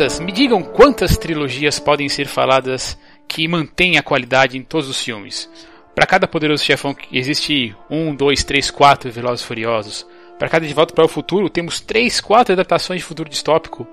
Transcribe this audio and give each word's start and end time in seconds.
quantas, 0.00 0.18
me 0.18 0.32
digam 0.32 0.62
quantas 0.62 1.18
trilogias 1.18 1.78
podem 1.78 2.08
ser 2.08 2.26
faladas 2.26 2.98
que 3.28 3.46
mantêm 3.46 3.98
a 3.98 4.02
qualidade 4.02 4.56
em 4.56 4.62
todos 4.62 4.88
os 4.88 5.04
filmes? 5.04 5.46
Para 5.94 6.06
cada 6.06 6.26
poderoso 6.26 6.64
chefão 6.64 6.96
existe 7.12 7.76
um, 7.90 8.14
dois, 8.14 8.42
três, 8.42 8.70
quatro 8.70 9.12
Velozes 9.12 9.44
Furiosos. 9.44 10.06
Para 10.38 10.48
cada 10.48 10.66
De 10.66 10.72
Volta 10.72 10.94
para 10.94 11.04
o 11.04 11.08
Futuro 11.08 11.50
temos 11.50 11.80
três, 11.80 12.18
quatro 12.18 12.54
adaptações 12.54 13.00
de 13.00 13.06
futuro 13.06 13.28
distópico. 13.28 13.86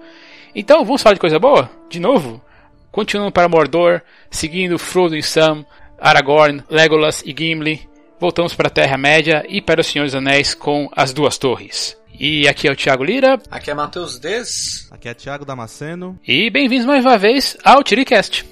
Então, 0.55 0.85
vamos 0.85 1.02
falar 1.02 1.16
de 1.16 1.20
coisa 1.20 1.39
boa? 1.39 1.70
De 1.89 1.99
novo? 1.99 2.41
Continuando 2.89 3.34
para 3.34 3.49
Mordor, 3.49 4.02
seguindo 4.31 4.80
Frodo 4.80 5.13
e 5.13 5.21
Sam, 5.21 5.66
Aragorn, 5.99 6.63
Legolas 6.70 7.21
e 7.26 7.35
Gimli. 7.38 7.81
Voltamos 8.17 8.55
para 8.55 8.67
a 8.67 8.71
Terra-média 8.71 9.45
e 9.49 9.62
para 9.62 9.81
o 9.81 9.84
Senhor 9.84 10.05
dos 10.05 10.16
Anéis 10.16 10.55
com 10.55 10.89
As 10.95 11.12
Duas 11.12 11.38
Torres. 11.38 11.98
E 12.20 12.48
aqui 12.48 12.67
é 12.67 12.71
o 12.71 12.76
Thiago 12.76 13.03
Lira. 13.03 13.39
Aqui 13.52 13.70
é 13.70 13.73
Matheus 13.73 14.17
Des. 14.17 14.88
Aqui 14.89 15.07
é 15.07 15.13
Thiago 15.13 15.45
Damasceno. 15.45 16.20
E 16.27 16.49
bem-vindos 16.49 16.85
mais 16.88 17.05
uma 17.05 17.17
vez 17.17 17.55
ao 17.63 17.84
Tiricast. 17.84 18.43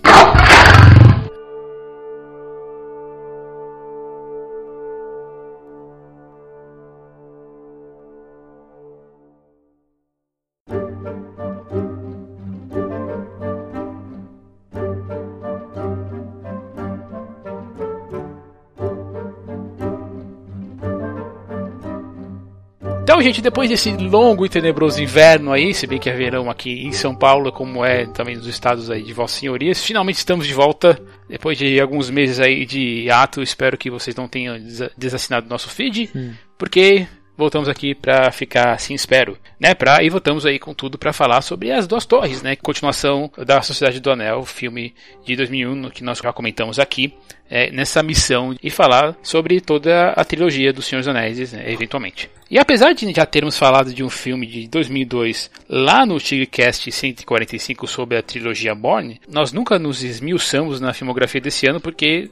Então, 23.16 23.24
gente, 23.24 23.42
depois 23.42 23.70
desse 23.70 23.90
longo 23.92 24.46
e 24.46 24.50
tenebroso 24.50 25.02
inverno 25.02 25.54
aí, 25.54 25.74
se 25.74 25.88
bem 25.88 25.98
que 25.98 26.10
é 26.10 26.14
verão 26.14 26.50
aqui 26.50 26.86
em 26.86 26.92
São 26.92 27.16
Paulo, 27.16 27.50
como 27.50 27.86
é 27.86 28.06
também 28.08 28.36
nos 28.36 28.46
estados 28.46 28.92
aí 28.92 29.04
de 29.04 29.14
Vossas 29.14 29.40
Senhorias, 29.40 29.82
finalmente 29.82 30.18
estamos 30.18 30.46
de 30.46 30.54
volta. 30.54 31.02
Depois 31.30 31.58
de 31.58 31.80
alguns 31.80 32.10
meses 32.10 32.42
aí 32.42 32.66
de 32.66 33.10
ato, 33.10 33.42
espero 33.42 33.78
que 33.78 33.90
vocês 33.90 34.14
não 34.18 34.28
tenham 34.28 34.58
desassinado 34.98 35.48
nosso 35.48 35.70
feed, 35.70 36.10
hum. 36.14 36.34
porque 36.58 37.08
voltamos 37.38 37.70
aqui 37.70 37.94
para 37.94 38.32
ficar 38.32 38.74
assim, 38.74 38.94
espero, 38.94 39.38
né? 39.60 39.74
Pra, 39.74 40.04
e 40.04 40.10
voltamos 40.10 40.46
aí 40.46 40.60
com 40.60 40.74
tudo 40.74 40.98
para 40.98 41.14
falar 41.14 41.42
sobre 41.42 41.72
as 41.72 41.88
duas 41.88 42.06
torres, 42.06 42.42
né? 42.42 42.56
Continuação 42.56 43.32
da 43.38 43.62
Sociedade 43.62 44.00
do 44.00 44.12
Anel, 44.12 44.44
filme 44.46 44.94
de 45.26 45.36
2001 45.36 45.90
que 45.90 46.04
nós 46.04 46.20
já 46.20 46.32
comentamos 46.34 46.80
aqui, 46.80 47.14
é, 47.50 47.72
nessa 47.72 48.02
missão 48.02 48.56
e 48.62 48.70
falar 48.70 49.16
sobre 49.22 49.62
toda 49.62 50.10
a 50.10 50.26
trilogia 50.26 50.74
dos 50.74 50.86
Senhor 50.86 51.02
dos 51.02 51.08
Anéis, 51.08 51.54
né, 51.54 51.72
eventualmente. 51.72 52.30
E 52.50 52.58
apesar 52.58 52.94
de 52.94 53.12
já 53.12 53.26
termos 53.26 53.58
falado 53.58 53.94
de 53.94 54.04
um 54.04 54.10
filme 54.10 54.46
de 54.46 54.68
2002 54.68 55.50
lá 55.70 56.06
no 56.06 56.20
Tigrecast 56.20 56.92
145 56.92 57.88
sobre 57.88 58.18
a 58.18 58.24
trilogia 58.24 58.74
Borne, 58.76 59.20
nós 59.28 59.52
nunca 59.52 59.80
nos 59.80 60.04
esmiuçamos 60.04 60.80
na 60.80 60.94
filmografia 60.94 61.42
desse 61.42 61.68
ano 61.68 61.80
porque 61.80 62.30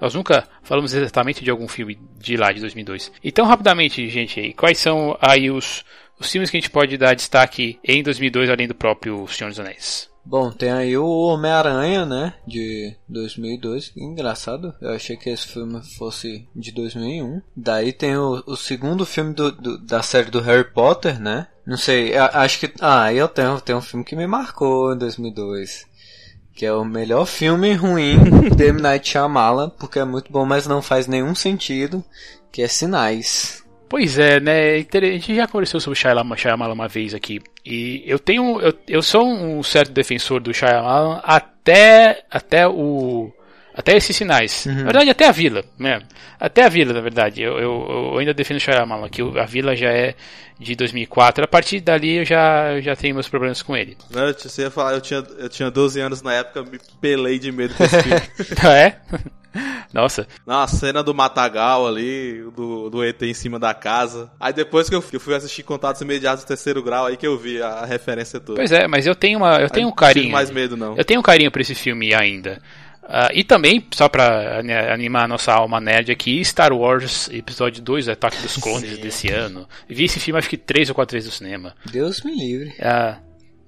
nós 0.00 0.14
nunca 0.14 0.46
falamos 0.62 0.94
exatamente 0.94 1.44
de 1.44 1.50
algum 1.50 1.68
filme 1.68 1.98
de 2.18 2.36
lá, 2.36 2.52
de 2.52 2.60
2002. 2.60 3.12
Então, 3.22 3.46
rapidamente, 3.46 4.08
gente, 4.08 4.52
quais 4.54 4.78
são 4.78 5.16
aí 5.20 5.50
os, 5.50 5.84
os 6.18 6.30
filmes 6.30 6.50
que 6.50 6.56
a 6.56 6.60
gente 6.60 6.70
pode 6.70 6.96
dar 6.96 7.14
destaque 7.14 7.78
em 7.84 8.02
2002, 8.02 8.50
além 8.50 8.68
do 8.68 8.74
próprio 8.74 9.26
Senhor 9.28 9.50
dos 9.50 9.60
Anéis? 9.60 10.12
Bom, 10.26 10.50
tem 10.50 10.70
aí 10.70 10.96
o 10.96 11.06
Homem-Aranha, 11.06 12.06
né? 12.06 12.34
De 12.46 12.96
2002. 13.08 13.92
Engraçado, 13.94 14.74
eu 14.80 14.90
achei 14.90 15.16
que 15.16 15.28
esse 15.28 15.46
filme 15.46 15.82
fosse 15.98 16.48
de 16.56 16.72
2001. 16.72 17.42
Daí 17.54 17.92
tem 17.92 18.16
o, 18.16 18.42
o 18.46 18.56
segundo 18.56 19.04
filme 19.04 19.34
do, 19.34 19.52
do, 19.52 19.78
da 19.78 20.02
série 20.02 20.30
do 20.30 20.40
Harry 20.40 20.64
Potter, 20.64 21.20
né? 21.20 21.48
Não 21.66 21.76
sei, 21.76 22.16
acho 22.16 22.60
que. 22.60 22.72
Ah, 22.80 23.12
eu 23.12 23.28
tenho, 23.28 23.60
tenho 23.60 23.78
um 23.78 23.82
filme 23.82 24.04
que 24.04 24.16
me 24.16 24.26
marcou 24.26 24.94
em 24.94 24.98
2002 24.98 25.86
que 26.54 26.64
é 26.64 26.72
o 26.72 26.84
melhor 26.84 27.26
filme 27.26 27.74
ruim 27.74 28.18
de 28.54 28.64
M. 28.64 28.80
Night 28.80 29.08
Shyamalan, 29.08 29.70
porque 29.70 29.98
é 29.98 30.04
muito 30.04 30.30
bom, 30.30 30.46
mas 30.46 30.66
não 30.66 30.80
faz 30.80 31.06
nenhum 31.06 31.34
sentido, 31.34 32.02
que 32.52 32.62
é 32.62 32.68
Sinais. 32.68 33.64
Pois 33.88 34.18
é, 34.18 34.40
né? 34.40 34.76
A 34.76 35.00
gente 35.00 35.34
já 35.34 35.46
conversou 35.46 35.80
sobre 35.80 35.98
Shyamalan, 35.98 36.36
Shyamalan 36.36 36.74
uma 36.74 36.88
vez 36.88 37.14
aqui. 37.14 37.40
E 37.64 38.02
eu 38.06 38.18
tenho. 38.18 38.60
Eu, 38.60 38.74
eu 38.88 39.02
sou 39.02 39.26
um 39.26 39.62
certo 39.62 39.92
defensor 39.92 40.40
do 40.40 40.54
Shyamalan 40.54 41.20
até, 41.22 42.24
até 42.30 42.66
o 42.66 43.32
até 43.74 43.96
esses 43.96 44.16
sinais. 44.16 44.66
Uhum. 44.66 44.74
Na 44.74 44.84
verdade, 44.84 45.10
até 45.10 45.26
a 45.26 45.32
vila, 45.32 45.64
né? 45.76 46.00
Até 46.38 46.64
a 46.64 46.68
vila, 46.68 46.92
na 46.92 47.00
verdade. 47.00 47.42
Eu, 47.42 47.58
eu, 47.58 47.86
eu 48.12 48.18
ainda 48.18 48.32
defendo 48.32 48.60
Shyamalan, 48.60 49.08
que 49.08 49.20
a 49.20 49.44
vila 49.44 49.74
já 49.74 49.90
é 49.90 50.14
de 50.58 50.76
2004. 50.76 51.44
A 51.44 51.48
partir 51.48 51.80
dali 51.80 52.18
eu 52.18 52.24
já, 52.24 52.80
já 52.80 52.94
tenho 52.94 53.14
meus 53.14 53.28
problemas 53.28 53.62
com 53.62 53.76
ele. 53.76 53.96
Não, 54.10 54.32
você 54.32 54.62
ia 54.62 54.70
falar, 54.70 54.92
eu 54.92 55.00
tinha, 55.00 55.24
eu 55.38 55.48
tinha 55.48 55.70
12 55.70 56.00
anos 56.00 56.22
na 56.22 56.32
época, 56.32 56.62
me 56.62 56.78
pelei 57.00 57.38
de 57.38 57.50
medo 57.50 57.74
desse 57.74 58.02
filme. 58.02 58.22
ah, 58.62 58.76
é? 58.76 59.00
Nossa. 59.92 60.26
Na 60.44 60.66
cena 60.66 61.02
do 61.02 61.14
Matagal 61.14 61.86
ali, 61.86 62.44
do, 62.56 62.90
do 62.90 63.04
ET 63.04 63.22
em 63.22 63.34
cima 63.34 63.58
da 63.58 63.72
casa. 63.72 64.30
Aí 64.38 64.52
depois 64.52 64.88
que 64.88 64.94
eu, 64.94 65.02
que 65.02 65.16
eu 65.16 65.20
fui 65.20 65.34
assistir 65.34 65.62
Contatos 65.62 66.02
Imediatos 66.02 66.44
do 66.44 66.48
Terceiro 66.48 66.82
Grau, 66.82 67.06
aí 67.06 67.16
que 67.16 67.26
eu 67.26 67.38
vi 67.38 67.62
a 67.62 67.84
referência 67.84 68.40
toda. 68.40 68.56
Pois 68.56 68.72
é, 68.72 68.88
mas 68.88 69.06
eu 69.06 69.14
tenho 69.14 69.38
uma, 69.38 69.60
eu 69.60 69.70
tenho 69.70 69.88
um 69.88 69.92
carinho. 69.92 70.26
Não 70.26 70.32
mais 70.32 70.50
medo 70.50 70.76
não. 70.76 70.96
Eu 70.96 71.04
tenho 71.04 71.20
um 71.20 71.22
carinho 71.22 71.50
por 71.50 71.60
esse 71.60 71.74
filme 71.74 72.12
ainda. 72.12 72.60
Uh, 73.04 73.30
e 73.34 73.44
também, 73.44 73.86
só 73.92 74.08
pra 74.08 74.60
animar 74.92 75.24
a 75.24 75.28
nossa 75.28 75.52
alma 75.52 75.78
nerd 75.80 76.10
aqui, 76.10 76.42
Star 76.44 76.72
Wars 76.72 77.28
Episódio 77.28 77.82
2, 77.82 78.08
Ataque 78.08 78.40
dos 78.40 78.56
Clones 78.56 78.98
desse 78.98 79.30
ano. 79.30 79.68
Vi 79.86 80.04
esse 80.04 80.18
filme 80.18 80.38
acho 80.38 80.48
que 80.48 80.56
três 80.56 80.88
ou 80.88 80.94
quatro 80.94 81.14
vezes 81.14 81.28
no 81.28 81.36
cinema. 81.36 81.74
Deus 81.84 82.22
me 82.22 82.34
livre. 82.34 82.70
Uh, 82.78 83.16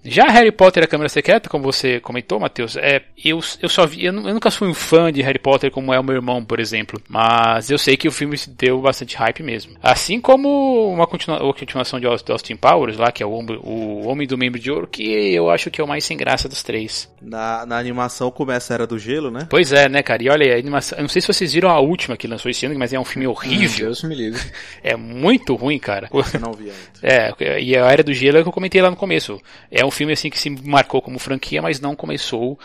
já 0.06 0.28
Harry 0.28 0.52
Potter 0.52 0.84
a 0.84 0.86
Câmara 0.86 1.08
Secreta, 1.08 1.48
como 1.48 1.64
você 1.64 2.00
comentou, 2.00 2.38
Matheus, 2.40 2.76
é, 2.76 3.02
eu, 3.24 3.40
eu 3.60 3.68
só 3.68 3.86
vi, 3.86 4.04
eu, 4.04 4.14
eu, 4.14 4.34
nunca 4.34 4.50
fui 4.50 4.68
um 4.68 4.74
fã 4.74 5.12
de 5.12 5.22
Harry 5.22 5.38
Potter 5.38 5.70
como 5.70 5.92
é 5.92 5.98
o 5.98 6.04
meu 6.04 6.14
irmão, 6.14 6.44
por 6.44 6.60
exemplo, 6.60 7.00
mas 7.08 7.70
eu 7.70 7.78
sei 7.78 7.96
que 7.96 8.08
o 8.08 8.12
filme 8.12 8.36
deu 8.56 8.80
bastante 8.80 9.16
hype 9.16 9.42
mesmo. 9.42 9.76
Assim 9.82 10.20
como 10.20 10.92
uma 10.92 11.06
continua, 11.06 11.38
continuação 11.54 12.00
de 12.00 12.06
Austin 12.06 12.56
Powers, 12.56 12.96
lá, 12.96 13.10
que 13.10 13.22
é 13.22 13.26
o, 13.26 13.30
o 13.30 14.06
Homem 14.06 14.26
do 14.26 14.38
Membro 14.38 14.60
de 14.60 14.70
Ouro, 14.70 14.86
que 14.86 15.02
eu 15.34 15.50
acho 15.50 15.70
que 15.70 15.80
é 15.80 15.84
o 15.84 15.88
mais 15.88 16.04
sem 16.04 16.16
graça 16.16 16.48
dos 16.48 16.62
três. 16.62 17.10
Na, 17.20 17.66
na 17.66 17.78
animação 17.78 18.30
começa 18.30 18.72
a 18.72 18.74
Era 18.74 18.86
do 18.86 18.98
Gelo, 18.98 19.30
né? 19.30 19.46
Pois 19.48 19.72
é, 19.72 19.88
né, 19.88 20.02
cara? 20.02 20.22
E 20.22 20.28
olha, 20.28 20.54
a 20.54 20.58
animação, 20.58 20.98
eu 20.98 21.02
não 21.02 21.08
sei 21.08 21.20
se 21.20 21.28
vocês 21.28 21.52
viram 21.52 21.70
a 21.70 21.80
última 21.80 22.16
que 22.16 22.26
lançou 22.26 22.50
esse 22.50 22.66
ano, 22.66 22.78
mas 22.78 22.92
é 22.92 23.00
um 23.00 23.04
filme 23.04 23.26
horrível. 23.26 23.86
Deus 23.86 24.02
me 24.02 24.14
livre. 24.14 24.40
É 24.82 24.94
muito 24.94 25.54
ruim, 25.54 25.78
cara. 25.78 26.08
Eu 26.12 26.40
não 26.40 26.52
vi 26.52 26.70
ainda. 26.70 26.76
É, 27.02 27.60
e 27.60 27.76
a 27.76 27.86
Era 27.90 28.02
do 28.02 28.12
Gelo 28.12 28.38
é 28.38 28.42
que 28.42 28.48
eu 28.48 28.52
comentei 28.52 28.80
lá 28.80 28.90
no 28.90 28.96
começo. 28.96 29.40
É 29.70 29.84
um 29.84 29.90
filme 29.96 30.12
assim 30.12 30.30
que 30.30 30.38
se 30.38 30.50
marcou 30.50 31.02
como 31.02 31.18
franquia, 31.18 31.62
mas 31.62 31.80
não 31.80 31.96
começou 31.96 32.58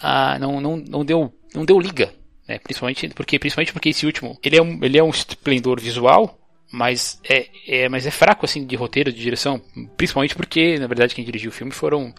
a. 0.00 0.38
não, 0.38 0.60
não, 0.60 0.76
não, 0.76 1.04
deu, 1.04 1.32
não 1.54 1.64
deu 1.64 1.78
liga. 1.78 2.12
Né? 2.46 2.58
Principalmente, 2.58 3.08
porque, 3.10 3.38
principalmente 3.38 3.72
porque 3.72 3.90
esse 3.90 4.04
último 4.04 4.38
ele 4.42 4.56
é 4.56 4.62
um, 4.62 4.78
ele 4.82 4.98
é 4.98 5.02
um 5.02 5.10
esplendor 5.10 5.80
visual, 5.80 6.38
mas 6.70 7.20
é, 7.28 7.46
é, 7.66 7.88
mas 7.88 8.06
é 8.06 8.10
fraco 8.10 8.44
assim 8.44 8.66
de 8.66 8.76
roteiro, 8.76 9.12
de 9.12 9.20
direção, 9.20 9.60
principalmente 9.96 10.34
porque 10.34 10.78
na 10.78 10.86
verdade 10.86 11.14
quem 11.14 11.24
dirigiu 11.24 11.50
o 11.50 11.54
filme 11.54 11.72
foram 11.72 12.12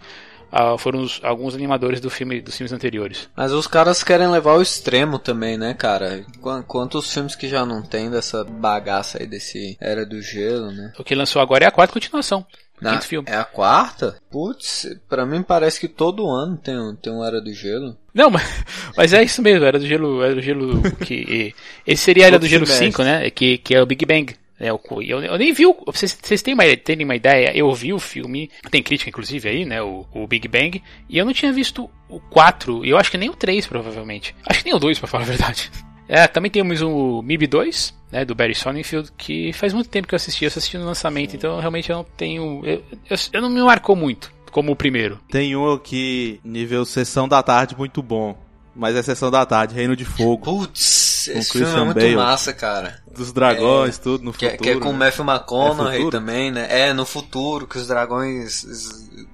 uh, 0.54 0.78
foram 0.78 1.00
os, 1.00 1.20
alguns 1.22 1.54
animadores 1.54 2.00
do 2.00 2.08
filme 2.08 2.40
dos 2.40 2.56
filmes 2.56 2.72
anteriores. 2.72 3.28
Mas 3.36 3.52
os 3.52 3.66
caras 3.66 4.02
querem 4.02 4.28
levar 4.28 4.52
ao 4.52 4.62
extremo 4.62 5.18
também, 5.18 5.58
né, 5.58 5.74
cara? 5.74 6.24
Quantos 6.66 7.12
filmes 7.12 7.34
que 7.34 7.48
já 7.48 7.66
não 7.66 7.82
tem 7.82 8.10
dessa 8.10 8.44
bagaça 8.44 9.18
aí 9.18 9.26
desse 9.26 9.76
Era 9.80 10.06
do 10.06 10.22
Gelo, 10.22 10.70
né? 10.70 10.92
O 10.98 11.04
que 11.04 11.14
lançou 11.14 11.42
agora 11.42 11.64
é 11.64 11.68
a 11.68 11.72
quarta 11.72 11.92
continuação. 11.92 12.46
Na, 12.84 12.92
quinto 12.92 13.06
filme. 13.06 13.28
É 13.28 13.36
a 13.36 13.44
quarta? 13.44 14.16
Putz, 14.30 14.86
pra 15.08 15.24
mim 15.24 15.42
parece 15.42 15.80
que 15.80 15.88
todo 15.88 16.30
ano 16.30 16.56
tem, 16.56 16.74
tem 17.02 17.12
um 17.12 17.24
Era 17.24 17.40
do 17.40 17.52
Gelo. 17.52 17.96
Não, 18.12 18.30
mas, 18.30 18.64
mas 18.96 19.12
é 19.12 19.22
isso 19.22 19.42
mesmo, 19.42 19.64
Era 19.64 19.78
do 19.78 19.86
Gelo, 19.86 20.22
Era 20.22 20.34
do 20.34 20.42
Gelo 20.42 20.82
que... 21.04 21.54
esse 21.86 22.02
seria 22.02 22.24
a 22.24 22.26
Era 22.28 22.38
do 22.38 22.46
Gelo 22.46 22.66
5, 22.66 23.02
né? 23.02 23.30
Que, 23.30 23.58
que 23.58 23.74
é 23.74 23.82
o 23.82 23.86
Big 23.86 24.04
Bang. 24.04 24.34
É, 24.58 24.70
eu, 24.70 24.80
eu, 25.00 25.36
nem 25.36 25.52
vi 25.52 25.66
o. 25.66 25.76
Vocês, 25.86 26.16
vocês 26.22 26.40
têm, 26.40 26.54
uma, 26.54 26.64
têm 26.76 27.02
uma 27.04 27.16
ideia? 27.16 27.50
Eu 27.56 27.72
vi 27.74 27.92
o 27.92 27.98
filme, 27.98 28.50
tem 28.70 28.82
crítica 28.82 29.10
inclusive 29.10 29.48
aí, 29.48 29.64
né? 29.64 29.82
O, 29.82 30.06
o 30.14 30.26
Big 30.28 30.46
Bang, 30.46 30.80
e 31.08 31.18
eu 31.18 31.24
não 31.24 31.32
tinha 31.32 31.52
visto 31.52 31.90
o 32.08 32.20
4, 32.20 32.84
e 32.84 32.90
eu 32.90 32.96
acho 32.96 33.10
que 33.10 33.18
nem 33.18 33.28
o 33.28 33.34
3, 33.34 33.66
provavelmente. 33.66 34.34
Acho 34.46 34.60
que 34.60 34.66
nem 34.66 34.74
o 34.74 34.78
2, 34.78 34.98
pra 35.00 35.08
falar 35.08 35.24
a 35.24 35.26
verdade. 35.26 35.70
É, 36.06 36.26
também 36.26 36.50
temos 36.50 36.82
o 36.82 37.22
MIB 37.22 37.46
2, 37.46 37.94
né, 38.14 38.24
do 38.24 38.34
Barry 38.34 38.54
Sonnenfeld, 38.54 39.10
que 39.18 39.52
faz 39.52 39.72
muito 39.72 39.90
tempo 39.90 40.06
que 40.06 40.14
eu 40.14 40.16
assisti, 40.16 40.44
eu 40.44 40.48
assisti 40.48 40.78
no 40.78 40.84
lançamento, 40.84 41.34
então 41.34 41.58
realmente 41.58 41.90
eu 41.90 41.96
não 41.96 42.04
tenho. 42.04 42.64
Eu, 42.64 42.84
eu, 43.10 43.16
eu 43.32 43.42
não 43.42 43.50
me 43.50 43.60
marcou 43.60 43.96
muito 43.96 44.32
como 44.52 44.70
o 44.70 44.76
primeiro. 44.76 45.18
Tem 45.28 45.56
um 45.56 45.72
aqui, 45.72 46.40
nível 46.44 46.84
sessão 46.84 47.26
da 47.26 47.42
tarde, 47.42 47.76
muito 47.76 48.00
bom. 48.00 48.38
Mas 48.76 48.94
é 48.94 49.02
sessão 49.02 49.30
da 49.30 49.44
tarde, 49.44 49.74
Reino 49.74 49.96
de 49.96 50.04
Fogo. 50.04 50.44
Putz, 50.44 51.28
esse 51.28 51.52
filme 51.52 51.72
é 51.72 51.84
muito 51.84 51.94
Bale. 51.94 52.16
massa, 52.16 52.52
cara. 52.52 53.02
Dos 53.14 53.32
dragões, 53.32 53.98
tudo 53.98 54.24
no 54.24 54.32
Que, 54.32 54.46
é- 54.46 54.50
futuro. 54.50 54.62
que 54.70 54.76
é 54.76 54.80
com 54.80 54.88
o 54.90 54.92
né? 54.92 54.98
Matthew 55.06 55.24
McConaughey 55.24 55.96
futuro? 55.98 56.10
também, 56.10 56.50
né? 56.50 56.66
É, 56.70 56.92
no 56.92 57.06
futuro, 57.06 57.66
que 57.66 57.78
os 57.78 57.86
dragões 57.86 58.64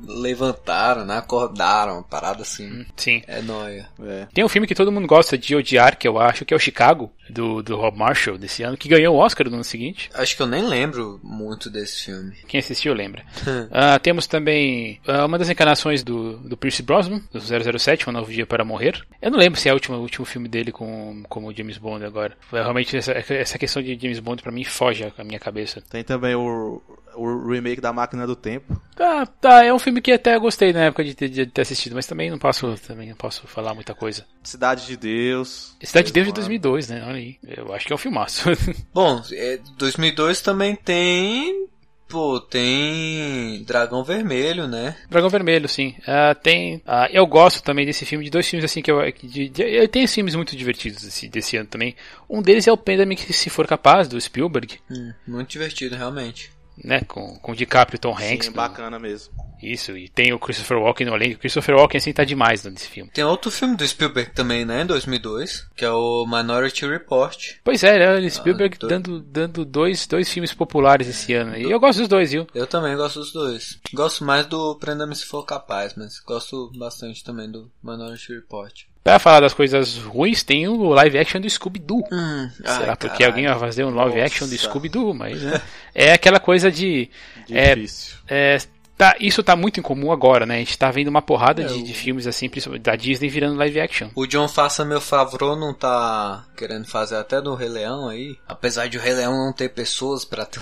levantaram, 0.07 1.05
né? 1.05 1.19
Acordaram, 1.19 1.95
uma 1.95 2.03
parada 2.03 2.43
assim. 2.43 2.85
Sim. 2.97 3.23
É 3.27 3.41
nóia. 3.43 3.89
É. 4.03 4.27
Tem 4.33 4.45
um 4.45 4.49
filme 4.49 4.67
que 4.67 4.75
todo 4.75 4.93
mundo 4.93 5.07
gosta 5.07 5.37
de 5.39 5.55
odiar, 5.55 5.97
que 5.97 6.07
eu 6.09 6.19
acho, 6.19 6.45
que 6.45 6.53
é 6.53 6.57
o 6.57 6.61
Chicago, 6.61 7.11
do, 7.29 7.63
do 7.63 7.77
Rob 7.77 7.97
Marshall, 7.97 8.37
desse 8.37 8.63
ano, 8.63 8.77
que 8.77 8.89
ganhou 8.89 9.15
o 9.15 9.19
Oscar 9.19 9.49
no 9.49 9.55
ano 9.55 9.65
seguinte. 9.65 10.11
Acho 10.15 10.37
que 10.37 10.43
eu 10.43 10.47
nem 10.47 10.67
lembro 10.67 11.21
muito 11.23 11.71
desse 11.71 12.05
filme. 12.07 12.35
Quem 12.49 12.59
assistiu 12.61 12.95
lembra. 12.95 13.23
Ah, 13.73 13.99
temos 13.99 14.27
também 14.27 15.01
ah, 15.07 15.25
uma 15.27 15.39
das 15.39 15.49
encarnações 15.49 16.03
do, 16.03 16.39
do 16.39 16.57
Pierce 16.57 16.83
Brosnan, 16.83 17.21
do 17.33 17.41
007, 17.79 18.09
Um 18.09 18.13
Novo 18.13 18.31
Dia 18.33 18.45
para 18.47 18.65
Morrer. 18.65 19.01
Eu 19.23 19.31
não 19.31 19.39
lembro 19.39 19.59
se 19.61 19.69
é 19.69 19.73
o 19.73 19.75
último, 19.75 19.97
o 19.97 20.01
último 20.01 20.25
filme 20.27 20.49
dele 20.49 20.73
com, 20.73 21.23
como 21.29 21.55
James 21.55 21.79
Bond 21.79 22.05
agora. 22.05 22.37
Realmente, 22.53 22.97
essa, 22.97 23.13
essa 23.13 23.59
questão 23.59 23.70
de 23.83 23.99
James 24.01 24.19
Bond 24.19 24.43
pra 24.43 24.53
mim 24.53 24.65
foge 24.65 25.13
à 25.17 25.25
minha 25.25 25.39
cabeça. 25.39 25.81
Tem 25.81 26.03
também 26.03 26.35
o, 26.35 26.83
o 27.15 27.49
remake 27.51 27.81
da 27.81 27.93
Máquina 27.93 28.27
do 28.27 28.37
Tempo. 28.37 28.81
Tá, 28.97 29.27
tá, 29.27 29.65
é 29.65 29.73
um 29.73 29.79
filme 29.79 30.01
que 30.01 30.13
até 30.13 30.39
gostei 30.39 30.73
na 30.73 30.85
época 30.85 31.05
de 31.05 31.15
ter, 31.15 31.29
de 31.29 31.47
ter 31.47 31.63
assistido, 31.63 31.95
mas 31.95 32.07
também 32.07 32.31
não 32.31 32.39
posso, 32.39 32.75
também 32.87 33.09
não 33.09 33.17
posso 33.17 33.47
falar 33.47 33.75
muita 33.75 33.95
coisa. 33.95 34.25
Cidade 34.43 34.87
de 34.87 34.97
Deus. 34.97 35.77
Cidade 35.83 36.09
de 36.09 36.13
Deus 36.13 36.27
de 36.27 36.33
Mano. 36.33 36.43
2002, 36.43 36.89
né? 36.89 37.05
Olha 37.07 37.17
aí. 37.17 37.37
Eu 37.47 37.73
acho 37.75 37.87
que 37.87 37.93
é 37.93 37.95
um 37.95 37.99
filmaço. 37.99 38.51
Bom, 38.93 39.23
é, 39.33 39.59
2002 39.77 40.41
também 40.41 40.75
tem. 40.75 41.69
Pô, 42.11 42.41
tem 42.41 43.63
Dragão 43.65 44.03
Vermelho, 44.03 44.67
né? 44.67 44.97
Dragão 45.09 45.31
Vermelho, 45.31 45.69
sim. 45.69 45.95
Ah, 46.07 46.35
tem. 46.35 46.83
ah, 46.85 47.09
eu 47.13 47.25
gosto 47.27 47.63
também 47.63 47.87
desse 47.87 48.05
filme, 48.05 48.25
de 48.25 48.31
dois 48.31 48.49
filmes 48.49 48.65
assim 48.65 48.83
que 48.83 48.91
eu. 48.91 49.01
De, 49.23 49.49
de, 49.49 49.63
eu 49.63 49.87
tenho 49.87 50.09
filmes 50.09 50.35
muito 50.35 50.57
divertidos 50.57 51.03
desse, 51.03 51.29
desse 51.29 51.57
ano 51.57 51.69
também. 51.69 51.95
Um 52.29 52.43
deles 52.43 52.67
é 52.67 52.73
o 52.73 52.77
Pandemic 52.77 53.33
Se 53.33 53.49
For 53.49 53.67
Capaz, 53.67 54.09
do 54.09 54.21
Spielberg, 54.21 54.79
Hum, 54.91 55.13
muito 55.27 55.51
divertido, 55.51 55.95
realmente. 55.97 56.51
Né? 56.85 57.01
Com, 57.03 57.37
com 57.39 57.53
o 57.53 57.57
DiCaprio 57.57 57.97
e 57.97 58.01
Tom 58.01 58.13
Hanks. 58.17 58.47
Sim, 58.47 58.53
do- 58.53 58.57
bacana 58.57 58.99
mesmo. 58.99 59.33
Isso, 59.63 59.95
e 59.95 60.09
tem 60.09 60.33
o 60.33 60.39
Christopher 60.39 60.79
Walken 60.79 61.07
no 61.07 61.15
elenco. 61.15 61.35
O 61.37 61.39
Christopher 61.39 61.75
Walken 61.77 61.99
assim 61.99 62.13
tá 62.15 62.25
demais 62.25 62.65
nesse 62.65 62.89
filme. 62.89 63.11
Tem 63.11 63.23
outro 63.25 63.51
filme 63.51 63.77
do 63.77 63.87
Spielberg 63.87 64.31
também, 64.33 64.65
né? 64.65 64.83
Em 64.83 64.87
2002, 64.87 65.69
que 65.77 65.85
é 65.85 65.91
o 65.91 66.25
Minority 66.27 66.87
Report. 66.87 67.37
Pois 67.63 67.85
é, 67.85 67.99
né? 67.99 68.27
o 68.27 68.31
Spielberg 68.31 68.79
tô- 68.79 68.87
dando, 68.87 69.21
dando 69.21 69.65
dois, 69.67 70.07
dois 70.07 70.33
filmes 70.33 70.55
populares 70.55 71.09
esse 71.09 71.35
ano. 71.35 71.55
E 71.59 71.71
eu 71.71 71.79
gosto 71.79 71.99
dos 71.99 72.09
dois, 72.09 72.33
viu? 72.33 72.47
Eu 72.55 72.67
também 72.67 72.97
gosto 72.97 73.19
dos 73.21 73.33
dois. 73.33 73.79
Gosto 73.93 74.25
mais 74.25 74.47
do 74.47 74.77
Prenda-me 74.77 75.15
Se 75.15 75.27
For 75.27 75.45
Capaz, 75.45 75.93
mas 75.95 76.19
gosto 76.21 76.73
bastante 76.79 77.23
também 77.23 77.51
do 77.51 77.71
Minority 77.83 78.33
Report. 78.33 78.85
Pra 79.03 79.19
falar 79.19 79.41
das 79.41 79.55
coisas 79.55 79.97
ruins, 79.97 80.43
tem 80.43 80.69
o 80.69 80.91
live 80.91 81.19
action 81.19 81.41
do 81.41 81.49
Scooby-Doo. 81.49 82.05
Hum, 82.13 82.51
Será 82.59 82.91
ai, 82.91 82.97
porque 82.97 83.09
caralho. 83.09 83.27
alguém 83.27 83.47
vai 83.49 83.59
fazer 83.59 83.85
um 83.85 83.95
live 83.95 84.21
action 84.21 84.47
do 84.47 84.53
Nossa. 84.53 84.65
Scooby-Doo, 84.69 85.15
mas 85.15 85.41
né, 85.41 85.61
é 85.95 86.13
aquela 86.13 86.39
coisa 86.39 86.71
de. 86.71 87.09
É, 87.51 87.75
Difícil. 87.75 88.17
é, 88.29 88.59
tá, 88.99 89.17
isso 89.19 89.43
tá 89.43 89.57
muito 89.57 89.81
incomum 89.81 90.13
agora, 90.13 90.45
né? 90.45 90.57
A 90.57 90.59
gente 90.59 90.77
tá 90.77 90.91
vendo 90.91 91.09
uma 91.09 91.23
porrada 91.23 91.63
É, 91.63 91.65
de, 91.65 91.73
o- 91.73 91.83
de 91.83 91.95
filmes 91.95 92.27
assim, 92.27 92.51
principalmente 92.51 92.83
da 92.83 92.95
Disney 92.95 93.31
virando 93.31 93.57
live 93.57 93.81
action. 93.81 94.11
O 94.15 94.27
John 94.27 94.47
Faça 94.47 94.85
Meu 94.85 95.01
Favreau 95.01 95.57
não 95.57 95.73
tá 95.73 96.45
querendo 96.55 96.85
fazer 96.87 97.17
até 97.17 97.41
do 97.41 97.55
Rei 97.55 97.71
Leão 97.71 98.07
aí? 98.07 98.37
Apesar 98.47 98.87
de 98.87 98.99
o 98.99 99.01
Rei 99.01 99.15
Leão 99.15 99.33
não 99.33 99.53
ter 99.55 99.71
pessoas 99.71 100.27
pra 100.27 100.45
ter 100.45 100.61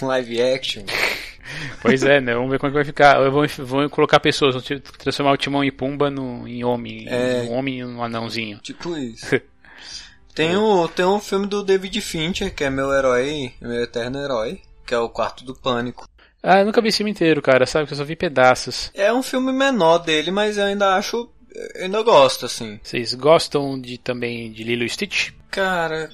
um 0.00 0.06
live 0.06 0.40
action. 0.40 0.84
Pois 1.80 2.02
é, 2.02 2.20
né? 2.20 2.34
Vamos 2.34 2.50
ver 2.50 2.58
como 2.58 2.68
é 2.68 2.70
que 2.70 2.74
vai 2.76 2.84
ficar. 2.84 3.20
Eu 3.20 3.30
vou, 3.32 3.44
vou 3.58 3.90
colocar 3.90 4.20
pessoas, 4.20 4.54
vão 4.54 4.62
transformar 4.98 5.32
o 5.32 5.36
Timão 5.36 5.64
e 5.64 5.70
Pumba 5.70 6.10
no, 6.10 6.46
em 6.46 6.62
homem, 6.64 7.06
É. 7.08 7.42
um 7.48 7.52
homem 7.54 7.78
e 7.78 7.84
um 7.84 8.02
anãozinho. 8.02 8.58
Tipo 8.58 8.96
isso. 8.96 9.26
Tem 10.34 10.56
o, 10.56 10.88
tem 10.88 11.04
um 11.04 11.20
filme 11.20 11.46
do 11.46 11.62
David 11.62 12.00
Fincher, 12.00 12.54
que 12.54 12.64
é 12.64 12.70
meu 12.70 12.90
herói, 12.90 13.52
meu 13.60 13.82
eterno 13.82 14.18
herói, 14.18 14.62
que 14.86 14.94
é 14.94 14.98
o 14.98 15.10
Quarto 15.10 15.44
do 15.44 15.54
Pânico. 15.54 16.08
Ah, 16.42 16.60
eu 16.60 16.64
nunca 16.64 16.80
vi 16.80 16.88
esse 16.88 16.96
filme 16.96 17.10
inteiro, 17.10 17.42
cara, 17.42 17.66
sabe? 17.66 17.86
Que 17.86 17.92
eu 17.92 17.98
só 17.98 18.02
vi 18.04 18.16
pedaços. 18.16 18.90
É 18.94 19.12
um 19.12 19.22
filme 19.22 19.52
menor 19.52 19.98
dele, 19.98 20.30
mas 20.30 20.56
eu 20.56 20.64
ainda 20.64 20.96
acho. 20.96 21.28
Eu 21.76 21.84
ainda 21.84 22.00
gosto, 22.02 22.46
assim. 22.46 22.80
Vocês 22.82 23.12
gostam 23.12 23.78
de 23.78 23.98
também 23.98 24.50
de 24.50 24.64
Lilo 24.64 24.84
e 24.84 24.88
Stitch? 24.88 25.32
Cara, 25.50 26.08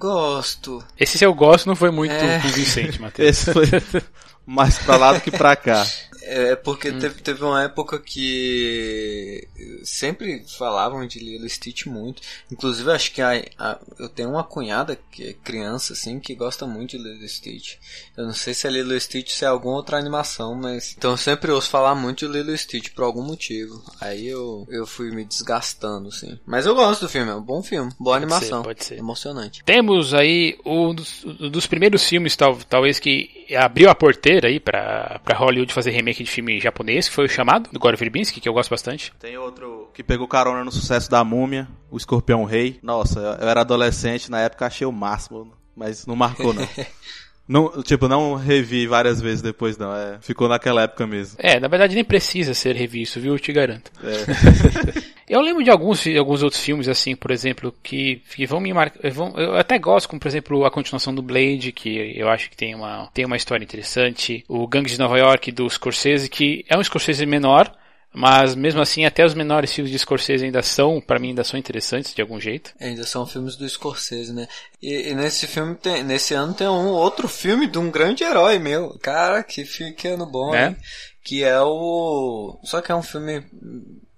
gosto. 0.00 0.84
Esse 0.98 1.16
se 1.16 1.24
eu 1.24 1.32
gosto 1.32 1.66
não 1.68 1.76
foi 1.76 1.92
muito 1.92 2.12
É. 2.12 2.40
convincente, 2.40 2.98
Matheus. 3.00 3.28
Esse 3.28 3.52
foi 3.52 3.66
mais 4.46 4.78
pra 4.78 4.96
lá 4.96 5.12
do 5.12 5.20
que 5.20 5.30
pra 5.30 5.54
cá. 5.56 5.86
É 6.22 6.54
porque 6.54 6.92
teve, 6.92 7.22
teve 7.22 7.42
uma 7.42 7.62
época 7.64 7.98
que 7.98 9.48
sempre 9.82 10.44
falavam 10.58 11.06
de 11.06 11.18
Lilo 11.18 11.46
e 11.46 11.50
Stitch 11.50 11.86
muito. 11.86 12.20
Inclusive, 12.52 12.90
acho 12.92 13.12
que 13.12 13.22
a, 13.22 13.42
a- 13.58 13.78
eu 13.98 14.08
tenho 14.08 14.28
uma 14.30 14.44
cunhada 14.44 14.98
que 15.10 15.28
é 15.30 15.32
criança, 15.32 15.94
assim, 15.94 16.20
que 16.20 16.34
gosta 16.34 16.66
muito 16.66 16.90
de 16.90 16.98
Lilo 17.02 17.24
e 17.24 17.28
Stitch. 17.28 17.76
Eu 18.16 18.26
não 18.26 18.32
sei 18.34 18.52
se 18.52 18.66
é 18.66 18.70
Lilo 18.70 18.94
e 18.94 19.00
Stitch 19.00 19.30
se 19.30 19.44
é 19.44 19.48
alguma 19.48 19.76
outra 19.76 19.96
animação, 19.98 20.54
mas. 20.54 20.94
Então 20.96 21.12
eu 21.12 21.16
sempre 21.16 21.50
ouço 21.50 21.70
falar 21.70 21.94
muito 21.94 22.26
de 22.26 22.32
Lilo 22.32 22.52
e 22.54 22.58
Stitch 22.58 22.90
por 22.90 23.04
algum 23.04 23.22
motivo. 23.22 23.82
Aí 24.00 24.26
eu, 24.28 24.66
eu 24.70 24.86
fui 24.86 25.10
me 25.10 25.24
desgastando, 25.24 26.08
assim. 26.08 26.38
Mas 26.46 26.66
eu 26.66 26.74
gosto 26.74 27.00
do 27.00 27.08
filme, 27.08 27.30
é 27.30 27.34
um 27.34 27.42
bom 27.42 27.62
filme, 27.62 27.90
boa 27.98 28.16
Pode 28.20 28.24
animação. 28.24 28.58
ser, 28.60 28.64
pode 28.64 28.84
ser. 28.84 28.98
Emocionante. 28.98 29.64
Temos 29.64 30.12
aí 30.12 30.58
um 30.66 30.94
dos, 30.94 31.24
um 31.24 31.48
dos 31.50 31.66
primeiros 31.66 32.04
filmes, 32.04 32.36
tal, 32.36 32.56
talvez, 32.68 32.98
que 32.98 33.39
abriu 33.56 33.90
a 33.90 33.94
porteira 33.94 34.48
aí 34.48 34.60
pra, 34.60 35.20
pra 35.24 35.36
Hollywood 35.36 35.72
fazer 35.72 35.90
remake 35.90 36.22
de 36.22 36.30
filme 36.30 36.60
japonês, 36.60 37.08
que 37.08 37.14
foi 37.14 37.26
o 37.26 37.28
chamado, 37.28 37.70
do 37.72 37.78
Gore 37.78 37.96
Verbinski, 37.96 38.40
que 38.40 38.48
eu 38.48 38.52
gosto 38.52 38.70
bastante. 38.70 39.12
Tem 39.18 39.36
outro 39.36 39.90
que 39.94 40.02
pegou 40.02 40.28
carona 40.28 40.64
no 40.64 40.72
sucesso 40.72 41.10
da 41.10 41.24
Múmia, 41.24 41.68
o 41.90 41.96
Escorpião 41.96 42.44
Rei. 42.44 42.78
Nossa, 42.82 43.18
eu 43.18 43.40
eu 43.40 43.48
era 43.48 43.62
adolescente, 43.62 44.30
na 44.30 44.40
época 44.40 44.66
achei 44.66 44.86
o 44.86 44.92
máximo, 44.92 45.52
mas 45.74 46.06
não 46.06 46.14
marcou 46.14 46.52
não. 46.52 46.66
não 47.48 47.82
tipo, 47.82 48.06
não 48.08 48.34
revi 48.34 48.86
várias 48.86 49.20
vezes 49.20 49.42
depois 49.42 49.76
não, 49.76 49.94
é, 49.94 50.18
ficou 50.20 50.48
naquela 50.48 50.82
época 50.82 51.06
mesmo. 51.06 51.36
É, 51.38 51.58
na 51.58 51.68
verdade 51.68 51.94
nem 51.94 52.04
precisa 52.04 52.54
ser 52.54 52.76
revisto, 52.76 53.20
viu? 53.20 53.34
Eu 53.34 53.38
te 53.38 53.52
garanto. 53.52 53.90
É. 54.02 55.10
Eu 55.30 55.40
lembro 55.40 55.62
de 55.62 55.70
alguns, 55.70 56.04
alguns 56.08 56.42
outros 56.42 56.60
filmes, 56.60 56.88
assim, 56.88 57.14
por 57.14 57.30
exemplo, 57.30 57.72
que, 57.84 58.20
que 58.34 58.44
vão 58.46 58.58
me 58.58 58.72
marcar. 58.72 59.08
Vão, 59.12 59.32
eu 59.38 59.54
até 59.54 59.78
gosto, 59.78 60.08
como 60.08 60.18
por 60.18 60.26
exemplo 60.26 60.64
a 60.64 60.72
continuação 60.72 61.14
do 61.14 61.22
Blade, 61.22 61.70
que 61.70 62.18
eu 62.18 62.28
acho 62.28 62.50
que 62.50 62.56
tem 62.56 62.74
uma, 62.74 63.08
tem 63.14 63.24
uma 63.24 63.36
história 63.36 63.62
interessante. 63.62 64.44
O 64.48 64.66
Gangue 64.66 64.90
de 64.90 64.98
Nova 64.98 65.16
York 65.16 65.52
do 65.52 65.70
Scorsese, 65.70 66.28
que 66.28 66.64
é 66.68 66.76
um 66.76 66.82
Scorsese 66.82 67.24
menor, 67.26 67.72
mas 68.12 68.54
mesmo 68.54 68.80
assim 68.80 69.04
até 69.04 69.24
os 69.24 69.34
menores 69.34 69.72
filmes 69.72 69.90
de 69.92 69.98
Scorsese 69.98 70.44
ainda 70.44 70.62
são, 70.62 71.00
pra 71.00 71.18
mim, 71.18 71.28
ainda 71.28 71.44
são 71.44 71.58
interessantes 71.58 72.12
de 72.14 72.20
algum 72.20 72.40
jeito. 72.40 72.72
Ainda 72.80 73.04
são 73.06 73.24
filmes 73.26 73.56
do 73.56 73.68
Scorsese, 73.68 74.32
né? 74.32 74.48
E, 74.82 75.10
e 75.10 75.14
nesse 75.14 75.46
filme 75.46 75.74
tem, 75.76 76.02
nesse 76.02 76.34
ano 76.34 76.52
tem 76.54 76.66
um 76.68 76.88
outro 76.88 77.28
filme 77.28 77.66
de 77.66 77.78
um 77.78 77.90
grande 77.90 78.24
herói 78.24 78.58
meu. 78.58 78.98
Cara, 79.00 79.42
que, 79.42 79.64
fi- 79.64 79.92
que 79.92 80.08
ano 80.08 80.26
bom, 80.26 80.54
É? 80.54 80.68
hein? 80.68 80.76
Que 81.22 81.44
é 81.44 81.60
o. 81.60 82.58
Só 82.64 82.80
que 82.80 82.90
é 82.90 82.94
um 82.94 83.02
filme. 83.02 83.44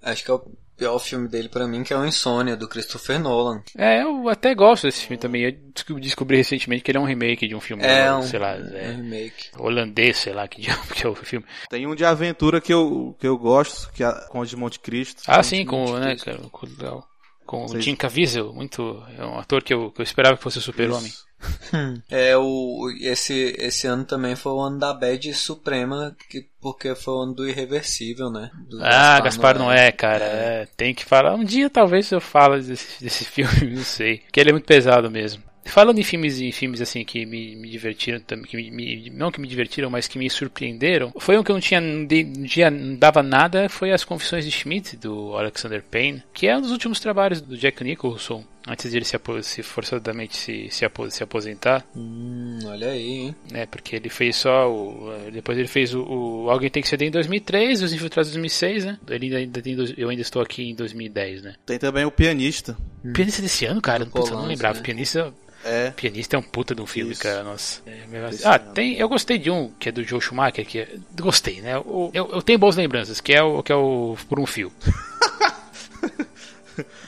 Acho 0.03 0.25
que 0.25 0.31
é 0.31 0.35
o 0.35 0.43
pior 0.82 0.99
filme 0.99 1.29
dele 1.29 1.49
pra 1.49 1.67
mim, 1.69 1.84
que 1.84 1.93
é 1.93 1.96
o 1.96 2.05
Insônia, 2.05 2.56
do 2.56 2.69
Christopher 2.69 3.20
Nolan. 3.20 3.62
É, 3.79 4.03
eu 4.03 4.29
até 4.29 4.53
gosto 4.55 4.84
desse 4.84 5.03
filme 5.03 5.17
também. 5.17 5.43
Eu 5.43 5.53
descobri, 6.01 6.36
recentemente 6.36 6.82
que 6.82 6.91
ele 6.91 6.98
é 6.98 7.01
um 7.01 7.05
remake 7.05 7.46
de 7.46 7.55
um 7.55 7.60
filme, 7.60 7.84
É 7.84 8.12
um, 8.12 8.22
sei 8.22 8.41
lá, 8.41 8.56
um 8.56 8.77
é, 8.77 8.93
remake. 8.93 9.51
holandês, 9.56 10.17
sei 10.17 10.32
lá, 10.32 10.48
que, 10.48 10.60
diabo 10.60 10.82
que 10.93 11.06
é 11.06 11.08
o 11.08 11.15
filme. 11.15 11.46
Tem 11.70 11.86
um 11.86 11.94
de 11.94 12.05
aventura 12.05 12.60
que 12.60 12.72
eu, 12.72 13.15
que 13.19 13.27
eu 13.27 13.39
gosto, 13.39 13.93
que 13.93 14.03
é 14.03 14.10
com 14.29 14.41
o 14.41 14.46
de 14.46 14.56
Monte 14.56 14.81
Cristo. 14.81 15.22
Ah, 15.27 15.43
sim, 15.43 15.65
com, 15.65 15.84
Monte 15.86 16.01
né, 16.01 16.17
Cristo. 16.17 16.51
com, 16.51 16.67
legal. 16.67 17.06
com 17.46 17.65
o 17.67 17.81
Jim 17.81 17.94
Caviezel, 17.94 18.53
muito, 18.53 19.01
é 19.17 19.24
um 19.24 19.39
ator 19.39 19.62
que 19.62 19.72
eu, 19.72 19.93
que 19.93 20.01
eu 20.01 20.05
esperava 20.05 20.36
que 20.36 20.43
fosse 20.43 20.58
o 20.58 20.62
super-homem. 20.62 21.12
Isso. 21.43 22.03
É, 22.11 22.37
o, 22.37 22.91
esse, 23.01 23.55
esse 23.58 23.87
ano 23.87 24.05
também 24.05 24.37
foi 24.37 24.53
o 24.53 24.61
ano 24.61 24.79
da 24.79 24.93
Bad 24.93 25.32
Suprema, 25.34 26.15
que, 26.29 26.46
porque 26.61 26.94
foi 26.94 27.15
o 27.15 27.22
ano 27.22 27.34
do 27.34 27.49
Irreversível, 27.49 28.31
né? 28.31 28.51
Do 28.69 28.79
Ah, 28.84 29.20
Gaspar 29.20 29.58
não 29.58 29.70
é, 29.72 29.91
cara, 29.91 30.25
é, 30.25 30.69
tem 30.77 30.94
que 30.94 31.05
falar. 31.05 31.34
Um 31.34 31.44
dia 31.44 31.69
talvez 31.70 32.11
eu 32.13 32.20
fale 32.20 32.63
desse, 32.63 33.01
desse 33.03 33.25
filme, 33.25 33.70
não 33.75 33.82
sei, 33.84 34.19
porque 34.19 34.41
ele 34.41 34.51
é 34.51 34.53
muito 34.53 34.67
pesado 34.67 35.11
mesmo. 35.11 35.43
Falando 35.65 35.99
em 36.01 36.03
filmes 36.03 36.41
e 36.41 36.51
filmes 36.51 36.81
assim 36.81 37.05
que 37.05 37.25
me, 37.25 37.55
me 37.55 37.70
divertiram 37.70 38.19
também, 38.20 38.46
que 38.46 38.56
me, 38.56 38.69
me- 38.72 39.11
não 39.11 39.31
que 39.31 39.41
me 39.41 39.46
divertiram, 39.46 39.89
mas 39.89 40.08
que 40.08 40.19
me 40.19 40.29
surpreenderam, 40.29 41.13
foi 41.20 41.39
um 41.39 41.44
que 41.44 41.53
eu 41.53 41.55
não 41.55 41.61
tinha, 41.61 41.81
não 41.81 42.05
dei- 42.05 42.25
não 42.25 42.46
tinha- 42.46 42.69
não 42.70 42.96
dava 42.96 43.22
nada, 43.22 43.69
foi 43.69 43.93
As 43.93 44.03
Confissões 44.03 44.44
de 44.44 44.51
Schmidt 44.51 44.96
do 44.96 45.37
Alexander 45.37 45.81
Payne, 45.89 46.22
que 46.34 46.49
é 46.49 46.56
um 46.56 46.61
dos 46.61 46.72
últimos 46.72 46.99
trabalhos 46.99 47.41
do 47.41 47.56
Jack 47.56 47.82
Nicholson 47.84 48.44
antes 48.66 48.90
de 48.90 48.96
ele 48.96 49.04
se, 49.04 49.19
se 49.42 49.62
forçadamente 49.62 50.36
se, 50.36 50.69
se, 50.70 50.84
apo- 50.84 51.10
se 51.10 51.22
aposentar, 51.22 51.84
Hum, 51.96 52.58
olha 52.66 52.88
aí, 52.90 53.08
hein? 53.08 53.36
né? 53.50 53.66
Porque 53.66 53.96
ele 53.96 54.08
fez 54.08 54.36
só 54.36 54.70
o, 54.70 55.10
depois 55.32 55.58
ele 55.58 55.69
fez 55.69 55.94
o, 55.94 56.02
o 56.02 56.50
Alguém 56.50 56.70
Tem 56.70 56.82
que 56.82 56.88
Ceder 56.88 57.08
em 57.08 57.10
2003, 57.10 57.82
Os 57.82 57.92
Infiltrados 57.92 58.31
em 58.31 58.34
2006, 58.34 58.84
né? 58.84 58.98
Ele 59.08 59.34
ainda 59.34 59.60
tem, 59.62 59.76
eu 59.96 60.08
ainda 60.08 60.22
estou 60.22 60.40
aqui 60.42 60.62
em 60.70 60.74
2010, 60.74 61.42
né? 61.42 61.54
Tem 61.66 61.78
também 61.78 62.04
o 62.04 62.10
Pianista. 62.10 62.76
Pianista 63.14 63.42
desse 63.42 63.64
ano, 63.66 63.81
cara, 63.82 64.06
Putz, 64.06 64.31
eu 64.31 64.36
não 64.36 64.46
lembrava. 64.46 64.76
né? 64.78 64.82
Pianista, 64.84 65.32
É. 65.64 65.90
pianista 65.90 66.36
é 66.36 66.38
um 66.38 66.42
puta 66.42 66.74
de 66.74 66.81
um 66.82 66.86
filme, 66.86 67.12
Isso. 67.12 67.22
cara. 67.22 67.42
Nossa. 67.42 67.82
É, 67.86 68.04
ah, 68.44 68.58
tem, 68.58 68.94
eu 68.96 69.08
gostei 69.08 69.38
de 69.38 69.50
um 69.50 69.70
que 69.78 69.88
é 69.88 69.92
do 69.92 70.04
Joe 70.04 70.20
Schumacher, 70.20 70.64
que 70.66 70.78
é, 70.81 70.88
gostei, 71.20 71.60
né? 71.60 71.78
O, 71.78 72.10
eu, 72.14 72.31
eu 72.32 72.42
tenho 72.42 72.58
boas 72.58 72.76
lembranças, 72.76 73.20
que 73.20 73.32
é 73.32 73.42
o 73.42 73.62
que 73.62 73.72
é 73.72 73.76
o 73.76 74.16
Por 74.28 74.38
um 74.40 74.46
Fio. 74.46 74.72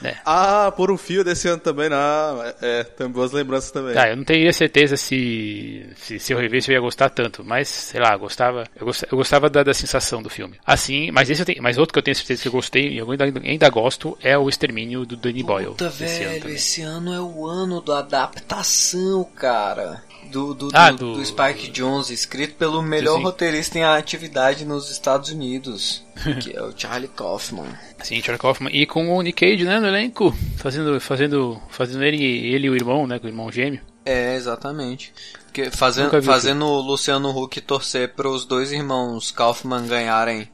É. 0.03 0.15
Ah, 0.25 0.71
por 0.75 0.91
um 0.91 0.97
fio 0.97 1.23
desse 1.23 1.47
ano 1.47 1.59
também, 1.59 1.87
não. 1.87 2.43
É, 2.43 2.55
é, 2.61 2.83
tem 2.83 3.07
boas 3.07 3.31
lembranças 3.31 3.71
também. 3.71 3.93
Tá, 3.93 4.09
eu 4.09 4.17
não 4.17 4.23
teria 4.23 4.51
certeza 4.51 4.97
se, 4.97 5.87
se, 5.95 6.19
se 6.19 6.33
eu 6.33 6.37
rever 6.37 6.61
se 6.61 6.71
eu 6.71 6.75
ia 6.75 6.81
gostar 6.81 7.09
tanto, 7.09 7.43
mas 7.43 7.67
sei 7.67 8.01
lá, 8.01 8.15
gostava, 8.17 8.65
eu 8.75 8.85
gostava, 8.85 9.13
eu 9.13 9.17
gostava 9.17 9.49
da, 9.49 9.63
da, 9.63 9.73
sensação 9.73 10.21
do 10.21 10.29
filme. 10.29 10.57
Assim, 10.65 11.11
mas 11.11 11.29
esse 11.29 11.41
eu 11.41 11.45
tenho, 11.45 11.61
mas 11.63 11.77
outro 11.77 11.93
que 11.93 11.99
eu 11.99 12.03
tenho 12.03 12.15
certeza 12.15 12.41
que 12.41 12.47
eu 12.47 12.51
gostei 12.51 12.89
e 12.89 12.97
eu 12.97 13.09
ainda, 13.09 13.25
ainda 13.43 13.69
gosto 13.69 14.17
é 14.21 14.37
o 14.37 14.49
Extermínio 14.49 15.05
do 15.05 15.15
Danny 15.15 15.43
Boyle. 15.43 15.67
Puta, 15.67 15.89
velho, 15.89 16.37
ano 16.37 16.49
esse 16.49 16.81
ano 16.81 17.13
é 17.13 17.21
o 17.21 17.45
ano 17.45 17.81
da 17.81 17.99
adaptação, 17.99 19.23
cara 19.35 20.03
do, 20.35 20.53
do, 20.53 20.69
ah, 20.73 20.91
do, 20.91 21.13
do, 21.13 21.25
Spike 21.25 21.69
Jones, 21.69 22.09
escrito 22.09 22.55
pelo 22.55 22.81
melhor 22.81 23.17
sim. 23.17 23.23
roteirista 23.23 23.77
em 23.77 23.85
atividade 23.85 24.65
nos 24.65 24.91
Estados 24.91 25.29
Unidos, 25.29 26.03
que 26.43 26.53
é 26.53 26.61
o 26.61 26.73
Charlie 26.75 27.07
Kaufman. 27.07 27.67
Sim, 28.03 28.21
Charlie 28.21 28.39
Kaufman. 28.39 28.69
E 28.73 28.85
com 28.85 29.15
o 29.15 29.21
Nick 29.21 29.45
Cage, 29.45 29.63
né, 29.63 29.79
no 29.79 29.87
elenco, 29.87 30.35
fazendo, 30.57 30.99
fazendo, 30.99 31.61
fazendo 31.69 32.03
ele, 32.03 32.21
ele 32.21 32.67
e 32.67 32.69
o 32.69 32.75
irmão, 32.75 33.07
né, 33.07 33.17
com 33.17 33.27
o 33.27 33.29
irmão 33.29 33.49
gêmeo. 33.49 33.79
É, 34.03 34.35
exatamente. 34.35 35.13
Que, 35.53 35.71
fazendo 35.71 36.21
fazendo 36.21 36.65
o 36.65 36.81
Luciano 36.81 37.29
Huck 37.29 37.61
torcer 37.61 38.13
para 38.13 38.27
os 38.29 38.45
dois 38.45 38.73
irmãos 38.73 39.31
Kaufman 39.31 39.87
ganharem 39.87 40.49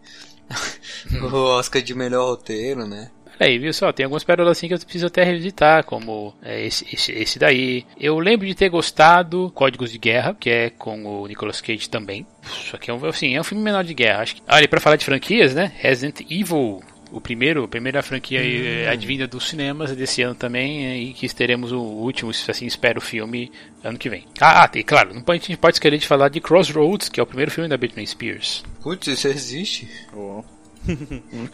o 1.23 1.35
Oscar 1.35 1.81
de 1.81 1.95
melhor 1.95 2.29
roteiro, 2.29 2.85
né? 2.85 3.09
Aí, 3.41 3.57
viu 3.57 3.73
só? 3.73 3.91
Tem 3.91 4.03
algumas 4.03 4.23
pérolas 4.23 4.55
assim 4.55 4.67
que 4.67 4.75
eu 4.75 4.79
preciso 4.79 5.07
até 5.07 5.23
revisitar, 5.23 5.83
como 5.83 6.31
é, 6.43 6.63
esse, 6.63 6.85
esse, 6.93 7.11
esse, 7.11 7.39
daí. 7.39 7.87
Eu 7.99 8.19
lembro 8.19 8.45
de 8.45 8.53
ter 8.53 8.69
gostado 8.69 9.51
Códigos 9.55 9.91
de 9.91 9.97
Guerra, 9.97 10.37
que 10.39 10.47
é 10.47 10.69
com 10.69 11.03
o 11.03 11.27
Nicolas 11.27 11.59
Cage 11.59 11.89
também. 11.89 12.23
Só 12.43 12.77
que 12.77 12.91
é 12.91 12.93
um, 12.93 13.03
assim, 13.07 13.35
é 13.35 13.41
um 13.41 13.43
filme 13.43 13.63
menor 13.63 13.83
de 13.83 13.95
guerra. 13.95 14.21
Acho 14.21 14.35
que... 14.35 14.43
Olha, 14.47 14.67
pra 14.67 14.79
falar 14.79 14.95
de 14.95 15.05
franquias, 15.05 15.55
né? 15.55 15.71
Resident 15.79 16.21
Evil 16.29 16.83
o 17.11 17.19
primeiro, 17.19 17.63
a 17.63 17.67
primeira 17.67 18.03
franquia 18.03 18.39
hum. 18.39 18.89
advinda 18.89 19.27
dos 19.27 19.49
cinemas 19.49 19.93
desse 19.95 20.21
ano 20.21 20.35
também, 20.35 21.09
e 21.09 21.13
que 21.13 21.27
teremos 21.35 21.71
o 21.71 21.81
último, 21.81 22.29
assim 22.29 22.65
espero, 22.65 22.99
o 22.99 23.01
filme 23.01 23.51
ano 23.83 23.97
que 23.97 24.07
vem. 24.07 24.25
Ah, 24.39 24.69
e 24.73 24.83
claro, 24.83 25.13
não 25.13 25.21
pode, 25.21 25.41
a 25.43 25.47
gente 25.47 25.57
pode 25.57 25.75
esquecer 25.75 25.97
de 25.97 26.07
falar 26.07 26.29
de 26.29 26.39
Crossroads, 26.39 27.09
que 27.09 27.19
é 27.19 27.23
o 27.23 27.25
primeiro 27.25 27.51
filme 27.51 27.67
da 27.67 27.75
Britney 27.75 28.07
Spears. 28.07 28.63
Putz, 28.81 29.07
isso 29.07 29.27
existe? 29.27 29.89
Oh. 30.13 30.41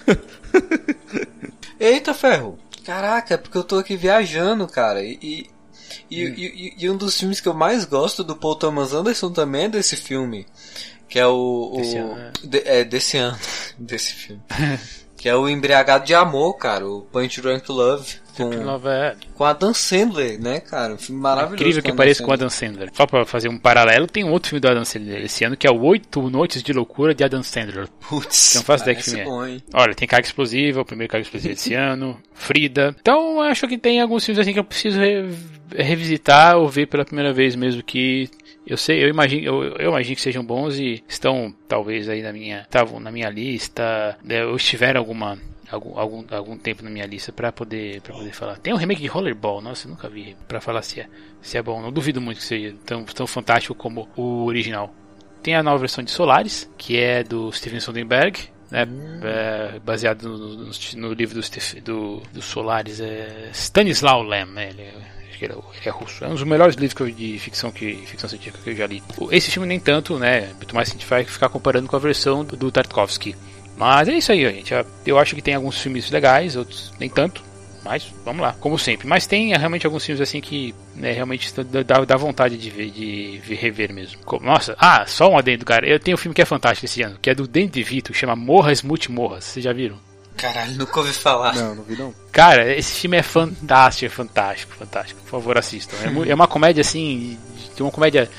Eita 1.79 2.13
ferro! 2.13 2.57
Caraca, 2.84 3.34
é 3.34 3.38
porque 3.38 3.57
eu 3.57 3.63
tô 3.63 3.77
aqui 3.77 3.98
viajando, 3.98 4.67
cara. 4.67 5.03
E, 5.03 5.19
e, 5.22 5.50
e, 6.10 6.25
hum. 6.25 6.34
e, 6.38 6.74
e, 6.77 6.89
um 6.89 6.96
dos 6.96 7.19
filmes 7.19 7.41
que 7.41 7.48
eu 7.48 7.53
mais 7.53 7.84
gosto 7.84 8.24
do 8.24 8.36
Paul 8.36 8.55
Thomas 8.55 8.93
Anderson 8.93 9.31
também 9.31 9.65
é 9.65 9.69
desse 9.69 9.96
filme. 9.96 10.46
Que 11.10 11.19
é 11.19 11.27
o. 11.27 11.72
o 11.74 11.77
desse 11.77 11.98
ano. 11.98 12.31
De, 12.43 12.57
é, 12.65 12.84
desse 12.84 13.17
ano. 13.17 13.38
desse 13.77 14.13
filme. 14.13 14.41
que 15.17 15.27
é 15.27 15.36
o 15.36 15.50
Embriagado 15.50 16.05
de 16.05 16.13
Amor, 16.13 16.53
cara. 16.53 16.88
O 16.88 17.01
Punch 17.01 17.41
Drunk 17.41 17.69
Love 17.72 18.19
com, 18.44 18.89
é. 18.89 19.15
com 19.36 19.44
a 19.44 19.53
Dan 19.53 19.74
Sandler, 19.74 20.39
né, 20.39 20.60
cara? 20.60 20.94
Um 20.94 20.98
filme 20.98 21.22
maravilhoso. 21.22 21.56
incrível 21.56 21.84
que 21.84 21.94
pareça 21.94 22.24
com 22.24 22.32
a 22.32 22.36
Dan 22.36 22.50
Sandler. 22.50 22.89
Só 22.94 23.06
pra 23.06 23.25
fazer 23.25 23.50
um 23.50 23.58
paralelo, 23.58 24.08
tem 24.08 24.24
um 24.24 24.32
outro 24.32 24.50
filme 24.50 24.60
do 24.60 24.67
Adam 24.67 24.86
Sandler 24.86 25.24
esse 25.24 25.44
ano 25.44 25.58
que 25.58 25.67
é 25.67 25.72
o 25.72 25.82
Oito 25.82 26.29
Noites 26.29 26.62
de 26.62 26.74
Loucura 26.74 27.13
de 27.13 27.24
Adam 27.24 27.44
Sandler. 27.44 27.88
Putz, 28.08 28.56
não 28.56 28.63
faço 28.63 28.84
ideia 28.84 28.96
que 28.96 29.03
filme 29.03 29.24
bom, 29.24 29.46
é. 29.46 29.58
Olha, 29.74 29.96
tem 29.96 30.08
Carga 30.08 30.25
Explosiva, 30.25 30.82
o 30.82 30.86
primeiro 30.86 31.12
Carga 31.12 31.24
Explosiva 31.24 31.53
desse 31.53 31.74
ano, 31.75 32.20
Frida. 32.34 32.96
Então, 33.00 33.41
acho 33.41 33.67
que 33.67 33.77
tem 33.77 34.01
alguns 34.01 34.25
filmes 34.25 34.39
assim 34.39 34.53
que 34.53 34.60
eu 34.60 34.63
preciso 34.63 35.00
re 35.00 35.27
revisitar 35.75 36.56
ou 36.58 36.70
ver 36.70 36.88
pela 36.88 37.03
primeira 37.03 37.34
vez 37.34 37.53
mesmo 37.53 37.84
que 37.84 38.29
eu 38.65 38.77
sei, 38.77 39.01
eu 39.01 39.08
imagino, 39.08 39.46
eu, 39.46 39.63
eu, 39.77 39.89
imagino 39.89 40.15
que 40.15 40.22
sejam 40.22 40.44
bons 40.44 40.77
e 40.77 41.01
estão 41.08 41.53
talvez 41.70 42.10
aí 42.10 42.22
na 42.22 42.34
minha, 42.34 42.62
estavam 42.62 43.00
na 43.00 43.10
minha 43.10 43.29
lista, 43.29 44.17
né, 44.22 44.46
ou 44.46 44.58
estiveram 44.58 45.00
alguma 45.00 45.38
algum, 45.69 45.97
algum, 45.97 46.25
algum 46.29 46.57
tempo 46.57 46.83
na 46.83 46.89
minha 46.89 47.05
lista 47.05 47.31
para 47.31 47.51
poder, 47.51 48.01
pra 48.01 48.13
poder 48.13 48.33
falar. 48.33 48.57
Tem 48.57 48.74
um 48.74 48.77
remake 48.77 49.01
de 49.01 49.07
Rollerball, 49.07 49.62
nossa, 49.62 49.88
eu 49.88 49.91
nunca 49.91 50.09
vi 50.09 50.36
para 50.47 50.62
falar 50.62 50.81
se 50.81 51.01
é, 51.01 51.07
se 51.41 51.57
é 51.57 51.62
bom. 51.62 51.81
Não 51.81 51.91
duvido 51.91 52.21
muito 52.21 52.38
que 52.38 52.43
seja 52.43 52.75
tão, 52.86 53.03
tão 53.03 53.27
fantástico 53.27 53.75
como 53.75 54.07
o 54.15 54.45
original. 54.45 54.93
Tem 55.43 55.55
a 55.55 55.63
nova 55.63 55.77
versão 55.77 56.03
de 56.03 56.12
Solaris, 56.12 56.69
que 56.77 56.97
é 56.97 57.24
do 57.24 57.51
Steven 57.51 57.79
Soderbergh, 57.79 58.38
né, 58.71 58.86
hum. 58.86 59.19
é, 59.24 59.79
baseado 59.79 60.24
no, 60.24 60.38
no, 60.38 60.71
no, 60.95 61.13
livro 61.13 61.39
do, 61.39 61.81
do, 61.81 62.21
do 62.33 62.41
Solaris, 62.41 63.00
é 63.00 63.50
Stanislaw 63.53 64.24
Lem, 64.24 64.45
né, 64.45 64.69
ele 64.69 64.81
é, 64.81 64.93
ele 65.41 65.53
é 65.86 65.89
russo. 65.89 66.25
É 66.25 66.27
um 66.27 66.33
dos 66.33 66.43
melhores 66.43 66.75
livros 66.75 67.15
de 67.15 67.38
ficção, 67.39 67.71
que, 67.71 67.95
ficção 68.07 68.29
científica 68.29 68.63
que 68.63 68.71
eu 68.71 68.75
já 68.75 68.88
li. 68.88 69.03
Esse 69.31 69.51
filme 69.51 69.67
nem 69.67 69.79
tanto, 69.79 70.17
né? 70.17 70.53
Muito 70.55 70.74
mais 70.74 70.89
a 70.89 70.91
gente 70.91 71.05
vai 71.05 71.24
ficar 71.24 71.50
comparando 71.50 71.88
com 71.88 71.95
a 71.95 72.00
versão 72.00 72.43
do, 72.43 72.57
do 72.57 72.71
Tarkovsky. 72.71 73.36
Mas 73.77 74.07
é 74.07 74.13
isso 74.13 74.31
aí, 74.31 74.41
gente. 74.41 74.74
Eu 75.05 75.19
acho 75.19 75.36
que 75.36 75.41
tem 75.41 75.53
alguns 75.53 75.79
filmes 75.79 76.10
legais, 76.10 76.55
outros 76.55 76.91
nem 77.00 77.07
tanto. 77.07 77.43
Mas 77.86 78.12
vamos 78.25 78.41
lá, 78.41 78.53
como 78.60 78.77
sempre. 78.77 79.07
Mas 79.07 79.25
tem 79.25 79.53
é, 79.53 79.57
realmente 79.57 79.86
alguns 79.86 80.03
filmes 80.03 80.19
assim 80.19 80.41
que 80.41 80.75
né, 80.93 81.13
realmente 81.13 81.53
dá, 81.63 82.03
dá 82.03 82.17
vontade 82.17 82.57
de 82.57 82.69
ver, 82.69 82.89
de 82.89 83.39
rever 83.55 83.93
mesmo. 83.93 84.19
Nossa, 84.41 84.75
ah, 84.77 85.05
só 85.05 85.29
um 85.29 85.38
adendo, 85.38 85.63
cara. 85.63 85.88
Eu 85.88 86.00
tenho 86.00 86.15
um 86.15 86.17
filme 86.17 86.36
que 86.36 86.41
é 86.41 86.46
fantástico 86.46 86.86
esse 86.86 87.01
ano, 87.01 87.17
que 87.22 87.29
é 87.29 87.36
do 87.36 87.48
Danny 87.48 87.67
DeVito, 87.67 88.13
chama 88.13 88.36
Morras 88.36 88.81
Multimorras. 88.81 89.46
Vocês 89.46 89.63
já 89.63 89.72
viram? 89.72 89.98
Caralho, 90.36 90.74
nunca 90.75 91.00
ouvi 91.00 91.13
falar. 91.13 91.55
Não, 91.55 91.75
não 91.75 91.84
vi 91.84 91.96
não. 91.96 92.13
Cara, 92.31 92.75
esse 92.75 93.00
filme 93.00 93.15
é 93.15 93.24
fantástico, 93.24 94.05
é 94.05 94.10
fantástico, 94.10 94.75
fantástico. 94.75 95.22
Por 95.22 95.29
favor, 95.29 95.57
assistam. 95.57 95.96
É, 96.03 96.29
é 96.29 96.36
uma 96.36 96.48
comédia 96.48 96.81
assim, 96.81 97.38
de 97.74 97.81
uma 97.81 97.91
comédia. 97.91 98.29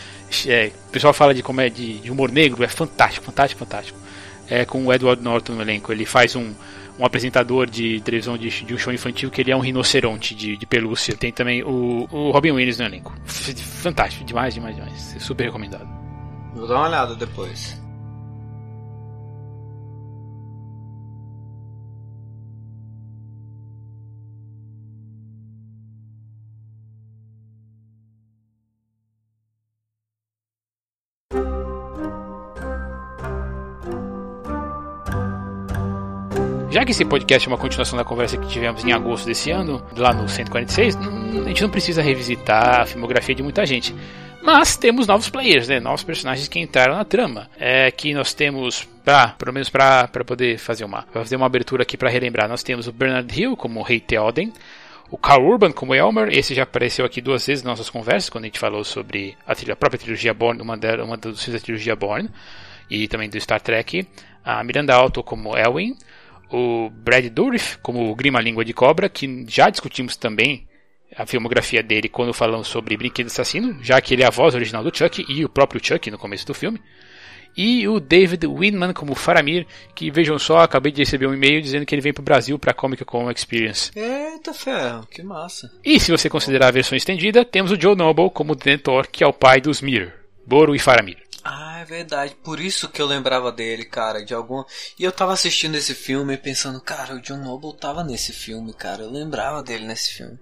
É, 0.47 0.73
o 0.89 0.91
pessoal 0.91 1.15
fala 1.15 1.33
de 1.33 1.43
comédia 1.43 1.95
de 2.01 2.11
humor 2.11 2.31
negro, 2.31 2.63
é 2.63 2.69
fantástico, 2.69 3.25
fantástico, 3.25 3.59
fantástico 3.59 3.99
é, 4.51 4.65
com 4.65 4.87
o 4.87 4.93
Edward 4.93 5.23
Norton 5.23 5.55
no 5.55 5.63
elenco. 5.63 5.93
Ele 5.93 6.05
faz 6.05 6.35
um, 6.37 6.53
um 6.99 7.05
apresentador 7.05 7.69
de 7.69 8.01
televisão 8.01 8.37
de, 8.37 8.49
de, 8.49 8.75
um 8.75 8.79
show 8.79 8.93
infantil 8.93 9.31
que 9.31 9.41
ele 9.41 9.51
é 9.51 9.57
um 9.57 9.61
rinoceronte 9.61 10.35
de, 10.35 10.57
de 10.57 10.67
pelúcia. 10.67 11.17
Tem 11.17 11.33
também 11.33 11.63
o, 11.63 12.09
o 12.11 12.31
Robin 12.31 12.53
Williams 12.53 12.79
no 12.79 12.87
elenco. 12.87 13.15
Fantástico, 13.27 14.25
demais, 14.25 14.55
demais, 14.55 14.77
demais. 14.77 15.17
Super 15.19 15.45
recomendado. 15.45 15.89
Vou 16.55 16.67
dar 16.67 16.77
uma 16.77 16.89
olhada 16.89 17.15
depois. 17.15 17.81
Que 36.89 36.93
esse 36.93 37.05
podcast 37.05 37.47
é 37.47 37.53
uma 37.53 37.59
continuação 37.59 37.99
da 37.99 38.05
conversa 38.05 38.39
que 38.39 38.49
tivemos 38.49 38.83
em 38.83 38.93
agosto 38.93 39.27
desse 39.27 39.51
ano, 39.51 39.85
lá 39.95 40.11
no 40.15 40.27
146, 40.27 40.97
a 40.97 41.49
gente 41.49 41.61
não 41.61 41.69
precisa 41.69 42.01
revisitar 42.01 42.81
a 42.81 42.87
filmografia 42.87 43.35
de 43.35 43.43
muita 43.43 43.67
gente. 43.67 43.95
Mas 44.43 44.75
temos 44.75 45.07
novos 45.07 45.29
players, 45.29 45.69
né? 45.69 45.81
Novos 45.81 46.03
personagens 46.03 46.49
que 46.49 46.59
entraram 46.59 46.97
na 46.97 47.05
trama. 47.05 47.51
É 47.59 47.91
que 47.91 48.15
nós 48.15 48.33
temos, 48.33 48.89
pra, 49.05 49.35
pelo 49.39 49.53
menos 49.53 49.69
para 49.69 50.09
poder 50.25 50.57
fazer 50.57 50.87
uma, 50.87 51.03
fazer 51.13 51.37
uma 51.37 51.45
abertura 51.45 51.83
aqui 51.83 51.95
para 51.95 52.09
relembrar, 52.09 52.49
nós 52.49 52.63
temos 52.63 52.89
o 52.89 52.93
Bernard 52.93 53.39
Hill 53.39 53.55
como 53.55 53.83
Rei 53.83 54.01
Theoden, 54.01 54.51
o 55.11 55.19
Carl 55.19 55.45
Urban 55.45 55.73
como 55.73 55.95
Elmer, 55.95 56.31
esse 56.31 56.55
já 56.55 56.63
apareceu 56.63 57.05
aqui 57.05 57.21
duas 57.21 57.47
vezes 57.47 57.63
nas 57.63 57.73
nossas 57.73 57.91
conversas, 57.91 58.31
quando 58.31 58.45
a 58.45 58.47
gente 58.47 58.59
falou 58.59 58.83
sobre 58.83 59.37
a, 59.47 59.55
trilha, 59.55 59.75
a 59.75 59.77
própria 59.77 59.99
trilogia 59.99 60.33
Born, 60.33 60.63
uma, 60.63 60.79
uma 61.05 61.19
dos 61.19 61.45
filmes 61.45 61.61
da 61.61 61.67
trilogia 61.67 61.95
Born, 61.95 62.31
e 62.91 63.07
também 63.09 63.29
do 63.29 63.39
Star 63.39 63.61
Trek. 63.61 64.09
A 64.43 64.65
Miranda 64.65 64.95
Alto 64.95 65.23
como 65.23 65.55
Elwin, 65.55 65.95
o 66.51 66.91
Brad 66.91 67.27
Dourif 67.27 67.79
como 67.79 68.15
Grima 68.15 68.41
Língua 68.41 68.65
de 68.65 68.73
Cobra, 68.73 69.09
que 69.09 69.45
já 69.49 69.71
discutimos 69.71 70.17
também 70.17 70.67
a 71.17 71.27
filmografia 71.27 71.83
dele 71.83 72.09
quando 72.09 72.33
falamos 72.33 72.69
sobre 72.69 72.97
Brinquedo 72.97 73.27
Assassino, 73.27 73.79
já 73.83 74.01
que 74.01 74.15
ele 74.15 74.23
é 74.23 74.27
a 74.27 74.31
voz 74.31 74.55
original 74.55 74.83
do 74.83 74.97
Chuck 74.97 75.25
e 75.29 75.45
o 75.45 75.49
próprio 75.49 75.85
Chuck 75.85 76.11
no 76.11 76.19
começo 76.19 76.47
do 76.47 76.55
filme. 76.55 76.81
E 77.57 77.89
o 77.89 77.99
David 77.99 78.47
Winman 78.47 78.93
como 78.93 79.17
Faramir, 79.17 79.67
que 79.95 80.11
vejam 80.11 80.39
só, 80.39 80.59
acabei 80.59 80.93
de 80.93 81.03
receber 81.03 81.27
um 81.27 81.35
e-mail 81.35 81.61
dizendo 81.61 81.85
que 81.85 81.95
ele 81.95 82.03
vem 82.03 82.13
para 82.13 82.21
o 82.21 82.25
Brasil 82.25 82.59
para 82.59 82.71
a 82.71 82.75
Comic 82.75 83.05
Con 83.05 83.29
Experience. 83.31 83.91
Eita 83.97 84.55
ferro, 84.55 85.07
que 85.11 85.23
massa. 85.23 85.69
E 85.85 85.99
se 85.99 86.13
você 86.13 86.31
considerar 86.31 86.69
a 86.69 86.73
versão 86.73 86.97
estendida, 86.97 87.45
temos 87.45 87.73
o 87.73 87.81
Joe 87.81 87.97
Noble 87.97 88.31
como 88.31 88.55
Dentor, 88.55 89.09
que 89.11 89.25
é 89.25 89.27
o 89.27 89.33
pai 89.33 89.61
dos 89.61 89.81
Mir, 89.81 90.15
Boro 90.47 90.75
e 90.75 90.79
Faramir. 90.79 91.28
Ah, 91.51 91.79
é 91.81 91.85
verdade. 91.87 92.37
Por 92.45 92.61
isso 92.61 92.91
que 92.91 93.01
eu 93.01 93.07
lembrava 93.07 93.51
dele, 93.51 93.83
cara, 93.83 94.23
de 94.23 94.35
algum. 94.35 94.63
E 94.99 95.05
eu 95.05 95.11
tava 95.11 95.33
assistindo 95.33 95.77
esse 95.77 95.95
filme 95.95 96.37
pensando, 96.37 96.79
cara, 96.79 97.15
o 97.15 97.21
John 97.23 97.39
Noble 97.39 97.75
tava 97.75 98.05
nesse 98.05 98.35
filme, 98.35 98.75
cara. 98.75 99.05
Eu 99.05 99.11
lembrava 99.11 99.63
dele 99.63 99.87
nesse 99.87 100.13
filme. 100.13 100.39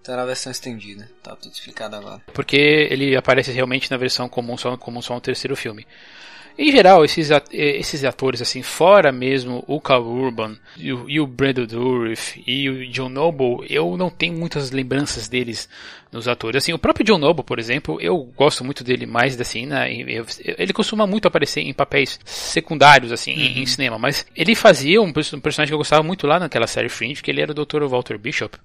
Então 0.00 0.12
era 0.12 0.24
a 0.24 0.26
versão 0.26 0.50
estendida. 0.50 1.08
Tá 1.22 1.36
tudo 1.36 1.52
explicado 1.52 1.94
agora. 1.94 2.20
Porque 2.34 2.56
ele 2.90 3.14
aparece 3.14 3.52
realmente 3.52 3.88
na 3.88 3.96
versão 3.96 4.28
comum 4.28 4.56
só, 4.56 4.76
comum 4.76 5.00
só 5.00 5.14
no 5.14 5.20
terceiro 5.20 5.54
filme. 5.54 5.86
Em 6.58 6.72
geral, 6.72 7.04
esses, 7.04 7.30
esses 7.52 8.04
atores, 8.04 8.42
assim, 8.42 8.62
fora 8.62 9.12
mesmo 9.12 9.62
o 9.68 9.80
Carl 9.80 10.04
Urban 10.04 10.56
e 10.76 10.92
o, 10.92 11.08
e 11.08 11.20
o 11.20 11.26
Brandon 11.26 11.66
Dourif 11.66 12.42
e 12.44 12.68
o 12.68 12.88
John 12.88 13.08
Noble, 13.08 13.64
eu 13.70 13.96
não 13.96 14.10
tenho 14.10 14.34
muitas 14.34 14.72
lembranças 14.72 15.28
deles 15.28 15.68
nos 16.10 16.26
atores. 16.26 16.64
Assim, 16.64 16.72
o 16.72 16.78
próprio 16.78 17.06
John 17.06 17.18
Noble, 17.18 17.44
por 17.44 17.60
exemplo, 17.60 18.00
eu 18.00 18.18
gosto 18.36 18.64
muito 18.64 18.82
dele 18.82 19.06
mais 19.06 19.40
assim, 19.40 19.66
né, 19.66 19.88
ele 19.88 20.72
costuma 20.72 21.06
muito 21.06 21.28
aparecer 21.28 21.60
em 21.60 21.72
papéis 21.72 22.18
secundários 22.24 23.12
assim 23.12 23.32
uhum. 23.34 23.38
em, 23.38 23.62
em, 23.62 23.66
cinema, 23.66 23.96
mas 23.96 24.26
ele 24.34 24.56
fazia 24.56 25.00
um, 25.00 25.06
um, 25.06 25.12
personagem 25.12 25.68
que 25.68 25.74
eu 25.74 25.78
gostava 25.78 26.02
muito 26.02 26.26
lá 26.26 26.40
naquela 26.40 26.66
série 26.66 26.88
Fringe, 26.88 27.22
que 27.22 27.30
ele 27.30 27.40
era 27.40 27.52
o 27.52 27.54
Dr. 27.54 27.84
Walter 27.84 28.18
Bishop. 28.18 28.58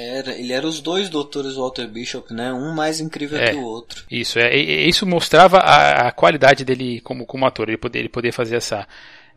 Era, 0.00 0.32
ele 0.32 0.52
era 0.52 0.66
os 0.66 0.80
dois 0.80 1.08
doutores 1.08 1.56
Walter 1.56 1.86
Bishop, 1.86 2.32
né? 2.32 2.52
Um 2.52 2.74
mais 2.74 3.00
incrível 3.00 3.38
é, 3.38 3.50
que 3.50 3.56
o 3.56 3.62
outro. 3.62 4.04
Isso, 4.10 4.38
é, 4.38 4.56
isso 4.56 5.06
mostrava 5.06 5.58
a, 5.58 6.08
a 6.08 6.12
qualidade 6.12 6.64
dele 6.64 7.00
como, 7.00 7.26
como 7.26 7.46
ator, 7.46 7.68
ele 7.68 7.78
poder, 7.78 8.00
ele 8.00 8.08
poder 8.08 8.32
fazer 8.32 8.56
essa, 8.56 8.86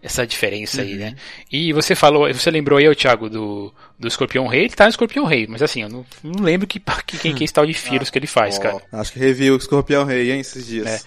essa 0.02 0.28
diferença 0.28 0.82
uhum. 0.82 0.88
aí, 0.88 0.96
né? 0.96 1.16
E 1.52 1.72
você 1.72 1.96
falou, 1.96 2.32
você 2.32 2.52
lembrou 2.52 2.78
aí, 2.78 2.96
Thiago, 2.96 3.30
do, 3.30 3.74
do 3.98 4.08
Escorpião 4.08 4.48
Rei, 4.48 4.66
ele 4.66 4.70
tá 4.70 4.84
no 4.84 4.90
Escorpião 4.90 5.26
Rei, 5.26 5.48
mas 5.48 5.62
assim, 5.62 5.82
eu 5.82 5.90
não, 5.90 6.06
não 6.22 6.44
lembro 6.44 6.68
que, 6.68 6.80
que, 7.08 7.18
quem 7.18 7.34
que 7.34 7.44
é 7.44 7.46
esse 7.46 7.54
tal 7.54 7.66
de 7.66 7.74
Firos 7.74 8.10
ah, 8.10 8.12
que 8.12 8.20
ele 8.20 8.28
faz, 8.28 8.60
cara. 8.60 8.82
Acho 8.92 9.14
que 9.14 9.20
reviu 9.20 9.54
o 9.54 9.58
Escorpião 9.58 10.04
Rei, 10.04 10.32
hein, 10.32 10.42
esses 10.42 10.68
dias. 10.68 10.88
É. 10.88 11.00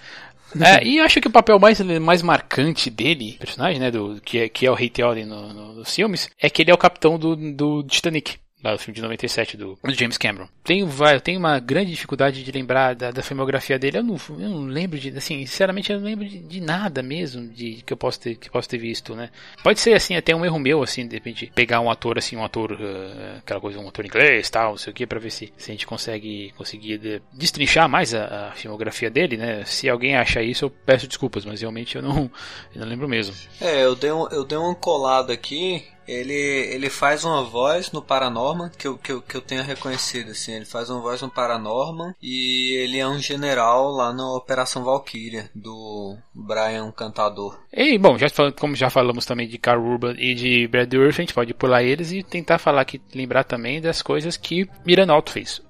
É, 0.61 0.81
e 0.81 0.99
acho 0.99 1.19
que 1.19 1.27
o 1.27 1.31
papel 1.31 1.59
mais, 1.59 1.79
mais 1.81 2.21
marcante 2.21 2.89
dele, 2.89 3.35
personagem, 3.37 3.79
né, 3.79 3.91
do, 3.91 4.21
que, 4.21 4.39
é, 4.39 4.49
que 4.49 4.65
é 4.65 4.71
o 4.71 4.73
Rei 4.73 4.89
Theoden 4.89 5.25
no, 5.25 5.53
no, 5.53 5.73
nos 5.73 5.93
filmes, 5.93 6.29
é 6.41 6.49
que 6.49 6.61
ele 6.61 6.71
é 6.71 6.73
o 6.73 6.77
capitão 6.77 7.19
do, 7.19 7.35
do 7.35 7.83
Titanic 7.83 8.37
lá 8.63 8.73
do 8.73 8.79
filme 8.79 8.95
de 8.95 9.01
97 9.01 9.55
do, 9.55 9.77
do 9.83 9.93
James 9.93 10.17
Cameron. 10.17 10.47
Tenho, 10.63 10.89
eu 10.89 11.21
tenho 11.21 11.39
uma 11.39 11.59
grande 11.59 11.91
dificuldade 11.91 12.43
de 12.43 12.51
lembrar 12.51 12.95
da, 12.95 13.11
da 13.11 13.21
filmografia 13.21 13.77
dele. 13.77 13.99
Eu 13.99 14.03
não, 14.03 14.17
eu 14.29 14.49
não 14.49 14.65
lembro 14.65 14.97
de, 14.99 15.09
assim, 15.09 15.45
sinceramente 15.45 15.91
eu 15.91 15.99
não 15.99 16.05
lembro 16.05 16.25
de, 16.27 16.39
de, 16.39 16.59
nada 16.59 17.03
mesmo 17.03 17.47
de 17.47 17.83
que 17.85 17.93
eu 17.93 17.97
posso 17.97 18.19
ter, 18.19 18.35
que 18.35 18.49
posso 18.49 18.67
ter 18.67 18.77
visto, 18.77 19.15
né? 19.15 19.29
Pode 19.63 19.79
ser 19.79 19.93
assim 19.93 20.15
até 20.15 20.35
um 20.35 20.43
erro 20.43 20.59
meu, 20.59 20.81
assim, 20.81 21.07
de 21.07 21.15
repente 21.15 21.51
pegar 21.53 21.79
um 21.79 21.89
ator 21.89 22.17
assim, 22.17 22.35
um 22.35 22.43
ator, 22.43 22.71
uh, 22.71 23.37
aquela 23.37 23.61
coisa, 23.61 23.79
um 23.79 23.87
ator 23.87 24.05
inglês, 24.05 24.49
tal, 24.49 24.71
não 24.71 24.77
sei 24.77 24.91
o 24.91 24.93
que, 24.93 25.05
para 25.05 25.19
ver 25.19 25.31
se, 25.31 25.53
se 25.55 25.71
a 25.71 25.73
gente 25.73 25.85
consegue 25.85 26.51
conseguir 26.57 26.97
de, 26.97 27.21
destrinchar 27.33 27.87
mais 27.87 28.13
a, 28.13 28.49
a, 28.49 28.51
filmografia 28.53 29.09
dele, 29.09 29.37
né? 29.37 29.63
Se 29.65 29.87
alguém 29.87 30.15
acha 30.15 30.41
isso, 30.41 30.65
eu 30.65 30.69
peço 30.69 31.07
desculpas, 31.07 31.45
mas 31.45 31.61
realmente 31.61 31.95
eu 31.95 32.01
não, 32.01 32.29
eu 32.73 32.81
não 32.81 32.87
lembro 32.87 33.07
mesmo. 33.07 33.35
É, 33.61 33.83
eu 33.83 33.95
dei 33.95 34.11
um, 34.11 34.27
eu 34.29 34.43
dei 34.43 34.57
uma 34.57 34.73
colada 34.73 35.31
aqui 35.31 35.85
ele, 36.07 36.33
ele 36.33 36.89
faz 36.89 37.23
uma 37.23 37.43
voz 37.43 37.91
no 37.91 38.01
Paranorman 38.01 38.69
que 38.77 38.87
eu, 38.87 38.97
que, 38.97 39.11
eu, 39.11 39.21
que 39.21 39.35
eu 39.35 39.41
tenho 39.41 39.63
reconhecido, 39.63 40.31
assim. 40.31 40.53
Ele 40.53 40.65
faz 40.65 40.89
uma 40.89 41.01
voz 41.01 41.21
no 41.21 41.29
Paranorman 41.29 42.13
e 42.21 42.75
ele 42.77 42.97
é 42.97 43.07
um 43.07 43.19
general 43.19 43.91
lá 43.91 44.13
na 44.13 44.31
Operação 44.33 44.83
Valkyria, 44.83 45.49
do 45.53 46.17
Brian 46.33 46.91
Cantador. 46.91 47.59
E, 47.73 47.97
bom, 47.97 48.17
já, 48.17 48.27
como 48.59 48.75
já 48.75 48.89
falamos 48.89 49.25
também 49.25 49.47
de 49.47 49.57
Carl 49.57 49.83
Urban 49.83 50.15
e 50.17 50.33
de 50.33 50.67
Brad 50.67 50.89
Dourif, 50.89 51.19
a 51.19 51.23
gente 51.23 51.33
pode 51.33 51.53
pular 51.53 51.83
eles 51.83 52.11
e 52.11 52.23
tentar 52.23 52.57
falar 52.57 52.81
aqui, 52.81 53.01
lembrar 53.13 53.43
também 53.43 53.81
das 53.81 54.01
coisas 54.01 54.37
que 54.37 54.67
Miranalto 54.85 55.31
fez. 55.31 55.61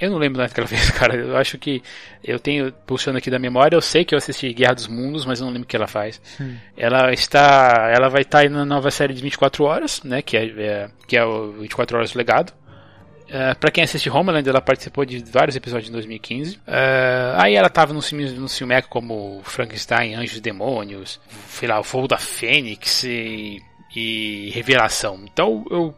Eu 0.00 0.10
não 0.10 0.18
lembro 0.18 0.38
daquela 0.38 0.66
vez, 0.68 0.90
cara. 0.90 1.14
Eu 1.16 1.36
acho 1.36 1.58
que 1.58 1.82
eu 2.22 2.38
tenho, 2.38 2.72
puxando 2.86 3.16
aqui 3.16 3.30
da 3.30 3.38
memória, 3.38 3.76
eu 3.76 3.80
sei 3.80 4.04
que 4.04 4.14
eu 4.14 4.18
assisti 4.18 4.52
Guerra 4.52 4.74
dos 4.74 4.88
Mundos, 4.88 5.24
mas 5.24 5.40
eu 5.40 5.46
não 5.46 5.52
lembro 5.52 5.66
o 5.66 5.68
que 5.68 5.76
ela 5.76 5.86
faz. 5.86 6.20
Hum. 6.40 6.56
Ela 6.76 7.12
está, 7.12 7.90
ela 7.94 8.08
vai 8.08 8.22
estar 8.22 8.40
aí 8.40 8.48
na 8.48 8.64
nova 8.64 8.90
série 8.90 9.14
de 9.14 9.22
24 9.22 9.64
horas, 9.64 10.02
né, 10.02 10.22
que 10.22 10.36
é, 10.36 10.44
é 10.46 10.90
que 11.06 11.16
é 11.16 11.24
o 11.24 11.52
24 11.52 11.96
horas 11.96 12.12
do 12.12 12.18
legado. 12.18 12.52
Uh, 13.28 13.54
pra 13.60 13.70
quem 13.70 13.84
assiste 13.84 14.08
Homeland, 14.08 14.48
ela 14.48 14.60
participou 14.60 15.04
de 15.04 15.22
vários 15.30 15.54
episódios 15.54 15.90
em 15.90 15.92
2015. 15.92 16.56
Uh, 16.56 16.60
é, 16.66 17.34
aí 17.36 17.54
ela 17.56 17.68
tava 17.68 17.92
nos 17.92 18.08
filmes 18.08 18.32
no 18.32 18.48
filmeco 18.48 18.88
como 18.88 19.42
Frankenstein, 19.44 20.14
Anjos 20.14 20.38
e 20.38 20.40
Demônios, 20.40 21.20
sei 21.46 21.68
lá, 21.68 21.78
O 21.78 21.84
Fogo 21.84 22.08
da 22.08 22.16
Fênix 22.16 23.04
e, 23.04 23.62
e 23.94 24.50
Revelação. 24.54 25.20
Então 25.30 25.62
eu, 25.70 25.94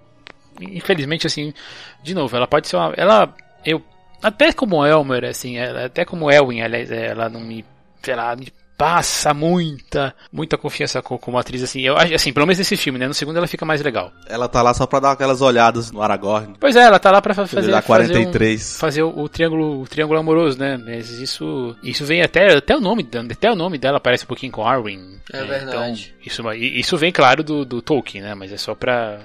infelizmente, 0.61 1.25
assim, 1.25 1.55
de 2.03 2.15
novo, 2.15 2.37
ela 2.37 2.49
pode 2.49 2.67
ser 2.67 2.77
uma. 2.77 2.93
Ela 2.97 3.33
eu 3.65 3.83
até 4.23 4.53
como 4.53 4.85
Elmer, 4.85 5.25
assim, 5.25 5.57
ela, 5.57 5.87
até 5.87 6.05
como 6.05 6.31
Elwin, 6.31 6.61
ela, 6.61 6.77
ela 6.77 7.29
não 7.29 7.41
me, 7.41 7.65
sei 8.03 8.15
lá, 8.15 8.37
me 8.37 8.53
passa 8.77 9.35
muita, 9.35 10.15
muita 10.33 10.57
confiança 10.57 11.03
como, 11.03 11.21
como 11.21 11.39
atriz, 11.39 11.63
assim, 11.63 11.83
eu 11.83 11.99
assim, 11.99 12.33
pelo 12.33 12.47
menos 12.47 12.57
nesse 12.57 12.79
filme, 12.79 12.99
né, 12.99 13.07
no 13.07 13.13
segundo 13.13 13.37
ela 13.37 13.47
fica 13.47 13.67
mais 13.67 13.83
legal. 13.83 14.11
Ela 14.27 14.49
tá 14.49 14.63
lá 14.63 14.73
só 14.73 14.87
pra 14.87 15.01
dar 15.01 15.13
aquelas 15.13 15.43
olhadas 15.43 15.91
no 15.91 16.01
Aragorn. 16.01 16.55
Pois 16.59 16.77
é, 16.77 16.85
ela 16.85 16.99
tá 16.99 17.11
lá 17.11 17.21
pra 17.21 17.35
fazer, 17.35 17.57
fazer, 17.57 17.83
43. 17.83 18.79
Fazer, 18.79 19.03
um, 19.03 19.11
fazer 19.11 19.21
o, 19.21 19.25
o, 19.25 19.29
triângulo, 19.29 19.83
o 19.83 19.87
triângulo 19.87 20.19
amoroso, 20.19 20.59
né, 20.59 20.79
mas 20.79 21.11
isso, 21.11 21.77
isso 21.83 22.07
vem 22.07 22.23
até, 22.23 22.57
até 22.57 22.75
o 22.75 22.81
nome, 22.81 23.07
até 23.31 23.51
o 23.51 23.57
nome 23.57 23.77
dela 23.77 24.01
parece 24.01 24.25
um 24.25 24.29
pouquinho 24.29 24.53
com 24.53 24.67
Arwen. 24.67 25.21
É, 25.31 25.41
né, 25.41 25.45
verdade. 25.45 26.15
Então, 26.19 26.27
isso, 26.27 26.53
isso 26.53 26.97
vem, 26.97 27.13
claro, 27.13 27.43
do, 27.43 27.67
do 27.67 27.83
Tolkien, 27.83 28.23
né, 28.23 28.35
mas 28.35 28.51
é 28.51 28.57
só 28.57 28.75
pra 28.75 29.19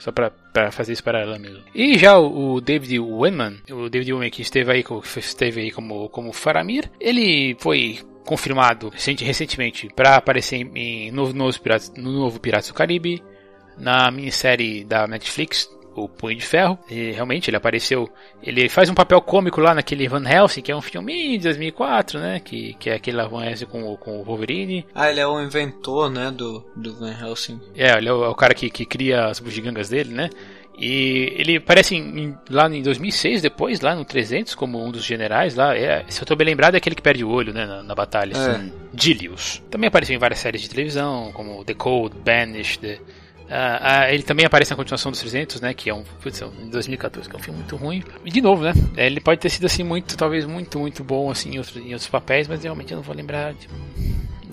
só 0.00 0.10
pra, 0.10 0.32
pra 0.52 0.70
fazer 0.70 0.92
isso 0.92 1.04
para 1.04 1.20
ela 1.20 1.38
mesmo. 1.38 1.62
E 1.74 1.98
já 1.98 2.18
o, 2.18 2.60
David 2.60 2.98
Wenman, 2.98 3.60
o 3.70 3.88
David 3.88 4.12
Wenman 4.12 4.30
que 4.30 4.42
esteve 4.42 4.72
aí, 4.72 4.84
esteve 5.16 5.60
aí 5.60 5.70
como, 5.70 6.08
como 6.08 6.32
Faramir, 6.32 6.90
ele 7.00 7.56
foi 7.58 8.00
confirmado 8.24 8.92
recentemente 8.92 9.88
para 9.94 10.16
aparecer 10.16 10.56
em, 10.74 11.10
no, 11.10 11.32
no, 11.32 11.52
Piratas, 11.58 11.92
no 11.96 12.12
novo 12.12 12.38
Piratas 12.38 12.68
do 12.68 12.74
Caribe, 12.74 13.22
na 13.78 14.10
minissérie 14.10 14.84
da 14.84 15.06
Netflix 15.06 15.68
o 15.94 16.08
Punho 16.08 16.36
de 16.36 16.46
Ferro. 16.46 16.78
E 16.88 17.12
realmente 17.12 17.50
ele 17.50 17.56
apareceu. 17.56 18.08
Ele 18.42 18.68
faz 18.68 18.88
um 18.88 18.94
papel 18.94 19.20
cômico 19.20 19.60
lá 19.60 19.74
naquele 19.74 20.08
Van 20.08 20.28
Helsing, 20.28 20.62
que 20.62 20.72
é 20.72 20.76
um 20.76 20.82
filme 20.82 21.38
de 21.38 21.44
2004, 21.44 22.20
né? 22.20 22.40
Que, 22.40 22.74
que 22.74 22.90
é 22.90 22.94
aquele 22.94 23.22
Van 23.24 23.44
Helsing 23.44 23.66
com, 23.66 23.96
com 23.96 24.20
o 24.20 24.24
Wolverine. 24.24 24.86
Ah, 24.94 25.10
ele 25.10 25.20
é 25.20 25.26
o 25.26 25.40
inventor, 25.40 26.10
né? 26.10 26.30
Do, 26.30 26.64
do 26.76 26.94
Van 26.96 27.12
Helsing. 27.12 27.60
É, 27.74 27.96
ele 27.96 28.08
é 28.08 28.12
o, 28.12 28.24
é 28.24 28.28
o 28.28 28.34
cara 28.34 28.54
que, 28.54 28.70
que 28.70 28.84
cria 28.84 29.26
as 29.26 29.40
bugigangas 29.40 29.88
dele, 29.88 30.12
né? 30.12 30.30
E 30.80 31.34
ele 31.36 31.58
aparece 31.58 31.94
em, 31.94 32.34
lá 32.48 32.66
em 32.74 32.80
2006, 32.80 33.42
depois, 33.42 33.82
lá 33.82 33.94
no 33.94 34.02
300, 34.02 34.54
como 34.54 34.82
um 34.82 34.90
dos 34.90 35.04
generais 35.04 35.54
lá. 35.54 35.76
É, 35.76 36.06
se 36.08 36.22
eu 36.22 36.26
tô 36.26 36.34
bem 36.34 36.46
lembrado, 36.46 36.74
é 36.74 36.78
aquele 36.78 36.96
que 36.96 37.02
perde 37.02 37.22
o 37.22 37.28
olho, 37.28 37.52
né, 37.52 37.66
na, 37.66 37.82
na 37.82 37.94
batalha. 37.94 38.34
É. 38.34 38.38
Assim, 38.38 38.72
Dilius. 38.94 39.62
Também 39.70 39.88
apareceu 39.88 40.16
em 40.16 40.18
várias 40.18 40.38
séries 40.38 40.62
de 40.62 40.70
televisão, 40.70 41.32
como 41.32 41.62
The 41.66 41.74
Code, 41.74 42.16
Banished, 42.24 42.98
Uh, 43.50 43.52
uh, 43.52 44.12
ele 44.12 44.22
também 44.22 44.46
aparece 44.46 44.70
na 44.70 44.76
continuação 44.76 45.10
dos 45.10 45.20
300, 45.20 45.60
né? 45.60 45.74
Que 45.74 45.90
é 45.90 45.94
um, 45.94 46.04
putz, 46.22 46.40
é 46.40 46.46
em 46.46 46.70
2014, 46.70 47.28
que 47.28 47.34
é 47.34 47.38
um 47.38 47.42
filme 47.42 47.58
muito 47.58 47.74
ruim. 47.74 48.04
E 48.24 48.30
de 48.30 48.40
novo, 48.40 48.62
né? 48.62 48.72
Ele 48.96 49.20
pode 49.20 49.40
ter 49.40 49.50
sido 49.50 49.66
assim 49.66 49.82
muito, 49.82 50.16
talvez 50.16 50.46
muito, 50.46 50.78
muito 50.78 51.02
bom 51.02 51.30
assim 51.30 51.54
em 51.54 51.58
outros, 51.58 51.76
em 51.76 51.92
outros 51.92 52.08
papéis, 52.08 52.46
mas 52.46 52.62
realmente 52.62 52.92
eu 52.92 52.96
não 52.96 53.02
vou 53.02 53.14
lembrar 53.14 53.52
de, 53.54 53.68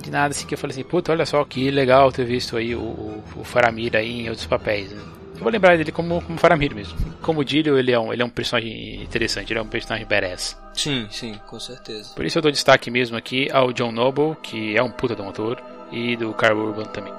de 0.02 0.10
nada 0.10 0.30
assim 0.30 0.48
que 0.48 0.56
eu 0.56 0.58
falei 0.58 0.74
assim, 0.74 0.84
puta, 0.84 1.12
olha 1.12 1.28
só 1.28 1.44
que 1.46 1.70
legal 1.70 2.12
ter 2.12 2.26
visto 2.26 2.58
aí 2.58 2.74
o, 2.74 2.80
o, 2.80 3.24
o 3.36 3.44
Faramir 3.44 3.96
aí 3.96 4.22
em 4.22 4.30
outros 4.30 4.48
papéis. 4.48 4.92
Né? 4.92 5.02
Eu 5.36 5.44
vou 5.44 5.52
lembrar 5.52 5.78
dele 5.78 5.92
como, 5.92 6.20
como 6.24 6.40
Faramir 6.40 6.74
mesmo. 6.74 6.98
Como 7.22 7.46
Dílio, 7.46 7.78
ele 7.78 7.92
é, 7.92 8.00
um, 8.00 8.12
ele 8.12 8.24
é 8.24 8.26
um 8.26 8.30
personagem 8.30 9.04
interessante, 9.04 9.54
ele 9.54 9.60
é 9.60 9.62
um 9.62 9.68
personagem 9.68 10.08
badass. 10.08 10.58
Sim, 10.74 11.08
sim, 11.12 11.36
com 11.46 11.60
certeza. 11.60 12.16
Por 12.16 12.26
isso 12.26 12.40
eu 12.40 12.42
dou 12.42 12.52
destaque 12.52 12.90
mesmo 12.90 13.16
aqui 13.16 13.48
ao 13.52 13.72
John 13.72 13.92
Noble, 13.92 14.36
que 14.42 14.76
é 14.76 14.82
um 14.82 14.90
puta 14.90 15.16
do 15.16 15.24
motor, 15.24 15.62
e 15.92 16.16
do 16.16 16.34
Carl 16.34 16.58
Urban 16.58 16.86
também. 16.86 17.14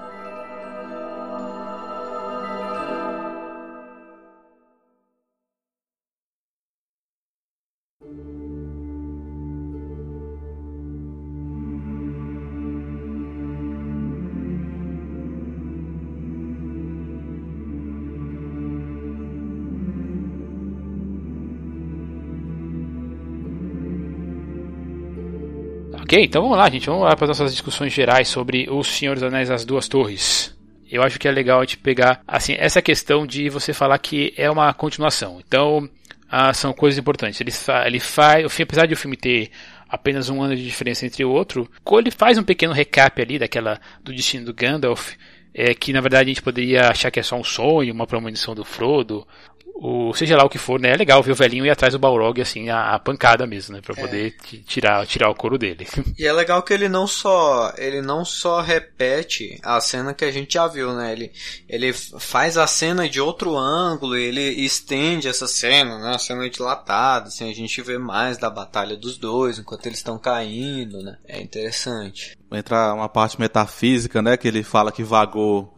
Ok, 26.08 26.24
então 26.24 26.40
vamos 26.40 26.56
lá, 26.56 26.70
gente. 26.70 26.86
Vamos 26.86 27.04
lá 27.04 27.14
para 27.14 27.26
as 27.26 27.38
nossas 27.38 27.52
discussões 27.52 27.92
gerais 27.92 28.28
sobre 28.28 28.66
Os 28.70 28.86
Senhores 28.86 29.22
Anéis 29.22 29.50
As 29.50 29.66
Duas 29.66 29.86
Torres. 29.86 30.56
Eu 30.90 31.02
acho 31.02 31.18
que 31.18 31.28
é 31.28 31.30
legal 31.30 31.58
a 31.58 31.64
gente 31.64 31.76
pegar 31.76 32.22
assim 32.26 32.54
essa 32.58 32.80
questão 32.80 33.26
de 33.26 33.50
você 33.50 33.74
falar 33.74 33.98
que 33.98 34.32
é 34.34 34.50
uma 34.50 34.72
continuação. 34.72 35.38
Então, 35.46 35.86
ah, 36.26 36.54
são 36.54 36.72
coisas 36.72 36.98
importantes. 36.98 37.38
Ele, 37.42 37.50
fa 37.50 37.86
ele 37.86 38.00
faz, 38.00 38.46
apesar 38.58 38.86
de 38.86 38.94
o 38.94 38.96
filme 38.96 39.18
ter 39.18 39.50
apenas 39.86 40.30
um 40.30 40.40
ano 40.40 40.56
de 40.56 40.64
diferença 40.64 41.04
entre 41.04 41.22
o 41.26 41.30
outro, 41.30 41.70
ele 41.98 42.10
faz 42.10 42.38
um 42.38 42.42
pequeno 42.42 42.72
recap 42.72 43.20
ali 43.20 43.38
daquela 43.38 43.78
do 44.02 44.10
destino 44.10 44.46
do 44.46 44.54
Gandalf, 44.54 45.12
é, 45.52 45.74
que 45.74 45.92
na 45.92 46.00
verdade 46.00 46.30
a 46.30 46.32
gente 46.32 46.42
poderia 46.42 46.88
achar 46.88 47.10
que 47.10 47.20
é 47.20 47.22
só 47.22 47.36
um 47.36 47.44
sonho, 47.44 47.92
uma 47.92 48.06
premonição 48.06 48.54
do 48.54 48.64
Frodo, 48.64 49.28
o 49.80 50.12
seja 50.12 50.36
lá 50.36 50.44
o 50.44 50.48
que 50.48 50.58
for, 50.58 50.80
né? 50.80 50.90
É 50.90 50.96
legal 50.96 51.22
ver 51.22 51.30
o 51.30 51.36
velhinho 51.36 51.64
ir 51.64 51.70
atrás 51.70 51.92
do 51.92 52.00
Balrog 52.00 52.40
assim 52.42 52.68
a, 52.68 52.94
a 52.94 52.98
pancada 52.98 53.46
mesmo, 53.46 53.76
né, 53.76 53.80
para 53.80 53.94
é. 53.96 54.00
poder 54.00 54.36
tirar 54.66 55.06
tirar 55.06 55.30
o 55.30 55.34
couro 55.34 55.56
dele. 55.56 55.86
E 56.18 56.26
é 56.26 56.32
legal 56.32 56.62
que 56.64 56.72
ele 56.72 56.88
não 56.88 57.06
só 57.06 57.72
ele 57.78 58.02
não 58.02 58.24
só 58.24 58.60
repete 58.60 59.60
a 59.62 59.80
cena 59.80 60.12
que 60.12 60.24
a 60.24 60.32
gente 60.32 60.54
já 60.54 60.66
viu, 60.66 60.92
né? 60.94 61.12
Ele 61.12 61.30
ele 61.68 61.92
faz 61.92 62.56
a 62.56 62.66
cena 62.66 63.08
de 63.08 63.20
outro 63.20 63.56
ângulo, 63.56 64.16
ele 64.16 64.40
estende 64.40 65.28
essa 65.28 65.46
cena, 65.46 65.98
né? 65.98 66.14
A 66.16 66.18
cena 66.18 66.50
dilatada, 66.50 67.28
assim, 67.28 67.48
a 67.48 67.54
gente 67.54 67.80
vê 67.82 67.98
mais 67.98 68.36
da 68.36 68.50
batalha 68.50 68.96
dos 68.96 69.16
dois 69.16 69.60
enquanto 69.60 69.86
eles 69.86 69.98
estão 69.98 70.18
caindo, 70.18 71.00
né? 71.02 71.16
É 71.24 71.40
interessante. 71.40 72.36
Entra 72.50 72.94
uma 72.94 73.08
parte 73.08 73.38
metafísica, 73.38 74.20
né, 74.22 74.36
que 74.36 74.48
ele 74.48 74.62
fala 74.62 74.90
que 74.90 75.04
vagou 75.04 75.77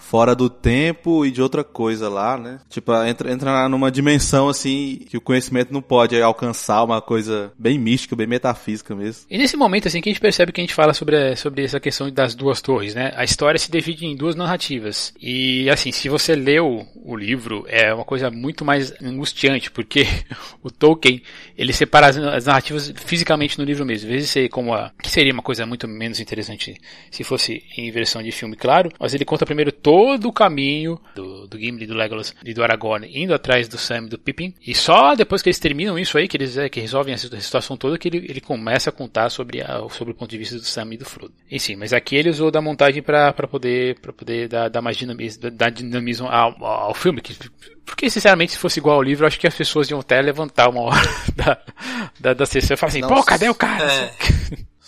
fora 0.00 0.34
do 0.34 0.50
tempo 0.50 1.24
e 1.24 1.30
de 1.30 1.40
outra 1.40 1.62
coisa 1.62 2.08
lá, 2.08 2.36
né? 2.36 2.60
Tipo, 2.68 2.92
entra, 3.04 3.30
entra 3.30 3.68
numa 3.68 3.90
dimensão 3.90 4.48
assim 4.48 5.00
que 5.08 5.16
o 5.16 5.20
conhecimento 5.20 5.72
não 5.72 5.82
pode 5.82 6.20
alcançar, 6.20 6.82
uma 6.82 7.00
coisa 7.00 7.52
bem 7.58 7.78
mística, 7.78 8.16
bem 8.16 8.26
metafísica 8.26 8.94
mesmo. 8.94 9.26
E 9.30 9.38
nesse 9.38 9.56
momento 9.56 9.86
assim 9.86 10.00
que 10.00 10.08
a 10.08 10.12
gente 10.12 10.20
percebe 10.20 10.52
que 10.52 10.60
a 10.60 10.64
gente 10.64 10.74
fala 10.74 10.94
sobre, 10.94 11.36
sobre 11.36 11.64
essa 11.64 11.78
questão 11.78 12.10
das 12.10 12.34
duas 12.34 12.60
torres, 12.60 12.94
né? 12.94 13.12
A 13.14 13.24
história 13.24 13.58
se 13.58 13.70
divide 13.70 14.06
em 14.06 14.16
duas 14.16 14.34
narrativas. 14.34 15.12
E 15.20 15.68
assim, 15.70 15.92
se 15.92 16.08
você 16.08 16.34
leu 16.34 16.86
o 17.04 17.16
livro, 17.16 17.64
é 17.68 17.92
uma 17.92 18.04
coisa 18.04 18.30
muito 18.30 18.64
mais 18.64 18.92
angustiante, 19.02 19.70
porque 19.70 20.06
o 20.62 20.70
Tolkien, 20.70 21.22
ele 21.56 21.72
separa 21.72 22.08
as 22.08 22.46
narrativas 22.46 22.92
fisicamente 22.96 23.58
no 23.58 23.64
livro 23.64 23.84
mesmo. 23.84 24.08
Às 24.08 24.14
vezes 24.14 24.30
ser 24.30 24.48
como 24.48 24.72
a 24.72 24.90
que 25.02 25.10
seria 25.10 25.32
uma 25.32 25.42
coisa 25.42 25.66
muito 25.66 25.86
menos 25.86 26.20
interessante 26.20 26.74
se 27.10 27.24
fosse 27.24 27.62
em 27.76 27.90
versão 27.90 28.22
de 28.22 28.32
filme, 28.32 28.56
claro, 28.56 28.90
mas 28.98 29.14
ele 29.14 29.24
conta 29.24 29.44
primeiro 29.44 29.72
o 29.90 30.32
caminho 30.32 31.00
do, 31.14 31.46
do 31.46 31.58
Gimli, 31.58 31.86
do 31.86 31.94
Legolas 31.94 32.34
e 32.44 32.54
do 32.54 32.62
Aragorn 32.62 33.08
indo 33.12 33.34
atrás 33.34 33.68
do 33.68 33.78
Sam 33.78 34.06
e 34.06 34.08
do 34.08 34.18
Pippin. 34.18 34.54
E 34.66 34.74
só 34.74 35.14
depois 35.14 35.42
que 35.42 35.48
eles 35.48 35.58
terminam 35.58 35.98
isso 35.98 36.16
aí, 36.16 36.28
que 36.28 36.36
eles 36.36 36.56
é, 36.56 36.68
que 36.68 36.80
resolvem 36.80 37.14
essa 37.14 37.28
situação 37.40 37.76
toda, 37.76 37.98
que 37.98 38.08
ele, 38.08 38.18
ele 38.28 38.40
começa 38.40 38.90
a 38.90 38.92
contar 38.92 39.30
sobre, 39.30 39.60
a, 39.60 39.86
sobre 39.90 40.12
o 40.12 40.16
ponto 40.16 40.30
de 40.30 40.38
vista 40.38 40.56
do 40.56 40.64
Sam 40.64 40.94
e 40.94 40.96
do 40.96 41.04
Frodo. 41.04 41.32
E 41.50 41.58
sim, 41.58 41.76
mas 41.76 41.92
aqui 41.92 42.16
ele 42.16 42.30
usou 42.30 42.50
da 42.50 42.60
montagem 42.60 43.02
para 43.02 43.32
poder, 43.32 43.98
pra 44.00 44.12
poder 44.12 44.48
dar, 44.48 44.68
dar 44.68 44.82
mais 44.82 44.96
dinamismo, 44.96 45.50
dar 45.50 45.70
dinamismo 45.70 46.28
ao, 46.28 46.64
ao 46.64 46.94
filme. 46.94 47.20
Que, 47.20 47.34
porque, 47.84 48.08
sinceramente, 48.08 48.52
se 48.52 48.58
fosse 48.58 48.78
igual 48.78 48.96
ao 48.96 49.02
livro, 49.02 49.26
acho 49.26 49.38
que 49.38 49.46
as 49.46 49.54
pessoas 49.54 49.90
iam 49.90 50.00
até 50.00 50.20
levantar 50.20 50.68
uma 50.68 50.82
hora 50.82 51.08
da, 51.34 51.58
da, 52.18 52.34
da 52.34 52.46
sessão 52.46 52.74
e 52.74 52.76
falar 52.76 52.90
assim, 52.90 53.00
Nossa, 53.00 53.14
pô, 53.14 53.22
cadê 53.24 53.48
o 53.48 53.54
cara? 53.54 53.92
É. 53.92 54.10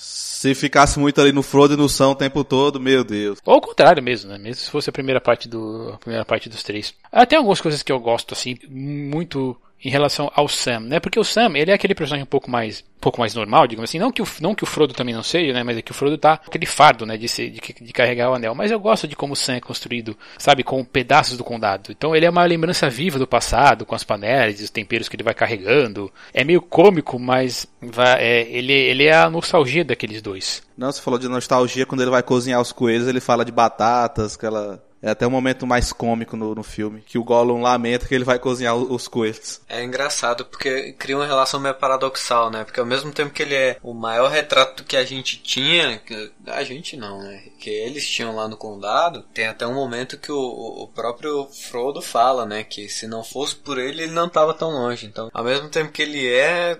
Se 0.42 0.56
ficasse 0.56 0.98
muito 0.98 1.20
ali 1.20 1.30
no 1.30 1.40
Frodo 1.40 1.74
e 1.74 1.76
no 1.76 1.88
Sam 1.88 2.08
o 2.08 2.14
tempo 2.16 2.42
todo, 2.42 2.80
meu 2.80 3.04
Deus. 3.04 3.38
Ou 3.46 3.54
ao 3.54 3.60
contrário 3.60 4.02
mesmo, 4.02 4.28
né? 4.28 4.38
Mesmo 4.38 4.56
se 4.56 4.70
fosse 4.72 4.90
a 4.90 4.92
primeira 4.92 5.20
parte 5.20 5.48
do 5.48 5.92
a 5.94 5.98
primeira 5.98 6.24
parte 6.24 6.48
dos 6.48 6.64
três. 6.64 6.92
Ah, 7.12 7.24
tem 7.24 7.38
algumas 7.38 7.60
coisas 7.60 7.80
que 7.80 7.92
eu 7.92 8.00
gosto 8.00 8.34
assim, 8.34 8.58
muito 8.68 9.56
em 9.84 9.90
relação 9.90 10.30
ao 10.34 10.46
Sam, 10.46 10.80
né? 10.80 11.00
Porque 11.00 11.18
o 11.18 11.24
Sam, 11.24 11.52
ele 11.56 11.70
é 11.70 11.74
aquele 11.74 11.94
personagem 11.94 12.22
um 12.22 12.26
pouco 12.26 12.50
mais, 12.50 12.84
um 12.96 13.00
pouco 13.00 13.18
mais 13.18 13.34
normal, 13.34 13.66
digamos 13.66 13.90
assim. 13.90 13.98
Não 13.98 14.12
que 14.12 14.22
o, 14.22 14.26
não 14.40 14.54
que 14.54 14.62
o 14.62 14.66
Frodo 14.66 14.94
também 14.94 15.14
não 15.14 15.22
seja, 15.22 15.52
né? 15.52 15.62
Mas 15.64 15.76
é 15.76 15.82
que 15.82 15.90
o 15.90 15.94
Frodo 15.94 16.16
tá 16.16 16.34
aquele 16.34 16.66
fardo, 16.66 17.04
né? 17.04 17.16
De, 17.16 17.28
ser, 17.28 17.50
de, 17.50 17.60
de 17.60 17.92
carregar 17.92 18.30
o 18.30 18.34
anel. 18.34 18.54
Mas 18.54 18.70
eu 18.70 18.78
gosto 18.78 19.08
de 19.08 19.16
como 19.16 19.32
o 19.32 19.36
Sam 19.36 19.54
é 19.54 19.60
construído, 19.60 20.16
sabe? 20.38 20.62
Com 20.62 20.84
pedaços 20.84 21.36
do 21.36 21.42
condado. 21.42 21.90
Então 21.90 22.14
ele 22.14 22.26
é 22.26 22.30
uma 22.30 22.44
lembrança 22.44 22.88
viva 22.88 23.18
do 23.18 23.26
passado, 23.26 23.84
com 23.84 23.94
as 23.94 24.04
panelas 24.04 24.60
e 24.60 24.64
os 24.64 24.70
temperos 24.70 25.08
que 25.08 25.16
ele 25.16 25.24
vai 25.24 25.34
carregando. 25.34 26.12
É 26.32 26.44
meio 26.44 26.62
cômico, 26.62 27.18
mas 27.18 27.66
vai, 27.80 28.22
é, 28.22 28.42
ele, 28.48 28.72
ele 28.72 29.06
é 29.06 29.14
a 29.14 29.28
nostalgia 29.28 29.84
daqueles 29.84 30.22
dois. 30.22 30.62
Não, 30.76 30.90
você 30.90 31.00
falou 31.00 31.18
de 31.18 31.28
nostalgia, 31.28 31.86
quando 31.86 32.02
ele 32.02 32.10
vai 32.10 32.22
cozinhar 32.22 32.60
os 32.60 32.72
coelhos, 32.72 33.08
ele 33.08 33.20
fala 33.20 33.44
de 33.44 33.52
batatas, 33.52 34.36
aquela 34.36 34.82
é 35.02 35.10
até 35.10 35.26
um 35.26 35.30
momento 35.30 35.66
mais 35.66 35.92
cômico 35.92 36.36
no, 36.36 36.54
no 36.54 36.62
filme, 36.62 37.02
que 37.02 37.18
o 37.18 37.24
Gollum 37.24 37.60
lamenta 37.60 38.06
que 38.06 38.14
ele 38.14 38.24
vai 38.24 38.38
cozinhar 38.38 38.76
os, 38.76 38.88
os 38.88 39.08
coelhos. 39.08 39.60
É 39.68 39.82
engraçado, 39.82 40.44
porque 40.44 40.92
cria 40.92 41.16
uma 41.16 41.26
relação 41.26 41.58
meio 41.58 41.74
paradoxal, 41.74 42.50
né? 42.50 42.64
Porque 42.64 42.78
ao 42.78 42.86
mesmo 42.86 43.10
tempo 43.10 43.32
que 43.32 43.42
ele 43.42 43.54
é 43.54 43.76
o 43.82 43.92
maior 43.92 44.30
retrato 44.30 44.84
que 44.84 44.96
a 44.96 45.04
gente 45.04 45.42
tinha, 45.42 46.00
a 46.46 46.62
gente 46.62 46.96
não, 46.96 47.18
né? 47.18 47.42
Que 47.58 47.70
eles 47.70 48.08
tinham 48.08 48.34
lá 48.34 48.46
no 48.46 48.56
condado, 48.56 49.22
tem 49.34 49.46
até 49.46 49.66
um 49.66 49.74
momento 49.74 50.18
que 50.18 50.30
o, 50.30 50.38
o 50.38 50.88
próprio 50.88 51.48
Frodo 51.48 52.00
fala, 52.00 52.46
né? 52.46 52.62
Que 52.62 52.88
se 52.88 53.06
não 53.08 53.24
fosse 53.24 53.56
por 53.56 53.78
ele, 53.78 54.04
ele 54.04 54.12
não 54.12 54.26
estava 54.26 54.54
tão 54.54 54.70
longe. 54.70 55.06
Então, 55.06 55.28
ao 55.34 55.44
mesmo 55.44 55.68
tempo 55.68 55.90
que 55.90 56.02
ele 56.02 56.32
é 56.32 56.78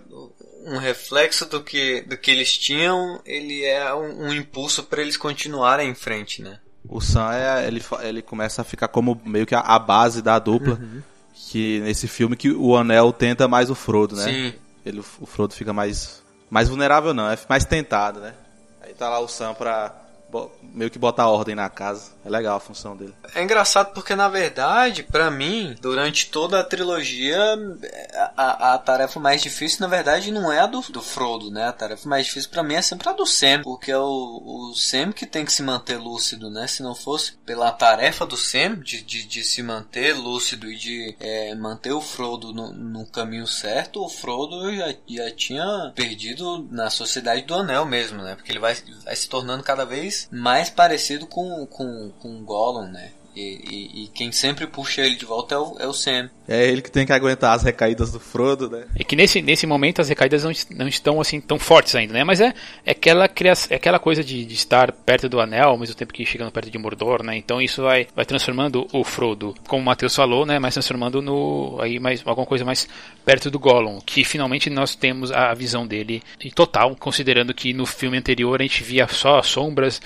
um 0.65 0.79
reflexo 0.79 1.47
do 1.47 1.63
que, 1.63 2.03
do 2.03 2.17
que 2.17 2.31
eles 2.31 2.57
tinham, 2.57 3.21
ele 3.27 3.65
é 3.65 3.93
um, 3.93 4.27
um 4.27 4.33
impulso 4.33 4.85
para 4.85 5.03
eles 5.03 5.17
continuarem 5.17 5.89
em 5.89 5.95
frente, 5.95 6.41
né? 6.41 6.61
O 6.89 7.01
Sam 7.01 7.33
é, 7.33 7.67
ele, 7.67 7.83
ele 8.03 8.23
começa 8.23 8.63
a 8.63 8.65
ficar 8.65 8.89
como 8.89 9.21
meio 9.25 9.47
que 9.47 9.55
a, 9.55 9.61
a 9.61 9.79
base 9.79 10.23
da 10.23 10.39
dupla. 10.39 10.75
Uhum. 10.75 11.03
Que 11.35 11.81
nesse 11.81 12.09
filme 12.09 12.37
que 12.37 12.51
o 12.51 12.77
Anel 12.77 13.13
tenta 13.13 13.49
mais 13.49 13.71
o 13.71 13.75
Frodo, 13.75 14.17
né? 14.17 14.25
Sim. 14.25 14.55
Ele, 14.85 15.01
o 15.01 15.27
Frodo 15.27 15.55
fica 15.55 15.73
mais. 15.73 16.23
Mais 16.51 16.69
vulnerável 16.69 17.15
não, 17.15 17.31
é 17.31 17.39
mais 17.49 17.65
tentado, 17.65 18.21
né? 18.21 18.35
Aí 18.83 18.93
tá 18.93 19.09
lá 19.09 19.21
o 19.21 19.29
Sam 19.29 19.55
pra 19.55 19.95
meio 20.73 20.91
que 20.91 20.99
botar 20.99 21.29
ordem 21.29 21.55
na 21.55 21.69
casa. 21.69 22.13
É 22.25 22.31
legal 22.31 22.57
a 22.57 22.61
função 22.61 22.97
dele. 22.97 23.15
É 23.35 23.43
engraçado 23.43 23.93
porque, 23.93 24.15
na 24.15 24.29
verdade, 24.29 25.03
para 25.03 25.31
mim, 25.31 25.77
durante 25.81 26.31
toda 26.31 26.61
a 26.61 26.65
trilogia, 26.65 27.39
a, 28.37 28.75
a, 28.75 28.79
tarefa 28.79 29.19
mais 29.19 29.43
difícil, 29.43 29.81
na 29.81 29.89
verdade, 29.89 30.31
não 30.31 30.51
é 30.51 30.61
a 30.61 30.67
do, 30.67 30.81
do 30.83 31.03
Frodo, 31.03 31.51
né? 31.51 31.67
A 31.67 31.73
tarefa 31.73 32.09
mais 32.09 32.27
difícil 32.27 32.51
para 32.51 32.63
mim 32.63 32.75
é 32.75 32.83
sempre 32.83 33.09
a 33.09 33.13
do 33.13 33.27
Sam, 33.27 33.63
porque 33.63 33.91
é 33.91 33.99
o, 33.99 34.71
o 34.71 34.75
Sam 34.75 35.13
que 35.13 35.27
tem 35.27 35.45
que 35.45 35.53
se 35.53 35.63
manter 35.63 35.99
lúcido, 35.99 36.51
né? 36.51 36.67
Se 36.67 36.83
não 36.83 36.95
fosse 36.95 37.33
pela 37.45 37.71
tarefa 37.73 38.25
do 38.25 38.37
Sam 38.37 38.77
de, 38.77 39.03
de, 39.03 39.25
de 39.25 39.43
se 39.43 39.63
manter 39.63 40.15
lúcido 40.15 40.71
e 40.71 40.77
de 40.77 41.17
é, 41.19 41.55
manter 41.55 41.93
o 41.93 42.01
Frodo 42.01 42.53
no, 42.53 42.73
no, 42.73 43.07
caminho 43.07 43.47
certo, 43.47 44.05
o 44.05 44.09
Frodo 44.09 44.75
já, 44.75 44.95
já 45.09 45.31
tinha 45.33 45.93
perdido 45.95 46.67
na 46.71 46.89
Sociedade 46.89 47.43
do 47.43 47.55
Anel 47.55 47.85
mesmo, 47.85 48.23
né? 48.23 48.35
Porque 48.37 48.53
ele 48.53 48.59
vai, 48.59 48.77
vai 49.05 49.17
se 49.17 49.29
tornando 49.29 49.63
cada 49.65 49.85
vez 49.85 50.29
mais 50.31 50.62
parecido 50.71 51.27
com, 51.27 51.67
com, 51.67 52.11
com 52.19 52.37
o 52.37 52.45
Gollum, 52.45 52.89
né? 52.89 53.13
E, 53.35 53.41
e, 53.41 54.05
e, 54.05 54.09
quem 54.09 54.31
sempre 54.31 54.67
puxa 54.67 55.01
ele 55.01 55.15
de 55.15 55.25
volta 55.25 55.55
é 55.55 55.59
o, 55.59 55.77
é 55.81 55.87
o 55.87 55.93
Sam. 55.95 56.29
É 56.47 56.67
ele 56.69 56.83
que 56.83 56.91
tem 56.91 57.07
que 57.07 57.13
aguentar 57.15 57.57
as 57.57 57.63
recaídas 57.63 58.13
do 58.13 58.21
Frodo, 58.21 58.69
né? 58.69 58.85
É 58.95 59.03
que 59.03 59.17
nesse, 59.17 59.41
nesse 59.41 59.67
momento 59.67 60.03
as 60.03 60.09
recaídas 60.09 60.45
não, 60.45 60.53
não 60.77 60.87
estão 60.87 61.19
assim 61.19 61.41
tão 61.41 61.59
fortes 61.59 61.95
ainda, 61.95 62.13
né? 62.13 62.25
Mas 62.25 62.43
é, 62.43 62.53
é, 62.85 62.91
aquela, 62.91 63.25
é 63.25 63.75
aquela 63.75 63.99
coisa 63.99 64.23
de, 64.23 64.45
de 64.45 64.55
estar 64.55 64.93
perto 64.93 65.31
do 65.31 65.41
anel 65.41 65.71
ao 65.71 65.79
mesmo 65.79 65.95
tempo 65.95 66.13
que 66.13 66.27
chegando 66.27 66.53
perto 66.53 66.71
de 66.71 66.77
Mordor, 66.77 67.23
né? 67.23 67.35
Então 67.35 67.61
isso 67.63 67.83
vai, 67.83 68.07
vai 68.15 68.27
transformando 68.27 68.87
o 68.93 69.03
Frodo, 69.03 69.55
como 69.67 69.81
o 69.81 69.85
Matheus 69.85 70.15
falou, 70.15 70.45
né? 70.45 70.59
Mas 70.59 70.75
transformando 70.75 71.23
no 71.23 71.79
aí 71.81 71.99
mais 71.99 72.23
alguma 72.27 72.47
coisa 72.47 72.67
mais 72.67 72.87
perto 73.25 73.51
do 73.51 73.59
Gollum, 73.59 73.99
que 74.05 74.25
finalmente 74.25 74.69
nós 74.69 74.95
temos 74.95 75.33
a 75.33 75.55
visão 75.55 75.87
dele 75.87 76.23
em 76.45 76.51
total, 76.51 76.95
considerando 76.97 77.55
que 77.55 77.73
no 77.73 77.87
filme 77.87 78.19
anterior 78.19 78.61
a 78.61 78.63
gente 78.63 78.85
via 78.85 79.09
só 79.09 79.41
sombras 79.43 80.03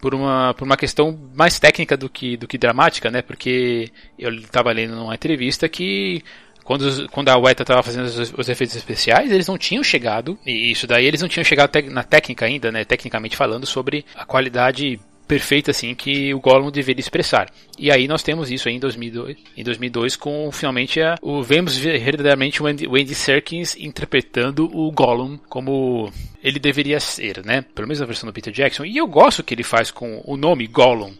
por 0.00 0.14
uma, 0.14 0.54
por 0.54 0.64
uma 0.64 0.76
questão 0.76 1.18
mais 1.34 1.58
técnica 1.58 1.96
do 1.96 2.08
que, 2.08 2.36
do 2.36 2.46
que 2.46 2.58
dramática, 2.58 3.10
né? 3.10 3.22
Porque 3.22 3.90
eu 4.18 4.32
estava 4.34 4.72
lendo 4.72 4.94
numa 4.96 5.14
entrevista 5.14 5.68
que 5.68 6.22
quando, 6.64 7.08
quando 7.08 7.30
a 7.30 7.38
Weta 7.38 7.62
estava 7.62 7.82
fazendo 7.82 8.04
os, 8.04 8.32
os, 8.36 8.48
efeitos 8.48 8.76
especiais, 8.76 9.32
eles 9.32 9.48
não 9.48 9.56
tinham 9.56 9.82
chegado, 9.82 10.38
e 10.46 10.70
isso 10.70 10.86
daí 10.86 11.06
eles 11.06 11.22
não 11.22 11.28
tinham 11.28 11.44
chegado 11.44 11.70
na 11.90 12.02
técnica 12.02 12.44
ainda, 12.44 12.70
né? 12.70 12.84
Tecnicamente 12.84 13.36
falando, 13.36 13.66
sobre 13.66 14.04
a 14.14 14.26
qualidade 14.26 15.00
perfeita 15.28 15.70
assim 15.70 15.94
que 15.94 16.32
o 16.32 16.40
Gollum 16.40 16.70
deveria 16.70 17.00
expressar. 17.00 17.50
E 17.78 17.92
aí 17.92 18.08
nós 18.08 18.22
temos 18.22 18.50
isso 18.50 18.68
em 18.68 18.80
2002, 18.80 19.36
em 19.56 19.62
2002 19.62 20.16
com 20.16 20.50
finalmente 20.50 21.00
a, 21.02 21.16
o 21.20 21.42
vemos 21.42 21.76
verdadeiramente 21.76 22.62
o 22.62 22.66
Andy, 22.66 22.86
o 22.88 22.96
Andy 22.96 23.14
Serkins 23.14 23.76
interpretando 23.76 24.64
o 24.74 24.90
Gollum 24.90 25.38
como 25.48 26.10
ele 26.42 26.58
deveria 26.58 26.98
ser, 26.98 27.44
né? 27.44 27.62
Pelo 27.74 27.86
menos 27.86 28.00
na 28.00 28.06
versão 28.06 28.26
do 28.26 28.32
Peter 28.32 28.52
Jackson. 28.52 28.86
E 28.86 28.96
eu 28.96 29.06
gosto 29.06 29.44
que 29.44 29.54
ele 29.54 29.62
faz 29.62 29.90
com 29.90 30.22
o 30.24 30.36
nome 30.36 30.66
Gollum, 30.66 31.12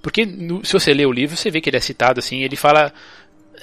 porque 0.00 0.24
no, 0.24 0.64
se 0.64 0.72
você 0.72 0.94
lê 0.94 1.04
o 1.04 1.12
livro 1.12 1.36
você 1.36 1.50
vê 1.50 1.60
que 1.60 1.68
ele 1.68 1.76
é 1.76 1.80
citado 1.80 2.18
assim, 2.18 2.42
ele 2.42 2.56
fala 2.56 2.92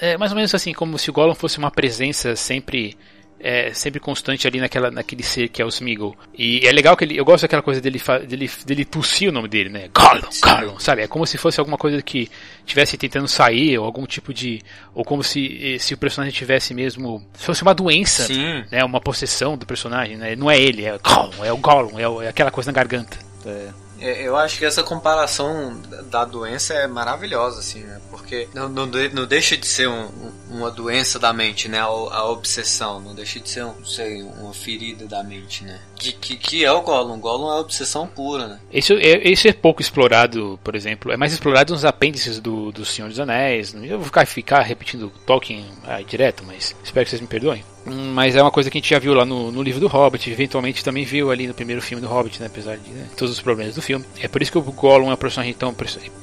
é, 0.00 0.16
mais 0.16 0.30
ou 0.30 0.36
menos 0.36 0.54
assim 0.54 0.72
como 0.72 0.96
se 0.96 1.10
o 1.10 1.12
Gollum 1.12 1.34
fosse 1.34 1.58
uma 1.58 1.72
presença 1.72 2.36
sempre 2.36 2.96
é 3.40 3.72
sempre 3.72 4.00
constante 4.00 4.46
ali 4.46 4.60
naquela, 4.60 4.90
naquele 4.90 5.22
ser 5.22 5.48
que 5.48 5.62
é 5.62 5.64
o 5.64 5.68
Smeagol. 5.68 6.16
E 6.36 6.66
é 6.66 6.72
legal 6.72 6.96
que 6.96 7.04
ele, 7.04 7.18
eu 7.18 7.24
gosto 7.24 7.42
daquela 7.42 7.62
coisa 7.62 7.80
dele, 7.80 8.00
dele, 8.26 8.50
dele 8.64 8.84
tossir 8.84 9.28
o 9.28 9.32
nome 9.32 9.48
dele, 9.48 9.68
né? 9.68 9.88
Gollum, 9.94 10.28
Gollum, 10.42 10.78
sabe? 10.78 11.02
É 11.02 11.06
como 11.06 11.26
se 11.26 11.38
fosse 11.38 11.60
alguma 11.60 11.78
coisa 11.78 12.02
que 12.02 12.28
tivesse 12.64 12.96
tentando 12.96 13.28
sair, 13.28 13.78
ou 13.78 13.84
algum 13.84 14.06
tipo 14.06 14.32
de. 14.34 14.60
Ou 14.94 15.04
como 15.04 15.22
se, 15.22 15.76
se 15.78 15.94
o 15.94 15.98
personagem 15.98 16.34
tivesse 16.34 16.74
mesmo. 16.74 17.24
Se 17.34 17.46
fosse 17.46 17.62
uma 17.62 17.74
doença, 17.74 18.24
Sim. 18.24 18.64
né? 18.70 18.84
Uma 18.84 19.00
possessão 19.00 19.56
do 19.56 19.66
personagem, 19.66 20.16
né? 20.16 20.34
Não 20.36 20.50
é 20.50 20.58
ele, 20.60 20.84
é 20.84 20.98
Gollum, 20.98 21.44
é 21.44 21.52
o 21.52 21.56
Gollum, 21.56 21.98
é, 21.98 22.26
é 22.26 22.28
aquela 22.28 22.50
coisa 22.50 22.70
na 22.70 22.76
garganta. 22.76 23.18
É. 23.46 23.87
É, 24.00 24.22
eu 24.22 24.36
acho 24.36 24.58
que 24.58 24.64
essa 24.64 24.82
comparação 24.82 25.80
da 26.10 26.24
doença 26.24 26.74
é 26.74 26.86
maravilhosa, 26.86 27.60
assim, 27.60 27.80
né? 27.80 28.00
Porque 28.10 28.48
não, 28.54 28.68
não, 28.68 28.86
não 28.86 29.26
deixa 29.26 29.56
de 29.56 29.66
ser 29.66 29.88
um, 29.88 30.08
uma 30.50 30.70
doença 30.70 31.18
da 31.18 31.32
mente, 31.32 31.68
né? 31.68 31.80
A, 31.80 31.84
a, 31.84 32.30
obsessão, 32.30 33.00
não 33.00 33.14
deixa 33.14 33.40
de 33.40 33.48
ser, 33.48 33.64
um, 33.64 33.84
sei, 33.84 34.22
uma 34.22 34.54
ferida 34.54 35.06
da 35.06 35.22
mente, 35.22 35.64
né? 35.64 35.80
Que, 35.96 36.12
que, 36.12 36.36
que 36.36 36.64
é 36.64 36.72
o 36.72 36.82
Gollum. 36.82 37.18
Gollum 37.18 37.50
é 37.50 37.60
obsessão 37.60 38.06
pura, 38.06 38.46
né? 38.46 38.60
Isso 38.72 38.92
é, 38.94 39.28
isso 39.28 39.48
é 39.48 39.52
pouco 39.52 39.82
explorado, 39.82 40.58
por 40.62 40.74
exemplo. 40.74 41.12
É 41.12 41.16
mais 41.16 41.32
explorado 41.32 41.72
nos 41.72 41.84
apêndices 41.84 42.38
do, 42.40 42.70
do 42.70 42.84
Senhor 42.84 43.08
dos 43.08 43.18
Anéis. 43.18 43.74
Eu 43.74 43.98
vou 43.98 44.06
ficar, 44.06 44.26
ficar 44.26 44.62
repetindo 44.62 45.12
Tolkien 45.26 45.66
ah, 45.84 46.00
direto, 46.02 46.44
mas 46.46 46.74
espero 46.84 47.04
que 47.04 47.10
vocês 47.10 47.20
me 47.20 47.28
perdoem. 47.28 47.64
Mas 47.88 48.36
é 48.36 48.42
uma 48.42 48.50
coisa 48.50 48.70
que 48.70 48.78
a 48.78 48.80
gente 48.80 48.90
já 48.90 48.98
viu 48.98 49.14
lá 49.14 49.24
no, 49.24 49.50
no, 49.50 49.62
livro 49.62 49.80
do 49.80 49.86
Hobbit, 49.86 50.30
eventualmente 50.30 50.84
também 50.84 51.04
viu 51.04 51.30
ali 51.30 51.46
no 51.46 51.54
primeiro 51.54 51.82
filme 51.82 52.00
do 52.00 52.08
Hobbit, 52.08 52.40
né, 52.40 52.46
apesar 52.46 52.76
de 52.76 52.90
né, 52.90 53.06
todos 53.16 53.32
os 53.34 53.40
problemas 53.40 53.74
do 53.74 53.82
filme. 53.82 54.04
É 54.20 54.28
por 54.28 54.42
isso 54.42 54.52
que 54.52 54.58
o 54.58 54.62
Gollum 54.62 55.10
é 55.10 55.14
um 55.14 55.16
personagem 55.16 55.54
tão, 55.54 55.74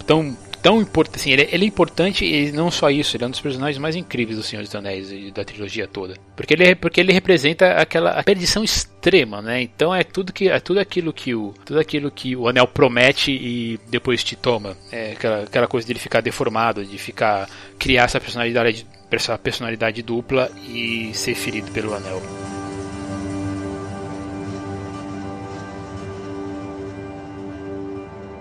tão, 0.06 0.38
tão 0.62 0.82
importante. 0.82 1.20
Assim, 1.20 1.32
ele, 1.32 1.44
é, 1.44 1.50
ele, 1.52 1.66
é 1.66 1.68
importante 1.68 2.26
e 2.26 2.52
não 2.52 2.72
só 2.72 2.90
isso, 2.90 3.16
ele 3.16 3.24
é 3.24 3.28
um 3.28 3.32
dos 3.32 3.40
personagens 3.40 3.78
mais 3.78 3.96
incríveis 3.96 4.38
do 4.38 4.44
Senhor 4.44 4.64
dos 4.64 4.74
Anéis 4.74 5.12
e 5.12 5.32
da 5.32 5.44
trilogia 5.44 5.88
toda. 5.88 6.16
Porque 6.36 6.54
ele, 6.54 6.76
porque 6.76 7.00
ele 7.00 7.14
representa 7.14 7.74
aquela 7.74 8.22
perdição 8.24 8.64
extrema, 8.64 9.42
né? 9.42 9.62
Então 9.62 9.94
é 9.94 10.04
tudo 10.04 10.34
que 10.34 10.50
é 10.50 10.60
tudo 10.60 10.80
aquilo 10.80 11.14
que 11.14 11.36
o 11.36 11.54
tudo 11.64 11.80
aquilo 11.80 12.10
que 12.10 12.36
o 12.36 12.48
anel 12.48 12.68
promete 12.68 13.32
e 13.32 13.80
depois 13.90 14.24
te 14.24 14.36
toma. 14.36 14.76
É 14.92 15.12
aquela, 15.12 15.44
aquela 15.44 15.68
coisa 15.68 15.88
dele 15.88 16.00
ficar 16.00 16.22
deformado, 16.22 16.84
de 16.84 16.98
ficar 16.98 17.48
criar 17.78 18.06
essa 18.06 18.20
personalidade 18.20 18.88
essa 19.12 19.38
personalidade 19.38 20.02
dupla 20.02 20.50
e 20.68 21.12
ser 21.14 21.36
ferido 21.36 21.72
pelo 21.72 21.94
anel. 21.94 22.22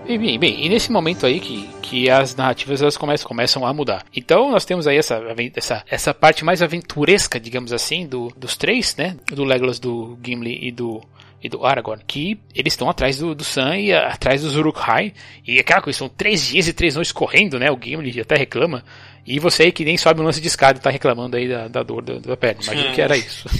E 0.07 0.19
bem, 0.19 0.37
bem, 0.37 0.63
e 0.63 0.69
nesse 0.69 0.91
momento 0.91 1.25
aí 1.25 1.39
que, 1.39 1.67
que 1.81 2.09
as 2.11 2.35
narrativas 2.35 2.79
elas 2.79 2.95
começam, 2.95 3.27
começam 3.27 3.65
a 3.65 3.73
mudar. 3.73 4.05
Então 4.15 4.51
nós 4.51 4.63
temos 4.63 4.85
aí 4.85 4.97
essa, 4.97 5.19
essa, 5.55 5.83
essa 5.89 6.13
parte 6.13 6.45
mais 6.45 6.61
aventuresca, 6.61 7.39
digamos 7.39 7.73
assim, 7.73 8.05
do, 8.05 8.31
dos 8.37 8.55
três, 8.55 8.95
né? 8.95 9.17
Do 9.25 9.43
Legolas, 9.43 9.79
do 9.79 10.15
Gimli 10.23 10.59
e 10.67 10.71
do, 10.71 11.01
e 11.45 11.49
do 11.49 11.63
Aragorn, 11.63 12.01
que 12.07 12.39
eles 12.55 12.73
estão 12.73 12.89
atrás 12.89 13.19
do, 13.19 13.35
do 13.35 13.43
Sam 13.43 13.77
e 13.77 13.93
atrás 13.93 14.41
dos 14.41 14.55
Uruk-hai. 14.55 15.13
E 15.45 15.59
aquela 15.59 15.79
coisa, 15.79 15.99
são 15.99 16.09
três 16.09 16.47
dias 16.47 16.67
e 16.67 16.73
três 16.73 16.95
noites 16.95 17.11
correndo, 17.11 17.59
né? 17.59 17.69
O 17.69 17.79
Gimli 17.79 18.19
até 18.19 18.35
reclama. 18.35 18.83
E 19.27 19.39
você 19.39 19.63
aí 19.63 19.71
que 19.71 19.85
nem 19.85 19.95
sobe 19.95 20.21
um 20.21 20.23
lance 20.23 20.41
de 20.41 20.47
escada 20.47 20.79
tá 20.79 20.89
reclamando 20.89 21.37
aí 21.37 21.47
da, 21.47 21.67
da 21.67 21.83
dor 21.83 22.03
da, 22.03 22.17
da 22.17 22.35
perna. 22.35 22.63
Imagino 22.63 22.93
que 22.93 23.01
era 23.01 23.15
isso. 23.15 23.47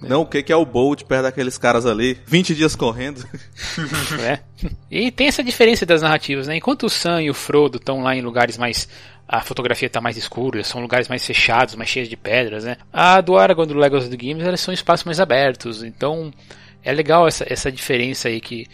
Não, 0.00 0.22
o 0.22 0.26
que, 0.26 0.42
que 0.42 0.52
é 0.52 0.56
o 0.56 0.64
Bolt 0.64 1.02
perto 1.04 1.24
daqueles 1.24 1.58
caras 1.58 1.84
ali? 1.84 2.18
20 2.26 2.54
dias 2.54 2.74
correndo. 2.74 3.22
é. 4.24 4.38
E 4.90 5.10
tem 5.10 5.26
essa 5.26 5.44
diferença 5.44 5.84
das 5.84 6.00
narrativas, 6.00 6.46
né? 6.46 6.56
Enquanto 6.56 6.86
o 6.86 6.88
Sam 6.90 7.22
e 7.22 7.30
o 7.30 7.34
Frodo 7.34 7.76
estão 7.76 8.00
lá 8.02 8.14
em 8.14 8.22
lugares 8.22 8.56
mais. 8.56 8.88
A 9.28 9.42
fotografia 9.42 9.86
está 9.86 10.00
mais 10.00 10.16
escura, 10.16 10.64
são 10.64 10.80
lugares 10.80 11.06
mais 11.06 11.24
fechados, 11.24 11.74
mais 11.74 11.90
cheios 11.90 12.08
de 12.08 12.16
pedras, 12.16 12.64
né? 12.64 12.78
A 12.92 13.20
do 13.20 13.36
Aragorn, 13.36 13.72
do 13.72 13.78
Legolas 13.78 14.08
do 14.08 14.16
Games, 14.16 14.42
elas 14.42 14.60
são 14.60 14.72
espaços 14.72 15.04
mais 15.04 15.20
abertos. 15.20 15.82
Então, 15.82 16.32
é 16.82 16.92
legal 16.92 17.26
essa, 17.26 17.44
essa 17.48 17.70
diferença 17.70 18.28
aí 18.28 18.40
que, 18.40 18.66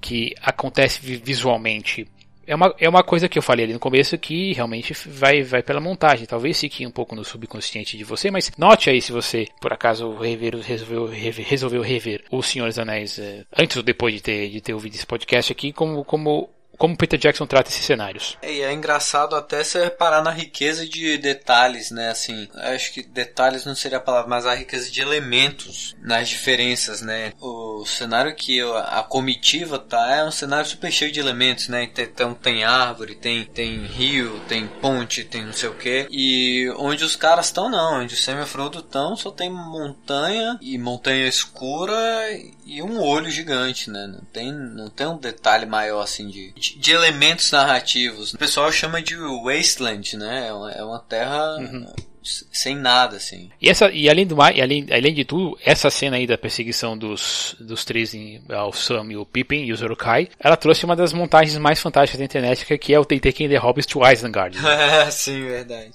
que 0.00 0.34
acontece 0.42 1.00
visualmente 1.00 2.06
é 2.46 2.54
uma, 2.54 2.74
é 2.78 2.88
uma 2.88 3.02
coisa 3.02 3.28
que 3.28 3.36
eu 3.36 3.42
falei 3.42 3.64
ali 3.64 3.72
no 3.72 3.80
começo 3.80 4.16
que 4.16 4.52
realmente 4.52 4.94
vai, 5.08 5.42
vai 5.42 5.62
pela 5.62 5.80
montagem. 5.80 6.26
Talvez 6.26 6.60
fique 6.60 6.86
um 6.86 6.90
pouco 6.90 7.16
no 7.16 7.24
subconsciente 7.24 7.96
de 7.98 8.04
você, 8.04 8.30
mas 8.30 8.52
note 8.56 8.88
aí 8.88 9.02
se 9.02 9.10
você, 9.10 9.48
por 9.60 9.72
acaso, 9.72 10.14
rever, 10.14 10.56
resolveu, 10.56 11.06
rever, 11.06 11.44
resolveu 11.46 11.82
rever 11.82 12.24
O 12.30 12.42
Senhor 12.42 12.68
dos 12.68 12.78
Anéis 12.78 13.18
é, 13.18 13.44
antes 13.58 13.76
ou 13.76 13.82
depois 13.82 14.14
de 14.14 14.20
ter, 14.20 14.48
de 14.48 14.60
ter 14.60 14.74
ouvido 14.74 14.94
esse 14.94 15.06
podcast 15.06 15.50
aqui, 15.50 15.72
como, 15.72 16.04
como 16.04 16.48
como 16.76 16.96
Peter 16.96 17.18
Jackson 17.18 17.46
trata 17.46 17.70
esses 17.70 17.84
cenários. 17.84 18.36
É, 18.42 18.52
e 18.52 18.60
é 18.62 18.72
engraçado 18.72 19.34
até 19.34 19.62
você 19.62 19.84
reparar 19.84 20.22
na 20.22 20.30
riqueza 20.30 20.86
de 20.86 21.18
detalhes, 21.18 21.90
né? 21.90 22.10
Assim, 22.10 22.48
acho 22.54 22.92
que 22.92 23.02
detalhes 23.02 23.64
não 23.64 23.74
seria 23.74 23.98
a 23.98 24.00
palavra, 24.00 24.28
mas 24.28 24.46
a 24.46 24.54
riqueza 24.54 24.90
de 24.90 25.00
elementos 25.00 25.96
nas 26.02 26.28
diferenças, 26.28 27.02
né? 27.02 27.32
O 27.40 27.84
cenário 27.86 28.34
que 28.34 28.60
a 28.60 29.02
comitiva 29.02 29.78
tá 29.78 30.16
é 30.16 30.24
um 30.24 30.30
cenário 30.30 30.68
super 30.68 30.90
cheio 30.90 31.12
de 31.12 31.20
elementos, 31.20 31.68
né? 31.68 31.90
Então 31.96 32.34
tem 32.34 32.64
árvore, 32.64 33.14
tem, 33.14 33.44
tem 33.44 33.86
rio, 33.86 34.40
tem 34.48 34.66
ponte, 34.66 35.24
tem 35.24 35.44
não 35.44 35.52
sei 35.52 35.68
o 35.68 35.74
que. 35.74 36.06
E 36.10 36.70
onde 36.76 37.04
os 37.04 37.16
caras 37.16 37.46
estão, 37.46 37.68
não. 37.68 38.00
Onde 38.00 38.14
o 38.14 38.16
Sam 38.16 38.40
e 38.40 38.42
o 38.42 38.46
Frodo 38.46 38.80
estão, 38.80 39.16
só 39.16 39.30
tem 39.30 39.50
montanha 39.50 40.58
e 40.60 40.76
montanha 40.78 41.26
escura 41.26 41.96
e 42.64 42.82
um 42.82 43.00
olho 43.00 43.30
gigante, 43.30 43.90
né? 43.90 44.06
Não 44.06 44.20
tem, 44.32 44.52
não 44.52 44.88
tem 44.88 45.06
um 45.06 45.16
detalhe 45.16 45.66
maior 45.66 46.02
assim 46.02 46.28
de, 46.28 46.52
elementos 46.92 47.50
narrativos. 47.50 48.34
O 48.34 48.38
pessoal 48.38 48.70
chama 48.72 49.02
de 49.02 49.16
wasteland, 49.16 50.16
né? 50.16 50.48
É 50.48 50.52
uma, 50.52 50.70
é 50.72 51.00
terra 51.08 51.56
uhum. 51.56 51.86
sem 52.22 52.76
nada, 52.76 53.16
assim. 53.16 53.50
E, 53.60 53.68
essa, 53.68 53.90
e 53.90 54.08
além 54.08 54.26
do 54.26 54.36
mais, 54.36 54.58
além, 54.60 54.86
além 54.90 55.14
de 55.14 55.24
tudo, 55.24 55.58
essa 55.62 55.90
cena 55.90 56.16
aí 56.16 56.26
da 56.26 56.38
perseguição 56.38 56.96
dos, 56.96 57.56
dos 57.60 57.84
três, 57.84 58.14
em, 58.14 58.42
ao 58.50 58.72
Sam 58.72 59.06
e 59.10 59.16
o 59.16 59.26
Pippin 59.26 59.64
e 59.64 59.72
os 59.72 59.82
Urukai, 59.82 60.28
ela 60.38 60.56
trouxe 60.56 60.84
uma 60.84 60.96
das 60.96 61.12
montagens 61.12 61.56
mais 61.58 61.80
fantásticas 61.80 62.18
da 62.18 62.24
internet, 62.24 62.78
que 62.78 62.94
é 62.94 62.98
o 62.98 63.04
Taking 63.04 63.48
the 63.48 63.56
Hobbits 63.56 63.86
to 63.86 64.00
Isengard. 64.06 64.56
Sim, 65.10 65.46
verdade. 65.46 65.92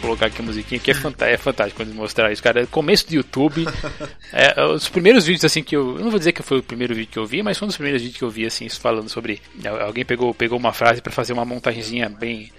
Colocar 0.00 0.26
aqui 0.26 0.40
a 0.40 0.44
musiquinha, 0.44 0.80
que 0.80 0.90
é, 0.90 0.94
é 0.94 1.36
fantástico 1.36 1.82
quando 1.82 1.94
mostrar 1.94 2.32
isso, 2.32 2.42
cara. 2.42 2.66
Começo 2.66 3.08
do 3.08 3.14
YouTube, 3.14 3.66
é, 4.32 4.64
os 4.64 4.88
primeiros 4.88 5.26
vídeos 5.26 5.44
assim 5.44 5.62
que 5.62 5.76
eu. 5.76 5.96
Eu 5.96 6.04
não 6.04 6.10
vou 6.10 6.18
dizer 6.18 6.32
que 6.32 6.42
foi 6.42 6.58
o 6.58 6.62
primeiro 6.62 6.94
vídeo 6.94 7.10
que 7.10 7.18
eu 7.18 7.26
vi, 7.26 7.42
mas 7.42 7.58
foi 7.58 7.66
um 7.66 7.68
dos 7.68 7.76
primeiros 7.76 8.02
vídeos 8.02 8.18
que 8.18 8.24
eu 8.24 8.30
vi, 8.30 8.46
assim, 8.46 8.68
falando 8.68 9.08
sobre. 9.08 9.40
Alguém 9.80 10.04
pegou, 10.04 10.34
pegou 10.34 10.58
uma 10.58 10.72
frase 10.72 11.00
para 11.00 11.12
fazer 11.12 11.32
uma 11.32 11.44
montagenzinha 11.44 12.08
bem 12.08 12.50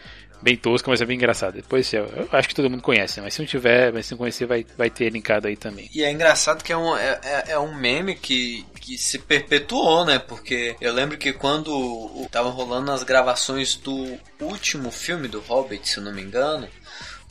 bem 0.42 0.56
tosca, 0.56 0.90
mas 0.90 1.02
é 1.02 1.06
bem 1.06 1.16
engraçado. 1.16 1.56
Depois 1.56 1.92
eu, 1.94 2.06
eu 2.06 2.30
acho 2.32 2.48
que 2.48 2.56
todo 2.56 2.70
mundo 2.70 2.82
conhece, 2.82 3.20
né? 3.20 3.26
mas 3.26 3.34
se 3.34 3.40
não 3.40 3.48
tiver, 3.48 3.92
mas 3.92 4.06
se 4.06 4.12
não 4.12 4.18
conhecer, 4.18 4.46
vai, 4.46 4.66
vai 4.78 4.90
ter 4.90 5.10
linkado 5.10 5.48
aí 5.48 5.56
também. 5.56 5.90
E 5.94 6.04
é 6.04 6.12
engraçado 6.12 6.64
que 6.64 6.74
é 6.74 6.78
um, 6.78 6.96
é, 6.96 7.20
é, 7.24 7.44
é 7.52 7.60
um 7.60 7.74
meme 7.76 8.16
que, 8.16 8.66
que 8.80 8.98
se 8.98 9.20
perpetuou, 9.20 10.06
né? 10.06 10.20
Porque 10.20 10.76
eu 10.82 10.94
lembro 10.94 11.18
que 11.18 11.34
quando 11.34 12.28
tava 12.32 12.50
rolando 12.50 12.92
as 12.92 13.04
gravações 13.04 13.76
do 13.76 14.18
último 14.40 14.92
filme 14.92 15.28
do 15.28 15.40
Hobbit, 15.42 15.88
se 15.88 15.98
eu 15.98 16.04
não 16.04 16.14
me 16.14 16.22
engano, 16.22 16.68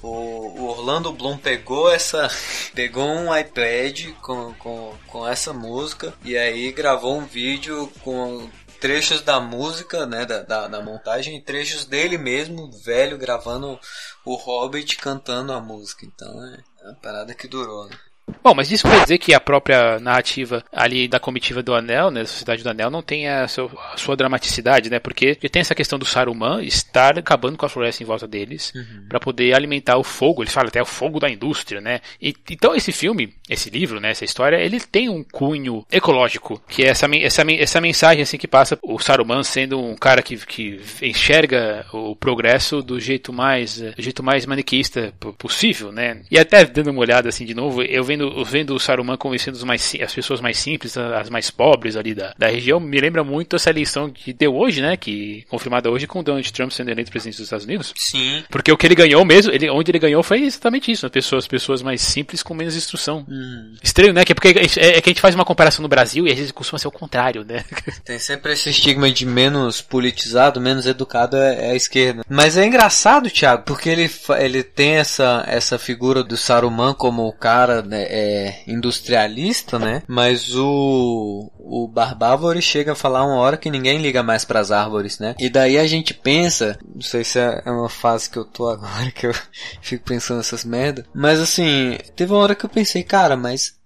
o, 0.03 0.65
Orlando 0.65 1.13
Bloom 1.13 1.37
pegou 1.37 1.91
essa. 1.93 2.29
pegou 2.75 3.07
um 3.07 3.37
iPad 3.37 4.13
com, 4.23 4.55
com, 4.55 4.95
com 5.07 5.29
essa 5.29 5.53
música 5.53 6.15
e 6.25 6.37
aí 6.37 6.73
gravou 6.73 7.19
um 7.19 7.25
vídeo 7.25 7.91
com 8.03 8.49
trechos 8.81 9.21
da 9.21 9.39
música, 9.39 10.07
né, 10.07 10.25
da, 10.25 10.43
da, 10.43 10.67
da, 10.67 10.83
montagem, 10.83 11.37
e 11.37 11.43
trechos 11.43 11.85
dele 11.85 12.17
mesmo, 12.17 12.71
velho, 12.73 13.19
gravando 13.19 13.79
o 14.25 14.35
Hobbit 14.35 14.97
cantando 14.97 15.53
a 15.53 15.61
música. 15.61 16.07
Então 16.07 16.29
é, 16.47 16.59
uma 16.83 16.95
parada 16.97 17.35
que 17.35 17.47
durou, 17.47 17.87
né? 17.89 17.97
Bom, 18.43 18.55
mas 18.55 18.71
isso 18.71 18.89
quer 18.89 19.03
dizer 19.03 19.19
que 19.19 19.35
a 19.35 19.41
própria 19.41 19.99
narrativa 19.99 20.65
ali 20.73 21.09
da 21.09 21.21
comitiva 21.21 21.63
do 21.63 21.75
Anel, 21.75 22.11
né, 22.11 22.21
da 22.21 22.27
Sociedade 22.27 22.63
do 22.63 22.71
Anel, 22.71 22.91
não 22.91 23.03
tem 23.03 23.29
a, 23.29 23.47
seu, 23.49 23.71
a 23.93 23.97
sua 23.97 24.17
dramaticidade, 24.17 24.91
né? 24.91 24.99
Porque 24.99 25.35
tem 25.35 25.61
essa 25.61 25.75
questão 25.75 25.99
do 25.99 26.05
Saruman 26.05 26.63
estar 26.63 27.19
acabando 27.19 27.57
com 27.57 27.67
a 27.67 27.69
floresta 27.69 28.03
em 28.03 28.07
volta 28.07 28.27
deles 28.27 28.73
uhum. 28.75 29.07
para 29.09 29.21
poder 29.21 29.55
alimentar 29.55 29.97
o 29.97 30.05
fogo. 30.05 30.43
Eles 30.43 30.53
falam 30.53 30.69
até 30.69 30.81
o 30.81 30.87
fogo 30.87 31.19
da 31.19 31.31
indústria, 31.31 31.81
né? 31.81 32.01
E, 32.21 32.35
então 32.51 32.75
esse 32.75 32.93
filme, 32.93 33.35
esse 33.49 33.71
livro, 33.71 34.01
né, 34.01 34.11
essa 34.11 34.25
história, 34.25 34.57
ele 34.57 34.81
tem 34.81 35.09
um 35.09 35.23
cunho 35.23 35.85
ecológico, 35.91 36.63
que 36.69 36.83
é 36.83 36.89
essa, 36.89 37.07
essa, 37.17 37.43
essa 37.53 37.81
mensagem 37.81 38.23
assim 38.23 38.39
que 38.39 38.49
passa 38.49 38.79
o 38.83 38.99
Saruman 38.99 39.43
sendo 39.43 39.81
um 39.81 39.97
cara 39.97 40.23
que, 40.23 40.37
que 40.37 40.81
enxerga 41.03 41.87
o 41.93 42.17
progresso 42.17 42.83
do 42.83 42.99
jeito 42.99 43.33
mais, 43.33 43.81
do 43.81 44.03
jeito 44.03 44.23
mais 44.23 44.47
maniquista 44.47 45.13
possível, 45.39 45.93
né? 45.93 46.23
E 46.31 46.39
até 46.39 46.65
dando 46.65 46.91
uma 46.91 47.01
olhada 47.01 47.29
assim 47.29 47.45
de 47.45 47.55
novo, 47.55 47.83
eu 47.83 48.03
vendo, 48.05 48.20
vendo 48.45 48.75
o 48.75 48.81
Saruman 48.81 49.17
convencendo 49.17 49.65
mais, 49.67 49.97
as 50.03 50.15
pessoas 50.15 50.41
mais 50.41 50.59
simples, 50.59 50.97
as 50.97 51.31
mais 51.31 51.51
pobres 51.51 51.97
ali 51.97 52.15
da, 52.15 52.35
da 52.37 52.49
região, 52.49 52.81
me 52.81 53.01
lembra 53.01 53.23
muito 53.23 53.57
essa 53.57 53.71
eleição 53.71 54.11
que 54.11 54.33
deu 54.33 54.55
hoje, 54.55 54.81
né? 54.81 54.97
Que 54.97 55.45
confirmada 55.49 55.91
hoje 55.91 56.07
com 56.07 56.23
Donald 56.23 56.53
Trump 56.53 56.71
sendo 56.71 56.91
eleito 56.91 57.11
presidente 57.11 57.37
dos 57.37 57.45
Estados 57.45 57.65
Unidos. 57.65 57.93
Sim. 57.97 58.45
Porque 58.51 58.73
o 58.73 58.77
que 58.77 58.87
ele 58.87 58.95
ganhou 58.95 59.25
mesmo, 59.25 59.53
ele, 59.53 59.71
onde 59.71 59.91
ele 59.91 59.99
ganhou 59.99 60.23
foi 60.23 60.43
exatamente 60.43 60.91
isso, 60.91 61.07
as 61.07 61.13
pessoas, 61.13 61.47
pessoas 61.47 61.83
mais 61.83 62.01
simples 62.01 62.43
com 62.43 62.55
menos 62.55 62.77
instrução. 62.77 63.25
Hum. 63.29 63.75
Estranho, 63.83 64.13
né? 64.13 64.25
Que 64.25 64.33
é 64.33 64.35
porque 64.35 64.49
é, 64.49 64.97
é, 64.97 65.01
que 65.01 65.09
a 65.09 65.13
gente 65.13 65.21
faz 65.21 65.35
uma 65.35 65.45
comparação 65.45 65.83
no 65.83 65.89
Brasil 65.89 66.27
e 66.27 66.31
às 66.31 66.37
vezes 66.37 66.53
costuma 66.53 66.79
ser 66.79 66.89
o 66.89 66.93
contrário, 66.93 67.45
né? 67.45 67.65
Tem 68.05 68.19
sempre 68.19 68.53
esse 68.53 68.71
estigma 68.71 69.11
de 69.11 69.27
menos 69.27 69.81
politizado, 69.81 70.61
menos 70.61 70.87
educado 70.87 71.37
é, 71.37 71.69
é 71.69 71.71
a 71.73 71.75
esquerda. 71.77 72.25
Mas 72.29 72.57
é 72.57 72.65
engraçado, 72.65 73.31
Thiago, 73.31 73.65
porque 73.65 73.89
ele, 73.89 74.11
ele 74.39 74.63
tem 74.63 74.97
essa, 74.97 75.45
essa 75.47 75.79
figura 75.79 76.23
do 76.23 76.37
Saruman 76.37 76.95
como 76.95 77.27
o 77.27 77.33
cara 77.33 77.83
né, 77.83 78.07
é, 78.11 78.63
industrialista, 78.67 79.79
né? 79.79 80.03
Mas 80.09 80.55
o, 80.55 81.51
o 81.59 81.87
Barbávore 81.87 82.61
chega 82.61 82.93
a 82.93 82.97
falar 82.97 83.25
uma 83.25 83.37
hora 83.37 83.57
que 83.57 83.71
ninguém 83.71 83.99
liga 83.99 84.23
mais 84.23 84.45
para 84.45 84.59
as 84.59 84.73
árvores, 84.73 85.19
né? 85.21 85.37
E 85.39 85.49
daí 85.49 85.79
a 85.79 85.87
gente 85.87 86.13
pensa, 86.13 86.79
não 86.93 87.01
sei 87.03 87.23
se 87.23 87.39
é 87.39 87.63
uma 87.67 87.89
fase 87.89 88.29
que 88.29 88.37
eu 88.37 88.45
tô 88.45 88.69
agora 88.69 89.11
que 89.15 89.27
eu 89.27 89.35
fico 89.81 90.05
pensando 90.05 90.39
nessas 90.39 90.65
merda, 90.65 91.07
mas 91.15 91.39
assim, 91.39 91.97
teve 92.17 92.33
uma 92.33 92.43
hora 92.43 92.55
que 92.55 92.67
eu 92.67 92.71
pensei, 92.71 93.05
cara, 93.05 93.37
mas 93.37 93.80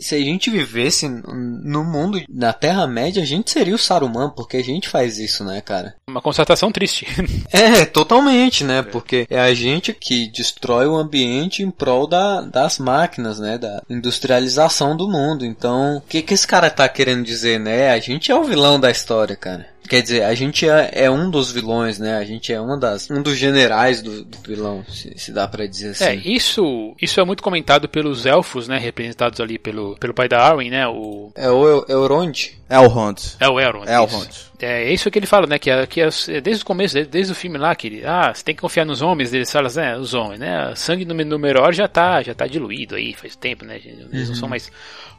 se 0.00 0.14
a 0.14 0.18
gente 0.18 0.50
vivesse 0.50 1.08
no 1.08 1.84
mundo, 1.84 2.20
na 2.28 2.52
Terra-média, 2.52 3.22
a 3.22 3.26
gente 3.26 3.50
seria 3.50 3.74
o 3.74 3.78
Saruman, 3.78 4.30
porque 4.30 4.56
a 4.56 4.64
gente 4.64 4.88
faz 4.88 5.18
isso, 5.18 5.44
né, 5.44 5.60
cara? 5.60 5.94
Uma 6.08 6.22
constatação 6.22 6.72
triste. 6.72 7.06
é, 7.52 7.84
totalmente, 7.84 8.64
né? 8.64 8.82
Porque 8.82 9.26
é 9.30 9.38
a 9.38 9.54
gente 9.54 9.92
que 9.92 10.28
destrói 10.28 10.86
o 10.86 10.96
ambiente 10.96 11.62
em 11.62 11.70
prol 11.70 12.06
da, 12.06 12.40
das 12.40 12.78
máquinas, 12.78 13.38
né? 13.38 13.58
Da 13.58 13.82
industrialização 13.88 14.96
do 14.96 15.08
mundo. 15.08 15.44
Então, 15.44 15.98
o 15.98 16.00
que, 16.00 16.22
que 16.22 16.34
esse 16.34 16.46
cara 16.46 16.70
tá 16.70 16.88
querendo 16.88 17.24
dizer, 17.24 17.60
né? 17.60 17.90
A 17.90 17.98
gente 17.98 18.32
é 18.32 18.34
o 18.34 18.44
vilão 18.44 18.80
da 18.80 18.90
história, 18.90 19.36
cara. 19.36 19.66
Quer 19.88 20.02
dizer, 20.02 20.22
a 20.22 20.34
gente 20.34 20.68
é, 20.68 20.90
é, 20.92 21.10
um 21.10 21.30
dos 21.30 21.50
vilões, 21.50 21.98
né? 21.98 22.16
A 22.16 22.24
gente 22.24 22.52
é 22.52 22.60
uma 22.60 22.76
das, 22.76 23.10
um 23.10 23.22
dos 23.22 23.36
generais 23.36 24.00
do, 24.00 24.24
do 24.24 24.38
vilão, 24.46 24.84
se, 24.88 25.12
se, 25.16 25.32
dá 25.32 25.48
para 25.48 25.66
dizer 25.66 25.90
assim. 25.90 26.04
É, 26.04 26.14
isso, 26.14 26.94
isso 27.00 27.20
é 27.20 27.24
muito 27.24 27.42
comentado 27.42 27.88
pelos 27.88 28.24
elfos, 28.24 28.68
né? 28.68 28.78
Representados 28.78 29.40
ali 29.40 29.58
pelo, 29.58 29.96
pelo 29.96 30.14
pai 30.14 30.28
da 30.28 30.40
Arwen, 30.40 30.70
né? 30.70 30.86
O... 30.86 31.32
É 31.34 31.50
o 31.50 31.84
Elrond? 31.88 32.52
Elrond. 32.68 33.36
É 33.40 33.48
o 33.48 33.58
Elrond. 33.58 33.88
Elrond. 33.88 34.49
É 34.60 34.92
isso 34.92 35.10
que 35.10 35.18
ele 35.18 35.26
fala, 35.26 35.46
né? 35.46 35.58
Que, 35.58 35.70
é, 35.70 35.86
que 35.86 36.00
é, 36.00 36.08
desde 36.40 36.62
o 36.62 36.66
começo, 36.66 36.94
desde, 36.94 37.10
desde, 37.10 37.32
o 37.32 37.34
filme 37.34 37.58
lá, 37.58 37.74
que 37.74 37.86
ele, 37.86 38.04
ah, 38.04 38.32
você 38.34 38.44
tem 38.44 38.54
que 38.54 38.60
confiar 38.60 38.84
nos 38.84 39.02
homens, 39.02 39.32
eles 39.32 39.50
falam, 39.50 39.70
né? 39.72 39.96
Os 39.96 40.14
homens, 40.14 40.40
né? 40.40 40.72
Sangue 40.74 41.04
no, 41.04 41.14
no 41.14 41.38
melhor 41.38 41.72
já 41.72 41.88
tá, 41.88 42.22
já 42.22 42.34
tá 42.34 42.46
diluído 42.46 42.94
aí, 42.94 43.14
faz 43.14 43.36
tempo, 43.36 43.64
né? 43.64 43.80
Eles 43.84 44.04
uhum. 44.06 44.28
não 44.28 44.34
são 44.34 44.48
mais 44.48 44.70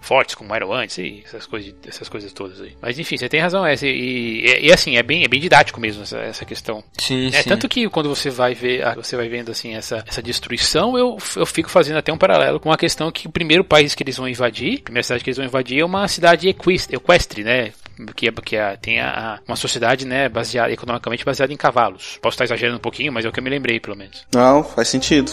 fortes 0.01 0.33
como 0.33 0.53
eram 0.53 0.73
antes 0.73 0.97
e 0.97 1.21
essas 1.23 1.45
coisas, 1.45 1.73
essas 1.87 2.09
coisas 2.09 2.33
todas 2.33 2.59
aí. 2.59 2.75
Mas 2.81 2.97
enfim, 2.97 3.15
você 3.17 3.29
tem 3.29 3.39
razão, 3.39 3.65
é, 3.65 3.75
e, 3.75 3.85
e, 3.85 4.67
e 4.67 4.73
assim, 4.73 4.97
é 4.97 5.03
bem, 5.03 5.23
é 5.23 5.27
bem 5.27 5.39
didático 5.39 5.79
mesmo 5.79 6.01
essa, 6.01 6.17
essa 6.17 6.43
questão. 6.43 6.83
Sim, 6.97 7.27
é 7.27 7.43
sim. 7.43 7.49
tanto 7.49 7.69
que 7.69 7.87
quando 7.87 8.09
você 8.09 8.29
vai 8.29 8.55
ver, 8.55 8.83
você 8.95 9.15
vai 9.15 9.29
vendo 9.29 9.51
assim 9.51 9.75
essa, 9.75 10.03
essa 10.07 10.21
destruição, 10.21 10.97
eu, 10.97 11.17
eu 11.35 11.45
fico 11.45 11.69
fazendo 11.69 11.97
até 11.97 12.11
um 12.11 12.17
paralelo 12.17 12.59
com 12.59 12.71
a 12.71 12.77
questão 12.77 13.11
que 13.11 13.27
o 13.27 13.31
primeiro 13.31 13.63
país 13.63 13.93
que 13.93 14.03
eles 14.03 14.17
vão 14.17 14.27
invadir, 14.27 14.79
a 14.79 14.83
primeira 14.83 15.03
cidade 15.03 15.23
que 15.23 15.29
eles 15.29 15.37
vão 15.37 15.45
invadir 15.45 15.79
é 15.79 15.85
uma 15.85 16.07
cidade 16.07 16.49
equestre, 16.49 17.43
né? 17.43 17.71
Que, 18.15 18.31
que 18.31 18.57
a, 18.57 18.77
tem 18.77 18.99
a, 18.99 19.39
uma 19.47 19.55
sociedade 19.55 20.05
né, 20.05 20.29
baseada, 20.29 20.71
economicamente 20.71 21.25
baseada 21.25 21.53
em 21.53 21.57
cavalos. 21.57 22.19
Posso 22.21 22.35
estar 22.35 22.45
exagerando 22.45 22.77
um 22.77 22.81
pouquinho, 22.81 23.11
mas 23.11 23.25
é 23.25 23.29
o 23.29 23.31
que 23.31 23.39
eu 23.39 23.43
me 23.43 23.49
lembrei, 23.49 23.79
pelo 23.79 23.95
menos. 23.95 24.25
Não, 24.33 24.63
faz 24.63 24.87
sentido. 24.87 25.31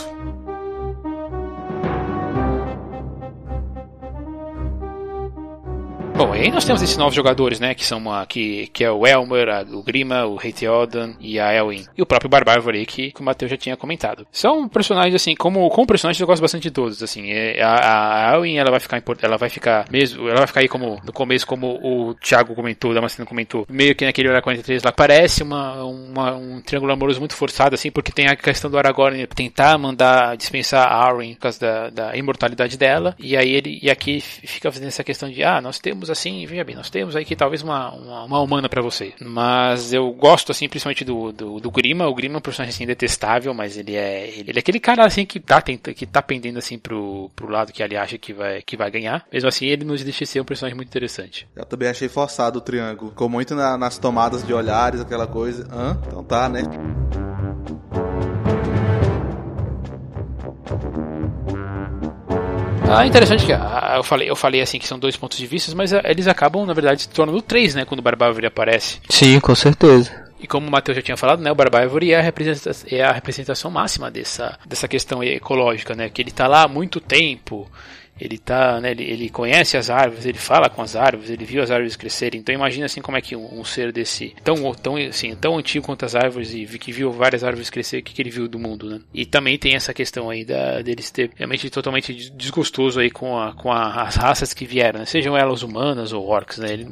Bom, 6.18 6.27
aí 6.40 6.50
nós 6.50 6.64
temos 6.64 6.80
esses 6.82 6.96
novos 6.96 7.14
jogadores, 7.14 7.58
né? 7.58 7.74
Que 7.74 7.84
são 7.84 7.98
uma, 7.98 8.24
que, 8.26 8.68
que 8.68 8.84
é 8.84 8.90
o 8.90 9.06
Elmer, 9.06 9.48
a, 9.48 9.62
o 9.62 9.82
Grima, 9.82 10.24
o 10.26 10.38
Heithiodan 10.42 11.14
e 11.20 11.40
a 11.40 11.52
Elwin. 11.52 11.84
E 11.96 12.02
o 12.02 12.06
próprio 12.06 12.30
Barbárvore 12.30 12.78
aí, 12.78 12.86
que, 12.86 13.10
que 13.10 13.20
o 13.20 13.24
Matheus 13.24 13.50
já 13.50 13.56
tinha 13.56 13.76
comentado. 13.76 14.26
São 14.30 14.68
personagens, 14.68 15.14
assim, 15.14 15.34
como, 15.34 15.68
como 15.70 15.86
personagens 15.86 16.20
eu 16.20 16.26
gosto 16.26 16.42
bastante 16.42 16.64
de 16.64 16.70
todos, 16.70 17.02
assim. 17.02 17.30
É, 17.30 17.62
a, 17.62 18.30
a 18.30 18.34
Elwin, 18.34 18.56
ela 18.56 18.70
vai 18.70 18.80
ficar 18.80 19.02
ela 19.22 19.36
vai 19.36 19.48
ficar 19.48 19.86
mesmo, 19.90 20.28
ela 20.28 20.38
vai 20.38 20.46
ficar 20.46 20.60
aí 20.60 20.68
como, 20.68 21.00
no 21.04 21.12
começo, 21.12 21.46
como 21.46 21.78
o 21.82 22.14
Thiago 22.14 22.54
comentou, 22.54 22.90
o 22.90 22.94
Damasceno 22.94 23.26
comentou, 23.26 23.66
meio 23.68 23.94
que 23.94 24.04
naquele 24.04 24.28
Hora 24.28 24.42
43 24.42 24.82
lá, 24.82 24.92
parece 24.92 25.42
uma, 25.42 25.82
uma, 25.84 26.36
um 26.36 26.60
triângulo 26.60 26.92
amoroso 26.92 27.18
muito 27.18 27.34
forçado, 27.34 27.74
assim, 27.74 27.90
porque 27.90 28.12
tem 28.12 28.26
a 28.26 28.36
questão 28.36 28.70
do 28.70 28.78
Aragorn 28.78 29.26
tentar 29.28 29.76
mandar 29.78 30.36
dispensar 30.36 30.86
a 30.86 30.94
Arwen 30.94 31.34
por 31.34 31.42
causa 31.42 31.58
da, 31.58 31.90
da 31.90 32.16
imortalidade 32.16 32.76
dela, 32.76 33.14
e 33.18 33.36
aí 33.36 33.50
ele, 33.50 33.78
e 33.82 33.90
aqui 33.90 34.20
fica 34.20 34.70
fazendo 34.70 34.88
essa 34.88 35.04
questão 35.04 35.30
de, 35.30 35.42
ah, 35.42 35.60
nós 35.60 35.78
temos 35.78 36.10
assim, 36.10 36.27
veja 36.46 36.64
bem, 36.64 36.76
nós 36.76 36.90
temos 36.90 37.16
aí 37.16 37.24
que 37.24 37.36
talvez 37.36 37.62
uma, 37.62 37.92
uma, 37.92 38.24
uma 38.24 38.40
humana 38.40 38.68
para 38.68 38.82
você. 38.82 39.12
Mas 39.20 39.92
eu 39.92 40.10
gosto, 40.12 40.52
assim, 40.52 40.68
principalmente 40.68 41.04
do, 41.04 41.32
do, 41.32 41.60
do, 41.60 41.70
Grima. 41.70 42.06
O 42.08 42.14
Grima 42.14 42.36
é 42.36 42.38
um 42.38 42.42
personagem, 42.42 42.74
assim, 42.74 42.86
detestável, 42.86 43.52
mas 43.54 43.76
ele 43.76 43.94
é, 43.94 44.28
ele, 44.28 44.50
ele 44.50 44.58
é 44.58 44.60
aquele 44.60 44.80
cara, 44.80 45.04
assim, 45.04 45.24
que 45.24 45.40
tá, 45.40 45.60
tenta, 45.60 45.92
que 45.92 46.06
tá 46.06 46.22
pendendo, 46.22 46.58
assim, 46.58 46.78
pro, 46.78 47.30
pro 47.34 47.50
lado 47.50 47.72
que 47.72 47.82
ele 47.82 47.96
acha 47.96 48.18
que 48.18 48.32
vai, 48.32 48.62
que 48.62 48.76
vai 48.76 48.90
ganhar. 48.90 49.26
Mesmo 49.32 49.48
assim, 49.48 49.66
ele 49.66 49.84
nos 49.84 50.02
deixa 50.02 50.24
ser 50.26 50.40
um 50.40 50.44
personagem 50.44 50.76
muito 50.76 50.88
interessante. 50.88 51.46
Eu 51.54 51.64
também 51.64 51.88
achei 51.88 52.08
forçado 52.08 52.58
o 52.58 52.62
triângulo. 52.62 53.10
Ficou 53.10 53.28
muito 53.28 53.54
na, 53.54 53.76
nas 53.76 53.98
tomadas 53.98 54.46
de 54.46 54.52
olhares, 54.52 55.00
aquela 55.00 55.26
coisa. 55.26 55.66
Hã? 55.72 55.98
Então 56.06 56.24
tá, 56.24 56.48
né? 56.48 56.62
Ah, 62.90 63.06
interessante 63.06 63.44
que 63.44 63.52
ah, 63.52 63.94
eu 63.96 64.02
falei, 64.02 64.30
eu 64.30 64.36
falei 64.36 64.60
assim 64.62 64.78
que 64.78 64.88
são 64.88 64.98
dois 64.98 65.16
pontos 65.16 65.36
de 65.36 65.46
vista, 65.46 65.74
mas 65.76 65.92
ah, 65.92 66.00
eles 66.04 66.26
acabam, 66.26 66.64
na 66.64 66.72
verdade, 66.72 67.02
se 67.02 67.08
tornando 67.08 67.42
três, 67.42 67.74
né? 67.74 67.84
Quando 67.84 68.00
o 68.00 68.02
Barbárvore 68.02 68.46
aparece. 68.46 68.98
Sim, 69.10 69.38
com 69.40 69.54
certeza. 69.54 70.28
E 70.40 70.46
como 70.46 70.66
o 70.66 70.70
Matheus 70.70 70.96
já 70.96 71.02
tinha 71.02 71.16
falado, 71.16 71.42
né, 71.42 71.50
o 71.50 71.54
Barbárvore 71.54 72.12
é 72.12 72.18
a 72.18 72.22
representação, 72.22 72.88
é 72.90 73.02
a 73.02 73.12
representação 73.12 73.70
máxima 73.70 74.10
dessa, 74.10 74.56
dessa 74.64 74.86
questão 74.86 75.22
ecológica, 75.22 75.94
né? 75.94 76.08
Que 76.08 76.22
ele 76.22 76.30
está 76.30 76.46
lá 76.46 76.62
há 76.62 76.68
muito 76.68 77.00
tempo, 77.00 77.68
ele 78.20 78.38
tá, 78.38 78.80
né, 78.80 78.90
ele, 78.90 79.04
ele, 79.04 79.28
conhece 79.28 79.76
as 79.76 79.90
árvores, 79.90 80.26
ele 80.26 80.38
fala 80.38 80.68
com 80.68 80.82
as 80.82 80.96
árvores, 80.96 81.30
ele 81.30 81.44
viu 81.44 81.62
as 81.62 81.70
árvores 81.70 81.96
crescerem. 81.96 82.40
Então 82.40 82.54
imagina 82.54 82.86
assim 82.86 83.00
como 83.00 83.16
é 83.16 83.20
que 83.20 83.36
um, 83.36 83.60
um 83.60 83.64
ser 83.64 83.92
desse 83.92 84.34
tão 84.42 84.72
tão 84.74 84.96
assim, 84.96 85.34
tão 85.34 85.58
antigo 85.58 85.86
quanto 85.86 86.04
as 86.04 86.14
árvores 86.14 86.54
e 86.54 86.66
que 86.78 86.92
viu 86.92 87.10
várias 87.12 87.44
árvores 87.44 87.70
crescer, 87.70 87.98
o 87.98 88.02
que, 88.02 88.14
que 88.14 88.22
ele 88.22 88.30
viu 88.30 88.48
do 88.48 88.58
mundo, 88.58 88.88
né? 88.88 89.00
E 89.12 89.26
também 89.26 89.58
tem 89.58 89.74
essa 89.74 89.92
questão 89.92 90.30
aí 90.30 90.44
da 90.44 90.80
deles 90.82 91.10
ter 91.10 91.30
realmente 91.34 91.68
totalmente 91.70 92.12
desgostoso 92.30 93.00
aí 93.00 93.10
com, 93.10 93.38
a, 93.38 93.52
com 93.54 93.72
a, 93.72 94.02
as 94.02 94.16
raças 94.16 94.54
que 94.54 94.64
vieram, 94.64 95.00
né? 95.00 95.06
sejam 95.06 95.36
elas 95.36 95.62
humanas 95.62 96.12
ou 96.12 96.26
orcs, 96.26 96.58
né? 96.58 96.72
Ele, 96.72 96.84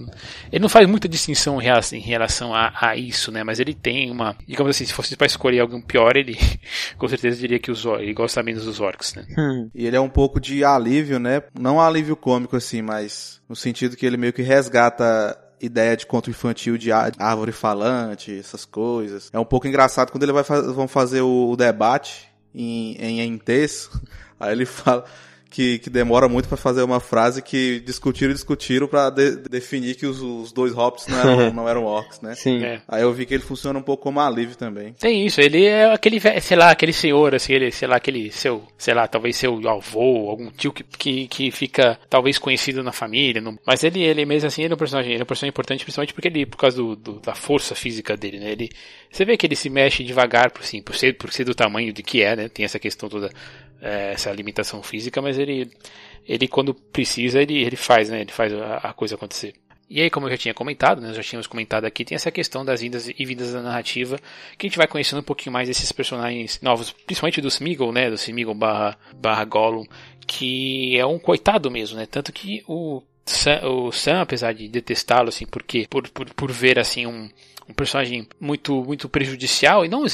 ele 0.52 0.62
não 0.62 0.68
faz 0.68 0.88
muita 0.88 1.08
distinção 1.08 1.60
em 1.60 2.00
relação 2.00 2.54
a, 2.54 2.72
a 2.80 2.96
isso, 2.96 3.30
né? 3.30 3.44
Mas 3.44 3.60
ele 3.60 3.74
tem 3.74 4.10
uma, 4.10 4.36
digamos 4.46 4.70
assim, 4.70 4.84
se 4.84 4.92
fosse 4.92 5.16
para 5.16 5.26
escolher 5.26 5.60
algum 5.60 5.80
pior, 5.80 6.16
ele 6.16 6.36
com 6.98 7.08
certeza 7.08 7.36
diria 7.38 7.58
que 7.58 7.70
os 7.70 7.84
ele 7.84 8.12
gosta 8.12 8.42
menos 8.42 8.64
dos 8.64 8.80
orcs, 8.80 9.14
né? 9.14 9.24
Hum. 9.38 9.70
E 9.74 9.86
ele 9.86 9.96
é 9.96 10.00
um 10.00 10.08
pouco 10.08 10.40
de 10.40 10.64
alívio 10.64 11.15
alívio, 11.16 11.18
né? 11.18 11.42
Não 11.58 11.80
alívio 11.80 12.16
cômico 12.16 12.56
assim, 12.56 12.82
mas 12.82 13.40
no 13.48 13.56
sentido 13.56 13.96
que 13.96 14.06
ele 14.06 14.16
meio 14.16 14.32
que 14.32 14.42
resgata 14.42 15.38
ideia 15.60 15.96
de 15.96 16.06
conto 16.06 16.30
infantil 16.30 16.76
de 16.76 16.92
árvore 16.92 17.52
falante, 17.52 18.36
essas 18.38 18.64
coisas. 18.64 19.30
É 19.32 19.38
um 19.38 19.44
pouco 19.44 19.66
engraçado 19.66 20.10
quando 20.10 20.22
ele 20.22 20.32
vai 20.32 20.42
vão 20.42 20.86
fazer 20.86 21.22
o, 21.22 21.50
o 21.50 21.56
debate 21.56 22.28
em, 22.54 22.94
em, 22.96 23.20
em 23.20 23.38
texto. 23.38 24.00
Aí 24.38 24.52
ele 24.52 24.66
fala, 24.66 25.04
que, 25.50 25.78
que 25.78 25.88
demora 25.88 26.28
muito 26.28 26.48
para 26.48 26.56
fazer 26.56 26.82
uma 26.82 27.00
frase 27.00 27.42
que 27.42 27.80
discutiram 27.80 28.30
e 28.30 28.34
discutiram 28.34 28.86
para 28.86 29.10
de, 29.10 29.36
definir 29.48 29.94
que 29.94 30.06
os, 30.06 30.20
os, 30.20 30.52
dois 30.52 30.72
hobbits 30.72 31.06
não 31.06 31.18
eram, 31.18 31.52
não 31.54 31.68
eram 31.68 31.84
orcs, 31.84 32.20
né? 32.20 32.34
Sim. 32.34 32.64
É. 32.64 32.80
Aí 32.88 33.02
eu 33.02 33.12
vi 33.12 33.26
que 33.26 33.34
ele 33.34 33.42
funciona 33.42 33.78
um 33.78 33.82
pouco 33.82 34.02
como 34.02 34.20
alívio 34.20 34.56
também. 34.56 34.92
Tem 34.94 35.26
isso, 35.26 35.40
ele 35.40 35.64
é 35.64 35.92
aquele, 35.92 36.20
sei 36.40 36.56
lá, 36.56 36.70
aquele 36.70 36.92
senhor, 36.92 37.34
assim, 37.34 37.52
ele, 37.52 37.70
sei 37.70 37.88
lá, 37.88 37.96
aquele 37.96 38.30
seu, 38.30 38.62
sei 38.76 38.94
lá, 38.94 39.06
talvez 39.06 39.36
seu 39.36 39.56
avô, 39.68 40.30
algum 40.30 40.50
tio 40.50 40.72
que, 40.72 40.84
que, 40.84 41.28
que 41.28 41.50
fica 41.50 41.98
talvez 42.08 42.38
conhecido 42.38 42.82
na 42.82 42.92
família, 42.92 43.40
não, 43.40 43.58
mas 43.66 43.84
ele, 43.84 44.02
ele 44.02 44.24
mesmo 44.24 44.48
assim, 44.48 44.62
ele 44.62 44.72
é 44.72 44.74
um 44.74 44.78
personagem, 44.78 45.12
ele 45.12 45.22
é 45.22 45.24
um 45.24 45.26
personagem 45.26 45.50
importante 45.50 45.84
principalmente 45.84 46.14
porque 46.14 46.28
ele, 46.28 46.46
por 46.46 46.58
causa 46.58 46.76
do, 46.76 46.96
do, 46.96 47.20
da 47.20 47.34
força 47.34 47.74
física 47.74 48.16
dele, 48.16 48.38
né? 48.38 48.50
Ele, 48.50 48.70
Você 49.10 49.24
vê 49.24 49.36
que 49.36 49.46
ele 49.46 49.56
se 49.56 49.70
mexe 49.70 50.04
devagar, 50.04 50.50
por, 50.50 50.64
sim, 50.64 50.82
por, 50.82 50.94
ser, 50.94 51.16
por 51.16 51.32
ser 51.32 51.44
do 51.44 51.54
tamanho 51.54 51.92
de 51.92 52.02
que 52.02 52.22
é, 52.22 52.36
né? 52.36 52.48
Tem 52.48 52.64
essa 52.64 52.78
questão 52.78 53.08
toda, 53.08 53.30
é, 53.86 54.12
essa 54.12 54.32
limitação 54.32 54.82
física, 54.82 55.22
mas 55.22 55.38
ele, 55.38 55.70
ele 56.26 56.48
quando 56.48 56.74
precisa, 56.74 57.40
ele, 57.40 57.62
ele 57.62 57.76
faz, 57.76 58.10
né? 58.10 58.20
Ele 58.20 58.32
faz 58.32 58.52
a, 58.52 58.76
a 58.78 58.92
coisa 58.92 59.14
acontecer. 59.14 59.54
E 59.88 60.02
aí, 60.02 60.10
como 60.10 60.26
eu 60.26 60.30
já 60.30 60.36
tinha 60.36 60.52
comentado, 60.52 61.00
né, 61.00 61.06
nós 61.06 61.16
já 61.16 61.22
tínhamos 61.22 61.46
comentado 61.46 61.84
aqui, 61.84 62.04
tem 62.04 62.16
essa 62.16 62.32
questão 62.32 62.64
das 62.64 62.80
vindas 62.80 63.08
e 63.08 63.24
vindas 63.24 63.52
da 63.52 63.62
narrativa, 63.62 64.18
que 64.58 64.66
a 64.66 64.68
gente 64.68 64.78
vai 64.78 64.88
conhecendo 64.88 65.20
um 65.20 65.24
pouquinho 65.24 65.52
mais 65.52 65.68
desses 65.68 65.92
personagens 65.92 66.60
novos, 66.60 66.90
principalmente 66.90 67.40
do 67.40 67.46
Smeagol, 67.46 67.92
né, 67.92 68.10
do 68.10 68.16
Smeagol 68.16 68.56
barra, 68.56 68.98
barra 69.14 69.44
Gollum, 69.44 69.84
que 70.26 70.98
é 70.98 71.06
um 71.06 71.20
coitado 71.20 71.70
mesmo, 71.70 71.96
né, 71.96 72.04
tanto 72.04 72.32
que 72.32 72.64
o 72.66 73.00
Sam, 73.24 73.60
o 73.64 73.92
Sam 73.92 74.22
apesar 74.22 74.52
de 74.54 74.66
detestá-lo, 74.66 75.28
assim, 75.28 75.46
porque, 75.46 75.86
por, 75.88 76.08
por, 76.08 76.34
por 76.34 76.50
ver, 76.50 76.80
assim, 76.80 77.06
um, 77.06 77.30
um 77.68 77.74
personagem 77.74 78.26
muito 78.40 78.82
muito 78.84 79.08
prejudicial 79.08 79.84
e 79.84 79.88
não, 79.88 80.04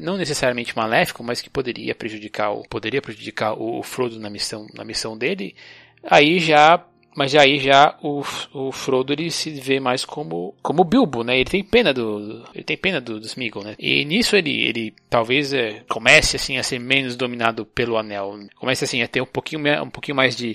não 0.00 0.16
necessariamente 0.16 0.76
maléfico, 0.76 1.22
mas 1.22 1.40
que 1.40 1.50
poderia 1.50 1.94
prejudicar 1.94 2.50
o 2.50 2.62
poderia 2.68 3.00
prejudicar 3.00 3.54
o 3.54 3.82
Frodo 3.82 4.18
na 4.18 4.30
missão 4.30 4.66
na 4.74 4.84
missão 4.84 5.16
dele. 5.16 5.54
Aí 6.02 6.38
já 6.38 6.84
mas 7.16 7.34
aí 7.34 7.58
já 7.58 7.96
o, 8.02 8.22
o 8.52 8.70
Frodo 8.70 9.10
ele 9.10 9.30
se 9.30 9.50
vê 9.50 9.80
mais 9.80 10.04
como 10.04 10.54
como 10.60 10.84
Bilbo, 10.84 11.24
né? 11.24 11.36
Ele 11.36 11.48
tem 11.48 11.64
pena 11.64 11.94
do 11.94 12.44
ele 12.54 12.64
tem 12.64 12.76
pena 12.76 13.00
do, 13.00 13.18
do 13.18 13.26
Smeagol, 13.26 13.64
né? 13.64 13.74
E 13.78 14.04
nisso 14.04 14.36
ele 14.36 14.64
ele 14.64 14.94
talvez 15.08 15.52
é, 15.54 15.82
comece 15.88 16.36
assim 16.36 16.58
a 16.58 16.62
ser 16.62 16.78
menos 16.78 17.16
dominado 17.16 17.64
pelo 17.64 17.96
Anel, 17.96 18.38
comece 18.56 18.84
assim 18.84 19.00
a 19.00 19.08
ter 19.08 19.22
um 19.22 19.26
pouquinho 19.26 19.62
um 19.82 19.90
pouquinho 19.90 20.16
mais 20.16 20.36
de 20.36 20.54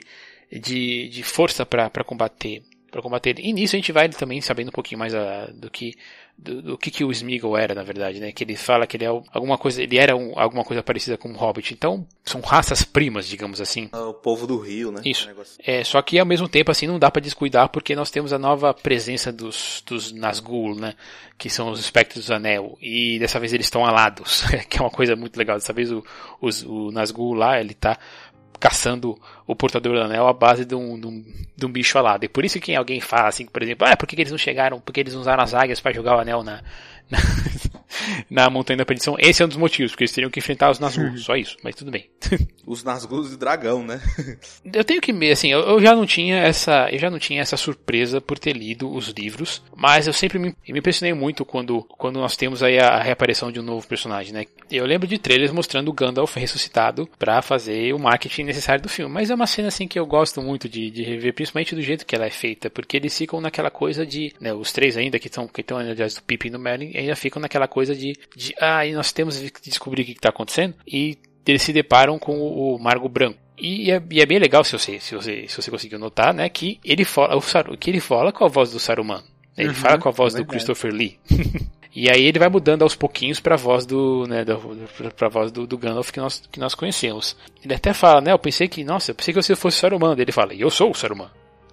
de, 0.52 1.08
de 1.08 1.24
força 1.24 1.66
para 1.66 2.04
combater 2.04 2.62
para 2.92 3.02
combater. 3.02 3.40
E 3.40 3.54
nisso 3.54 3.76
a 3.76 3.80
gente 3.80 3.92
vai 3.92 4.10
também 4.10 4.42
sabendo 4.42 4.68
um 4.68 4.74
pouquinho 4.74 5.00
mais 5.00 5.16
a, 5.16 5.46
do 5.48 5.72
que 5.72 5.96
do, 6.38 6.62
do, 6.62 6.78
que, 6.78 6.90
que 6.90 7.04
o 7.04 7.12
Smeagol 7.12 7.58
era, 7.58 7.76
na 7.76 7.84
verdade, 7.84 8.20
né? 8.20 8.32
Que 8.32 8.44
ele 8.44 8.56
fala 8.56 8.88
que 8.88 8.98
ele 8.98 9.06
é 9.06 9.08
alguma 9.08 9.58
coisa, 9.58 9.82
ele 9.84 9.98
era 9.98 10.16
um, 10.16 10.34
alguma 10.36 10.64
coisa 10.64 10.82
parecida 10.82 11.18
com 11.18 11.30
um 11.30 11.36
Hobbit. 11.36 11.74
Então, 11.74 12.06
são 12.26 12.42
raças 12.42 12.84
primas, 12.84 13.28
digamos 13.28 13.62
assim. 13.62 13.90
É 13.94 13.98
o 13.98 14.14
povo 14.14 14.48
do 14.48 14.58
Rio, 14.58 14.92
né? 14.92 15.02
Isso. 15.06 15.30
É, 15.64 15.84
só 15.84 16.02
que 16.02 16.18
ao 16.18 16.26
mesmo 16.26 16.50
tempo, 16.50 16.72
assim, 16.72 16.88
não 16.88 16.98
dá 16.98 17.12
para 17.12 17.22
descuidar 17.22 17.70
porque 17.70 17.96
nós 17.96 18.10
temos 18.10 18.34
a 18.34 18.40
nova 18.40 18.74
presença 18.74 19.32
dos, 19.32 19.84
dos 19.86 20.12
Nazgûl, 20.12 20.76
né? 20.76 20.96
Que 21.38 21.50
são 21.50 21.70
os 21.70 21.80
espectros 21.80 22.28
do 22.28 22.34
anel. 22.34 22.78
E 22.82 23.20
dessa 23.20 23.40
vez 23.40 23.54
eles 23.54 23.68
estão 23.68 23.86
alados, 23.86 24.44
que 24.70 24.78
é 24.78 24.82
uma 24.82 24.92
coisa 24.92 25.16
muito 25.16 25.38
legal. 25.38 25.58
Dessa 25.58 25.74
vez 25.74 25.92
o, 25.92 26.04
os, 26.42 26.64
o 26.64 26.92
Nazgûl 26.92 27.34
lá, 27.34 27.60
ele 27.60 27.74
tá 27.74 27.98
caçando 28.62 29.20
o 29.48 29.56
portador 29.56 29.96
do 29.96 30.02
anel 30.04 30.28
à 30.28 30.34
base 30.34 30.64
de 30.64 30.76
um, 30.76 31.00
de 31.00 31.08
um, 31.08 31.26
de 31.58 31.66
um 31.66 31.72
bicho 31.72 31.98
alado. 31.98 32.24
E 32.24 32.30
por 32.30 32.46
isso 32.46 32.60
que 32.60 32.76
alguém 32.76 33.02
fala 33.02 33.28
assim, 33.28 33.48
por 33.48 33.64
exemplo, 33.64 33.88
ah, 33.88 33.98
por 33.98 34.08
que, 34.08 34.16
que 34.16 34.22
eles 34.22 34.32
não 34.32 34.38
chegaram, 34.38 34.80
porque 34.80 35.00
eles 35.00 35.16
usaram 35.16 35.44
as 35.44 35.56
águias 35.56 35.80
para 35.80 35.92
jogar 35.92 36.16
o 36.16 36.20
anel 36.20 36.44
na, 36.44 36.62
na, 37.10 37.18
na 38.30 38.50
Montanha 38.50 38.78
da 38.78 38.86
Perdição. 38.86 39.16
Esse 39.20 39.42
é 39.42 39.46
um 39.46 39.48
dos 39.48 39.58
motivos, 39.58 39.92
porque 39.92 40.04
eles 40.04 40.14
teriam 40.14 40.30
que 40.30 40.40
enfrentar 40.40 40.72
os 40.72 40.80
Nazgûl, 40.80 41.18
só 41.18 41.36
isso, 41.36 41.58
mas 41.64 41.76
tudo 41.76 41.92
bem. 41.92 42.10
os 42.66 42.84
Nazgûl 42.84 43.28
de 43.28 43.38
dragão, 43.38 43.84
né? 43.84 44.02
eu 44.74 44.84
tenho 44.84 45.02
que 45.02 45.12
assim, 45.32 45.52
eu, 45.52 45.60
eu, 45.62 45.82
já 45.82 45.96
não 45.96 46.06
tinha 46.06 46.38
essa, 46.38 46.90
eu 46.92 47.00
já 47.00 47.10
não 47.10 47.20
tinha 47.20 47.42
essa 47.42 47.58
surpresa 47.58 48.20
por 48.20 48.40
ter 48.40 48.54
lido 48.54 48.92
os 48.92 49.10
livros, 49.10 49.62
mas 49.76 50.08
eu 50.08 50.14
sempre 50.14 50.40
me, 50.40 50.56
me 50.68 50.80
impressionei 50.80 51.14
muito 51.14 51.46
quando, 51.46 51.84
quando 51.84 52.20
nós 52.20 52.36
temos 52.36 52.64
aí 52.64 52.80
a, 52.80 52.88
a 52.88 53.04
reaparição 53.04 53.52
de 53.52 53.60
um 53.60 53.64
novo 53.64 53.88
personagem, 53.88 54.34
né? 54.34 54.46
Eu 54.70 54.86
lembro 54.86 55.08
de 55.08 55.18
trailers 55.18 55.52
mostrando 55.52 55.90
o 55.90 55.94
Gandalf 55.94 56.36
ressuscitado 56.36 57.08
para 57.20 57.42
fazer 57.42 57.94
o 57.94 58.00
marketing 58.00 58.44
necessário 58.44 58.82
do 58.82 58.90
filme, 58.90 59.14
mas 59.14 59.30
é 59.30 59.36
uma 59.36 59.48
cena 59.48 59.68
assim 59.68 59.88
que 59.88 60.00
eu 60.00 60.06
gosto 60.06 60.42
muito 60.42 60.68
de, 60.68 60.90
de 60.90 61.04
rever, 61.04 61.34
principalmente 61.34 61.76
do 61.76 61.82
jeito 61.82 62.06
que 62.06 62.16
ela 62.16 62.26
é 62.26 62.30
feita, 62.30 62.70
porque 62.70 62.98
eles 62.98 63.18
ficam 63.18 63.42
naquela 63.42 63.70
coisa 63.70 64.06
de, 64.06 64.34
né, 64.40 64.54
os 64.54 64.72
três 64.72 64.98
ainda 64.98 65.20
que 65.20 65.28
estão, 65.28 65.48
que 65.48 65.62
estão 65.62 65.78
aliás 65.78 66.16
do 66.16 66.24
Pippin 66.24 66.48
e 66.48 66.52
do 66.52 66.60
Merlin, 66.60 66.92
ainda 66.96 67.16
ficam 67.16 67.42
naquela 67.42 67.68
coisa 67.68 67.91
de, 67.96 68.16
de 68.36 68.54
ah, 68.60 68.86
e 68.86 68.94
nós 68.94 69.12
temos 69.12 69.38
que 69.38 69.70
descobrir 69.70 70.04
o 70.04 70.06
que 70.06 70.12
está 70.12 70.30
acontecendo 70.30 70.76
e 70.88 71.18
eles 71.46 71.62
se 71.62 71.74
deparam 71.74 72.20
com 72.20 72.38
o, 72.38 72.76
o 72.76 72.80
Margo 72.80 73.10
Branco. 73.10 73.40
E 73.58 73.92
é, 73.92 74.02
e 74.10 74.22
é, 74.22 74.26
bem 74.26 74.40
legal 74.40 74.64
se 74.64 74.72
você, 74.72 75.00
se 75.00 75.14
você, 75.14 75.46
se 75.48 75.62
você 75.62 75.70
conseguiu 75.70 76.00
notar, 76.00 76.34
né, 76.34 76.50
que 76.50 76.80
ele 76.84 77.06
fala, 77.06 77.36
o 77.36 77.78
que 77.78 77.90
ele 77.90 78.00
fala 78.00 78.32
com 78.32 78.44
a 78.44 78.48
voz 78.48 78.72
do 78.72 78.80
Saruman. 78.80 79.24
Ele 79.56 79.70
uhum, 79.70 79.76
fala 79.76 80.00
com 80.00 80.10
a 80.10 80.12
voz 80.12 80.34
é 80.34 80.38
do 80.38 80.46
Christopher 80.46 80.92
Lee. 80.92 81.20
e 81.94 82.10
aí 82.10 82.26
ele 82.26 82.40
vai 82.40 82.50
mudando 82.50 82.82
aos 82.82 82.96
pouquinhos 82.96 83.40
para 83.40 83.54
a 83.54 83.58
voz 83.58 83.86
do, 83.86 84.26
né, 84.28 84.44
para 85.16 85.28
a 85.28 85.30
voz 85.30 85.52
do, 85.52 85.68
do 85.68 85.78
Gandalf 85.78 86.10
que 86.10 86.20
nós, 86.20 86.42
que 86.52 86.60
nós 86.60 86.74
conhecemos. 86.74 87.38
Ele 87.64 87.76
até 87.76 87.94
fala, 87.94 88.22
né, 88.22 88.32
eu 88.32 88.40
pensei 88.40 88.68
que, 88.68 88.84
nossa, 88.84 89.12
eu 89.12 89.16
pensei 89.16 89.34
que 89.34 89.42
você 89.42 89.56
fosse 89.56 89.78
o 89.78 89.80
Saruman. 89.82 90.16
Ele 90.18 90.32
fala, 90.32 90.56
eu 90.56 90.72
sou 90.72 90.90
o 90.90 90.96
Saruman. 90.96 91.30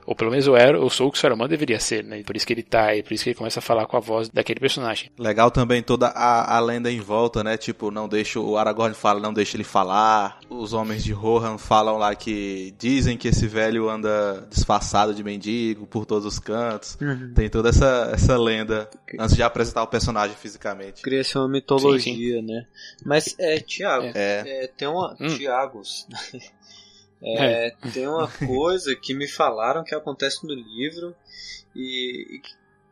Ou 0.09 0.15
pelo 0.15 0.31
menos 0.31 0.47
eu 0.47 0.57
era, 0.57 0.79
eu 0.79 0.89
sou 0.89 1.09
o 1.09 1.13
que 1.13 1.19
o 1.19 1.21
Saruman 1.21 1.47
deveria 1.47 1.79
ser, 1.79 2.03
né? 2.03 2.23
Por 2.23 2.35
isso 2.35 2.47
que 2.47 2.55
ele 2.55 2.63
tá, 2.63 2.97
e 2.97 3.03
por 3.03 3.13
isso 3.13 3.25
que 3.25 3.29
ele 3.29 3.37
começa 3.37 3.59
a 3.59 3.63
falar 3.63 3.87
com 3.87 3.95
a 3.95 4.01
voz 4.01 4.31
daquele 4.31 4.59
personagem. 4.59 5.11
Legal 5.19 5.51
também 5.51 5.83
toda 5.83 6.07
a, 6.07 6.57
a 6.57 6.61
lenda 6.61 6.91
em 6.91 6.99
volta, 6.99 7.45
né? 7.45 7.59
Tipo, 7.59 7.91
não 7.91 8.09
deixa 8.09 8.41
o 8.41 8.57
Aragorn 8.57 8.95
fala, 8.95 9.21
não 9.21 9.35
deixa 9.35 9.55
ele 9.55 9.65
falar. 9.65 10.41
Os 10.49 10.73
homens 10.73 11.05
de 11.05 11.13
Rohan 11.13 11.59
falam 11.59 11.99
lá 11.99 12.15
que 12.15 12.75
dizem 12.79 13.19
que 13.19 13.29
esse 13.29 13.47
velho 13.47 13.87
anda 13.91 14.49
disfarçado 14.49 15.13
de 15.13 15.23
mendigo 15.23 15.87
por 15.87 16.07
todos 16.07 16.25
os 16.25 16.39
cantos. 16.39 16.97
Uhum. 17.03 17.35
Tem 17.35 17.51
toda 17.51 17.69
essa, 17.69 18.11
essa 18.11 18.35
lenda 18.39 18.89
antes 19.21 19.37
de 19.37 19.43
apresentar 19.43 19.83
o 19.83 19.89
personagem 19.89 20.35
fisicamente. 20.35 21.03
Cria-se 21.03 21.37
uma 21.37 21.49
mitologia, 21.49 22.01
sim, 22.01 22.17
sim. 22.17 22.43
né? 22.47 22.67
Mas 23.05 23.35
é, 23.39 23.61
Tiago, 23.61 24.07
é. 24.15 24.65
é. 24.65 24.71
tem 24.75 24.89
uma. 24.89 25.15
Hum. 25.21 25.37
Tiagos. 25.37 26.07
É, 27.23 27.67
é. 27.67 27.71
Tem 27.93 28.07
uma 28.07 28.29
coisa 28.47 28.95
que 28.95 29.15
me 29.15 29.29
falaram 29.29 29.85
que 29.85 29.95
acontece 29.95 30.47
no 30.47 30.55
livro 30.55 31.15
e, 31.75 32.37
e 32.37 32.43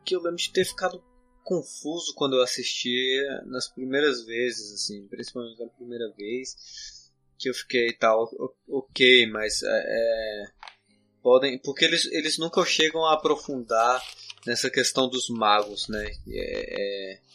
que 0.03 0.15
eu 0.15 0.21
lembro 0.21 0.37
de 0.37 0.51
ter 0.51 0.65
ficado 0.65 1.03
confuso 1.43 2.13
quando 2.13 2.35
eu 2.35 2.41
assisti 2.41 3.23
nas 3.45 3.69
primeiras 3.69 4.25
vezes, 4.25 4.73
assim, 4.73 5.07
principalmente 5.07 5.59
na 5.59 5.69
primeira 5.69 6.11
vez, 6.11 7.09
que 7.39 7.49
eu 7.49 7.53
fiquei 7.53 7.93
tal, 7.93 8.29
ok, 8.67 9.27
mas 9.27 9.63
é, 9.63 9.67
é, 9.69 10.45
podem, 11.23 11.57
porque 11.59 11.85
eles, 11.85 12.05
eles 12.11 12.37
nunca 12.37 12.65
chegam 12.65 13.05
a 13.05 13.13
aprofundar 13.13 14.03
nessa 14.45 14.69
questão 14.69 15.07
dos 15.07 15.29
magos, 15.29 15.87
né? 15.87 16.05
É, 16.27 17.13
é 17.13 17.26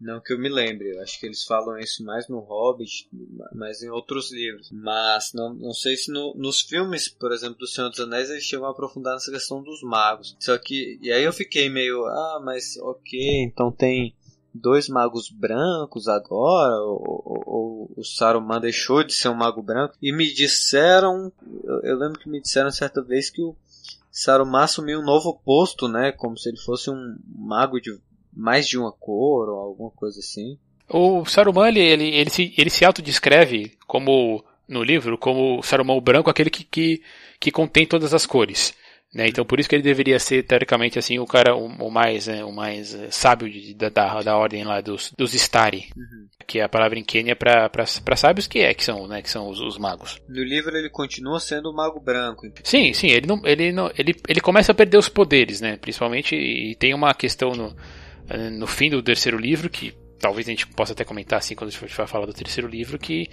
não 0.00 0.20
que 0.20 0.32
eu 0.32 0.38
me 0.38 0.48
lembre, 0.48 0.90
eu 0.90 1.00
acho 1.02 1.18
que 1.18 1.26
eles 1.26 1.44
falam 1.44 1.78
isso 1.78 2.04
mais 2.04 2.28
no 2.28 2.40
Hobbit, 2.40 3.08
mas 3.54 3.82
em 3.82 3.88
outros 3.88 4.32
livros. 4.32 4.70
Mas 4.72 5.32
não, 5.32 5.54
não 5.54 5.72
sei 5.72 5.96
se 5.96 6.12
no, 6.12 6.34
nos 6.34 6.60
filmes, 6.60 7.08
por 7.08 7.32
exemplo, 7.32 7.58
do 7.58 7.66
Senhor 7.66 7.88
dos 7.88 8.00
Anéis, 8.00 8.28
eles 8.28 8.44
chegam 8.44 8.66
a 8.66 8.70
aprofundar 8.70 9.14
nessa 9.14 9.30
questão 9.30 9.62
dos 9.62 9.82
magos. 9.82 10.36
Só 10.40 10.58
que, 10.58 10.98
e 11.00 11.12
aí 11.12 11.24
eu 11.24 11.32
fiquei 11.32 11.68
meio, 11.68 12.04
ah, 12.04 12.40
mas 12.44 12.76
ok, 12.78 13.44
então 13.44 13.70
tem 13.70 14.14
dois 14.54 14.88
magos 14.88 15.28
brancos 15.28 16.06
agora, 16.06 16.76
ou, 16.82 17.22
ou, 17.24 17.42
ou, 17.46 17.94
o 17.96 18.04
Saruman 18.04 18.60
deixou 18.60 19.02
de 19.02 19.12
ser 19.12 19.28
um 19.28 19.34
mago 19.34 19.62
branco, 19.62 19.96
e 20.00 20.12
me 20.12 20.32
disseram, 20.32 21.32
eu, 21.64 21.80
eu 21.82 21.98
lembro 21.98 22.20
que 22.20 22.28
me 22.28 22.40
disseram 22.40 22.70
certa 22.70 23.02
vez 23.02 23.30
que 23.30 23.42
o 23.42 23.56
Saruman 24.12 24.62
assumiu 24.62 25.00
um 25.00 25.04
novo 25.04 25.40
posto, 25.44 25.88
né, 25.88 26.12
como 26.12 26.38
se 26.38 26.48
ele 26.48 26.58
fosse 26.58 26.88
um 26.88 27.16
mago 27.26 27.80
de 27.80 27.98
mais 28.36 28.66
de 28.66 28.78
uma 28.78 28.92
cor 28.92 29.48
ou 29.48 29.58
alguma 29.58 29.90
coisa 29.90 30.18
assim. 30.18 30.58
O 30.88 31.24
Saruman, 31.24 31.68
ele, 31.68 31.80
ele, 31.80 32.08
ele, 32.14 32.30
se, 32.30 32.54
ele 32.56 32.70
se 32.70 32.84
autodescreve 32.84 33.72
como, 33.86 34.44
no 34.68 34.82
livro, 34.82 35.16
como 35.16 35.58
o 35.58 35.62
Saruman 35.62 36.00
branco, 36.00 36.28
aquele 36.28 36.50
que, 36.50 36.64
que, 36.64 37.02
que 37.40 37.50
contém 37.50 37.86
todas 37.86 38.12
as 38.12 38.26
cores. 38.26 38.74
Né? 39.14 39.28
Então 39.28 39.44
por 39.44 39.60
isso 39.60 39.68
que 39.68 39.76
ele 39.76 39.82
deveria 39.82 40.18
ser, 40.18 40.42
teoricamente, 40.42 40.98
assim, 40.98 41.20
o 41.20 41.26
cara 41.26 41.54
o, 41.54 41.66
o 41.66 41.90
mais, 41.90 42.26
é, 42.26 42.44
o 42.44 42.50
mais 42.50 42.92
é, 42.92 43.10
sábio 43.12 43.48
de, 43.48 43.72
da, 43.72 43.88
da, 43.88 44.20
da, 44.20 44.36
ordem 44.36 44.64
lá 44.64 44.80
dos, 44.80 45.12
dos 45.16 45.32
Stari. 45.34 45.86
Uhum. 45.96 46.26
Que 46.44 46.58
é 46.58 46.64
a 46.64 46.68
palavra 46.68 46.98
em 46.98 47.04
Quênia 47.04 47.36
para 47.36 47.86
sábios 48.16 48.48
que 48.48 48.58
é, 48.58 48.74
que 48.74 48.82
são, 48.82 49.06
né, 49.06 49.22
que 49.22 49.30
são 49.30 49.48
os, 49.48 49.60
os, 49.60 49.78
magos. 49.78 50.20
No 50.28 50.42
livro 50.42 50.76
ele 50.76 50.90
continua 50.90 51.38
sendo 51.38 51.70
o 51.70 51.74
mago 51.74 52.00
branco. 52.00 52.42
Sim, 52.64 52.92
sim, 52.92 53.06
ele 53.06 53.26
não, 53.26 53.40
ele 53.44 53.72
não, 53.72 53.90
ele, 53.96 54.16
ele 54.28 54.40
começa 54.40 54.72
a 54.72 54.74
perder 54.74 54.98
os 54.98 55.08
poderes, 55.08 55.60
né? 55.60 55.76
Principalmente, 55.76 56.34
e 56.34 56.74
tem 56.74 56.92
uma 56.92 57.14
questão 57.14 57.52
no, 57.52 57.68
eh, 57.68 57.74
no 58.50 58.66
fim 58.66 58.90
do 58.90 59.02
terceiro 59.02 59.38
livro, 59.38 59.68
que 59.68 59.94
talvez 60.18 60.46
a 60.48 60.50
gente 60.50 60.66
possa 60.68 60.92
até 60.92 61.04
comentar 61.04 61.38
assim 61.38 61.54
quando 61.54 61.68
a 61.68 61.72
gente 61.72 61.94
for 61.94 62.06
falar 62.06 62.26
do 62.26 62.32
terceiro 62.32 62.68
livro, 62.68 62.98
que, 62.98 63.28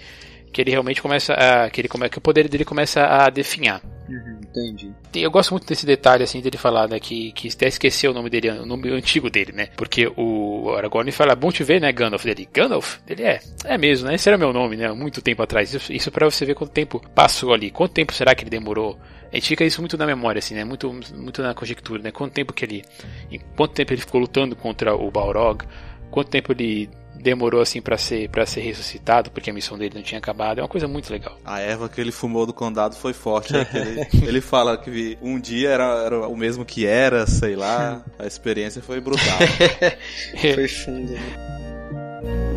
que 0.52 0.60
ele 0.60 0.70
realmente 0.70 1.00
começa 1.00 1.32
a. 1.32 1.70
que 1.70 1.80
ele 1.80 1.88
que 1.88 2.18
o 2.18 2.20
poder 2.20 2.48
dele 2.48 2.64
começa 2.64 3.02
a 3.02 3.30
definhar. 3.30 3.82
Uhum, 4.08 4.40
entendi. 4.42 4.92
Eu 5.14 5.30
gosto 5.30 5.52
muito 5.52 5.66
desse 5.66 5.86
detalhe 5.86 6.22
assim 6.22 6.40
dele 6.40 6.58
falar, 6.58 6.88
né, 6.88 7.00
que, 7.00 7.32
que 7.32 7.48
até 7.48 7.68
esqueceu 7.68 8.10
o 8.10 8.14
nome 8.14 8.28
dele, 8.28 8.50
o 8.50 8.66
nome 8.66 8.90
antigo 8.90 9.30
dele, 9.30 9.52
né? 9.52 9.68
Porque 9.76 10.12
o 10.16 10.74
Aragorn 10.76 11.10
fala, 11.12 11.34
bom 11.34 11.50
te 11.50 11.64
ver, 11.64 11.80
né, 11.80 11.90
Gandalf 11.92 12.24
dele. 12.24 12.48
Gandalf? 12.52 12.98
Ele 13.08 13.22
é, 13.22 13.40
é 13.64 13.78
mesmo, 13.78 14.08
né? 14.08 14.16
Esse 14.16 14.28
era 14.28 14.36
meu 14.36 14.52
nome, 14.52 14.76
né? 14.76 14.92
Muito 14.92 15.22
tempo 15.22 15.42
atrás. 15.42 15.72
Isso, 15.72 15.92
isso 15.92 16.10
para 16.10 16.28
você 16.28 16.44
ver 16.44 16.54
quanto 16.54 16.72
tempo 16.72 17.00
passou 17.14 17.54
ali. 17.54 17.70
Quanto 17.70 17.94
tempo 17.94 18.12
será 18.12 18.34
que 18.34 18.42
ele 18.42 18.50
demorou 18.50 18.98
a 19.32 19.36
gente 19.36 19.48
fica 19.48 19.64
isso 19.64 19.80
muito 19.80 19.96
na 19.96 20.06
memória, 20.06 20.38
assim, 20.38 20.54
né? 20.54 20.62
Muito, 20.62 20.92
muito 21.14 21.42
na 21.42 21.54
conjectura, 21.54 22.02
né? 22.02 22.10
Quanto 22.10 22.32
tempo 22.32 22.52
que 22.52 22.64
ele. 22.64 22.84
Em 23.30 23.40
quanto 23.56 23.72
tempo 23.72 23.92
ele 23.92 24.00
ficou 24.00 24.20
lutando 24.20 24.54
contra 24.54 24.94
o 24.94 25.10
Balrog? 25.10 25.64
Quanto 26.10 26.28
tempo 26.28 26.52
ele 26.52 26.90
demorou 27.16 27.60
assim 27.60 27.80
para 27.80 27.96
ser 27.96 28.28
para 28.28 28.44
ser 28.44 28.60
ressuscitado 28.62 29.30
porque 29.30 29.48
a 29.48 29.52
missão 29.52 29.78
dele 29.78 29.94
não 29.94 30.02
tinha 30.02 30.18
acabado 30.18 30.58
é 30.58 30.62
uma 30.62 30.68
coisa 30.68 30.88
muito 30.88 31.12
legal 31.12 31.38
a 31.44 31.60
erva 31.60 31.88
que 31.88 32.00
ele 32.00 32.10
fumou 32.10 32.44
do 32.44 32.52
condado 32.52 32.96
foi 32.96 33.12
forte 33.12 33.52
né? 33.52 33.64
ele, 33.72 34.08
ele 34.26 34.40
fala 34.40 34.76
que 34.76 35.16
um 35.22 35.38
dia 35.38 35.68
era, 35.68 36.04
era, 36.04 36.26
o 36.26 36.36
mesmo 36.36 36.64
que 36.64 36.84
era 36.84 37.24
sei 37.26 37.54
lá 37.54 38.02
a 38.18 38.26
experiência 38.26 38.82
foi 38.82 39.00
brutal 39.00 39.38
foi 40.54 40.66
fundo 40.66 41.12
né? 41.12 42.51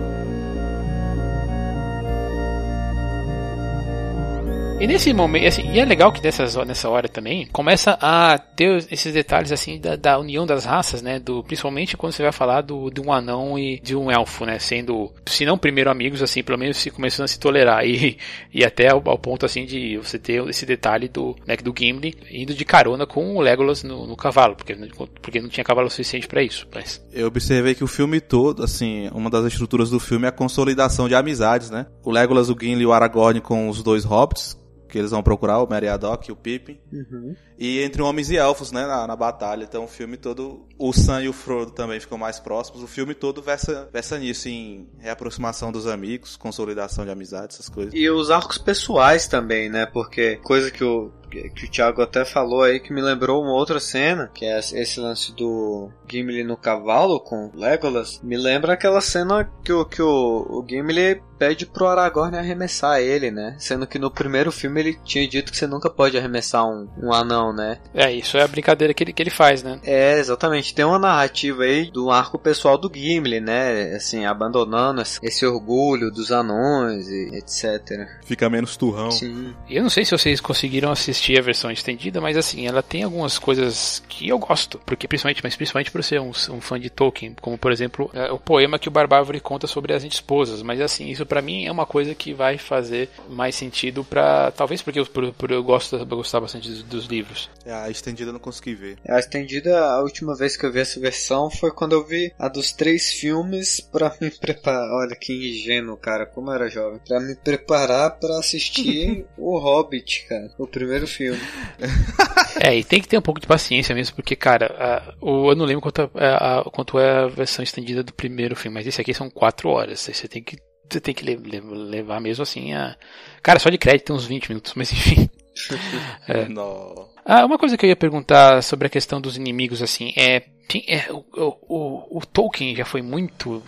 E 4.77 4.85
nesse 4.85 5.13
momento, 5.13 5.47
assim, 5.47 5.71
e 5.71 5.79
é 5.79 5.85
legal 5.85 6.11
que 6.11 6.21
nessas, 6.21 6.53
nessa 6.67 6.89
hora 6.89 7.07
também 7.07 7.47
começa 7.47 7.97
a 8.01 8.37
ter 8.37 8.85
esses 8.91 9.13
detalhes 9.13 9.53
assim 9.53 9.79
da, 9.79 9.95
da 9.95 10.19
união 10.19 10.45
das 10.45 10.65
raças, 10.65 11.01
né? 11.01 11.17
Do, 11.17 11.41
principalmente 11.43 11.95
quando 11.95 12.11
você 12.11 12.21
vai 12.21 12.33
falar 12.33 12.59
do, 12.59 12.89
de 12.89 12.99
um 12.99 13.11
anão 13.11 13.57
e 13.57 13.79
de 13.79 13.95
um 13.95 14.11
elfo, 14.11 14.45
né? 14.45 14.59
Sendo, 14.59 15.13
se 15.25 15.45
não 15.45 15.57
primeiro 15.57 15.89
amigos, 15.89 16.21
assim, 16.21 16.43
pelo 16.43 16.59
menos 16.59 16.75
se 16.75 16.91
começando 16.91 17.23
a 17.23 17.27
se 17.29 17.39
tolerar. 17.39 17.85
E, 17.85 18.17
e 18.53 18.65
até 18.65 18.91
ao, 18.91 19.01
ao 19.05 19.17
ponto 19.17 19.45
assim 19.45 19.65
de 19.65 19.97
você 19.97 20.19
ter 20.19 20.45
esse 20.49 20.65
detalhe 20.65 21.07
do, 21.07 21.35
né, 21.47 21.55
do 21.55 21.73
Gimli 21.75 22.13
indo 22.29 22.53
de 22.53 22.65
carona 22.65 23.07
com 23.07 23.37
o 23.37 23.41
Legolas 23.41 23.81
no, 23.81 24.05
no 24.05 24.17
cavalo, 24.17 24.55
porque, 24.55 24.75
porque 25.21 25.39
não 25.39 25.47
tinha 25.47 25.63
cavalo 25.63 25.89
suficiente 25.89 26.27
para 26.27 26.43
isso. 26.43 26.67
Mas... 26.75 27.01
Eu 27.13 27.27
observei 27.27 27.75
que 27.75 27.83
o 27.83 27.87
filme 27.87 28.19
todo, 28.19 28.61
assim, 28.61 29.09
uma 29.13 29.29
das 29.29 29.45
estruturas 29.45 29.89
do 29.89 30.01
filme 30.01 30.25
é 30.25 30.29
a 30.29 30.33
consolidação 30.33 31.07
de 31.07 31.15
amizades, 31.15 31.69
né? 31.69 31.85
O 32.03 32.11
Legolas, 32.11 32.49
o 32.49 32.57
Gimli 32.59 32.83
e 32.83 32.85
o 32.85 32.91
Aragorn 32.91 33.39
com 33.39 33.69
os 33.69 33.81
dois 33.81 34.03
hobbits, 34.03 34.57
que 34.87 34.97
eles 34.97 35.11
vão 35.11 35.23
procurar, 35.23 35.61
o 35.61 35.69
Meriadoc 35.69 36.27
e 36.27 36.31
o 36.31 36.35
Pippin. 36.35 36.79
Uhum. 36.91 37.35
E 37.57 37.81
entre 37.81 38.01
homens 38.01 38.29
e 38.29 38.37
elfos, 38.37 38.71
né, 38.71 38.85
na, 38.85 39.07
na, 39.07 39.15
batalha. 39.15 39.63
Então 39.63 39.85
o 39.85 39.87
filme 39.87 40.17
todo, 40.17 40.65
o 40.77 40.93
Sam 40.93 41.23
e 41.23 41.29
o 41.29 41.33
Frodo 41.33 41.71
também 41.71 41.99
ficam 41.99 42.17
mais 42.17 42.39
próximos. 42.39 42.83
O 42.83 42.87
filme 42.87 43.13
todo 43.13 43.41
versa, 43.41 43.89
versa 43.91 44.17
nisso, 44.17 44.49
em 44.49 44.89
reaproximação 44.99 45.71
dos 45.71 45.87
amigos, 45.87 46.35
consolidação 46.35 47.05
de 47.05 47.11
amizade, 47.11 47.53
essas 47.53 47.69
coisas. 47.69 47.93
E 47.93 48.09
os 48.09 48.29
arcos 48.29 48.57
pessoais 48.57 49.27
também, 49.27 49.69
né, 49.69 49.85
porque 49.85 50.37
coisa 50.37 50.69
que 50.69 50.83
o, 50.83 51.11
que 51.49 51.65
o 51.65 51.69
Thiago 51.69 52.01
até 52.01 52.25
falou 52.25 52.63
aí 52.63 52.79
que 52.79 52.93
me 52.93 53.01
lembrou 53.01 53.41
uma 53.41 53.53
outra 53.53 53.79
cena, 53.79 54.29
que 54.33 54.45
é 54.45 54.59
esse 54.59 54.99
lance 54.99 55.33
do 55.33 55.89
Gimli 56.09 56.43
no 56.43 56.57
cavalo 56.57 57.19
com 57.19 57.51
Legolas. 57.53 58.19
Me 58.23 58.37
lembra 58.37 58.73
aquela 58.73 59.01
cena 59.01 59.49
que 59.63 59.73
o, 59.73 59.85
que 59.85 60.01
o, 60.01 60.45
o 60.49 60.65
Gimli 60.67 61.21
pede 61.37 61.65
pro 61.65 61.87
Aragorn 61.87 62.37
arremessar 62.37 62.99
ele, 62.99 63.31
né? 63.31 63.55
Sendo 63.59 63.85
que 63.85 63.99
no 63.99 64.09
primeiro 64.09 64.51
filme 64.51 64.79
ele 64.79 64.99
tinha 65.03 65.27
dito 65.27 65.51
que 65.51 65.57
você 65.57 65.67
nunca 65.67 65.89
pode 65.89 66.17
arremessar 66.17 66.65
um, 66.65 66.87
um 66.97 67.13
anão, 67.13 67.53
né? 67.53 67.79
É, 67.93 68.11
isso 68.11 68.37
é 68.37 68.43
a 68.43 68.47
brincadeira 68.47 68.93
que 68.93 69.03
ele, 69.03 69.13
que 69.13 69.21
ele 69.21 69.29
faz, 69.29 69.63
né? 69.63 69.79
É, 69.83 70.17
exatamente. 70.17 70.73
Tem 70.73 70.85
uma 70.85 70.99
narrativa 70.99 71.63
aí 71.63 71.89
do 71.91 72.09
arco 72.09 72.39
pessoal 72.39 72.77
do 72.77 72.91
Gimli, 72.93 73.39
né? 73.39 73.95
Assim, 73.95 74.25
abandonando 74.25 75.01
esse 75.01 75.45
orgulho 75.45 76.11
dos 76.11 76.31
anões 76.31 77.07
e 77.07 77.35
etc. 77.35 78.07
Fica 78.25 78.49
menos 78.49 78.77
turrão. 78.77 79.11
Sim. 79.11 79.53
Eu 79.69 79.83
não 79.83 79.89
sei 79.89 80.05
se 80.05 80.11
vocês 80.11 80.39
conseguiram 80.39 80.91
assistir 80.91 81.24
a 81.33 81.41
versão 81.41 81.71
estendida, 81.71 82.21
mas 82.21 82.37
assim, 82.37 82.67
ela 82.67 82.83
tem 82.83 83.03
algumas 83.03 83.39
coisas 83.39 84.03
que 84.07 84.27
eu 84.27 84.37
gosto, 84.37 84.79
porque 84.85 85.07
principalmente, 85.07 85.41
mas 85.43 85.55
principalmente 85.55 85.91
por 85.91 86.03
ser 86.03 86.19
um, 86.21 86.31
um 86.49 86.61
fã 86.61 86.79
de 86.79 86.89
Tolkien, 86.89 87.35
como 87.41 87.57
por 87.57 87.71
exemplo, 87.71 88.09
é, 88.13 88.31
o 88.31 88.39
poema 88.39 88.77
que 88.77 88.87
o 88.87 88.91
Barbárvore 88.91 89.39
conta 89.39 89.67
sobre 89.67 89.93
as 89.93 90.03
esposas, 90.03 90.61
mas 90.61 90.79
assim, 90.81 91.09
isso 91.09 91.25
para 91.25 91.41
mim 91.41 91.65
é 91.65 91.71
uma 91.71 91.85
coisa 91.85 92.13
que 92.13 92.33
vai 92.33 92.57
fazer 92.57 93.09
mais 93.29 93.55
sentido 93.55 94.03
para 94.03 94.51
talvez 94.51 94.81
porque 94.81 94.99
eu, 94.99 95.05
por, 95.05 95.33
por 95.33 95.51
eu 95.51 95.63
gosto 95.63 95.95
eu 95.95 96.05
gostar 96.05 96.39
bastante 96.39 96.69
dos, 96.69 96.83
dos 96.83 97.05
livros. 97.05 97.49
É, 97.65 97.73
a 97.73 97.89
estendida 97.89 98.29
eu 98.29 98.33
não 98.33 98.39
consegui 98.39 98.75
ver. 98.75 98.97
A 99.07 99.19
estendida, 99.19 99.79
a 99.79 100.01
última 100.01 100.35
vez 100.35 100.55
que 100.55 100.65
eu 100.65 100.71
vi 100.71 100.79
essa 100.79 100.99
versão 100.99 101.49
foi 101.49 101.71
quando 101.71 101.93
eu 101.93 102.05
vi 102.05 102.33
a 102.37 102.47
dos 102.47 102.71
três 102.71 103.11
filmes 103.11 103.79
pra 103.79 104.15
me 104.19 104.29
preparar. 104.39 104.89
Olha 104.91 105.15
que 105.15 105.33
ingênuo, 105.33 105.97
cara, 105.97 106.25
como 106.25 106.49
eu 106.49 106.55
era 106.55 106.69
jovem. 106.69 106.99
Pra 107.05 107.19
me 107.19 107.35
preparar 107.35 108.19
para 108.19 108.39
assistir 108.39 109.25
o 109.37 109.57
Hobbit, 109.57 110.25
cara, 110.27 110.51
o 110.57 110.67
primeiro 110.67 111.07
filme. 111.15 111.39
É, 112.57 112.73
e 112.73 112.85
tem 112.85 113.01
que 113.01 113.07
ter 113.07 113.17
um 113.17 113.21
pouco 113.21 113.39
de 113.39 113.45
paciência 113.45 113.93
mesmo, 113.93 114.15
porque, 114.15 114.33
cara, 114.33 115.13
o, 115.19 115.51
eu 115.51 115.55
não 115.55 115.65
lembro 115.65 115.81
quanto, 115.81 116.09
a, 116.15 116.59
a, 116.59 116.63
quanto 116.63 116.97
é 116.97 117.23
a 117.23 117.27
versão 117.27 117.61
estendida 117.61 118.01
do 118.01 118.13
primeiro 118.13 118.55
filme, 118.55 118.75
mas 118.75 118.87
esse 118.87 118.99
aqui 118.99 119.13
são 119.13 119.29
quatro 119.29 119.69
horas. 119.69 119.99
Você 119.99 120.27
tem 120.27 120.41
que 120.41 120.57
você 120.89 121.01
tem 121.01 121.13
que 121.13 121.25
levar 121.25 122.21
mesmo 122.21 122.43
assim 122.43 122.73
a. 122.73 122.95
Cara, 123.41 123.59
só 123.59 123.69
de 123.69 123.77
crédito 123.77 124.07
tem 124.07 124.15
uns 124.15 124.25
20 124.25 124.49
minutos, 124.49 124.73
mas 124.75 124.91
enfim. 124.91 125.29
é. 126.27 126.47
Não. 126.47 127.09
Ah, 127.25 127.45
uma 127.45 127.57
coisa 127.57 127.77
que 127.77 127.85
eu 127.85 127.89
ia 127.89 127.95
perguntar 127.95 128.61
sobre 128.61 128.87
a 128.87 128.89
questão 128.89 129.19
dos 129.19 129.35
inimigos, 129.35 129.81
assim, 129.81 130.13
é. 130.17 130.43
É 130.87 131.11
o, 131.11 131.23
o, 131.67 132.17
o, 132.17 132.25
Tolkien 132.25 132.75
já 132.75 132.85
foi 132.85 133.01
muito. 133.01 133.61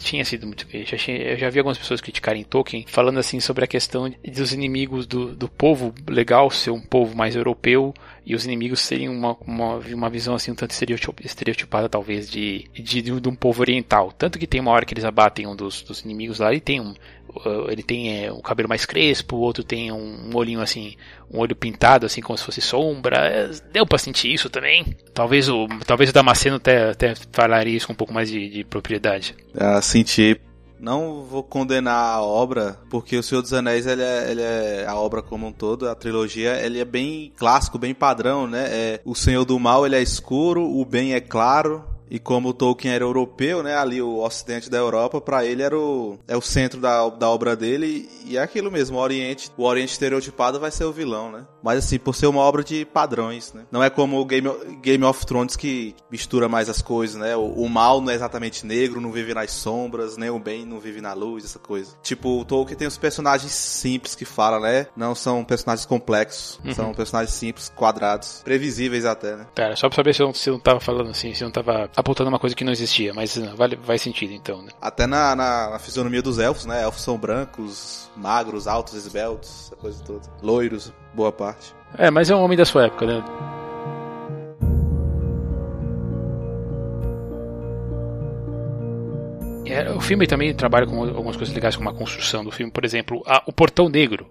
Tinha 0.00 0.24
sido 0.24 0.46
muito. 0.46 0.66
Já, 0.84 1.12
eu 1.12 1.36
já 1.36 1.50
vi 1.50 1.58
algumas 1.58 1.78
pessoas 1.78 2.00
criticarem 2.00 2.44
Tolkien, 2.44 2.84
falando 2.86 3.18
assim 3.18 3.40
sobre 3.40 3.64
a 3.64 3.68
questão 3.68 4.12
dos 4.24 4.52
inimigos 4.52 5.06
do, 5.06 5.34
do 5.34 5.48
povo 5.48 5.92
legal 6.08 6.50
ser 6.50 6.70
um 6.70 6.80
povo 6.80 7.16
mais 7.16 7.34
europeu 7.34 7.92
e 8.24 8.34
os 8.34 8.44
inimigos 8.44 8.80
serem 8.80 9.08
uma, 9.08 9.36
uma, 9.40 9.76
uma 9.76 10.10
visão 10.10 10.34
assim 10.34 10.50
um 10.50 10.54
tanto 10.54 10.72
estereotipada, 11.24 11.88
talvez, 11.88 12.30
de, 12.30 12.68
de, 12.74 13.00
de, 13.00 13.28
um 13.28 13.34
povo 13.34 13.62
oriental. 13.62 14.12
Tanto 14.12 14.38
que 14.38 14.46
tem 14.46 14.60
uma 14.60 14.70
hora 14.70 14.84
que 14.84 14.92
eles 14.92 15.04
abatem 15.04 15.46
um 15.46 15.56
dos, 15.56 15.80
dos 15.80 16.02
inimigos 16.02 16.38
lá 16.38 16.52
e 16.52 16.60
tem 16.60 16.78
um. 16.78 16.94
Uh, 17.44 17.70
ele 17.70 17.82
tem 17.82 18.24
é, 18.24 18.32
um 18.32 18.40
cabelo 18.40 18.68
mais 18.68 18.84
crespo, 18.84 19.36
o 19.36 19.40
outro 19.40 19.62
tem 19.62 19.92
um, 19.92 20.30
olhinho 20.34 20.60
assim, 20.60 20.96
um 21.30 21.38
olho 21.38 21.54
pintado, 21.54 22.06
assim 22.06 22.20
como 22.20 22.38
se 22.38 22.44
fosse 22.44 22.60
sombra. 22.60 23.16
É, 23.16 23.50
deu 23.72 23.86
pra 23.86 23.98
sentir 23.98 24.32
isso 24.32 24.50
também. 24.50 24.96
Talvez 25.14 25.48
o, 25.48 25.66
talvez 25.86 26.10
o 26.10 26.12
Damasceno 26.12 26.56
até, 26.56 26.90
até 26.90 27.14
falaria 27.32 27.76
isso 27.76 27.86
com 27.86 27.92
um 27.92 27.96
pouco 27.96 28.12
mais 28.12 28.30
de, 28.30 28.48
de 28.48 28.64
propriedade. 28.64 29.34
Ah, 29.56 29.80
senti 29.80 30.40
não 30.80 31.22
vou 31.24 31.42
condenar 31.42 32.14
a 32.14 32.22
obra, 32.22 32.78
porque 32.88 33.16
O 33.16 33.22
Senhor 33.22 33.42
dos 33.42 33.52
Anéis, 33.52 33.86
ele 33.86 34.02
é, 34.02 34.30
ele 34.30 34.42
é 34.42 34.86
a 34.86 34.94
obra 34.96 35.20
como 35.20 35.46
um 35.46 35.52
todo, 35.52 35.88
a 35.88 35.94
trilogia, 35.94 36.64
ele 36.64 36.78
é 36.78 36.84
bem 36.84 37.32
clássico, 37.36 37.78
bem 37.78 37.94
padrão, 37.94 38.46
né? 38.46 38.68
É, 38.70 39.00
o 39.04 39.14
Senhor 39.14 39.44
do 39.44 39.58
Mal, 39.58 39.84
ele 39.84 39.96
é 39.96 40.02
escuro, 40.02 40.62
o 40.62 40.84
bem 40.84 41.14
é 41.14 41.20
claro, 41.20 41.84
e 42.10 42.18
como 42.18 42.50
o 42.50 42.54
Tolkien 42.54 42.94
era 42.94 43.04
europeu, 43.04 43.62
né, 43.62 43.76
ali 43.76 44.00
o 44.00 44.18
ocidente 44.18 44.70
da 44.70 44.78
Europa, 44.78 45.20
para 45.20 45.44
ele 45.44 45.62
era 45.62 45.78
o, 45.78 46.18
é 46.26 46.36
o 46.36 46.40
centro 46.40 46.80
da, 46.80 47.08
da 47.08 47.28
obra 47.28 47.56
dele 47.56 48.08
e 48.24 48.36
é 48.36 48.42
aquilo 48.42 48.70
mesmo, 48.70 48.96
o 48.96 49.00
Oriente, 49.00 49.50
o 49.56 49.64
Oriente 49.64 49.92
estereotipado 49.92 50.60
vai 50.60 50.70
ser 50.70 50.84
o 50.84 50.92
vilão, 50.92 51.30
né? 51.30 51.46
Mas 51.62 51.78
assim, 51.78 51.98
por 51.98 52.14
ser 52.14 52.26
uma 52.26 52.40
obra 52.40 52.62
de 52.62 52.84
padrões, 52.84 53.52
né? 53.52 53.64
Não 53.70 53.82
é 53.82 53.90
como 53.90 54.20
o 54.20 54.24
Game, 54.24 54.48
Game 54.80 55.04
of 55.04 55.24
Thrones 55.26 55.56
que 55.56 55.94
mistura 56.10 56.48
mais 56.48 56.68
as 56.68 56.80
coisas, 56.80 57.20
né? 57.20 57.36
O, 57.36 57.46
o, 57.46 57.68
mal 57.68 58.00
não 58.00 58.10
é 58.10 58.14
exatamente 58.14 58.64
negro, 58.64 59.00
não 59.00 59.12
vive 59.12 59.34
nas 59.34 59.50
sombras, 59.50 60.16
nem 60.16 60.30
o 60.30 60.38
bem 60.38 60.64
não 60.64 60.78
vive 60.80 61.00
na 61.00 61.12
luz, 61.12 61.44
essa 61.44 61.58
coisa. 61.58 61.96
Tipo, 62.02 62.40
o 62.40 62.44
Tolkien 62.44 62.76
tem 62.76 62.88
os 62.88 62.96
personagens 62.96 63.52
simples 63.52 64.14
que 64.14 64.24
fala, 64.24 64.60
né? 64.60 64.86
Não 64.96 65.14
são 65.14 65.44
personagens 65.44 65.86
complexos, 65.86 66.60
uhum. 66.64 66.74
são 66.74 66.94
personagens 66.94 67.34
simples, 67.34 67.68
quadrados, 67.74 68.40
previsíveis 68.44 69.04
até, 69.04 69.36
né? 69.36 69.46
Pera, 69.54 69.76
só 69.76 69.88
pra 69.88 69.96
saber 69.96 70.14
se 70.14 70.22
eu, 70.22 70.32
se 70.32 70.50
eu 70.50 70.54
não 70.54 70.60
tava 70.60 70.80
falando 70.80 71.10
assim, 71.10 71.34
se 71.34 71.42
eu 71.42 71.46
não 71.46 71.52
tava 71.52 71.90
apontando 71.98 72.28
uma 72.28 72.38
coisa 72.38 72.54
que 72.54 72.62
não 72.62 72.70
existia, 72.70 73.12
mas 73.12 73.36
vale, 73.56 73.76
faz 73.82 74.00
sentido 74.00 74.32
então, 74.32 74.62
né? 74.62 74.70
Até 74.80 75.04
na, 75.04 75.34
na, 75.34 75.70
na, 75.70 75.78
fisionomia 75.80 76.22
dos 76.22 76.38
elfos, 76.38 76.64
né? 76.64 76.84
Elfos 76.84 77.02
são 77.02 77.18
brancos, 77.18 78.08
magros, 78.16 78.68
altos, 78.68 78.94
esbeltos, 78.94 79.66
essa 79.66 79.74
coisa 79.74 80.04
toda. 80.04 80.22
Loiros, 80.40 80.92
boa 81.12 81.32
parte. 81.32 81.74
É, 81.96 82.08
mas 82.08 82.30
é 82.30 82.36
um 82.36 82.40
homem 82.40 82.56
da 82.56 82.64
sua 82.64 82.86
época, 82.86 83.04
né? 83.04 83.24
É, 89.66 89.90
o 89.90 90.00
filme 90.00 90.24
também 90.28 90.54
trabalha 90.54 90.86
com 90.86 91.02
algumas 91.02 91.36
coisas 91.36 91.52
legais, 91.52 91.74
como 91.74 91.88
a 91.88 91.94
construção 91.94 92.44
do 92.44 92.52
filme, 92.52 92.70
por 92.70 92.84
exemplo, 92.84 93.24
a, 93.26 93.42
o 93.44 93.52
Portão 93.52 93.88
Negro, 93.88 94.30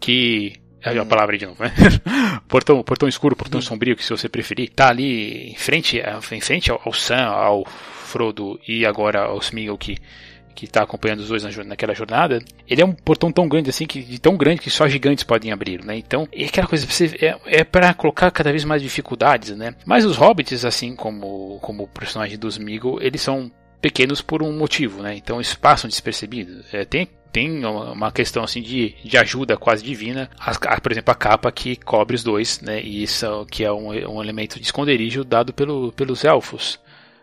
que 0.00 0.54
é 0.82 0.98
a 0.98 1.04
palavra 1.04 1.36
de 1.36 1.46
novo, 1.46 1.62
né? 1.62 1.72
portão, 2.48 2.82
portão 2.82 3.08
escuro, 3.08 3.34
portão 3.34 3.60
sombrio, 3.60 3.96
que 3.96 4.04
se 4.04 4.10
você 4.10 4.28
preferir, 4.28 4.70
tá 4.70 4.88
ali 4.88 5.50
em 5.50 5.56
frente, 5.56 6.00
em 6.32 6.40
frente 6.40 6.70
ao, 6.70 6.92
Sam, 6.92 7.24
ao 7.26 7.64
Frodo 7.64 8.58
e 8.66 8.86
agora 8.86 9.24
ao 9.24 9.38
Smeagol 9.38 9.76
que 9.76 9.96
que 10.58 10.64
está 10.64 10.82
acompanhando 10.82 11.20
os 11.20 11.28
dois 11.28 11.44
na, 11.44 11.62
naquela 11.62 11.94
jornada, 11.94 12.40
ele 12.66 12.82
é 12.82 12.84
um 12.84 12.92
portão 12.92 13.30
tão 13.30 13.48
grande 13.48 13.70
assim, 13.70 13.86
que 13.86 14.18
tão 14.18 14.36
grande 14.36 14.60
que 14.60 14.68
só 14.68 14.88
gigantes 14.88 15.22
podem 15.22 15.52
abrir, 15.52 15.84
né? 15.84 15.96
Então, 15.96 16.26
é 16.32 16.46
aquela 16.46 16.66
coisa 16.66 16.84
é, 17.20 17.60
é 17.60 17.62
para 17.62 17.94
colocar 17.94 18.28
cada 18.32 18.50
vez 18.50 18.64
mais 18.64 18.82
dificuldades, 18.82 19.56
né? 19.56 19.72
Mas 19.86 20.04
os 20.04 20.16
hobbits, 20.16 20.64
assim 20.64 20.96
como 20.96 21.60
como 21.62 21.84
o 21.84 21.86
personagem 21.86 22.36
dos 22.36 22.56
Smeagol, 22.56 23.00
eles 23.00 23.20
são 23.20 23.48
pequenos 23.80 24.20
por 24.20 24.42
um 24.42 24.52
motivo, 24.52 25.00
né? 25.00 25.14
Então 25.14 25.36
eles 25.36 25.54
passam 25.54 25.88
despercebidos. 25.88 26.74
É, 26.74 26.84
tem 26.84 27.08
tem 27.32 27.64
uma 27.64 28.10
questão 28.10 28.42
assim 28.42 28.62
de, 28.62 28.94
de 29.04 29.16
ajuda 29.16 29.56
quase 29.56 29.82
divina, 29.84 30.30
a, 30.38 30.80
por 30.80 30.92
exemplo 30.92 31.12
a 31.12 31.14
capa 31.14 31.52
que 31.52 31.76
cobre 31.76 32.16
os 32.16 32.24
dois, 32.24 32.60
né? 32.60 32.80
E 32.82 33.02
isso 33.02 33.46
que 33.50 33.64
é 33.64 33.72
um, 33.72 33.88
um 33.88 34.22
elemento 34.22 34.58
de 34.58 34.64
esconderijo 34.66 35.24
dado 35.24 35.52
pelo, 35.52 35.92
pelos 35.92 36.24
elfos. 36.24 36.78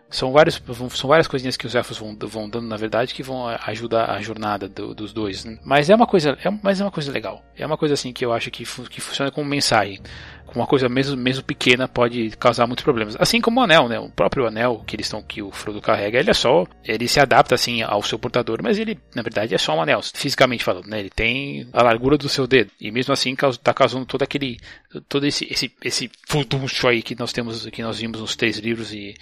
São, 0.08 0.32
vários, 0.32 0.62
são 0.94 1.08
várias 1.08 1.26
coisinhas 1.26 1.56
que 1.56 1.66
os 1.66 1.74
elfos 1.74 1.98
vão, 1.98 2.16
vão 2.20 2.48
dando, 2.48 2.66
na 2.66 2.76
verdade, 2.76 3.12
que 3.12 3.22
vão 3.22 3.48
ajudar 3.48 4.10
a 4.10 4.20
jornada 4.20 4.68
do, 4.68 4.94
dos 4.94 5.12
dois. 5.12 5.44
Né? 5.44 5.58
Mas 5.64 5.90
é 5.90 5.94
uma 5.94 6.06
coisa, 6.06 6.38
é, 6.44 6.50
mas 6.62 6.80
é 6.80 6.84
uma 6.84 6.90
coisa 6.90 7.10
legal. 7.10 7.42
É 7.56 7.66
uma 7.66 7.76
coisa 7.76 7.94
assim 7.94 8.12
que 8.12 8.24
eu 8.24 8.32
acho 8.32 8.50
que, 8.50 8.64
que 8.64 9.00
funciona 9.00 9.30
como 9.30 9.48
mensagem. 9.48 10.00
Uma 10.54 10.66
coisa 10.66 10.88
mesmo, 10.88 11.16
mesmo 11.16 11.42
pequena 11.42 11.88
pode 11.88 12.30
causar 12.38 12.66
muitos 12.66 12.84
problemas. 12.84 13.16
Assim 13.18 13.40
como 13.40 13.60
o 13.60 13.64
anel, 13.64 13.88
né? 13.88 13.98
O 13.98 14.08
próprio 14.08 14.46
anel 14.46 14.82
que 14.86 14.94
eles 14.96 15.06
estão 15.06 15.20
que 15.20 15.42
o 15.42 15.50
Frodo 15.50 15.82
carrega, 15.82 16.18
ele 16.18 16.30
é 16.30 16.34
só, 16.34 16.64
ele 16.84 17.08
se 17.08 17.18
adapta 17.18 17.54
assim 17.54 17.82
ao 17.82 18.02
seu 18.02 18.18
portador, 18.18 18.60
mas 18.62 18.78
ele, 18.78 18.98
na 19.14 19.22
verdade, 19.22 19.54
é 19.54 19.58
só 19.58 19.76
um 19.76 19.82
anel, 19.82 20.00
fisicamente 20.14 20.64
falando, 20.64 20.86
né? 20.86 21.00
Ele 21.00 21.10
tem 21.10 21.68
a 21.72 21.82
largura 21.82 22.16
do 22.16 22.28
seu 22.28 22.46
dedo 22.46 22.70
e 22.80 22.90
mesmo 22.90 23.12
assim 23.12 23.34
está 23.34 23.74
causando 23.74 24.06
todo 24.06 24.22
aquele, 24.22 24.58
todo 25.08 25.26
esse 25.26 25.46
esse 25.50 25.70
esse 25.82 26.10
furdunço 26.26 26.86
aí 26.88 27.02
que 27.02 27.18
nós 27.18 27.32
temos, 27.32 27.66
que 27.66 27.82
nós 27.82 27.98
vimos 27.98 28.20
nos 28.20 28.36
três 28.36 28.58
livros 28.58 28.92
e 28.92 29.14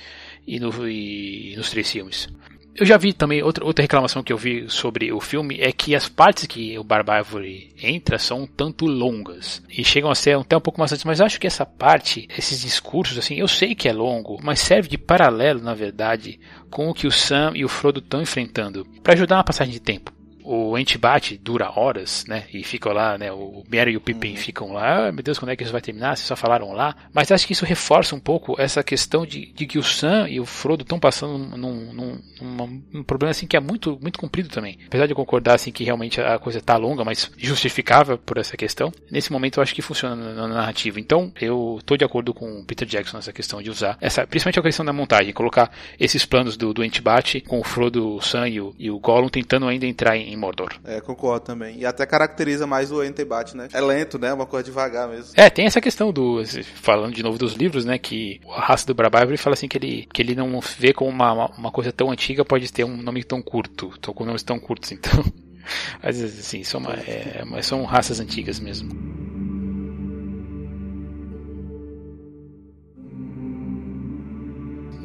e, 0.47 0.61
no, 0.61 0.89
e 0.89 1.55
nos 1.57 1.71
três 1.71 1.91
filmes. 1.91 2.29
Eu 2.77 2.85
já 2.85 2.97
vi 2.97 3.13
também, 3.13 3.41
outra, 3.41 3.65
outra 3.65 3.85
reclamação 3.85 4.21
que 4.21 4.33
eu 4.33 4.37
vi 4.37 4.69
sobre 4.69 5.13
o 5.13 5.21
filme 5.21 5.59
é 5.61 5.71
que 5.71 5.95
as 5.95 6.09
partes 6.09 6.45
que 6.47 6.77
o 6.77 6.83
Barbárvore 6.83 7.73
entra 7.81 8.19
são 8.19 8.43
um 8.43 8.47
tanto 8.49 8.85
longas. 8.85 9.63
E 9.71 9.85
chegam 9.85 10.11
a 10.11 10.15
ser 10.15 10.37
até 10.37 10.57
um 10.57 10.61
pouco 10.61 10.81
maçantes, 10.81 11.05
mas 11.05 11.21
acho 11.21 11.39
que 11.39 11.47
essa 11.47 11.65
parte, 11.65 12.27
esses 12.37 12.63
discursos, 12.63 13.17
assim, 13.17 13.37
eu 13.37 13.47
sei 13.47 13.77
que 13.77 13.89
é 13.89 13.93
longo, 13.93 14.41
mas 14.43 14.59
serve 14.59 14.89
de 14.89 14.99
paralelo, 14.99 15.63
na 15.63 15.73
verdade, 15.73 16.41
com 16.69 16.89
o 16.89 16.95
que 16.95 17.07
o 17.07 17.13
Sam 17.13 17.53
e 17.55 17.65
o 17.65 17.69
Frodo 17.69 18.01
estão 18.01 18.21
enfrentando, 18.21 18.85
para 19.05 19.15
ajudar 19.15 19.37
na 19.37 19.45
passagem 19.45 19.73
de 19.73 19.81
tempo 19.81 20.14
o 20.45 20.77
Entibate 20.77 21.39
dura 21.39 21.73
horas, 21.75 22.25
né? 22.29 22.45
E 22.53 22.63
ficam 22.63 22.93
lá, 22.93 23.17
né? 23.17 23.33
O 23.33 23.65
Merry 23.69 23.93
e 23.93 23.97
o 23.97 24.01
Pippin 24.01 24.33
uhum. 24.33 24.37
ficam 24.37 24.73
lá. 24.73 25.09
Ah, 25.09 25.13
meu 25.13 25.23
Deus, 25.23 25.39
quando 25.39 25.51
é 25.51 25.57
que 25.57 25.63
isso 25.63 25.73
vai 25.73 25.81
terminar? 25.81 26.17
Vocês 26.17 26.29
só 26.29 26.37
falaram 26.37 26.73
lá. 26.73 26.95
Mas 27.13 27.33
acho 27.33 27.47
que 27.47 27.55
isso 27.55 27.65
reforça 27.65 28.15
um 28.15 28.21
pouco 28.21 28.55
essa 28.61 28.83
questão 28.83 29.25
de, 29.25 29.47
de 29.53 29.67
que 29.67 29.79
o 29.79 29.83
Sam 29.83 30.29
e 30.29 30.39
o 30.39 30.45
Frodo 30.45 30.83
estão 30.83 31.01
passando 31.01 31.39
num, 31.39 31.93
num, 31.93 32.21
num, 32.41 32.83
num, 32.93 33.03
problema 33.03 33.31
assim 33.31 33.47
que 33.47 33.57
é 33.57 33.61
muito, 33.61 33.99
muito 34.01 34.19
comprido 34.19 34.49
também. 34.51 34.79
Apesar 34.87 35.07
de 35.07 35.13
eu 35.13 35.17
concordar 35.17 35.55
assim 35.55 35.73
que 35.73 35.83
realmente 35.83 36.21
a 36.21 36.39
coisa 36.39 36.61
tá 36.61 36.77
longa, 36.77 37.05
mas 37.05 37.31
justificável 37.39 38.19
por 38.19 38.37
essa 38.37 38.57
questão. 38.57 38.93
Nesse 39.11 39.33
momento 39.33 39.59
eu 39.59 39.63
acho 39.63 39.75
que 39.75 39.81
funciona 39.81 40.15
na, 40.15 40.47
na 40.47 40.49
narrativa. 40.49 41.01
Então 41.01 41.33
eu 41.41 41.81
tô 41.87 41.97
de 41.97 42.05
acordo 42.05 42.35
com 42.35 42.61
o 42.61 42.65
Peter 42.65 42.87
Jackson 42.87 43.17
nessa 43.17 43.33
questão 43.33 43.63
de 43.63 43.71
usar 43.71 43.97
essa, 44.01 44.27
principalmente 44.27 44.59
a 44.59 44.63
questão 44.63 44.85
da 44.85 44.93
montagem, 44.93 45.33
colocar 45.33 45.71
esses 45.99 46.27
planos 46.27 46.57
do, 46.57 46.75
do 46.75 46.85
Entibate 46.85 47.41
com 47.41 47.61
o 47.61 47.65
Frodo, 47.65 48.17
o 48.17 48.21
Sam 48.21 48.49
e 48.49 48.61
o, 48.61 48.75
e 48.79 48.91
o 48.91 48.99
Gollum 48.99 49.29
tentando 49.29 49.67
ainda 49.67 49.87
entrar 49.87 50.17
em 50.17 50.34
em 50.35 50.39
Mordor. 50.39 50.75
É, 50.85 51.01
concordo 51.01 51.47
também. 51.47 51.79
E 51.79 51.87
até 51.87 52.05
caracteriza 52.05 52.67
mais 52.67 52.91
o 52.93 53.03
Entebate, 53.03 53.57
né? 53.57 53.69
É 53.73 53.81
lento, 53.81 54.19
né? 54.19 54.33
Uma 54.33 54.47
coisa 54.47 54.65
devagar 54.65 55.09
mesmo. 55.09 55.33
É, 55.35 55.49
tem 55.49 55.67
essa 55.67 55.81
questão 55.81 56.13
do. 56.13 56.43
Falando 56.75 57.15
de 57.15 57.23
novo 57.23 57.39
dos 57.39 57.55
livros, 57.55 57.85
né? 57.85 57.99
Que 57.99 58.41
a 58.49 58.61
raça 58.61 58.87
do 58.87 58.95
Brabável 58.95 59.37
fala 59.39 59.55
assim 59.55 59.69
que 59.69 59.79
ele, 59.79 60.09
que 60.13 60.21
ele 60.21 60.35
não 60.35 60.61
vê 60.61 60.93
como 60.93 61.11
uma, 61.11 61.51
uma 61.57 61.71
coisa 61.71 61.93
tão 61.93 62.11
antiga 62.11 62.45
pode 62.45 62.73
ter 62.73 62.85
um 62.85 62.97
nome 62.97 63.25
tão 63.25 63.41
curto. 63.41 63.93
Tô 64.01 64.13
com 64.13 64.25
nomes 64.25 64.43
tão 64.43 64.59
curtos, 64.59 64.93
então. 64.93 65.25
Às 66.03 66.21
vezes, 66.21 66.41
assim, 66.41 66.63
são, 66.63 66.81
uma, 66.81 66.93
é, 66.93 67.43
são 67.63 67.85
raças 67.85 68.21
antigas 68.21 68.61
mesmo. 68.61 68.91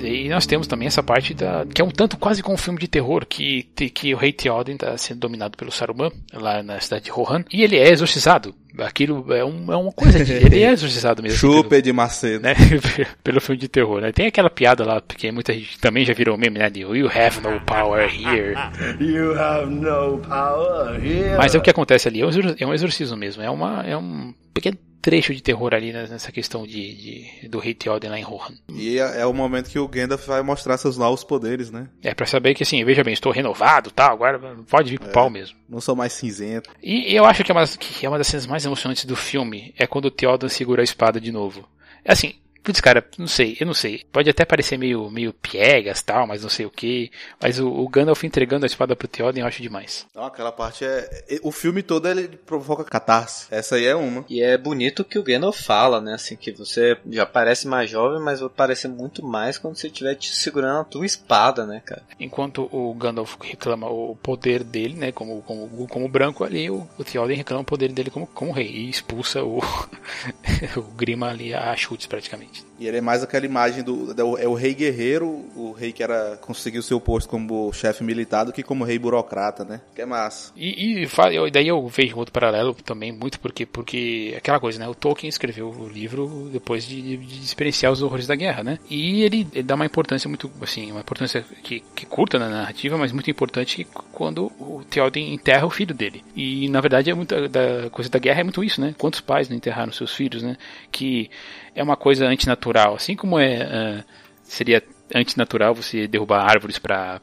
E 0.02 0.30
nós 0.30 0.46
temos 0.46 0.68
também 0.68 0.88
essa 0.88 1.04
parte 1.04 1.34
da 1.34 1.66
que 1.66 1.82
é 1.82 1.86
um 1.86 1.92
tanto 1.92 2.18
quase 2.18 2.42
como 2.42 2.56
um 2.56 2.58
filme 2.58 2.80
de 2.80 2.88
terror 2.88 3.26
que 3.26 3.64
que 3.64 4.14
o 4.14 4.18
rei 4.18 4.32
Theoden 4.32 4.76
está 4.76 4.98
sendo 4.98 5.20
dominado 5.20 5.58
pelo 5.58 5.72
Saruman 5.72 6.12
lá 6.34 6.64
na 6.64 6.80
cidade 6.80 7.06
de 7.06 7.12
Rohan 7.12 7.44
e 7.52 7.64
ele 7.64 7.78
é 7.78 7.90
exorcizado. 7.90 8.54
Aquilo 8.78 9.34
é, 9.34 9.44
um, 9.44 9.72
é 9.72 9.76
uma 9.76 9.92
coisa 9.92 10.24
de, 10.24 10.34
ele 10.34 10.62
é 10.62 10.72
exorcizado 10.72 11.24
mesmo. 11.24 11.38
Chupa 11.38 11.70
pelo, 11.70 11.82
de 11.82 11.94
Macedo. 11.94 12.44
Né, 12.44 12.56
pelo 13.24 13.42
filme 13.42 13.60
de 13.60 13.68
terror, 13.68 14.02
né? 14.02 14.12
Tem 14.12 14.28
aquela 14.28 14.50
piada 14.50 14.86
lá, 14.86 15.02
porque 15.02 15.32
muita 15.32 15.54
gente 15.54 15.80
também 15.80 16.06
já 16.06 16.14
virou 16.14 16.38
meme, 16.38 16.60
né? 16.60 16.70
De 16.70 16.82
You 16.82 17.08
have 17.08 17.42
no 17.42 17.60
power 17.62 18.10
here. 18.10 18.56
you 19.00 19.38
have 19.40 19.70
no 19.70 20.20
power 20.20 21.04
here. 21.04 21.38
Mas 21.38 21.56
é 21.56 21.58
o 21.58 21.62
que 21.62 21.70
acontece 21.70 22.08
ali, 22.08 22.22
é 22.22 22.66
um 22.66 22.74
exorcismo 22.74 23.18
mesmo. 23.18 23.42
É, 23.42 23.50
uma, 23.50 23.84
é 23.86 23.98
um 23.98 24.34
pequeno 24.54 24.78
trecho 25.02 25.34
de 25.34 25.42
terror 25.42 25.74
ali 25.74 25.92
nessa 25.92 26.32
questão 26.32 26.66
de, 26.66 26.94
de 26.94 27.48
do 27.48 27.60
Rei 27.60 27.74
Theoden 27.74 28.10
lá 28.10 28.20
em 28.20 28.24
Rohan. 28.24 28.54
E 28.70 29.00
é, 29.00 29.22
é, 29.22 29.26
o 29.26 29.34
momento 29.34 29.70
que 29.70 29.80
o 29.80 29.88
Gandalf 29.88 30.26
vai 30.28 30.42
mostrar 30.42 30.78
seus 30.78 30.98
novos 30.98 31.24
poderes, 31.24 31.72
né? 31.72 31.88
É, 32.04 32.14
pra 32.14 32.26
saber 32.26 32.54
que 32.54 32.64
assim, 32.64 32.84
veja 32.84 33.04
bem, 33.04 33.14
estou 33.14 33.32
renovado 33.32 33.92
tal, 33.92 34.14
agora 34.14 34.40
pode 34.70 34.92
vir 34.92 35.00
pro 35.00 35.10
é, 35.10 35.12
pau 35.12 35.30
mesmo. 35.30 35.58
Não 35.68 35.80
sou 35.80 35.96
mais 35.96 36.14
cinzento. 36.14 36.70
E 36.84 37.14
eu 37.16 37.26
acho 37.26 37.44
que 37.44 37.52
é, 37.52 37.56
uma, 37.56 37.66
que 37.66 38.06
é 38.06 38.10
uma 38.10 38.18
das 38.18 38.28
cenas 38.28 38.46
mais 38.46 38.59
emocionantes 38.66 39.06
do 39.06 39.16
filme, 39.16 39.74
é 39.78 39.86
quando 39.86 40.06
o 40.06 40.12
segura 40.50 40.82
a 40.82 40.84
espada 40.84 41.20
de 41.20 41.32
novo. 41.32 41.68
É 42.04 42.12
assim, 42.12 42.36
Putz, 42.64 42.82
cara, 42.82 43.06
não 43.18 43.28
sei, 43.28 43.58
eu 43.60 43.66
não 43.66 43.74
sei. 43.74 44.04
Pode 44.12 44.30
até 44.30 44.46
parecer 44.46 44.78
meio, 44.78 45.10
meio 45.10 45.34
piegas 45.34 46.02
tal, 46.02 46.28
mas 46.28 46.44
não 46.44 46.50
sei 46.50 46.66
o 46.66 46.72
que. 46.72 47.12
Mas 47.42 47.60
o, 47.60 47.68
o 47.68 47.88
Gandalf 47.88 48.24
entregando 48.24 48.66
a 48.66 48.68
espada 48.68 48.96
pro 48.96 49.08
Theoden 49.08 49.42
eu 49.42 49.48
acho 49.48 49.62
demais. 49.62 50.06
Não, 50.14 50.24
aquela 50.24 50.52
parte 50.52 50.86
é. 50.86 51.10
O 51.42 51.52
filme 51.52 51.82
todo 51.82 52.08
ele 52.08 52.28
provoca 52.28 52.84
catarse. 52.84 53.48
Essa 53.50 53.76
aí 53.76 53.86
é 53.86 53.96
uma. 53.96 54.26
E 54.30 54.42
é 54.42 54.58
bonito 54.58 55.04
que 55.04 55.18
o 55.18 55.24
Gandalf 55.24 55.62
fala, 55.62 56.02
né? 56.02 56.14
Assim, 56.14 56.36
que 56.36 56.52
você 56.52 56.98
já 57.10 57.26
parece 57.26 57.68
mais 57.68 57.90
jovem, 57.90 58.20
mas 58.22 58.40
vai 58.40 58.50
parecer 58.50 58.88
muito 58.88 59.26
mais 59.26 59.58
quando 59.58 59.76
você 59.76 59.88
estiver 59.88 60.16
te 60.16 60.30
segurando 60.30 60.82
a 60.82 60.86
tua 60.86 61.06
espada, 61.06 61.66
né, 61.66 61.82
cara? 61.86 62.04
Enquanto 62.20 62.70
o 62.72 62.94
Gandalf 62.94 63.36
reclama 63.42 63.90
o 63.90 64.16
poder 64.16 64.64
dele, 64.64 64.96
né? 64.96 65.12
Como, 65.12 65.42
como, 65.44 65.88
como 65.88 66.10
branco 66.10 66.44
ali, 66.44 66.70
o, 66.70 66.88
o 66.98 67.04
Theoden 67.04 67.38
reclama 67.38 67.62
o 67.62 67.66
poder 67.66 67.92
dele 67.92 68.10
como, 68.10 68.28
como 68.28 68.52
rei. 68.52 68.68
E 68.68 68.90
expulsa 68.90 69.44
o, 69.44 69.60
o 70.78 70.82
Grima 70.96 71.30
ali 71.30 71.54
a 71.54 71.76
chutes 71.76 72.08
praticamente. 72.08 72.49
E 72.80 72.88
ele 72.88 72.98
é 72.98 73.02
mais 73.02 73.22
aquela 73.22 73.46
imagem 73.46 73.84
do, 73.84 74.14
do, 74.14 74.38
é 74.38 74.48
o 74.48 74.54
rei 74.54 74.74
guerreiro, 74.74 75.46
o 75.56 75.74
rei 75.74 75.92
que 75.92 76.02
era 76.02 76.38
conseguiu 76.38 76.82
seu 76.82 77.00
posto 77.00 77.28
como 77.30 77.72
chefe 77.74 78.04
militar 78.04 78.46
do 78.46 78.54
que 78.54 78.64
como 78.64 78.86
rei 78.86 78.98
burocrata, 78.98 79.66
né? 79.66 79.82
Que 79.94 80.02
é 80.02 80.06
massa. 80.06 80.54
E, 80.56 81.04
e 81.04 81.52
daí 81.52 81.68
eu 81.68 81.86
vejo 81.88 82.18
outro 82.18 82.32
paralelo 82.32 82.74
também 82.74 83.12
muito 83.12 83.38
porque 83.40 83.66
porque 83.66 84.34
aquela 84.38 84.60
coisa, 84.62 84.80
né? 84.80 84.88
O 84.88 84.96
Tolkien 84.96 85.28
escreveu 85.28 85.70
o 85.70 85.90
livro 85.90 86.50
depois 86.54 86.86
de, 86.86 87.18
de 87.18 87.44
experienciar 87.44 87.92
os 87.92 88.02
horrores 88.02 88.28
da 88.28 88.36
guerra, 88.36 88.64
né? 88.64 88.80
E 88.90 89.24
ele, 89.24 89.46
ele, 89.52 89.64
dá 89.64 89.76
uma 89.76 89.86
importância 89.86 90.30
muito 90.30 90.50
assim, 90.62 90.90
uma 90.90 91.02
importância 91.02 91.44
que, 91.62 91.82
que 91.94 92.06
curta 92.06 92.40
na 92.40 92.48
narrativa, 92.48 92.98
mas 92.98 93.12
muito 93.12 93.30
importante 93.30 93.86
quando 94.14 94.46
o 94.58 94.84
Theoden 94.90 95.34
enterra 95.34 95.66
o 95.66 95.70
filho 95.70 95.94
dele. 95.94 96.24
E 96.34 96.70
na 96.70 96.80
verdade 96.80 97.12
é 97.12 97.14
muito 97.14 97.36
da 97.50 97.90
coisa 97.90 98.10
da 98.10 98.20
guerra 98.20 98.40
é 98.40 98.44
muito 98.44 98.64
isso, 98.64 98.80
né? 98.80 98.96
Quantos 98.98 99.20
pais 99.20 99.50
não 99.50 99.58
enterraram 99.58 99.92
seus 99.92 100.14
filhos, 100.14 100.42
né? 100.42 100.56
Que 100.90 101.30
é 101.76 101.84
uma 101.84 101.96
coisa 101.96 102.26
antinatural, 102.26 102.96
assim 102.96 103.16
como 103.16 103.40
é 103.40 104.02
uh, 104.02 104.04
seria 104.44 104.84
antinatural 105.14 105.74
você 105.74 106.08
derrubar 106.08 106.44
árvores 106.44 106.78
para 106.78 107.20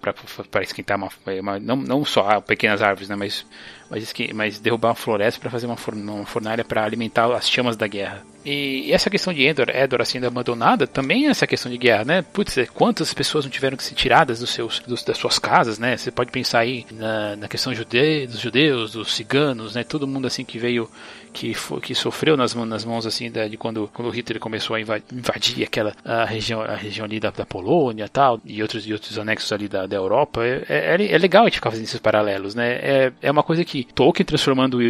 esquentar 0.63 0.97
uma, 0.97 1.09
uma, 1.41 1.61
não, 1.61 1.77
não 1.77 2.05
só 2.05 2.41
pequenas 2.41 2.83
árvores, 2.83 3.09
né, 3.09 3.15
mas 3.15 3.47
mas, 3.89 4.13
mas 4.35 4.59
derrubar 4.59 4.89
uma 4.89 4.95
floresta 4.95 5.41
para 5.41 5.51
fazer 5.51 5.67
uma, 5.67 5.77
fornalha 5.77 6.65
para 6.65 6.85
alimentar 6.85 7.33
as 7.33 7.49
chamas 7.49 7.77
da 7.77 7.87
guerra. 7.87 8.23
E 8.45 8.93
essa 8.93 9.11
questão 9.11 9.33
de 9.33 9.45
Endor, 9.45 9.71
Endor 9.71 10.05
sendo 10.05 10.27
abandonada, 10.27 10.87
também 10.87 11.27
é 11.27 11.31
essa 11.31 11.47
questão 11.47 11.71
de 11.71 11.79
guerra, 11.79 12.05
né? 12.05 12.23
Putz, 12.23 12.57
quantas 12.73 13.13
pessoas 13.13 13.45
não 13.45 13.51
tiveram 13.51 13.77
que 13.77 13.83
ser 13.83 13.95
tiradas 13.95 14.39
dos 14.39 14.51
seus, 14.51 14.81
dos, 14.81 15.03
das 15.03 15.19
suas 15.19 15.39
casas, 15.39 15.79
né? 15.79 15.97
Você 15.97 16.11
pode 16.11 16.31
pensar 16.31 16.61
aí 16.61 16.87
na, 16.93 17.37
na 17.37 17.49
questão 17.49 17.75
jude, 17.75 18.27
dos 18.27 18.39
judeus, 18.39 18.93
dos 18.93 19.15
ciganos, 19.15 19.75
né? 19.75 19.83
Todo 19.83 20.07
mundo 20.07 20.27
assim 20.27 20.45
que 20.45 20.59
veio, 20.59 20.89
que, 21.37 21.53
foi, 21.53 21.81
que 21.81 21.95
sofreu 21.95 22.35
nas, 22.35 22.55
nas 22.55 22.85
mãos 22.85 23.05
assim 23.05 23.31
da, 23.31 23.47
de 23.47 23.59
quando, 23.59 23.91
quando 23.93 24.11
Hitler 24.11 24.41
começou 24.41 24.75
a 24.75 24.81
invadir 24.81 25.63
aquela 25.63 25.93
a 26.03 26.25
região, 26.25 26.63
a 26.63 26.75
região 26.75 27.05
ali 27.05 27.21
da, 27.21 27.31
da 27.31 27.45
Polônia 27.45 28.09
tal, 28.09 28.41
e 28.43 28.63
outros, 28.63 28.87
e 28.87 28.93
outros 28.93 29.19
anexos 29.19 29.53
ali 29.53 29.69
da, 29.69 29.87
da 29.87 29.97
Europa. 29.97 30.43
É, 30.43 30.65
é, 30.69 31.13
é 31.13 31.19
legal 31.19 31.43
a 31.43 31.47
gente 31.47 31.57
ficar 31.57 31.71
fazendo 31.71 31.85
esses 31.85 32.01
paralelos, 32.01 32.55
né? 32.55 32.73
É, 32.77 33.13
é 33.21 33.31
uma 33.31 33.43
coisa 33.43 33.65
que 33.67 33.85
Tolkien 33.85 34.25
transformando 34.25 34.81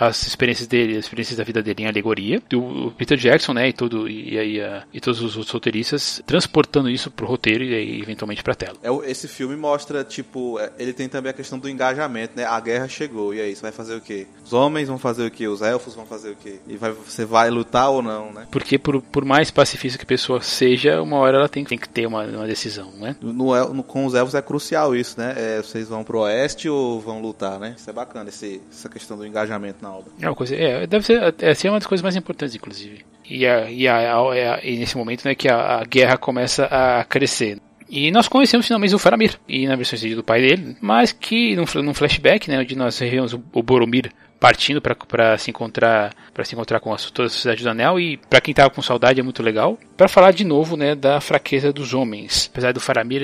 as 0.00 0.26
experiências 0.26 0.66
dele, 0.66 0.96
as 0.96 1.04
experiências 1.04 1.36
da 1.36 1.44
vida 1.44 1.62
dele 1.62 1.82
em 1.82 1.86
alegoria. 1.86 2.42
O 2.54 2.90
Peter 2.92 3.18
Jackson, 3.18 3.52
né, 3.52 3.68
e, 3.68 3.72
todo, 3.72 4.08
e, 4.08 4.36
e, 4.36 4.60
e 4.94 5.00
todos 5.00 5.20
os 5.20 5.36
outros 5.36 5.52
roteiristas 5.52 6.22
transportando 6.26 6.88
isso 6.88 7.10
pro 7.10 7.26
roteiro 7.26 7.62
e 7.62 7.74
aí, 7.74 8.00
eventualmente 8.00 8.42
pra 8.42 8.54
tela. 8.54 8.76
É, 8.82 9.10
esse 9.10 9.28
filme 9.28 9.54
mostra, 9.56 10.02
tipo, 10.02 10.58
é, 10.58 10.72
ele 10.78 10.94
tem 10.94 11.08
também 11.08 11.30
a 11.30 11.34
questão 11.34 11.58
do 11.58 11.68
engajamento, 11.68 12.32
né? 12.34 12.44
A 12.44 12.58
guerra 12.60 12.88
chegou, 12.88 13.34
e 13.34 13.40
aí, 13.40 13.54
você 13.54 13.60
vai 13.60 13.72
fazer 13.72 13.94
o 13.94 14.00
quê? 14.00 14.26
Os 14.44 14.52
homens 14.52 14.88
vão 14.88 14.98
fazer 14.98 15.26
o 15.26 15.30
quê? 15.30 15.46
Os 15.46 15.60
elfos 15.60 15.94
vão 15.94 16.06
fazer 16.06 16.30
o 16.30 16.36
quê? 16.36 16.56
E 16.66 16.76
vai, 16.76 16.92
você 16.92 17.26
vai 17.26 17.50
lutar 17.50 17.90
ou 17.90 18.00
não, 18.00 18.32
né? 18.32 18.46
Porque 18.50 18.78
por, 18.78 19.02
por 19.02 19.24
mais 19.24 19.50
pacifista 19.50 19.98
que 19.98 20.04
a 20.04 20.06
pessoa 20.06 20.40
seja, 20.40 21.02
uma 21.02 21.18
hora 21.18 21.36
ela 21.36 21.48
tem, 21.48 21.64
tem 21.64 21.76
que 21.76 21.88
ter 21.88 22.06
uma, 22.06 22.24
uma 22.24 22.46
decisão, 22.46 22.90
né? 22.92 23.16
No, 23.20 23.32
no, 23.74 23.82
com 23.82 24.06
os 24.06 24.14
elfos 24.14 24.34
é 24.34 24.40
crucial 24.40 24.96
isso, 24.96 25.18
né? 25.18 25.34
É, 25.36 25.56
vocês 25.58 25.88
vão 25.88 26.02
pro 26.02 26.20
oeste 26.20 26.68
ou 26.68 27.00
vão 27.00 27.20
lutar, 27.20 27.58
né? 27.58 27.74
Isso 27.76 27.90
é 27.90 27.92
bacana, 27.92 28.30
esse, 28.30 28.62
essa 28.70 28.88
questão 28.88 29.16
do 29.16 29.26
engajamento 29.26 29.82
na 29.82 29.89
obra. 29.90 30.12
É 30.20 30.26
uma 30.28 30.34
coisa, 30.34 30.54
é, 30.54 30.86
deve 30.86 31.04
ser, 31.04 31.34
essa 31.38 31.66
é 31.66 31.70
uma 31.70 31.78
das 31.78 31.86
coisas 31.86 32.02
mais 32.02 32.16
importantes, 32.16 32.54
inclusive. 32.54 33.04
E, 33.28 33.46
a, 33.46 33.70
e, 33.70 33.86
a, 33.86 34.16
a, 34.16 34.60
e 34.62 34.76
nesse 34.76 34.96
momento, 34.96 35.24
né, 35.24 35.34
que 35.34 35.48
a, 35.48 35.82
guerra 35.84 36.16
começa 36.16 36.64
a 36.64 37.04
crescer. 37.04 37.58
E 37.88 38.10
nós 38.10 38.28
conhecemos 38.28 38.66
finalmente 38.66 38.94
o 38.94 38.98
Faramir, 38.98 39.38
e 39.48 39.66
na 39.66 39.76
versão 39.76 39.98
do 40.10 40.22
pai 40.22 40.40
dele, 40.40 40.76
mas 40.80 41.12
que 41.12 41.56
num, 41.56 41.64
num 41.82 41.94
flashback, 41.94 42.48
né, 42.48 42.58
onde 42.58 42.76
nós 42.76 42.98
vemos 42.98 43.32
o, 43.32 43.42
o 43.52 43.62
Boromir 43.62 44.12
partindo 44.40 44.80
para 44.80 45.36
se 45.36 45.50
encontrar 45.50 46.14
para 46.32 46.44
se 46.44 46.54
encontrar 46.54 46.80
com 46.80 46.94
a, 46.94 46.96
toda 46.96 47.26
a 47.26 47.30
sociedade 47.30 47.62
do 47.62 47.68
Anel 47.68 48.00
e 48.00 48.16
para 48.16 48.40
quem 48.40 48.54
tava 48.54 48.70
com 48.70 48.80
saudade 48.80 49.20
é 49.20 49.22
muito 49.22 49.42
legal 49.42 49.78
para 49.98 50.08
falar 50.08 50.32
de 50.32 50.44
novo 50.44 50.78
né 50.78 50.94
da 50.94 51.20
fraqueza 51.20 51.70
dos 51.70 51.92
homens 51.92 52.48
apesar 52.50 52.72
do 52.72 52.80
Faramir 52.80 53.22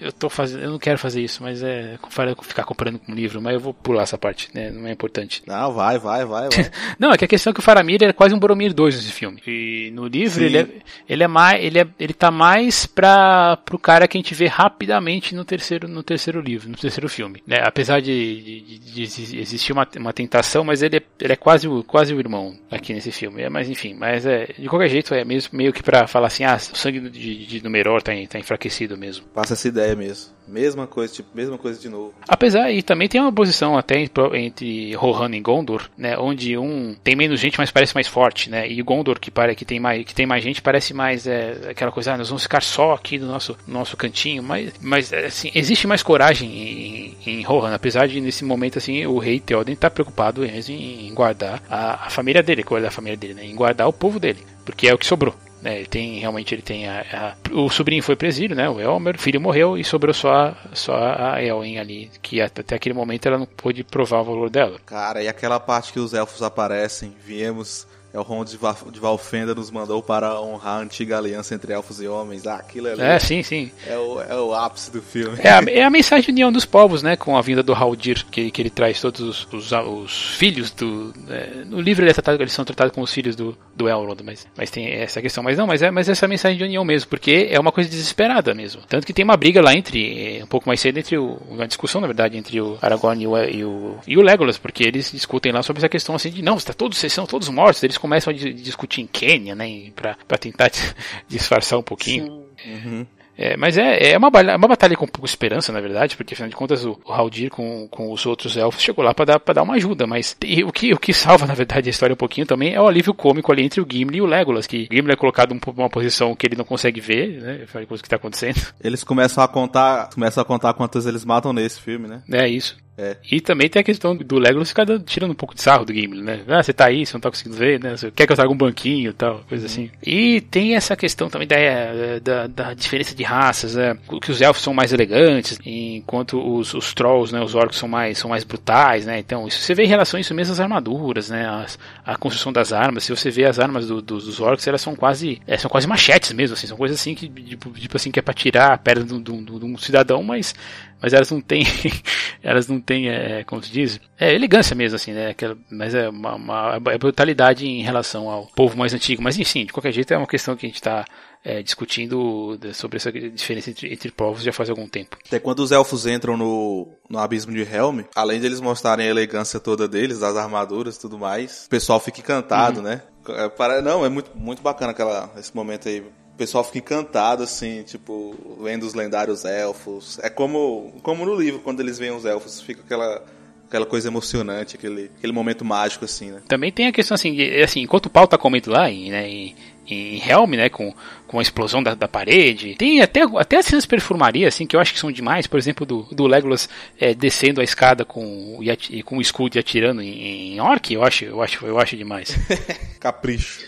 eu 0.00 0.12
tô 0.12 0.28
fazendo, 0.28 0.62
eu 0.62 0.70
não 0.70 0.78
quero 0.78 0.98
fazer 0.98 1.20
isso, 1.22 1.42
mas 1.42 1.62
é 1.62 1.98
ficar 2.42 2.64
comparando 2.64 2.98
com 2.98 3.12
um 3.12 3.14
livro, 3.14 3.40
mas 3.40 3.54
eu 3.54 3.60
vou 3.60 3.74
pular 3.74 4.02
essa 4.02 4.18
parte, 4.18 4.48
né? 4.54 4.70
Não 4.70 4.86
é 4.86 4.92
importante. 4.92 5.42
Não, 5.46 5.72
vai, 5.72 5.98
vai, 5.98 6.24
vai, 6.24 6.48
vai. 6.48 6.70
não, 6.98 7.12
é 7.12 7.16
que 7.16 7.24
a 7.24 7.28
questão 7.28 7.50
é 7.50 7.54
que 7.54 7.60
o 7.60 7.62
Faramir 7.62 8.02
é 8.02 8.12
quase 8.12 8.34
um 8.34 8.38
Boromir 8.38 8.72
2 8.72 8.96
nesse 8.96 9.12
filme. 9.12 9.40
E 9.46 9.90
no 9.92 10.06
livro 10.06 10.44
ele 10.44 10.58
é, 10.58 10.68
ele 11.08 11.22
é 11.22 11.28
mais, 11.28 11.64
ele 11.64 11.78
é, 11.80 11.86
ele 11.98 12.12
tá 12.12 12.30
mais 12.30 12.86
para 12.86 13.56
pro 13.64 13.78
cara 13.78 14.06
que 14.06 14.16
a 14.16 14.20
gente 14.20 14.34
vê 14.34 14.46
rapidamente 14.46 15.34
no 15.34 15.44
terceiro, 15.44 15.88
no 15.88 16.02
terceiro 16.02 16.40
livro, 16.40 16.68
no 16.68 16.76
terceiro 16.76 17.08
filme. 17.08 17.42
Né? 17.46 17.58
Apesar 17.62 18.00
de, 18.00 18.40
de, 18.42 18.78
de, 18.78 19.02
existir 19.40 19.72
uma, 19.72 19.86
uma 19.96 20.12
tentação, 20.12 20.64
mas 20.64 20.82
ele 20.82 20.98
é, 20.98 21.02
ele 21.20 21.32
é 21.32 21.36
quase, 21.36 21.68
o, 21.68 21.82
quase 21.82 22.14
o 22.14 22.18
irmão 22.18 22.56
aqui 22.70 22.92
nesse 22.92 23.10
filme. 23.10 23.42
É, 23.42 23.48
mas 23.48 23.68
enfim, 23.68 23.94
mas 23.94 24.26
é, 24.26 24.52
de 24.58 24.68
qualquer 24.68 24.88
jeito 24.88 25.14
é 25.14 25.24
mesmo 25.24 25.56
meio 25.56 25.72
que 25.72 25.82
para 25.82 26.06
falar 26.06 26.28
assim, 26.28 26.44
ah, 26.44 26.56
o 26.56 26.76
sangue 26.76 27.00
de, 27.08 27.46
de 27.46 27.62
Numenor 27.62 28.02
tá, 28.02 28.12
tá 28.28 28.38
enfraquecido 28.38 28.96
mesmo. 28.96 29.26
Passa 29.34 29.54
essa 29.54 29.68
ideia 29.68 29.87
É 29.88 29.94
mesmo. 29.94 30.38
Mesma 30.46 30.86
coisa, 30.86 31.12
tipo, 31.12 31.28
mesma 31.34 31.58
coisa 31.58 31.78
de 31.78 31.88
novo. 31.88 32.14
Apesar, 32.26 32.70
e 32.70 32.82
também 32.82 33.08
tem 33.08 33.20
uma 33.20 33.32
posição 33.32 33.76
até 33.76 34.00
entre 34.00 34.94
Rohan 34.94 35.34
e 35.34 35.40
Gondor, 35.40 35.88
né? 35.96 36.16
Onde 36.18 36.56
um 36.56 36.94
tem 37.04 37.14
menos 37.14 37.38
gente, 37.38 37.58
mas 37.58 37.70
parece 37.70 37.94
mais 37.94 38.06
forte, 38.06 38.48
né? 38.48 38.66
E 38.66 38.80
Gondor, 38.82 39.20
que, 39.20 39.30
para, 39.30 39.54
que, 39.54 39.64
tem, 39.64 39.78
mais, 39.78 40.04
que 40.04 40.14
tem 40.14 40.26
mais 40.26 40.42
gente, 40.42 40.62
parece 40.62 40.94
mais 40.94 41.26
é, 41.26 41.70
aquela 41.70 41.92
coisa, 41.92 42.14
ah, 42.14 42.18
nós 42.18 42.28
vamos 42.28 42.42
ficar 42.42 42.62
só 42.62 42.92
aqui 42.92 43.18
no 43.18 43.26
nosso, 43.26 43.56
nosso 43.66 43.96
cantinho. 43.96 44.42
Mas, 44.42 44.72
mas 44.80 45.12
assim, 45.12 45.50
existe 45.54 45.86
mais 45.86 46.02
coragem 46.02 46.50
em, 46.50 47.16
em 47.26 47.42
Rohan, 47.42 47.74
apesar 47.74 48.08
de 48.08 48.20
nesse 48.20 48.44
momento, 48.44 48.78
assim, 48.78 49.04
o 49.06 49.18
rei 49.18 49.40
Theoden 49.40 49.76
tá 49.76 49.90
preocupado 49.90 50.40
mesmo 50.40 50.74
em 50.74 51.12
guardar 51.12 51.62
a, 51.68 52.06
a 52.06 52.10
família 52.10 52.42
dele, 52.42 52.64
a 52.86 52.90
família 52.90 53.16
dele, 53.16 53.34
né? 53.34 53.44
Em 53.44 53.54
guardar 53.54 53.86
o 53.86 53.92
povo 53.92 54.18
dele, 54.18 54.44
porque 54.64 54.88
é 54.88 54.94
o 54.94 54.98
que 54.98 55.06
sobrou. 55.06 55.34
É, 55.64 55.78
ele 55.78 55.86
tem 55.86 56.20
realmente 56.20 56.54
ele 56.54 56.62
tem 56.62 56.88
a, 56.88 57.04
a, 57.12 57.52
o 57.52 57.68
sobrinho 57.68 58.02
foi 58.02 58.14
presídio, 58.14 58.54
né? 58.54 58.68
O 58.68 58.80
Elmer, 58.80 59.16
o 59.16 59.18
filho 59.18 59.40
morreu 59.40 59.76
e 59.76 59.82
sobrou 59.82 60.14
só 60.14 60.54
só 60.72 60.94
a 60.96 61.42
Elwin 61.42 61.78
ali, 61.78 62.10
que 62.22 62.40
até 62.40 62.76
aquele 62.76 62.94
momento 62.94 63.26
ela 63.26 63.38
não 63.38 63.46
pôde 63.46 63.82
provar 63.82 64.20
o 64.20 64.24
valor 64.24 64.50
dela. 64.50 64.78
Cara, 64.86 65.22
e 65.22 65.26
aquela 65.26 65.58
parte 65.58 65.92
que 65.92 65.98
os 65.98 66.14
elfos 66.14 66.42
aparecem, 66.42 67.12
viemos 67.24 67.87
é 68.12 68.18
o 68.18 68.22
Ron 68.22 68.44
de, 68.44 68.56
Valfenda 68.98 69.54
nos 69.54 69.70
mandou 69.70 70.02
para 70.02 70.40
honrar 70.40 70.78
a 70.78 70.80
antiga 70.80 71.18
aliança 71.18 71.54
entre 71.54 71.72
elfos 71.72 72.00
e 72.00 72.08
homens. 72.08 72.46
Ah, 72.46 72.56
aquilo 72.56 72.88
é. 72.88 73.16
É, 73.16 73.18
sim, 73.18 73.42
sim. 73.42 73.70
É 73.86 73.98
o, 73.98 74.20
é 74.22 74.34
o 74.34 74.54
ápice 74.54 74.90
do 74.90 75.02
filme. 75.02 75.38
É 75.42 75.50
a, 75.50 75.62
é 75.68 75.82
a 75.82 75.90
mensagem 75.90 76.26
de 76.26 76.30
união 76.30 76.50
dos 76.50 76.64
povos, 76.64 77.02
né? 77.02 77.16
Com 77.16 77.36
a 77.36 77.42
vinda 77.42 77.62
do 77.62 77.74
Haldir, 77.74 78.24
que, 78.30 78.50
que 78.50 78.62
ele 78.62 78.70
traz 78.70 79.00
todos 79.00 79.20
os, 79.20 79.48
os, 79.52 79.72
os 79.72 80.36
filhos 80.36 80.70
do. 80.70 81.12
É, 81.28 81.64
no 81.66 81.80
livro 81.80 82.02
ele 82.02 82.10
é 82.10 82.14
tratado, 82.14 82.42
eles 82.42 82.52
são 82.52 82.64
tratados 82.64 82.94
como 82.94 83.04
os 83.04 83.12
filhos 83.12 83.36
do, 83.36 83.56
do 83.76 83.88
Elrond, 83.88 84.22
mas, 84.24 84.46
mas 84.56 84.70
tem 84.70 84.88
essa 84.88 85.20
questão. 85.20 85.44
Mas 85.44 85.58
não, 85.58 85.66
mas 85.66 85.82
é 85.82 85.90
mas 85.90 86.08
essa 86.08 86.26
mensagem 86.26 86.56
de 86.56 86.64
união 86.64 86.84
mesmo, 86.84 87.10
porque 87.10 87.48
é 87.50 87.60
uma 87.60 87.72
coisa 87.72 87.90
desesperada 87.90 88.54
mesmo. 88.54 88.80
Tanto 88.88 89.06
que 89.06 89.12
tem 89.12 89.24
uma 89.24 89.36
briga 89.36 89.60
lá 89.60 89.74
entre. 89.74 90.38
É, 90.38 90.44
um 90.44 90.46
pouco 90.46 90.66
mais 90.66 90.80
cedo 90.80 90.98
entre 90.98 91.18
o. 91.18 91.38
Uma 91.48 91.66
discussão, 91.66 92.00
na 92.00 92.06
verdade, 92.06 92.38
entre 92.38 92.58
o 92.58 92.78
Aragorn 92.80 93.22
e 93.22 93.26
o, 93.26 93.36
e 93.36 93.64
o, 93.64 93.98
e 94.06 94.16
o 94.16 94.22
Legolas, 94.22 94.56
porque 94.56 94.84
eles 94.84 95.12
discutem 95.12 95.52
lá 95.52 95.62
sobre 95.62 95.80
essa 95.80 95.88
questão 95.88 96.14
assim 96.14 96.30
de 96.30 96.40
não, 96.40 96.56
está 96.56 96.72
todos, 96.72 96.96
vocês 96.96 97.12
são 97.12 97.26
todos 97.26 97.48
mortos. 97.48 97.82
Eles 97.82 97.97
começam 97.98 98.32
a 98.32 98.36
discutir 98.36 99.02
em 99.02 99.06
Quênia, 99.06 99.54
né? 99.54 99.90
Pra, 99.94 100.16
pra 100.26 100.38
tentar 100.38 100.70
disfarçar 101.28 101.78
um 101.78 101.82
pouquinho. 101.82 102.44
Uhum. 102.64 103.06
É, 103.38 103.56
mas 103.56 103.78
é, 103.78 104.10
é 104.10 104.18
uma, 104.18 104.28
uma 104.28 104.66
batalha 104.66 104.96
com 104.96 105.06
pouca 105.06 105.30
esperança, 105.30 105.70
na 105.70 105.80
verdade, 105.80 106.16
porque 106.16 106.34
afinal 106.34 106.50
de 106.50 106.56
contas 106.56 106.84
o, 106.84 106.98
o 107.04 107.12
Haldir 107.12 107.50
com, 107.50 107.86
com 107.88 108.12
os 108.12 108.26
outros 108.26 108.56
elfos 108.56 108.82
chegou 108.82 109.04
lá 109.04 109.14
para 109.14 109.26
dar, 109.26 109.38
pra 109.38 109.54
dar 109.54 109.62
uma 109.62 109.74
ajuda, 109.74 110.08
mas 110.08 110.36
o, 110.66 110.72
que, 110.72 110.92
o 110.92 110.98
que 110.98 111.14
salva, 111.14 111.46
na 111.46 111.54
verdade, 111.54 111.88
a 111.88 111.90
história 111.90 112.12
um 112.12 112.16
pouquinho 112.16 112.48
também 112.48 112.74
é 112.74 112.80
o 112.80 112.88
alívio 112.88 113.14
cômico 113.14 113.52
ali 113.52 113.62
entre 113.64 113.80
o 113.80 113.86
Gimli 113.88 114.18
e 114.18 114.20
o 114.20 114.26
Legolas, 114.26 114.66
que 114.66 114.88
o 114.90 114.94
Gimli 114.94 115.12
é 115.12 115.16
colocado 115.16 115.54
em 115.54 115.60
uma 115.76 115.88
posição 115.88 116.34
que 116.34 116.48
ele 116.48 116.56
não 116.56 116.64
consegue 116.64 117.00
ver, 117.00 117.40
né, 117.40 117.66
contas, 117.68 118.00
o 118.00 118.02
que 118.02 118.08
tá 118.08 118.16
acontecendo. 118.16 118.60
Eles 118.82 119.04
começam 119.04 119.44
a 119.44 119.46
contar, 119.46 120.10
começam 120.12 120.42
a 120.42 120.44
contar 120.44 120.74
quantas 120.74 121.06
eles 121.06 121.24
matam 121.24 121.52
nesse 121.52 121.80
filme, 121.80 122.08
né? 122.08 122.22
É 122.32 122.48
isso. 122.48 122.76
É. 122.98 123.16
E 123.30 123.40
também 123.40 123.68
tem 123.68 123.78
a 123.78 123.84
questão 123.84 124.16
do 124.16 124.38
Legolas 124.40 124.70
ficar 124.70 124.84
tirando 125.06 125.30
um 125.30 125.34
pouco 125.34 125.54
de 125.54 125.62
sarro 125.62 125.84
do 125.84 125.94
Gimli, 125.94 126.20
né? 126.20 126.40
Ah, 126.48 126.60
você 126.60 126.72
tá 126.72 126.86
aí, 126.86 127.06
você 127.06 127.14
não 127.14 127.20
tá 127.20 127.30
conseguindo 127.30 127.56
ver, 127.56 127.78
né? 127.80 127.96
Você 127.96 128.10
quer 128.10 128.26
que 128.26 128.32
eu 128.32 128.36
traga 128.36 128.50
um 128.50 128.56
banquinho 128.56 129.10
e 129.10 129.12
tal, 129.12 129.44
coisa 129.48 129.64
uhum. 129.64 129.70
assim. 129.70 129.90
E 130.04 130.40
tem 130.40 130.74
essa 130.74 130.96
questão 130.96 131.30
também 131.30 131.46
da, 131.46 131.56
é, 131.56 132.18
da, 132.18 132.48
da 132.48 132.74
diferença 132.74 133.14
de 133.14 133.22
raças, 133.22 133.76
né? 133.76 133.96
Que 134.20 134.32
os 134.32 134.42
elfos 134.42 134.64
são 134.64 134.74
mais 134.74 134.92
elegantes, 134.92 135.60
enquanto 135.64 136.40
os, 136.40 136.74
os 136.74 136.92
trolls, 136.92 137.32
né? 137.32 137.40
Os 137.40 137.54
orcs 137.54 137.78
são 137.78 137.88
mais, 137.88 138.18
são 138.18 138.30
mais 138.30 138.42
brutais, 138.42 139.06
né? 139.06 139.20
Então, 139.20 139.46
isso 139.46 139.60
você 139.60 139.74
vê 139.76 139.84
em 139.84 139.88
relação 139.88 140.18
a 140.18 140.20
isso 140.20 140.34
mesmo 140.34 140.52
as 140.52 140.58
armaduras, 140.58 141.30
né? 141.30 141.48
As, 141.48 141.78
a 142.04 142.16
construção 142.16 142.52
das 142.52 142.72
armas. 142.72 143.04
Se 143.04 143.14
você 143.14 143.30
vê 143.30 143.44
as 143.44 143.60
armas 143.60 143.86
do, 143.86 144.02
do, 144.02 144.18
dos 144.18 144.40
orcs, 144.40 144.66
elas 144.66 144.80
são 144.80 144.96
quase, 144.96 145.40
é, 145.46 145.56
são 145.56 145.70
quase 145.70 145.86
machetes 145.86 146.32
mesmo, 146.32 146.54
assim. 146.54 146.66
São 146.66 146.76
coisas 146.76 146.98
assim 146.98 147.14
que, 147.14 147.28
tipo, 147.28 147.70
tipo 147.70 147.96
assim, 147.96 148.10
que 148.10 148.18
é 148.18 148.22
pra 148.22 148.34
tirar 148.34 148.72
a 148.72 148.78
perna 148.78 149.04
de 149.04 149.30
um 149.30 149.78
cidadão, 149.78 150.20
mas 150.24 150.52
mas 151.00 151.12
elas 151.12 151.30
não 151.30 151.40
têm, 151.40 151.64
elas 152.42 152.68
não 152.68 152.80
têm, 152.80 153.08
é, 153.08 153.44
como 153.44 153.62
se 153.62 153.70
diz, 153.70 154.00
é 154.18 154.34
elegância 154.34 154.74
mesmo, 154.74 154.96
assim, 154.96 155.12
né? 155.12 155.30
Aquela, 155.30 155.56
mas 155.70 155.94
é 155.94 156.08
uma, 156.08 156.34
uma 156.34 156.80
é 156.92 156.98
brutalidade 156.98 157.66
em 157.66 157.82
relação 157.82 158.28
ao 158.28 158.46
povo 158.46 158.76
mais 158.76 158.92
antigo. 158.92 159.22
Mas 159.22 159.38
enfim, 159.38 159.64
de 159.64 159.72
qualquer 159.72 159.92
jeito 159.92 160.12
é 160.12 160.18
uma 160.18 160.26
questão 160.26 160.56
que 160.56 160.66
a 160.66 160.68
gente 160.68 160.76
está 160.76 161.04
é, 161.44 161.62
discutindo 161.62 162.58
sobre 162.74 162.96
essa 162.96 163.12
diferença 163.12 163.70
entre, 163.70 163.92
entre, 163.92 164.10
povos 164.10 164.42
já 164.42 164.52
faz 164.52 164.68
algum 164.68 164.88
tempo. 164.88 165.16
Até 165.26 165.38
quando 165.38 165.60
os 165.60 165.72
elfos 165.72 166.06
entram 166.06 166.36
no, 166.36 166.88
no 167.08 167.18
abismo 167.18 167.52
de 167.52 167.62
Helm, 167.62 168.00
além 168.14 168.40
de 168.40 168.46
eles 168.46 168.60
mostrarem 168.60 169.06
a 169.06 169.10
elegância 169.10 169.60
toda 169.60 169.86
deles, 169.88 170.18
das 170.18 170.36
armaduras 170.36 170.96
e 170.96 171.00
tudo 171.00 171.18
mais, 171.18 171.64
o 171.66 171.70
pessoal 171.70 172.00
fica 172.00 172.20
encantado, 172.20 172.78
uhum. 172.78 172.86
né? 172.86 173.02
É, 173.28 173.48
para, 173.48 173.82
não, 173.82 174.04
é 174.04 174.08
muito, 174.08 174.30
muito 174.34 174.62
bacana 174.62 174.92
aquela, 174.92 175.30
esse 175.36 175.54
momento 175.54 175.88
aí 175.88 176.04
pessoal 176.38 176.64
fica 176.64 176.78
encantado, 176.78 177.42
assim, 177.42 177.82
tipo, 177.82 178.34
vendo 178.62 178.84
os 178.84 178.94
lendários 178.94 179.44
elfos. 179.44 180.18
É 180.22 180.30
como, 180.30 180.94
como 181.02 181.26
no 181.26 181.34
livro, 181.34 181.60
quando 181.60 181.80
eles 181.80 181.98
veem 181.98 182.12
os 182.12 182.24
elfos, 182.24 182.60
fica 182.60 182.80
aquela 182.82 183.24
aquela 183.68 183.84
coisa 183.84 184.08
emocionante, 184.08 184.76
aquele, 184.76 185.10
aquele 185.18 185.32
momento 185.32 185.64
mágico, 185.64 186.04
assim, 186.04 186.30
né? 186.30 186.40
Também 186.48 186.72
tem 186.72 186.86
a 186.86 186.92
questão, 186.92 187.14
assim, 187.14 187.34
de, 187.34 187.62
assim 187.62 187.82
enquanto 187.82 188.06
o 188.06 188.10
pau 188.10 188.26
tá 188.26 188.38
comendo 188.38 188.70
lá, 188.70 188.90
em, 188.90 189.10
né, 189.10 189.28
em, 189.28 189.54
em 189.86 190.22
Helm, 190.26 190.52
né, 190.52 190.70
com, 190.70 190.94
com 191.26 191.38
a 191.38 191.42
explosão 191.42 191.82
da, 191.82 191.94
da 191.94 192.08
parede, 192.08 192.74
tem 192.76 193.02
até, 193.02 193.22
até 193.36 193.58
as 193.58 193.66
cenas 193.66 193.84
de 193.84 193.88
perfumaria, 193.88 194.48
assim, 194.48 194.66
que 194.66 194.74
eu 194.74 194.80
acho 194.80 194.94
que 194.94 194.98
são 194.98 195.12
demais, 195.12 195.46
por 195.46 195.58
exemplo, 195.58 195.84
do, 195.84 196.02
do 196.04 196.26
Legolas 196.26 196.68
é, 196.98 197.12
descendo 197.12 197.60
a 197.60 197.64
escada 197.64 198.06
com, 198.06 198.58
e, 198.62 199.02
com 199.02 199.18
o 199.18 199.20
escudo 199.20 199.56
e 199.56 199.60
atirando 199.60 200.00
em, 200.00 200.54
em 200.54 200.60
Orc, 200.60 200.92
eu 200.92 201.04
acho, 201.04 201.26
eu 201.26 201.42
acho, 201.42 201.66
eu 201.66 201.78
acho 201.78 201.94
demais. 201.94 202.34
Capricho. 202.98 203.66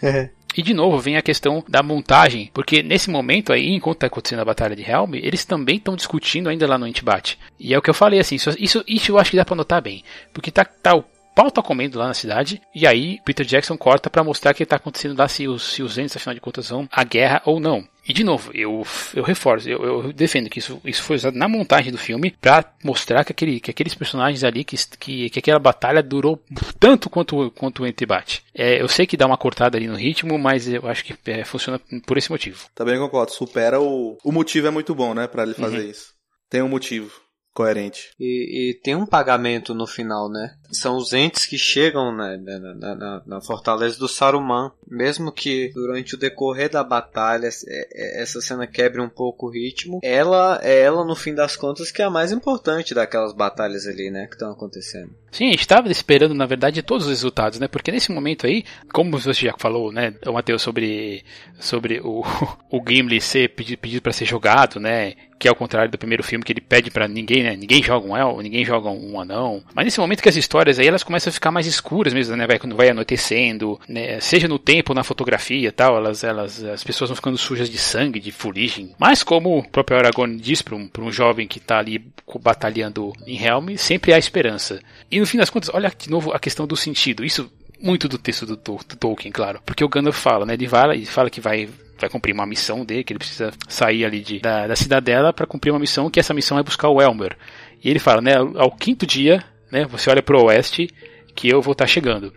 E 0.56 0.62
de 0.62 0.74
novo 0.74 0.98
vem 0.98 1.16
a 1.16 1.22
questão 1.22 1.64
da 1.68 1.82
montagem, 1.82 2.50
porque 2.52 2.82
nesse 2.82 3.08
momento 3.08 3.52
aí, 3.52 3.70
enquanto 3.70 3.98
está 3.98 4.06
acontecendo 4.08 4.40
a 4.40 4.44
batalha 4.44 4.74
de 4.74 4.82
Helm, 4.82 5.14
eles 5.14 5.44
também 5.44 5.76
estão 5.76 5.94
discutindo 5.94 6.48
ainda 6.48 6.66
lá 6.66 6.76
no 6.76 6.86
Antibate. 6.86 7.38
E 7.58 7.72
é 7.72 7.78
o 7.78 7.82
que 7.82 7.90
eu 7.90 7.94
falei 7.94 8.18
assim, 8.18 8.34
isso, 8.34 8.84
isso, 8.86 9.12
eu 9.12 9.18
acho 9.18 9.30
que 9.30 9.36
dá 9.36 9.44
para 9.44 9.56
notar 9.56 9.80
bem, 9.80 10.02
porque 10.32 10.50
tá, 10.50 10.64
tá 10.64 10.94
o 10.94 11.04
pau 11.34 11.50
tá 11.50 11.62
comendo 11.62 11.98
lá 11.98 12.08
na 12.08 12.14
cidade, 12.14 12.60
e 12.74 12.86
aí 12.86 13.20
Peter 13.24 13.46
Jackson 13.46 13.76
corta 13.76 14.10
para 14.10 14.24
mostrar 14.24 14.52
que 14.52 14.62
está 14.62 14.76
acontecendo 14.76 15.16
lá 15.16 15.28
se 15.28 15.46
os, 15.46 15.62
se 15.72 15.82
os 15.82 15.96
afinal 15.98 16.34
de 16.34 16.40
contas, 16.40 16.68
vão 16.68 16.88
à 16.90 17.04
guerra 17.04 17.42
ou 17.44 17.60
não. 17.60 17.86
E 18.06 18.12
de 18.12 18.24
novo, 18.24 18.50
eu, 18.54 18.84
eu 19.14 19.22
reforço, 19.22 19.68
eu, 19.68 19.82
eu 19.82 20.12
defendo 20.12 20.48
que 20.48 20.58
isso, 20.58 20.80
isso 20.84 21.02
foi 21.02 21.16
usado 21.16 21.36
na 21.36 21.48
montagem 21.48 21.92
do 21.92 21.98
filme 21.98 22.34
para 22.40 22.64
mostrar 22.82 23.24
que, 23.24 23.32
aquele, 23.32 23.60
que 23.60 23.70
aqueles 23.70 23.94
personagens 23.94 24.42
ali, 24.42 24.64
que, 24.64 24.76
que, 24.98 25.30
que 25.30 25.38
aquela 25.38 25.58
batalha 25.58 26.02
durou 26.02 26.42
tanto 26.78 27.10
quanto, 27.10 27.50
quanto 27.52 27.82
o 27.82 27.86
Entebate. 27.86 28.42
É, 28.54 28.80
eu 28.80 28.88
sei 28.88 29.06
que 29.06 29.16
dá 29.16 29.26
uma 29.26 29.38
cortada 29.38 29.76
ali 29.76 29.86
no 29.86 29.96
ritmo, 29.96 30.38
mas 30.38 30.66
eu 30.66 30.86
acho 30.88 31.04
que 31.04 31.14
é, 31.30 31.44
funciona 31.44 31.80
por 32.06 32.16
esse 32.16 32.30
motivo. 32.30 32.66
Também 32.74 32.98
concordo, 32.98 33.32
supera 33.32 33.80
o. 33.80 34.16
O 34.24 34.32
motivo 34.32 34.66
é 34.66 34.70
muito 34.70 34.94
bom, 34.94 35.14
né, 35.14 35.26
para 35.26 35.42
ele 35.42 35.54
fazer 35.54 35.78
uhum. 35.78 35.90
isso. 35.90 36.12
Tem 36.48 36.62
um 36.62 36.68
motivo 36.68 37.12
coerente. 37.54 38.10
E, 38.18 38.70
e, 38.70 38.80
tem 38.80 38.94
um 38.94 39.06
pagamento 39.06 39.74
no 39.74 39.86
final, 39.86 40.30
né? 40.30 40.54
São 40.72 40.96
os 40.96 41.12
entes 41.12 41.46
que 41.46 41.58
chegam 41.58 42.14
né, 42.14 42.36
na, 42.36 42.94
na, 42.94 43.22
na, 43.26 43.40
fortaleza 43.40 43.98
do 43.98 44.08
Saruman. 44.08 44.72
Mesmo 44.88 45.32
que 45.32 45.70
durante 45.72 46.14
o 46.14 46.18
decorrer 46.18 46.70
da 46.70 46.82
batalha 46.82 47.46
é, 47.46 47.88
é, 47.92 48.22
essa 48.22 48.40
cena 48.40 48.66
quebre 48.66 49.00
um 49.00 49.08
pouco 49.08 49.46
o 49.46 49.50
ritmo, 49.50 50.00
ela 50.02 50.58
é 50.62 50.80
ela, 50.80 51.04
no 51.04 51.14
fim 51.14 51.34
das 51.34 51.56
contas, 51.56 51.90
que 51.90 52.02
é 52.02 52.04
a 52.04 52.10
mais 52.10 52.32
importante 52.32 52.94
daquelas 52.94 53.32
batalhas 53.32 53.86
ali, 53.86 54.10
né? 54.10 54.26
Que 54.26 54.34
estão 54.34 54.50
acontecendo. 54.50 55.10
Sim, 55.30 55.48
a 55.48 55.50
gente 55.50 55.60
estava 55.60 55.90
esperando, 55.90 56.34
na 56.34 56.46
verdade, 56.46 56.82
todos 56.82 57.04
os 57.04 57.10
resultados, 57.10 57.60
né? 57.60 57.68
Porque 57.68 57.92
nesse 57.92 58.10
momento 58.10 58.46
aí, 58.46 58.64
como 58.92 59.16
você 59.16 59.32
já 59.32 59.54
falou, 59.56 59.92
né, 59.92 60.14
o 60.26 60.32
Matheus, 60.32 60.62
sobre, 60.62 61.24
sobre 61.58 62.00
o, 62.00 62.22
o 62.70 62.82
Gimli 62.86 63.20
ser 63.20 63.50
pedido, 63.50 64.02
para 64.02 64.12
ser 64.12 64.24
jogado, 64.24 64.80
né? 64.80 65.14
que 65.40 65.48
é 65.48 65.50
o 65.50 65.56
contrário 65.56 65.90
do 65.90 65.96
primeiro 65.96 66.22
filme, 66.22 66.44
que 66.44 66.52
ele 66.52 66.60
pede 66.60 66.90
para 66.90 67.08
ninguém, 67.08 67.42
né? 67.42 67.56
Ninguém 67.56 67.82
joga 67.82 68.06
um 68.06 68.14
elfo, 68.14 68.42
ninguém 68.42 68.62
joga 68.62 68.90
um 68.90 69.18
anão. 69.18 69.64
Mas 69.74 69.86
nesse 69.86 69.98
momento 69.98 70.22
que 70.22 70.28
as 70.28 70.36
histórias 70.60 70.78
aí, 70.78 70.86
elas 70.86 71.02
começam 71.02 71.30
a 71.30 71.32
ficar 71.32 71.50
mais 71.50 71.66
escuras 71.66 72.12
mesmo, 72.12 72.36
né? 72.36 72.46
Vai, 72.46 72.58
vai 72.58 72.90
anoitecendo, 72.90 73.80
né? 73.88 74.20
Seja 74.20 74.46
no 74.46 74.58
tempo, 74.58 74.92
na 74.92 75.02
fotografia 75.02 75.72
tal, 75.72 75.96
elas, 75.96 76.22
elas, 76.22 76.62
as 76.64 76.84
pessoas 76.84 77.08
vão 77.08 77.16
ficando 77.16 77.38
sujas 77.38 77.70
de 77.70 77.78
sangue, 77.78 78.20
de 78.20 78.30
fuligem. 78.30 78.94
Mas 78.98 79.22
como 79.22 79.58
o 79.58 79.68
próprio 79.68 79.98
Aragorn 79.98 80.36
diz 80.36 80.60
para 80.60 80.74
um, 80.76 80.88
um 80.98 81.12
jovem 81.12 81.48
que 81.48 81.58
tá 81.58 81.78
ali 81.78 82.04
batalhando 82.40 83.12
em 83.26 83.42
Helm, 83.42 83.76
sempre 83.76 84.12
há 84.12 84.18
esperança. 84.18 84.80
E 85.10 85.18
no 85.18 85.26
fim 85.26 85.38
das 85.38 85.50
contas, 85.50 85.70
olha 85.72 85.90
de 85.96 86.10
novo 86.10 86.32
a 86.32 86.38
questão 86.38 86.66
do 86.66 86.76
sentido. 86.76 87.24
Isso 87.24 87.50
muito 87.80 88.06
do 88.06 88.18
texto 88.18 88.44
do, 88.44 88.56
do, 88.56 88.76
do 88.86 88.96
Tolkien, 88.96 89.32
claro. 89.32 89.60
Porque 89.64 89.82
o 89.82 89.88
Gandalf 89.88 90.18
fala, 90.18 90.44
né? 90.44 90.54
Ele 90.54 90.68
fala, 90.68 90.94
ele 90.94 91.06
fala 91.06 91.30
que 91.30 91.40
vai 91.40 91.68
vai 91.98 92.08
cumprir 92.08 92.32
uma 92.32 92.46
missão 92.46 92.82
dele, 92.82 93.04
que 93.04 93.12
ele 93.12 93.18
precisa 93.18 93.52
sair 93.68 94.06
ali 94.06 94.20
de, 94.20 94.38
da, 94.38 94.66
da 94.66 94.74
cidadela 94.74 95.34
para 95.34 95.46
cumprir 95.46 95.70
uma 95.70 95.78
missão, 95.78 96.08
que 96.08 96.18
essa 96.18 96.32
missão 96.32 96.58
é 96.58 96.62
buscar 96.62 96.88
o 96.88 96.98
Elmer. 96.98 97.36
E 97.84 97.90
ele 97.90 97.98
fala, 97.98 98.22
né, 98.22 98.36
ao 98.56 98.72
quinto 98.72 99.06
dia, 99.06 99.44
né, 99.70 99.84
você 99.84 100.10
olha 100.10 100.22
para 100.22 100.36
o 100.36 100.44
oeste, 100.44 100.88
que 101.34 101.48
eu 101.48 101.62
vou 101.62 101.72
estar 101.72 101.84
tá 101.84 101.90
chegando. 101.90 102.32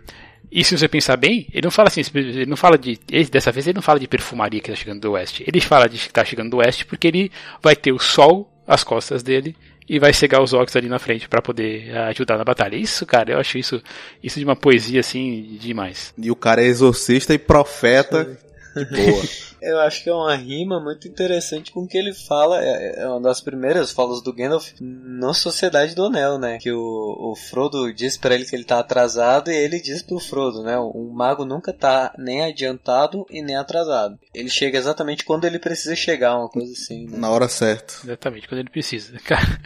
E 0.50 0.62
se 0.62 0.78
você 0.78 0.86
pensar 0.86 1.16
bem, 1.16 1.48
ele 1.52 1.64
não 1.64 1.70
fala 1.70 1.88
assim, 1.88 2.02
ele 2.14 2.46
não 2.46 2.56
fala 2.56 2.78
de. 2.78 2.98
Ele, 3.10 3.24
dessa 3.24 3.50
vez 3.50 3.66
ele 3.66 3.74
não 3.74 3.82
fala 3.82 3.98
de 3.98 4.06
perfumaria 4.06 4.60
que 4.60 4.70
está 4.70 4.80
chegando 4.80 5.00
do 5.00 5.12
oeste. 5.12 5.42
Ele 5.46 5.60
fala 5.60 5.88
de 5.88 5.98
que 5.98 6.06
está 6.06 6.24
chegando 6.24 6.50
do 6.50 6.58
oeste 6.58 6.86
porque 6.86 7.08
ele 7.08 7.32
vai 7.60 7.74
ter 7.74 7.92
o 7.92 7.98
sol 7.98 8.48
às 8.66 8.84
costas 8.84 9.22
dele 9.22 9.56
e 9.88 9.98
vai 9.98 10.12
cegar 10.12 10.40
os 10.40 10.52
orcs 10.52 10.76
ali 10.76 10.88
na 10.88 10.98
frente 10.98 11.28
para 11.28 11.42
poder 11.42 11.88
eh, 11.88 11.98
ajudar 12.04 12.38
na 12.38 12.44
batalha. 12.44 12.76
Isso, 12.76 13.04
cara, 13.04 13.32
eu 13.32 13.38
acho 13.38 13.58
isso, 13.58 13.82
isso 14.22 14.38
de 14.38 14.44
uma 14.44 14.56
poesia 14.56 15.00
assim 15.00 15.56
demais. 15.60 16.14
E 16.16 16.30
o 16.30 16.36
cara 16.36 16.62
é 16.62 16.66
exorcista 16.66 17.34
e 17.34 17.38
profeta. 17.38 18.38
Boa. 18.74 19.22
Eu 19.64 19.80
acho 19.80 20.02
que 20.02 20.10
é 20.10 20.12
uma 20.12 20.34
rima 20.36 20.78
muito 20.78 21.08
interessante 21.08 21.72
com 21.72 21.80
o 21.80 21.88
que 21.88 21.96
ele 21.96 22.12
fala. 22.12 22.62
É, 22.62 23.00
é 23.00 23.08
uma 23.08 23.20
das 23.20 23.40
primeiras 23.40 23.90
falas 23.90 24.22
do 24.22 24.32
Gandalf 24.32 24.72
na 24.78 25.32
Sociedade 25.32 25.94
do 25.94 26.04
Anel, 26.04 26.38
né? 26.38 26.58
Que 26.58 26.70
o, 26.70 27.32
o 27.32 27.34
Frodo 27.34 27.90
diz 27.94 28.18
para 28.18 28.34
ele 28.34 28.44
que 28.44 28.54
ele 28.54 28.64
tá 28.64 28.78
atrasado 28.78 29.50
e 29.50 29.56
ele 29.56 29.80
diz 29.80 30.02
pro 30.02 30.20
Frodo, 30.20 30.62
né? 30.62 30.78
O 30.78 31.10
mago 31.14 31.46
nunca 31.46 31.72
tá 31.72 32.12
nem 32.18 32.42
adiantado 32.42 33.24
e 33.30 33.40
nem 33.40 33.56
atrasado. 33.56 34.18
Ele 34.34 34.50
chega 34.50 34.76
exatamente 34.76 35.24
quando 35.24 35.46
ele 35.46 35.58
precisa 35.58 35.96
chegar, 35.96 36.36
uma 36.36 36.48
coisa 36.50 36.72
assim. 36.72 37.06
Né? 37.06 37.16
Na 37.16 37.30
hora 37.30 37.48
certa. 37.48 37.94
Exatamente, 38.04 38.46
quando 38.46 38.60
ele 38.60 38.70
precisa. 38.70 39.18
Cara, 39.24 39.60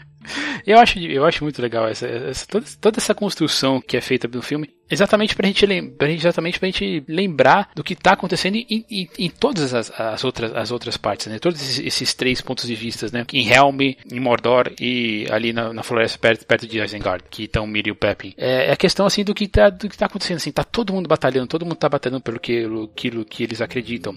eu 0.67 0.79
acho, 0.79 0.99
eu 0.99 1.25
acho 1.25 1.43
muito 1.43 1.61
legal 1.61 1.89
essa, 1.89 2.07
essa 2.07 2.47
toda, 2.47 2.67
toda, 2.81 2.99
essa 2.99 3.15
construção 3.15 3.81
que 3.81 3.97
é 3.97 4.01
feita 4.01 4.29
no 4.29 4.43
filme, 4.43 4.71
exatamente 4.91 5.35
pra 5.35 5.47
gente, 5.47 5.65
lembra, 5.67 6.11
exatamente 6.11 6.59
pra 6.59 6.67
gente 6.67 7.05
lembrar 7.09 7.71
do 7.75 7.85
que 7.85 7.95
tá 7.95 8.13
acontecendo 8.13 8.57
em, 8.57 8.85
em, 8.91 9.09
em 9.19 9.31
todas 9.31 9.75
as, 9.75 9.91
as, 9.99 10.25
outras, 10.25 10.55
as 10.55 10.71
outras 10.71 10.97
partes, 10.97 11.27
né? 11.27 11.39
Todos 11.39 11.61
esses, 11.61 11.79
esses, 11.79 12.15
três 12.15 12.41
pontos 12.41 12.67
de 12.67 12.75
vista, 12.75 13.07
né? 13.13 13.25
Em 13.33 13.49
Helm, 13.49 13.81
em 13.81 14.21
Mordor 14.21 14.73
e 14.81 15.27
ali 15.31 15.53
na, 15.53 15.73
na 15.73 15.83
floresta 15.83 16.19
perto, 16.19 16.47
perto 16.47 16.67
de 16.67 16.81
Isengard, 16.81 17.25
que 17.31 17.45
estão 17.45 17.67
Miri 17.67 17.89
e 17.89 17.93
o 17.93 17.97
Pepin. 17.97 18.35
É, 18.37 18.67
é 18.67 18.73
a 18.73 18.77
questão 18.77 19.07
assim 19.07 19.25
do 19.25 19.35
que, 19.35 19.47
tá, 19.47 19.71
do 19.71 19.89
que 19.89 19.97
tá 19.97 20.07
acontecendo, 20.07 20.37
assim, 20.37 20.53
tá 20.53 20.65
todo 20.65 20.93
mundo 20.93 21.09
batalhando, 21.09 21.47
todo 21.47 21.65
mundo 21.65 21.77
tá 21.77 21.89
batalhando 21.89 22.23
pelo 22.23 22.41
que, 22.41 22.67
aquilo 22.93 23.25
que 23.25 23.43
eles 23.43 23.61
acreditam. 23.61 24.17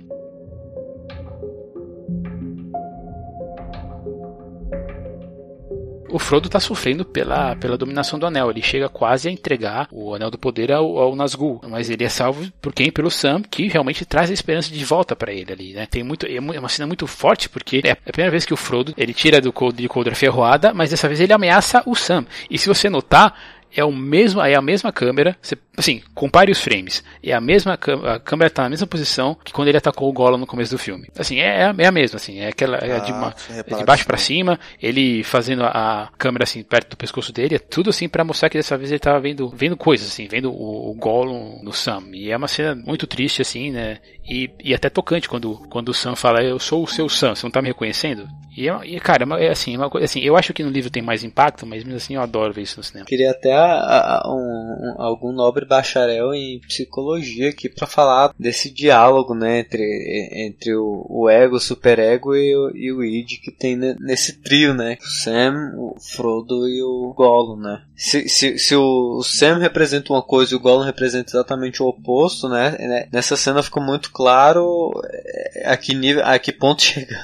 O 6.11 6.19
Frodo 6.19 6.47
está 6.47 6.59
sofrendo 6.59 7.03
pela, 7.03 7.55
pela 7.55 7.77
dominação 7.77 8.19
do 8.19 8.25
Anel. 8.25 8.49
Ele 8.49 8.61
chega 8.61 8.89
quase 8.89 9.27
a 9.27 9.31
entregar 9.31 9.87
o 9.91 10.13
Anel 10.13 10.29
do 10.29 10.37
Poder 10.37 10.71
ao, 10.71 10.97
ao 10.97 11.15
Nazgûl, 11.15 11.61
mas 11.67 11.89
ele 11.89 12.03
é 12.03 12.09
salvo 12.09 12.51
por 12.61 12.73
quem? 12.73 12.91
Pelo 12.91 13.09
Sam, 13.09 13.41
que 13.41 13.67
realmente 13.67 14.05
traz 14.05 14.29
a 14.29 14.33
esperança 14.33 14.71
de 14.71 14.83
volta 14.85 15.15
para 15.15 15.33
ele 15.33 15.51
ali, 15.51 15.73
né? 15.73 15.85
Tem 15.85 16.03
muito, 16.03 16.25
é, 16.25 16.35
é 16.35 16.59
uma 16.59 16.69
cena 16.69 16.87
muito 16.87 17.07
forte 17.07 17.49
porque 17.49 17.81
é 17.83 17.91
a 17.91 18.11
primeira 18.11 18.31
vez 18.31 18.45
que 18.45 18.53
o 18.53 18.57
Frodo 18.57 18.93
ele 18.97 19.13
tira 19.13 19.39
do 19.39 19.53
de 19.73 19.87
Coldra 19.87 20.15
ferroada, 20.15 20.73
mas 20.73 20.89
dessa 20.89 21.07
vez 21.07 21.19
ele 21.19 21.33
ameaça 21.33 21.83
o 21.85 21.95
Sam. 21.95 22.25
E 22.49 22.57
se 22.57 22.67
você 22.67 22.89
notar, 22.89 23.37
é 23.75 23.83
o 23.83 23.91
mesmo, 23.91 24.41
é 24.41 24.55
a 24.55 24.61
mesma 24.61 24.91
câmera. 24.91 25.35
Você, 25.41 25.57
assim, 25.77 26.01
compare 26.13 26.51
os 26.51 26.59
frames. 26.61 27.03
É 27.23 27.33
a 27.33 27.41
mesma 27.41 27.73
a 27.73 28.19
câmera 28.19 28.47
está 28.47 28.63
na 28.63 28.69
mesma 28.69 28.87
posição 28.87 29.37
que 29.43 29.53
quando 29.53 29.67
ele 29.67 29.77
atacou 29.77 30.09
o 30.09 30.13
Gollum 30.13 30.37
no 30.37 30.47
começo 30.47 30.71
do 30.71 30.77
filme. 30.77 31.07
Assim, 31.17 31.39
é, 31.39 31.71
é 31.77 31.85
a 31.85 31.91
mesma, 31.91 32.17
assim, 32.17 32.39
é 32.39 32.47
aquela 32.47 32.77
é 32.77 32.99
de, 32.99 33.11
uma, 33.11 33.33
é 33.49 33.75
de 33.75 33.83
baixo 33.83 34.05
para 34.05 34.17
cima, 34.17 34.59
ele 34.81 35.23
fazendo 35.23 35.63
a, 35.63 36.03
a, 36.03 36.07
câmera 36.17 36.43
assim 36.43 36.63
perto 36.63 36.91
do 36.91 36.97
pescoço 36.97 37.31
dele, 37.31 37.55
é 37.55 37.59
tudo 37.59 37.89
assim 37.89 38.07
para 38.07 38.23
mostrar 38.23 38.49
que 38.49 38.57
dessa 38.57 38.77
vez 38.77 38.91
ele 38.91 38.97
estava 38.97 39.19
vendo, 39.19 39.49
vendo 39.49 39.77
coisas 39.77 40.07
assim, 40.07 40.27
vendo 40.27 40.51
o, 40.51 40.91
o 40.91 40.93
Gollum 40.95 41.59
no 41.63 41.73
Sam. 41.73 42.03
E 42.13 42.31
é 42.31 42.37
uma 42.37 42.47
cena 42.47 42.75
muito 42.75 43.07
triste 43.07 43.41
assim, 43.41 43.71
né? 43.71 43.99
E, 44.31 44.49
e 44.63 44.73
até 44.73 44.89
tocante 44.89 45.27
quando 45.27 45.57
quando 45.69 45.89
o 45.89 45.93
Sam 45.93 46.15
fala, 46.15 46.41
eu 46.41 46.57
sou 46.57 46.83
o 46.83 46.87
seu 46.87 47.09
Sam, 47.09 47.35
você 47.35 47.45
não 47.45 47.51
tá 47.51 47.61
me 47.61 47.67
reconhecendo? 47.67 48.29
E, 48.55 48.69
é, 48.69 48.79
e 48.85 48.97
cara, 48.97 49.25
é 49.41 49.49
assim, 49.49 49.75
uma 49.75 49.89
coisa 49.89 50.05
assim, 50.05 50.21
eu 50.21 50.37
acho 50.37 50.53
que 50.53 50.63
no 50.63 50.69
livro 50.69 50.89
tem 50.89 51.01
mais 51.01 51.23
impacto, 51.23 51.65
mas 51.65 51.83
mesmo 51.83 51.97
assim 51.97 52.15
eu 52.15 52.21
adoro 52.21 52.53
ver 52.53 52.61
isso 52.61 52.77
no 52.77 52.83
cinema. 52.83 53.05
Queria 53.05 53.31
até 53.31 53.53
a, 53.53 54.21
a, 54.23 54.23
um, 54.27 54.37
um, 54.37 55.01
algum 55.01 55.33
nobre 55.33 55.65
bacharel 55.65 56.33
em 56.33 56.61
psicologia 56.61 57.49
aqui 57.49 57.67
para 57.67 57.85
falar 57.85 58.33
desse 58.39 58.73
diálogo, 58.73 59.35
né, 59.35 59.59
entre, 59.59 60.47
entre 60.47 60.75
o, 60.75 61.05
o 61.09 61.29
ego, 61.29 61.57
o 61.57 61.59
superego 61.59 62.33
e 62.33 62.55
o, 62.55 62.71
e 62.75 62.91
o 62.91 63.03
id 63.03 63.41
que 63.41 63.51
tem 63.51 63.75
nesse 63.99 64.41
trio, 64.41 64.73
né, 64.73 64.97
o 65.01 65.05
Sam, 65.05 65.73
o 65.77 65.95
Frodo 65.99 66.69
e 66.69 66.81
o 66.81 67.13
Gollum, 67.13 67.57
né. 67.57 67.83
Se, 68.01 68.27
se, 68.27 68.57
se 68.57 68.75
o, 68.75 69.21
Sam 69.21 69.59
representa 69.59 70.11
uma 70.11 70.23
coisa 70.23 70.51
e 70.51 70.55
o 70.55 70.59
Gollum 70.59 70.83
representa 70.83 71.29
exatamente 71.29 71.83
o 71.83 71.85
oposto, 71.85 72.49
né, 72.49 72.75
né 72.79 73.07
nessa 73.13 73.37
cena 73.37 73.61
ficou 73.61 73.83
muito 73.83 74.11
claro 74.11 74.91
é, 75.05 75.69
a 75.69 75.77
que 75.77 75.93
nível, 75.93 76.25
a 76.25 76.39
que 76.39 76.51
ponto 76.51 76.81
chega, 76.81 77.15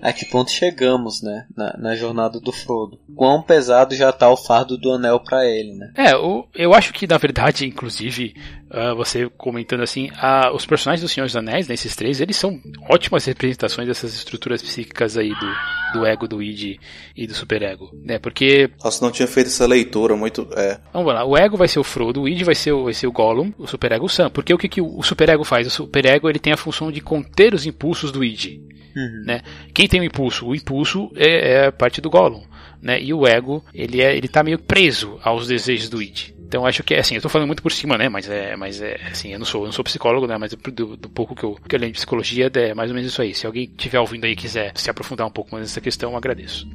a 0.00 0.12
que 0.12 0.24
ponto 0.24 0.52
chegamos, 0.52 1.22
né, 1.22 1.44
na, 1.56 1.76
na 1.76 1.96
jornada 1.96 2.38
do 2.38 2.52
Frodo. 2.52 3.00
Quão 3.16 3.42
pesado 3.42 3.96
já 3.96 4.12
tá 4.12 4.30
o 4.30 4.36
fardo 4.36 4.78
do 4.78 4.92
anel 4.92 5.18
para 5.18 5.44
ele, 5.44 5.74
né. 5.74 5.90
É, 5.96 6.14
o, 6.14 6.46
eu 6.54 6.72
acho 6.72 6.92
que 6.92 7.04
na 7.04 7.18
verdade, 7.18 7.66
inclusive, 7.66 8.36
uh, 8.72 8.96
você 8.96 9.28
comentando 9.36 9.82
assim, 9.82 10.08
uh, 10.10 10.54
os 10.54 10.66
personagens 10.66 11.02
do 11.02 11.08
Senhor 11.08 11.26
dos 11.26 11.36
Anéis, 11.36 11.68
nesses 11.68 11.94
três, 11.94 12.20
eles 12.20 12.36
são 12.36 12.60
ótimas 12.88 13.24
representações 13.24 13.86
dessas 13.86 14.14
estruturas 14.14 14.62
psíquicas 14.62 15.16
aí 15.16 15.30
do, 15.30 16.00
do 16.00 16.06
ego, 16.06 16.26
do 16.26 16.42
id 16.42 16.78
e 17.16 17.26
do 17.26 17.34
superego, 17.34 17.90
né? 18.02 18.18
Porque... 18.18 18.70
Nossa, 18.82 19.04
não 19.04 19.12
tinha 19.12 19.28
feito 19.28 19.48
essa 19.48 19.66
leitura 19.66 20.16
muito... 20.16 20.48
É. 20.56 20.80
Vamos 20.92 21.12
lá, 21.12 21.24
o 21.24 21.36
ego 21.36 21.56
vai 21.56 21.68
ser 21.68 21.78
o 21.78 21.84
Frodo, 21.84 22.22
o 22.22 22.28
id 22.28 22.42
vai 22.42 22.54
ser 22.54 22.72
o, 22.72 22.84
vai 22.84 22.94
ser 22.94 23.06
o 23.06 23.12
Gollum, 23.12 23.52
o 23.58 23.66
superego 23.66 24.06
o 24.06 24.08
Sam. 24.08 24.30
Porque 24.30 24.52
o 24.54 24.58
que, 24.58 24.68
que 24.68 24.80
o 24.80 25.02
superego 25.02 25.44
faz? 25.44 25.66
O 25.66 25.70
superego 25.70 26.28
ele 26.28 26.38
tem 26.38 26.52
a 26.52 26.56
função 26.56 26.90
de 26.90 27.00
conter 27.00 27.54
os 27.54 27.66
impulsos 27.66 28.10
do 28.10 28.24
id. 28.24 28.60
Uhum. 28.96 29.24
Né? 29.26 29.42
Quem 29.74 29.88
tem 29.88 30.00
o 30.00 30.04
impulso? 30.04 30.46
O 30.46 30.54
impulso 30.54 31.10
é, 31.16 31.52
é 31.52 31.66
a 31.66 31.72
parte 31.72 32.00
do 32.00 32.10
Gollum. 32.10 32.42
Né? 32.80 33.00
E 33.00 33.14
o 33.14 33.26
ego, 33.26 33.64
ele, 33.72 34.00
é, 34.02 34.16
ele 34.16 34.28
tá 34.28 34.42
meio 34.42 34.58
preso 34.58 35.18
aos 35.22 35.46
desejos 35.46 35.88
do 35.88 36.02
id. 36.02 36.34
Então 36.52 36.66
acho 36.66 36.82
que 36.82 36.92
assim, 36.94 37.14
eu 37.14 37.22
tô 37.22 37.30
falando 37.30 37.46
muito 37.46 37.62
por 37.62 37.72
cima, 37.72 37.96
né? 37.96 38.10
Mas 38.10 38.28
é, 38.28 38.54
mas 38.56 38.82
é 38.82 39.00
assim, 39.10 39.32
eu 39.32 39.38
não 39.38 39.46
sou, 39.46 39.62
eu 39.62 39.64
não 39.64 39.72
sou 39.72 39.82
psicólogo, 39.82 40.26
né? 40.26 40.36
Mas 40.36 40.52
do, 40.52 40.98
do 40.98 41.08
pouco 41.08 41.34
que 41.34 41.44
eu, 41.44 41.58
que 41.66 41.74
eu 41.74 41.78
de 41.78 41.92
psicologia 41.92 42.50
é 42.54 42.74
mais 42.74 42.90
ou 42.90 42.94
menos 42.94 43.10
isso 43.10 43.22
aí. 43.22 43.32
Se 43.32 43.46
alguém 43.46 43.64
estiver 43.64 43.98
ouvindo 43.98 44.26
aí 44.26 44.32
e 44.32 44.36
quiser 44.36 44.70
se 44.74 44.90
aprofundar 44.90 45.26
um 45.26 45.30
pouco 45.30 45.50
mais 45.50 45.66
nessa 45.66 45.80
questão, 45.80 46.10
eu 46.10 46.16
agradeço. 46.18 46.68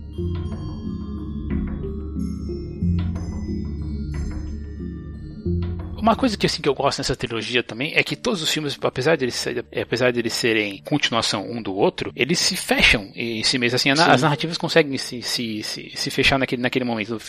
Uma 6.08 6.16
coisa 6.16 6.38
que 6.38 6.46
assim 6.46 6.62
que 6.62 6.70
eu 6.70 6.74
gosto 6.74 7.00
nessa 7.00 7.18
trilogia 7.18 7.62
também 7.62 7.92
é 7.94 8.02
que 8.02 8.16
todos 8.16 8.42
os 8.42 8.50
filmes, 8.50 8.80
apesar 8.82 9.18
de 9.18 9.26
eles, 9.26 9.46
apesar 9.82 10.10
de 10.10 10.20
eles 10.22 10.32
serem 10.32 10.78
continuação 10.78 11.46
um 11.46 11.62
do 11.62 11.76
outro, 11.76 12.14
eles 12.16 12.40
se 12.40 12.56
fecham 12.56 13.12
em 13.14 13.44
si 13.44 13.58
mesmos. 13.58 13.82
Assim, 13.82 13.92
as 13.92 14.22
narrativas 14.22 14.58
conseguem 14.58 14.98
se, 14.98 15.22
se, 15.22 15.62
se, 15.64 15.92
se, 15.94 16.10
fechar 16.10 16.40
naquele, 16.40 16.62
naquele 16.62 16.86
momento. 16.86 17.20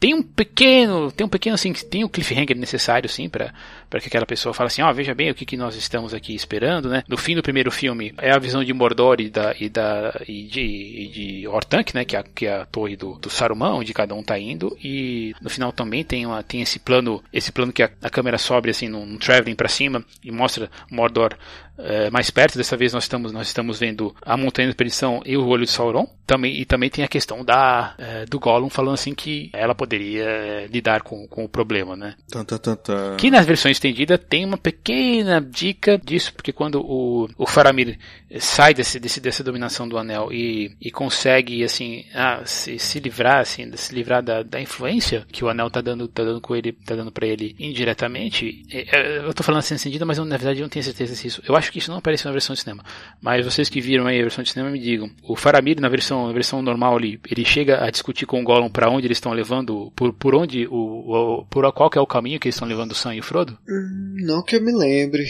Tem 0.00 0.12
um 0.12 0.24
pequeno, 0.24 1.12
tem 1.12 1.24
um 1.24 1.28
pequeno 1.28 1.54
assim, 1.54 1.72
tem 1.72 2.02
o 2.02 2.06
um 2.06 2.10
cliffhanger 2.10 2.56
necessário 2.56 3.08
sim 3.08 3.28
para 3.28 3.52
que 4.00 4.08
aquela 4.08 4.26
pessoa 4.26 4.52
fale 4.52 4.66
assim, 4.66 4.82
ó, 4.82 4.90
oh, 4.90 4.92
veja 4.92 5.14
bem 5.14 5.30
o 5.30 5.34
que, 5.34 5.46
que 5.46 5.56
nós 5.56 5.76
estamos 5.76 6.12
aqui 6.12 6.34
esperando, 6.34 6.88
né? 6.88 7.04
No 7.06 7.16
fim 7.16 7.36
do 7.36 7.44
primeiro 7.44 7.70
filme 7.70 8.12
é 8.18 8.32
a 8.32 8.40
visão 8.40 8.64
de 8.64 8.72
Mordor 8.72 9.20
e 9.20 9.30
da 9.30 9.54
e 9.60 9.68
da 9.68 10.20
e 10.26 10.42
de, 10.42 10.62
e 10.62 11.08
de 11.08 11.46
Ortank, 11.46 11.94
né? 11.94 12.04
Que 12.04 12.16
é, 12.16 12.18
a, 12.18 12.24
que 12.24 12.46
é 12.46 12.56
a 12.56 12.66
torre 12.66 12.96
do, 12.96 13.20
do 13.20 13.30
Saruman, 13.30 13.74
onde 13.74 13.94
cada 13.94 14.16
um 14.16 14.22
tá 14.24 14.36
indo 14.36 14.76
e 14.82 15.32
no 15.40 15.48
final 15.48 15.70
também 15.70 16.02
tem 16.02 16.26
uma 16.26 16.42
tem 16.42 16.60
esse 16.60 16.80
plano 16.80 17.22
esse 17.32 17.52
plano 17.52 17.72
que 17.72 17.84
a, 17.84 17.90
a 18.02 18.15
câmera 18.16 18.38
sobe 18.38 18.70
assim 18.70 18.88
num, 18.88 19.18
traveling 19.18 19.54
para 19.54 19.68
cima 19.68 20.02
e 20.24 20.32
mostra 20.32 20.70
Mordor 20.90 21.36
é, 21.78 22.10
mais 22.10 22.30
perto. 22.30 22.56
Dessa 22.56 22.76
vez 22.76 22.92
nós 22.92 23.04
estamos 23.04 23.32
nós 23.32 23.46
estamos 23.46 23.78
vendo 23.78 24.14
a 24.22 24.36
montanha 24.36 24.68
da 24.68 24.74
perdição 24.74 25.22
e 25.24 25.36
o 25.36 25.46
olho 25.46 25.64
de 25.64 25.70
Sauron. 25.70 26.08
Também 26.26 26.60
e 26.60 26.64
também 26.64 26.90
tem 26.90 27.04
a 27.04 27.08
questão 27.08 27.44
da 27.44 27.94
é, 27.98 28.24
do 28.26 28.40
Gollum 28.40 28.68
falando 28.68 28.94
assim 28.94 29.14
que 29.14 29.50
ela 29.52 29.74
poderia 29.74 30.24
é, 30.24 30.66
lidar 30.66 31.02
com, 31.02 31.26
com 31.28 31.44
o 31.44 31.48
problema, 31.48 31.96
né? 31.96 32.16
Tum, 32.30 32.44
tum, 32.44 32.58
tum, 32.58 33.16
que 33.16 33.30
nas 33.30 33.46
versões 33.46 33.76
estendida 33.76 34.18
tem 34.18 34.44
uma 34.44 34.58
pequena 34.58 35.40
dica 35.40 35.98
disso, 35.98 36.32
porque 36.34 36.52
quando 36.52 36.80
o, 36.80 37.28
o 37.38 37.46
Faramir 37.46 37.98
sai 38.40 38.74
desse, 38.74 38.98
desse, 38.98 39.20
dessa 39.20 39.44
dominação 39.44 39.88
do 39.88 39.96
anel 39.96 40.32
e, 40.32 40.76
e 40.80 40.90
consegue 40.90 41.62
assim 41.62 42.04
ah, 42.14 42.42
se, 42.44 42.78
se 42.78 42.98
livrar 42.98 43.40
assim 43.40 43.70
se 43.76 43.94
livrar 43.94 44.22
da, 44.22 44.42
da 44.42 44.60
influência 44.60 45.24
que 45.30 45.44
o 45.44 45.48
anel 45.48 45.70
tá 45.70 45.80
dando 45.80 46.08
tá 46.08 46.24
dando 46.24 46.40
com 46.40 46.54
ele 46.54 46.72
tá 46.72 46.94
dando 46.96 47.12
para 47.12 47.26
ele 47.26 47.54
indiretamente 47.58 48.64
é, 48.70 48.96
é, 48.96 49.18
eu 49.18 49.32
tô 49.32 49.42
falando 49.42 49.60
assim 49.60 49.74
estendida 49.76 50.04
mas 50.04 50.18
eu, 50.18 50.24
na 50.24 50.36
verdade 50.36 50.60
eu 50.60 50.64
não 50.64 50.68
tenho 50.68 50.84
certeza 50.84 51.14
se 51.14 51.28
isso 51.28 51.42
eu 51.46 51.54
acho 51.56 51.65
que 51.70 51.78
isso 51.78 51.90
não 51.90 51.98
apareceu 51.98 52.28
na 52.28 52.32
versão 52.32 52.54
de 52.54 52.60
cinema 52.60 52.84
mas 53.20 53.44
vocês 53.44 53.68
que 53.68 53.80
viram 53.80 54.06
aí 54.06 54.18
a 54.18 54.22
versão 54.22 54.42
de 54.42 54.50
cinema 54.50 54.70
me 54.70 54.78
digam 54.78 55.10
o 55.22 55.36
Faramir 55.36 55.80
na 55.80 55.88
versão 55.88 56.26
na 56.26 56.32
versão 56.32 56.62
normal 56.62 56.96
ali 56.96 57.20
ele 57.30 57.44
chega 57.44 57.84
a 57.84 57.90
discutir 57.90 58.26
com 58.26 58.40
o 58.40 58.44
Gollum 58.44 58.70
para 58.70 58.90
onde 58.90 59.06
eles 59.06 59.16
estão 59.16 59.32
levando 59.32 59.92
por, 59.94 60.12
por 60.12 60.34
onde 60.34 60.66
o, 60.66 61.40
o 61.40 61.46
por 61.46 61.70
qual 61.72 61.90
que 61.90 61.98
é 61.98 62.00
o 62.00 62.06
caminho 62.06 62.40
que 62.40 62.48
eles 62.48 62.56
estão 62.56 62.68
levando 62.68 62.92
o 62.92 62.94
Sam 62.94 63.14
e 63.14 63.20
o 63.20 63.22
Frodo 63.22 63.58
não 63.66 64.42
que 64.42 64.56
eu 64.56 64.62
me 64.62 64.72
lembre 64.72 65.24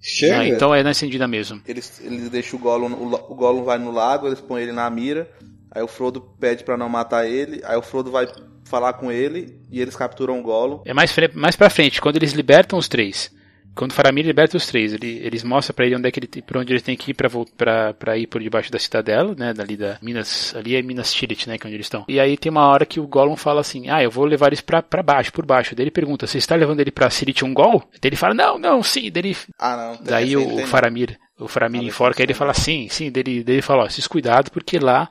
Chega. 0.00 0.38
Ah, 0.38 0.46
então 0.46 0.74
é 0.74 0.82
na 0.82 0.90
acendida 0.90 1.26
mesmo. 1.26 1.60
Eles, 1.66 2.00
eles 2.00 2.30
deixam 2.30 2.58
o 2.58 2.62
Gollum, 2.62 2.92
o, 2.92 3.32
o 3.32 3.34
Gollum 3.34 3.64
vai 3.64 3.78
no 3.78 3.90
lago, 3.90 4.26
eles 4.26 4.40
põem 4.40 4.62
ele 4.62 4.72
na 4.72 4.88
mira, 4.88 5.28
aí 5.70 5.82
o 5.82 5.88
Frodo 5.88 6.20
pede 6.38 6.64
para 6.64 6.76
não 6.76 6.88
matar 6.88 7.26
ele, 7.26 7.60
aí 7.64 7.76
o 7.76 7.82
Frodo 7.82 8.10
vai 8.10 8.28
falar 8.64 8.92
com 8.92 9.10
ele 9.10 9.60
e 9.70 9.80
eles 9.80 9.96
capturam 9.96 10.38
o 10.38 10.42
Gollum. 10.42 10.82
É 10.84 10.94
mais, 10.94 11.14
mais 11.34 11.56
pra 11.56 11.70
frente, 11.70 12.00
quando 12.00 12.16
eles 12.16 12.32
libertam 12.32 12.78
os 12.78 12.88
três. 12.88 13.30
Quando 13.78 13.92
Faramir 13.92 14.26
liberta 14.26 14.56
os 14.56 14.66
três, 14.66 14.92
ele, 14.92 15.20
eles 15.22 15.44
mostram 15.44 15.72
para 15.72 15.86
ele 15.86 15.94
onde 15.94 16.08
é 16.08 16.10
que 16.10 16.18
ele, 16.18 16.28
onde 16.56 16.72
ele 16.72 16.80
tem 16.80 16.96
que 16.96 17.12
ir 17.12 17.14
para 17.14 18.18
ir 18.18 18.26
por 18.26 18.42
debaixo 18.42 18.72
da 18.72 18.78
cidadela, 18.78 19.36
né, 19.38 19.54
dali 19.54 19.76
da 19.76 19.96
Minas, 20.02 20.52
ali 20.56 20.74
é 20.74 20.82
Minas 20.82 21.12
Tirith, 21.12 21.46
né, 21.46 21.56
que 21.56 21.64
é 21.64 21.68
onde 21.68 21.76
eles 21.76 21.86
estão. 21.86 22.04
E 22.08 22.18
aí 22.18 22.36
tem 22.36 22.50
uma 22.50 22.66
hora 22.66 22.84
que 22.84 22.98
o 22.98 23.06
Gollum 23.06 23.36
fala 23.36 23.60
assim: 23.60 23.88
"Ah, 23.88 24.02
eu 24.02 24.10
vou 24.10 24.24
levar 24.24 24.48
eles 24.48 24.60
para 24.60 24.82
baixo, 25.00 25.32
por 25.32 25.46
baixo". 25.46 25.76
Daí 25.76 25.84
ele 25.84 25.92
pergunta: 25.92 26.26
"Você 26.26 26.38
está 26.38 26.56
levando 26.56 26.80
ele 26.80 26.90
para 26.90 27.08
Tirith 27.08 27.42
Ungol?" 27.44 27.88
Daí 28.02 28.08
ele 28.08 28.16
fala: 28.16 28.34
"Não, 28.34 28.58
não, 28.58 28.82
sim". 28.82 29.12
Daí 29.12 29.22
ele, 29.26 29.36
ah, 29.56 29.76
não. 29.76 30.04
Daí 30.04 30.36
o, 30.36 30.56
o 30.56 30.66
Faramir, 30.66 31.16
o 31.38 31.46
Faramir 31.46 31.84
enforca, 31.84 32.20
aí 32.20 32.26
ele 32.26 32.34
fala: 32.34 32.54
"Sim, 32.54 32.88
sim". 32.90 33.12
Daí 33.12 33.22
ele, 33.24 33.44
daí 33.44 33.54
ele 33.54 33.62
fala: 33.62 33.84
"Ó, 33.84 33.86
esses 33.86 34.08
cuidados 34.08 34.48
porque 34.48 34.80
lá 34.80 35.08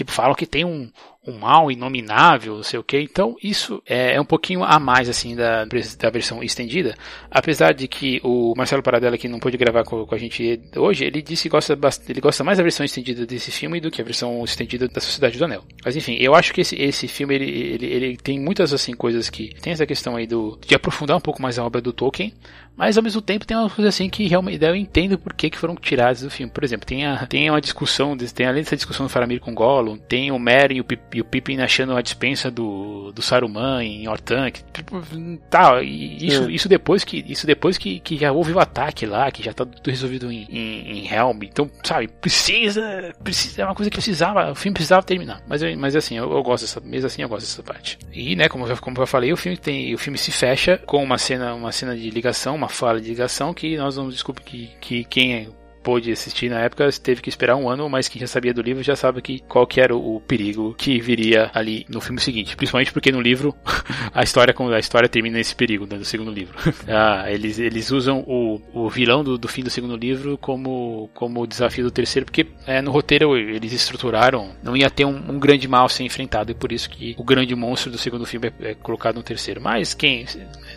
Tipo, 0.00 0.12
falam 0.12 0.34
que 0.34 0.46
tem 0.46 0.64
um, 0.64 0.90
um 1.28 1.38
mal 1.38 1.70
inominável, 1.70 2.56
não 2.56 2.62
sei 2.62 2.80
o 2.80 2.82
que. 2.82 2.98
Então 2.98 3.36
isso 3.42 3.82
é, 3.86 4.14
é, 4.14 4.20
um 4.20 4.24
pouquinho 4.24 4.64
a 4.64 4.80
mais 4.80 5.10
assim 5.10 5.36
da, 5.36 5.66
da 5.66 6.10
versão 6.10 6.42
estendida. 6.42 6.96
Apesar 7.30 7.74
de 7.74 7.86
que 7.86 8.18
o 8.24 8.54
Marcelo 8.56 8.82
Paradela 8.82 9.18
que 9.18 9.28
não 9.28 9.38
pôde 9.38 9.58
gravar 9.58 9.84
com, 9.84 10.06
com, 10.06 10.14
a 10.14 10.18
gente 10.18 10.58
hoje, 10.74 11.04
ele 11.04 11.20
disse 11.20 11.42
que 11.42 11.48
gosta 11.50 11.78
ele 12.08 12.20
gosta 12.22 12.42
mais 12.42 12.56
da 12.56 12.64
versão 12.64 12.82
estendida 12.82 13.26
desse 13.26 13.50
filme 13.50 13.78
do 13.78 13.90
que 13.90 14.00
a 14.00 14.04
versão 14.04 14.42
estendida 14.42 14.88
da 14.88 15.02
Sociedade 15.02 15.36
do 15.36 15.44
Anel. 15.44 15.64
Mas 15.84 15.96
enfim, 15.96 16.16
eu 16.18 16.34
acho 16.34 16.54
que 16.54 16.62
esse, 16.62 16.76
esse 16.76 17.06
filme 17.06 17.34
ele, 17.34 17.50
ele, 17.50 17.86
ele 17.86 18.16
tem 18.16 18.40
muitas 18.40 18.72
assim 18.72 18.94
coisas 18.94 19.28
que 19.28 19.54
tem 19.60 19.74
essa 19.74 19.84
questão 19.84 20.16
aí 20.16 20.26
do 20.26 20.58
de 20.66 20.74
aprofundar 20.74 21.18
um 21.18 21.20
pouco 21.20 21.42
mais 21.42 21.58
a 21.58 21.64
obra 21.64 21.82
do 21.82 21.92
Tolkien, 21.92 22.32
mas 22.80 22.96
ao 22.96 23.02
mesmo 23.02 23.20
tempo 23.20 23.46
tem 23.46 23.54
umas 23.54 23.74
coisas 23.74 23.94
assim 23.94 24.08
que 24.08 24.26
realmente 24.26 24.64
eu 24.64 24.74
entendo 24.74 25.18
por 25.18 25.34
que, 25.34 25.50
que 25.50 25.58
foram 25.58 25.76
tiradas 25.76 26.22
do 26.22 26.30
filme. 26.30 26.50
Por 26.50 26.64
exemplo, 26.64 26.86
tem, 26.86 27.04
a, 27.04 27.26
tem 27.26 27.50
uma 27.50 27.60
discussão, 27.60 28.16
tem 28.16 28.46
além 28.46 28.62
dessa 28.62 28.74
discussão 28.74 29.04
do 29.04 29.10
Faramir 29.10 29.38
com 29.38 29.54
Gollum, 29.54 29.98
tem 29.98 30.32
o 30.32 30.38
Merry 30.38 30.76
e 30.76 30.80
o, 30.80 30.86
e 31.12 31.20
o 31.20 31.24
Pippin 31.26 31.60
achando 31.60 31.94
a 31.94 32.00
dispensa 32.00 32.50
do, 32.50 33.12
do 33.12 33.20
Saruman 33.20 33.84
em 33.84 34.08
Orthanc, 34.08 34.62
tipo, 34.72 35.02
tal, 35.50 35.82
e 35.82 36.26
isso, 36.26 36.44
é. 36.44 36.52
isso 36.52 36.68
depois 36.70 37.04
que 37.04 37.22
isso 37.28 37.46
depois 37.46 37.76
que, 37.76 38.00
que 38.00 38.16
já 38.16 38.32
houve 38.32 38.54
o 38.54 38.58
ataque 38.58 39.04
lá, 39.04 39.30
que 39.30 39.42
já 39.42 39.52
tá 39.52 39.66
tudo 39.66 39.90
resolvido 39.90 40.32
em, 40.32 40.46
em, 40.50 41.00
em 41.00 41.12
Helm. 41.12 41.42
Então, 41.42 41.70
sabe, 41.84 42.08
precisa, 42.08 43.14
precisa, 43.22 43.60
é 43.60 43.64
uma 43.66 43.74
coisa 43.74 43.90
que 43.90 43.96
precisava, 43.98 44.52
o 44.52 44.54
filme 44.54 44.72
precisava 44.72 45.02
terminar. 45.02 45.42
Mas, 45.46 45.60
mas 45.76 45.94
assim, 45.94 46.16
eu, 46.16 46.32
eu 46.32 46.42
gosto 46.42 46.62
dessa, 46.62 46.80
mesmo 46.80 47.08
assim 47.08 47.20
eu 47.20 47.28
gosto 47.28 47.44
dessa 47.44 47.62
parte. 47.62 47.98
E, 48.10 48.34
né, 48.34 48.48
como, 48.48 48.64
como 48.78 48.96
eu 48.98 49.06
falei, 49.06 49.34
o 49.34 49.36
filme 49.36 49.58
tem, 49.58 49.94
o 49.94 49.98
filme 49.98 50.16
se 50.16 50.32
fecha 50.32 50.78
com 50.86 51.04
uma 51.04 51.18
cena, 51.18 51.52
uma 51.52 51.72
cena 51.72 51.94
de 51.94 52.08
ligação, 52.08 52.56
uma 52.56 52.69
fala 52.70 53.00
de 53.00 53.08
ligação 53.08 53.52
que 53.52 53.76
nós 53.76 53.96
vamos 53.96 54.14
descobrir 54.14 54.44
que, 54.44 54.70
que 54.80 55.04
quem 55.04 55.52
pôde 55.82 56.12
assistir 56.12 56.48
na 56.50 56.60
época 56.60 56.88
teve 57.02 57.20
que 57.20 57.28
esperar 57.28 57.56
um 57.56 57.68
ano, 57.68 57.88
mas 57.88 58.08
quem 58.08 58.20
já 58.20 58.26
sabia 58.26 58.52
do 58.52 58.62
livro 58.62 58.82
já 58.82 58.94
sabe 58.94 59.20
que 59.22 59.40
qual 59.40 59.66
que 59.66 59.80
era 59.80 59.94
o, 59.96 60.20
perigo 60.20 60.74
que 60.74 61.00
viria 61.00 61.50
ali 61.54 61.86
no 61.88 62.00
filme 62.00 62.20
seguinte. 62.20 62.56
Principalmente 62.56 62.92
porque 62.92 63.10
no 63.10 63.20
livro 63.20 63.54
a 64.12 64.22
história 64.22 64.54
a 64.74 64.78
história 64.78 65.08
termina 65.08 65.38
nesse 65.38 65.54
perigo 65.54 65.86
né, 65.90 65.96
do 65.96 66.04
segundo 66.04 66.30
livro. 66.30 66.56
ah, 66.88 67.24
eles, 67.30 67.58
eles 67.58 67.90
usam 67.90 68.20
o, 68.26 68.60
o 68.72 68.88
vilão 68.88 69.24
do, 69.24 69.38
do 69.38 69.48
fim 69.48 69.62
do 69.62 69.70
segundo 69.70 69.96
livro 69.96 70.36
como, 70.38 71.10
como 71.14 71.46
desafio 71.46 71.84
do 71.84 71.90
terceiro, 71.90 72.26
porque 72.26 72.46
é, 72.66 72.82
no 72.82 72.90
roteiro 72.90 73.36
eles 73.36 73.72
estruturaram 73.72 74.50
não 74.62 74.76
ia 74.76 74.90
ter 74.90 75.04
um, 75.04 75.16
um, 75.30 75.38
grande 75.38 75.66
mal 75.66 75.88
ser 75.88 76.04
enfrentado 76.04 76.50
e 76.52 76.54
por 76.54 76.72
isso 76.72 76.90
que 76.90 77.14
o 77.18 77.24
grande 77.24 77.54
monstro 77.54 77.90
do 77.90 77.98
segundo 77.98 78.26
filme 78.26 78.52
é, 78.60 78.70
é 78.70 78.74
colocado 78.74 79.16
no 79.16 79.22
terceiro. 79.22 79.60
Mas 79.60 79.94
quem, 79.94 80.26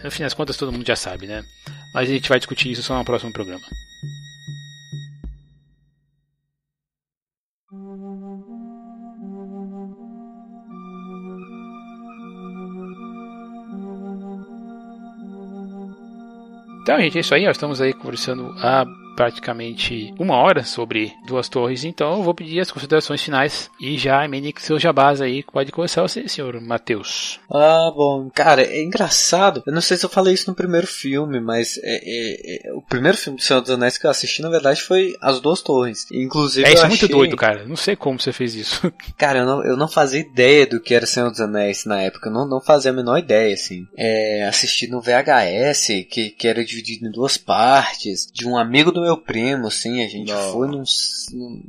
no 0.04 0.12
fim 0.12 0.24
das 0.24 0.34
contas 0.34 0.58
todo 0.58 0.72
mundo 0.72 0.86
já 0.86 0.96
sabe, 0.96 1.28
né? 1.28 1.44
Mas 1.94 2.10
a 2.10 2.14
gente 2.14 2.28
vai 2.30 2.40
discutir 2.40 2.72
isso 2.72 2.82
só 2.82 2.98
no 2.98 3.06
próximo 3.06 3.32
programa. 3.32 3.64
Então, 16.82 17.00
gente, 17.00 17.18
é 17.18 17.22
isso 17.22 17.34
aí. 17.34 17.46
Nós 17.46 17.56
estamos 17.56 17.80
aí 17.80 17.94
conversando 17.94 18.54
há 18.58 18.86
praticamente 19.16 20.14
uma 20.20 20.36
hora 20.36 20.64
sobre 20.64 21.14
Duas 21.26 21.50
Torres, 21.50 21.84
então 21.84 22.18
eu 22.18 22.24
vou 22.24 22.34
pedir 22.34 22.60
as 22.60 22.72
considerações 22.72 23.22
finais 23.22 23.70
e 23.80 23.98
já 23.98 24.24
emene 24.26 24.54
com 24.54 24.60
seus 24.60 24.82
jabás 24.82 25.22
aí. 25.22 25.44
Pode 25.44 25.72
começar 25.72 26.02
você, 26.02 26.28
senhor 26.28 26.60
Matheus. 26.62 27.40
Ah, 27.52 27.92
bom, 27.96 28.30
cara, 28.34 28.64
é 28.64 28.82
engraçado. 28.82 29.64
Eu 29.66 29.74
não 29.74 29.82
sei 29.82 29.98
se 29.98 30.06
eu 30.06 30.10
falei 30.10 30.34
isso 30.34 30.50
no 30.50 30.56
primeiro 30.56 30.88
filme, 30.88 31.40
mas 31.40 31.78
é, 31.84 32.02
é, 32.04 32.70
é, 32.70 32.74
o 32.74 32.82
primeiro 32.82 33.18
filme 33.18 33.38
do 33.38 33.44
Senhor 33.44 33.62
dos 33.62 33.70
Anéis 33.70 33.98
que 33.98 34.06
eu 34.06 34.12
assisti, 34.12 34.42
na 34.42 34.50
verdade, 34.50 34.82
foi 34.82 35.16
As 35.22 35.40
Duas 35.40 35.62
Torres. 35.62 36.06
Inclusive, 36.12 36.68
é, 36.68 36.74
isso 36.74 36.86
é 36.86 36.88
muito 36.88 37.08
doido, 37.08 37.36
cara. 37.36 37.66
Não 37.66 37.76
sei 37.76 37.96
como 37.96 38.20
você 38.20 38.32
fez 38.32 38.56
isso. 38.56 38.92
Cara, 39.18 39.40
eu 39.40 39.46
não, 39.46 39.64
eu 39.64 39.78
não 39.78 39.88
fazia 39.88 40.20
ideia 40.20 40.66
do 40.66 40.80
que 40.80 40.94
era 40.94 41.06
Senhor 41.06 41.30
dos 41.30 41.40
Anéis 41.40 41.86
na 41.86 42.02
época. 42.02 42.30
Eu 42.30 42.34
não, 42.34 42.48
não 42.48 42.62
fazia 42.62 42.92
a 42.92 42.94
menor 42.94 43.18
ideia, 43.18 43.54
assim. 43.54 43.88
É, 43.98 44.46
assisti 44.46 44.88
no 44.88 45.02
VHS, 45.02 46.06
que, 46.10 46.30
que 46.32 46.48
era 46.48 46.64
dividido 46.64 47.08
em 47.08 47.12
duas 47.12 47.38
partes, 47.38 48.30
de 48.32 48.48
um 48.48 48.58
amigo 48.58 48.92
do 48.92 49.03
meu 49.04 49.18
primo, 49.18 49.68
assim, 49.68 50.04
a 50.04 50.08
gente 50.08 50.32
Não. 50.32 50.52
foi 50.52 50.68
num, 50.68 50.84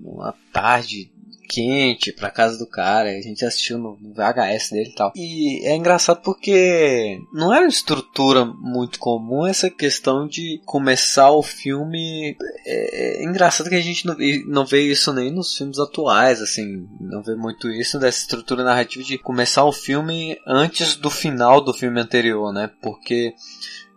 numa 0.03 0.35
tarde 0.53 1.11
quente 1.55 2.13
pra 2.13 2.31
casa 2.31 2.59
do 2.59 2.67
cara, 2.67 3.11
a 3.11 3.21
gente 3.21 3.45
assistiu 3.45 3.79
no, 3.79 3.97
VHS 3.97 4.71
dele 4.71 4.91
e 4.91 4.95
tal. 4.95 5.13
E 5.15 5.65
é 5.65 5.77
engraçado 5.77 6.21
porque 6.23 7.21
não 7.33 7.53
era 7.53 7.63
uma 7.63 7.69
estrutura 7.69 8.45
muito 8.45 8.99
comum 8.99 9.47
essa 9.47 9.71
questão 9.71 10.27
de 10.27 10.61
começar 10.65 11.31
o 11.31 11.43
filme. 11.43 12.37
É, 12.67 13.23
é 13.23 13.25
engraçado 13.25 13.69
que 13.69 13.77
a 13.77 13.81
gente 13.81 14.07
não, 14.07 14.17
não 14.47 14.67
vê 14.67 14.83
isso 14.83 15.13
nem 15.13 15.31
nos 15.31 15.57
filmes 15.57 15.79
atuais, 15.79 16.41
assim, 16.43 16.89
não 17.01 17.23
vê 17.23 17.35
muito 17.35 17.71
isso 17.71 17.99
dessa 17.99 18.19
estrutura 18.19 18.65
narrativa 18.65 19.05
de 19.05 19.19
começar 19.19 19.65
o 19.65 19.73
filme 19.73 20.37
antes 20.47 20.97
do 20.97 21.11
final 21.11 21.61
do 21.61 21.73
filme 21.73 22.01
anterior, 22.01 22.53
né? 22.53 22.71
Porque 22.81 23.35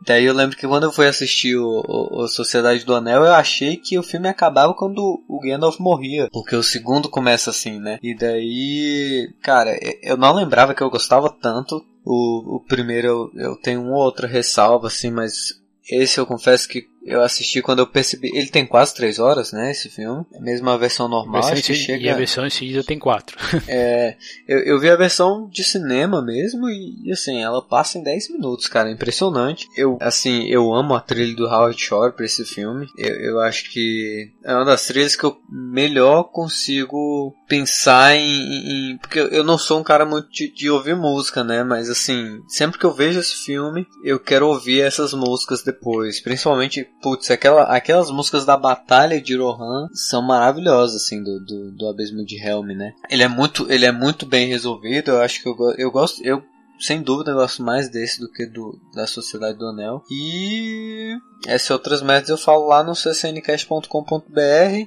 Daí 0.05 0.25
eu 0.25 0.33
lembro 0.33 0.55
que 0.55 0.67
quando 0.67 0.83
eu 0.83 0.91
fui 0.91 1.07
assistir 1.07 1.55
o, 1.57 1.83
o, 1.85 2.23
o, 2.23 2.27
Sociedade 2.27 2.85
do 2.85 2.95
Anel, 2.95 3.25
eu 3.25 3.33
achei 3.33 3.77
que 3.77 3.97
o 3.97 4.03
filme 4.03 4.27
acabava 4.27 4.73
quando 4.73 5.23
o 5.27 5.39
Gandalf 5.39 5.79
morria. 5.79 6.29
Porque 6.31 6.55
o 6.55 6.63
segundo 6.63 7.09
começa 7.09 7.49
assim, 7.49 7.79
né? 7.79 7.99
E 8.01 8.15
daí, 8.15 9.33
cara, 9.41 9.77
eu 10.01 10.15
não 10.15 10.33
lembrava 10.33 10.73
que 10.73 10.81
eu 10.81 10.89
gostava 10.89 11.29
tanto. 11.29 11.83
O, 12.05 12.55
o 12.55 12.59
primeiro 12.61 13.07
eu, 13.07 13.31
eu 13.35 13.55
tenho 13.57 13.81
uma 13.81 13.97
outra 13.97 14.27
ressalva, 14.27 14.87
assim, 14.87 15.11
mas 15.11 15.61
esse 15.89 16.19
eu 16.19 16.25
confesso 16.25 16.67
que 16.67 16.87
eu 17.07 17.21
assisti 17.21 17.61
quando 17.61 17.79
eu 17.79 17.87
percebi. 17.87 18.29
Ele 18.33 18.47
tem 18.47 18.65
quase 18.65 18.93
3 18.93 19.17
horas, 19.17 19.53
né? 19.53 19.71
Esse 19.71 19.89
filme. 19.89 20.25
É 20.33 20.39
mesmo 20.41 20.69
a 20.69 20.77
versão 20.77 21.07
normal. 21.07 21.41
A 21.41 21.51
versão 21.51 21.73
chega... 21.73 22.03
E 22.03 22.09
a 22.09 22.15
versão 22.15 22.45
em 22.45 22.49
seguida 22.49 22.83
tem 22.83 22.99
4. 22.99 23.37
é, 23.67 24.17
eu, 24.45 24.59
eu, 24.59 24.79
vi 24.79 24.89
a 24.89 24.95
versão 24.97 25.47
de 25.47 25.63
cinema 25.63 26.21
mesmo 26.21 26.69
e, 26.69 27.09
assim, 27.11 27.41
ela 27.41 27.61
passa 27.61 27.97
em 27.97 28.03
10 28.03 28.31
minutos, 28.31 28.67
cara. 28.67 28.89
É 28.89 28.91
impressionante. 28.91 29.69
Eu, 29.75 29.97
assim, 30.01 30.47
eu 30.47 30.73
amo 30.73 30.93
a 30.93 30.99
trilha 30.99 31.33
do 31.33 31.45
Howard 31.45 31.81
Shore 31.81 32.13
pra 32.13 32.25
esse 32.25 32.43
filme. 32.43 32.87
Eu, 32.97 33.15
eu 33.15 33.39
acho 33.39 33.71
que 33.71 34.29
é 34.43 34.53
uma 34.53 34.65
das 34.65 34.85
trilhas 34.85 35.15
que 35.15 35.23
eu 35.23 35.37
melhor 35.49 36.25
consigo 36.25 37.33
pensar 37.47 38.15
em. 38.15 38.91
em 38.91 38.97
porque 38.97 39.19
eu 39.19 39.45
não 39.45 39.57
sou 39.57 39.79
um 39.79 39.83
cara 39.83 40.05
muito 40.05 40.29
de, 40.29 40.53
de 40.53 40.69
ouvir 40.69 40.95
música, 40.95 41.41
né? 41.41 41.63
Mas, 41.63 41.89
assim, 41.89 42.41
sempre 42.49 42.77
que 42.77 42.85
eu 42.85 42.93
vejo 42.93 43.19
esse 43.19 43.45
filme, 43.45 43.87
eu 44.03 44.19
quero 44.19 44.47
ouvir 44.47 44.81
essas 44.81 45.13
músicas 45.13 45.63
depois. 45.63 46.19
Principalmente 46.19 46.85
putz, 47.01 47.29
aquela, 47.31 47.63
aquelas 47.63 48.11
músicas 48.11 48.45
da 48.45 48.57
Batalha 48.57 49.21
de 49.21 49.35
Rohan 49.35 49.87
são 49.93 50.21
maravilhosas, 50.21 51.03
assim, 51.03 51.23
do, 51.23 51.39
do, 51.43 51.71
do 51.71 51.87
Abismo 51.87 52.25
de 52.25 52.37
Helm, 52.37 52.67
né? 52.67 52.93
Ele 53.09 53.23
é 53.23 53.27
muito, 53.27 53.71
ele 53.71 53.85
é 53.85 53.91
muito 53.91 54.25
bem 54.25 54.47
resolvido, 54.47 55.11
eu 55.11 55.21
acho 55.21 55.41
que 55.41 55.49
eu, 55.49 55.55
eu 55.77 55.91
gosto, 55.91 56.23
eu 56.23 56.43
sem 56.79 57.01
dúvida 57.01 57.33
gosto 57.33 57.63
mais 57.63 57.89
desse 57.89 58.19
do 58.19 58.31
que 58.31 58.45
do 58.45 58.79
da 58.93 59.07
Sociedade 59.07 59.57
do 59.57 59.67
Anel. 59.67 60.03
E 60.11 61.17
essas 61.47 61.71
outras 61.71 62.01
merdas 62.01 62.29
eu 62.29 62.37
falo 62.37 62.67
lá 62.67 62.83
no 62.83 62.93
ccncast.com.br 62.93 63.89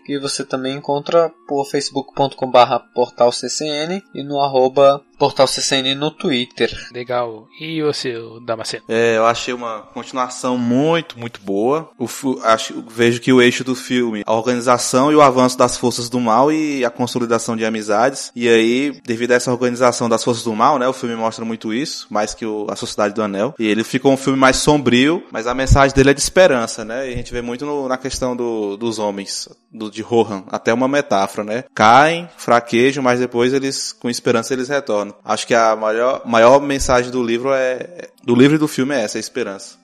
e 0.09 0.19
você 0.19 0.45
também 0.45 0.77
encontra 0.77 1.33
por 1.49 1.65
facebook.com/barra 1.65 2.81
portalccn 2.95 4.03
e 4.15 4.23
no 4.23 4.41
arroba 4.41 5.03
portalccn 5.21 5.95
no 5.95 6.11
Twitter. 6.11 6.75
Legal. 6.95 7.47
E 7.61 7.83
você, 7.83 8.15
Damasceno? 8.43 8.85
É, 8.89 9.19
eu 9.19 9.27
achei 9.27 9.53
uma 9.53 9.83
continuação 9.93 10.57
muito, 10.57 11.19
muito 11.19 11.41
boa. 11.43 11.91
O, 11.99 12.09
acho, 12.43 12.83
vejo 12.89 13.21
que 13.21 13.31
o 13.31 13.43
eixo 13.43 13.63
do 13.63 13.75
filme, 13.75 14.23
a 14.27 14.33
organização 14.33 15.13
e 15.13 15.15
o 15.15 15.21
avanço 15.21 15.59
das 15.59 15.77
forças 15.77 16.09
do 16.09 16.19
mal 16.19 16.51
e 16.51 16.87
a 16.87 16.91
consolidação 16.91 17.55
de 17.55 17.67
amizades. 17.67 18.33
E 18.35 18.49
aí, 18.49 18.99
devido 19.05 19.33
a 19.33 19.35
essa 19.35 19.53
organização 19.53 20.09
das 20.09 20.25
forças 20.25 20.43
do 20.43 20.55
mal, 20.55 20.79
né, 20.79 20.89
o 20.89 20.93
filme 20.95 21.15
mostra 21.15 21.45
muito 21.45 21.75
isso, 21.75 22.07
mais 22.09 22.33
que 22.33 22.47
o, 22.47 22.67
a 22.71 22.75
Sociedade 22.75 23.15
do 23.15 23.23
Anel. 23.23 23.55
E 23.59 23.67
ele 23.67 23.85
ficou 23.85 24.13
um 24.13 24.17
filme 24.17 24.39
mais 24.39 24.57
sombrio, 24.57 25.23
mas 25.31 25.47
a 25.47 25.53
mensagem 25.53 25.95
dele 25.95 26.11
é 26.11 26.15
de 26.15 26.21
esperança, 26.21 26.83
né? 26.83 27.11
E 27.11 27.13
a 27.13 27.17
gente 27.17 27.31
vê 27.31 27.43
muito 27.43 27.67
no, 27.67 27.87
na 27.87 27.99
questão 27.99 28.35
do, 28.35 28.79
dos 28.79 28.99
homens, 28.99 29.51
do, 29.71 29.91
de 29.91 30.01
Rohan, 30.01 30.45
até 30.49 30.73
uma 30.73 30.89
metáfora, 30.89 31.45
né? 31.45 31.65
Caem, 31.75 32.27
fraquejam, 32.39 33.03
mas 33.03 33.21
depois 33.21 33.53
eles, 33.53 33.93
com 33.93 34.09
esperança, 34.09 34.55
eles 34.55 34.69
retornam. 34.69 35.10
Acho 35.25 35.47
que 35.47 35.55
a 35.55 35.77
maior, 35.77 36.23
maior 36.27 36.61
mensagem 36.61 37.11
do 37.11 37.23
livro 37.23 37.53
é, 37.53 38.09
do 38.23 38.35
livro 38.35 38.57
e 38.57 38.59
do 38.59 38.69
filme 38.69 38.95
é 38.95 39.03
essa, 39.03 39.19
a 39.19 39.21
esperança. 39.21 39.81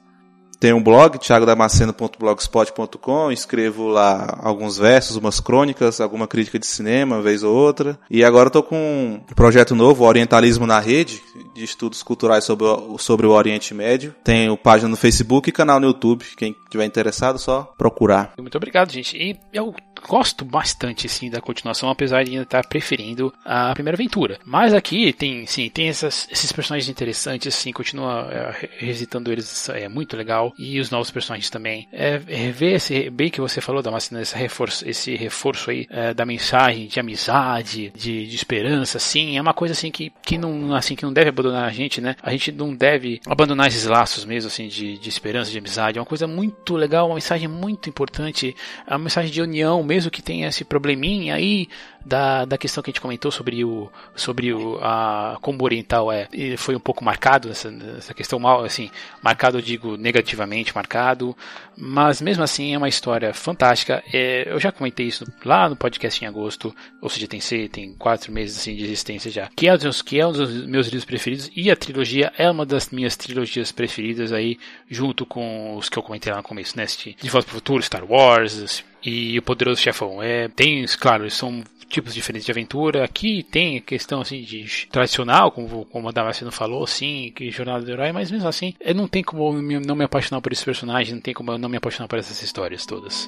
Tem 0.58 0.72
um 0.72 0.82
blog, 0.82 1.18
thiagodamaceno.blogspot.com, 1.18 3.30
escrevo 3.30 3.88
lá 3.88 4.38
alguns 4.42 4.78
versos, 4.78 5.16
umas 5.16 5.38
crônicas, 5.38 6.00
alguma 6.00 6.26
crítica 6.26 6.58
de 6.58 6.66
cinema, 6.66 7.16
uma 7.16 7.22
vez 7.22 7.42
ou 7.42 7.54
outra. 7.54 7.98
E 8.10 8.24
agora 8.24 8.46
estou 8.48 8.62
com 8.62 9.20
um 9.28 9.34
projeto 9.34 9.74
novo, 9.74 10.04
Orientalismo 10.04 10.66
na 10.66 10.80
Rede, 10.80 11.22
de 11.54 11.62
estudos 11.62 12.02
culturais 12.02 12.44
sobre 12.44 12.64
o, 12.66 12.96
sobre 12.96 13.26
o 13.26 13.32
Oriente 13.32 13.74
Médio. 13.74 14.14
Tenho 14.24 14.56
página 14.56 14.88
no 14.88 14.96
Facebook 14.96 15.50
e 15.50 15.52
canal 15.52 15.78
no 15.78 15.88
YouTube. 15.88 16.24
Quem 16.36 16.56
tiver 16.70 16.86
interessado, 16.86 17.38
só 17.38 17.74
procurar. 17.76 18.32
Muito 18.38 18.56
obrigado, 18.56 18.90
gente. 18.90 19.14
E 19.16 19.38
eu 19.52 19.74
gosto 20.06 20.44
bastante 20.44 21.08
sim 21.08 21.30
da 21.30 21.40
continuação, 21.40 21.90
apesar 21.90 22.24
de 22.24 22.30
ainda 22.30 22.42
estar 22.42 22.66
preferindo 22.66 23.32
a 23.44 23.72
primeira 23.74 23.96
aventura. 23.96 24.38
Mas 24.44 24.72
aqui 24.72 25.12
tem, 25.12 25.46
sim, 25.46 25.68
tem 25.68 25.88
essas, 25.88 26.28
esses 26.30 26.52
personagens 26.52 26.88
interessantes, 26.88 27.54
assim, 27.54 27.72
continua 27.72 28.28
é, 28.30 28.68
revisitando 28.78 29.32
eles 29.32 29.68
é 29.70 29.88
muito 29.88 30.16
legal 30.16 30.52
e 30.58 30.78
os 30.78 30.90
novos 30.90 31.10
personagens 31.10 31.50
também. 31.50 31.88
É, 31.92 32.20
é 32.28 32.50
ver 32.50 32.74
esse 32.74 33.10
bem 33.10 33.30
que 33.30 33.40
você 33.40 33.60
falou 33.60 33.82
da 33.82 33.96
esse 33.96 34.36
reforço, 34.36 34.88
esse 34.88 35.16
reforço 35.16 35.70
aí 35.70 35.86
é, 35.90 36.12
da 36.12 36.24
mensagem 36.26 36.86
de 36.86 37.00
amizade, 37.00 37.92
de, 37.94 38.26
de 38.26 38.36
esperança, 38.36 38.98
assim, 38.98 39.36
é 39.36 39.40
uma 39.40 39.54
coisa 39.54 39.72
assim 39.72 39.90
que, 39.90 40.12
que 40.22 40.36
não 40.38 40.74
assim 40.74 40.94
que 40.94 41.04
não 41.04 41.12
deve 41.12 41.30
abandonar 41.30 41.64
a 41.64 41.70
gente, 41.70 42.00
né? 42.00 42.14
A 42.22 42.30
gente 42.30 42.52
não 42.52 42.74
deve 42.74 43.20
abandonar 43.26 43.68
esses 43.68 43.84
laços 43.84 44.24
mesmo 44.24 44.48
assim 44.48 44.68
de, 44.68 44.98
de 44.98 45.08
esperança, 45.08 45.50
de 45.50 45.58
amizade. 45.58 45.98
É 45.98 46.00
uma 46.00 46.06
coisa 46.06 46.26
muito 46.26 46.76
legal, 46.76 47.06
uma 47.06 47.14
mensagem 47.14 47.48
muito 47.48 47.88
importante, 47.88 48.54
é 48.86 48.92
uma 48.92 49.04
mensagem 49.04 49.30
de 49.30 49.40
união, 49.40 49.82
mesmo 49.82 49.95
que 50.10 50.20
tenha 50.22 50.48
esse 50.48 50.64
probleminha 50.64 51.34
aí 51.34 51.68
da, 52.06 52.44
da 52.44 52.56
questão 52.56 52.82
que 52.82 52.90
a 52.90 52.92
gente 52.92 53.00
comentou 53.00 53.30
sobre 53.30 53.64
o 53.64 53.90
sobre 54.14 54.52
o 54.52 54.78
a 54.80 55.38
como 55.42 55.62
oriental 55.64 56.10
é 56.10 56.28
foi 56.56 56.76
um 56.76 56.80
pouco 56.80 57.04
marcado 57.04 57.48
nessa, 57.48 57.70
nessa 57.70 58.14
questão 58.14 58.38
mal 58.38 58.64
assim 58.64 58.90
marcado 59.20 59.58
eu 59.58 59.62
digo 59.62 59.96
negativamente 59.96 60.74
marcado 60.74 61.36
mas 61.76 62.22
mesmo 62.22 62.44
assim 62.44 62.74
é 62.74 62.78
uma 62.78 62.88
história 62.88 63.34
fantástica 63.34 64.02
é, 64.12 64.50
eu 64.50 64.60
já 64.60 64.70
comentei 64.70 65.06
isso 65.06 65.26
lá 65.44 65.68
no 65.68 65.74
podcast 65.74 66.24
em 66.24 66.28
agosto 66.28 66.74
ou 67.02 67.08
seja 67.08 67.26
tem 67.26 67.40
tem 67.68 67.92
quatro 67.94 68.32
meses 68.32 68.58
assim 68.58 68.76
de 68.76 68.84
existência 68.84 69.30
já 69.30 69.48
que 69.54 69.68
é 69.68 69.74
um 69.74 69.78
dos, 69.78 70.00
que 70.00 70.20
é 70.20 70.26
um 70.26 70.32
dos 70.32 70.64
meus 70.66 70.86
livros 70.86 71.04
preferidos 71.04 71.50
e 71.56 71.70
a 71.70 71.76
trilogia 71.76 72.32
é 72.38 72.48
uma 72.48 72.64
das 72.64 72.90
minhas 72.90 73.16
trilogias 73.16 73.72
preferidas 73.72 74.32
aí 74.32 74.58
junto 74.88 75.26
com 75.26 75.76
os 75.76 75.88
que 75.88 75.98
eu 75.98 76.02
comentei 76.02 76.32
lá 76.32 76.38
no 76.38 76.44
começo 76.44 76.76
né 76.76 76.86
de 76.86 77.28
Volta 77.28 77.48
para 77.48 77.52
o 77.52 77.56
Futuro 77.56 77.82
Star 77.82 78.04
Wars 78.04 78.84
e 79.04 79.38
o 79.38 79.42
Poderoso 79.42 79.80
Chefão. 79.80 80.22
É, 80.22 80.48
tem, 80.48 80.84
claro, 80.98 81.30
são 81.30 81.62
tipos 81.96 82.14
diferentes 82.14 82.44
de 82.44 82.52
aventura. 82.52 83.04
Aqui 83.04 83.42
tem 83.42 83.78
a 83.78 83.80
questão 83.80 84.20
assim 84.20 84.42
de 84.42 84.86
tradicional, 84.90 85.50
como, 85.50 85.86
como 85.86 86.08
a 86.08 86.12
Damasceno 86.12 86.52
falou, 86.52 86.86
sim, 86.86 87.32
que 87.34 87.50
jornada 87.50 87.84
do 87.84 87.90
herói, 87.90 88.12
mas 88.12 88.30
mesmo 88.30 88.48
assim, 88.48 88.74
eu 88.80 88.94
não 88.94 89.08
tem 89.08 89.22
como 89.22 89.52
não 89.80 89.96
me 89.96 90.04
apaixonar 90.04 90.40
por 90.40 90.52
esse 90.52 90.64
personagem, 90.64 91.14
não 91.14 91.22
tem 91.22 91.34
como 91.34 91.52
eu 91.52 91.58
não 91.58 91.68
me 91.68 91.76
apaixonar 91.76 92.08
por 92.08 92.18
essas 92.18 92.42
histórias 92.42 92.84
todas. 92.84 93.26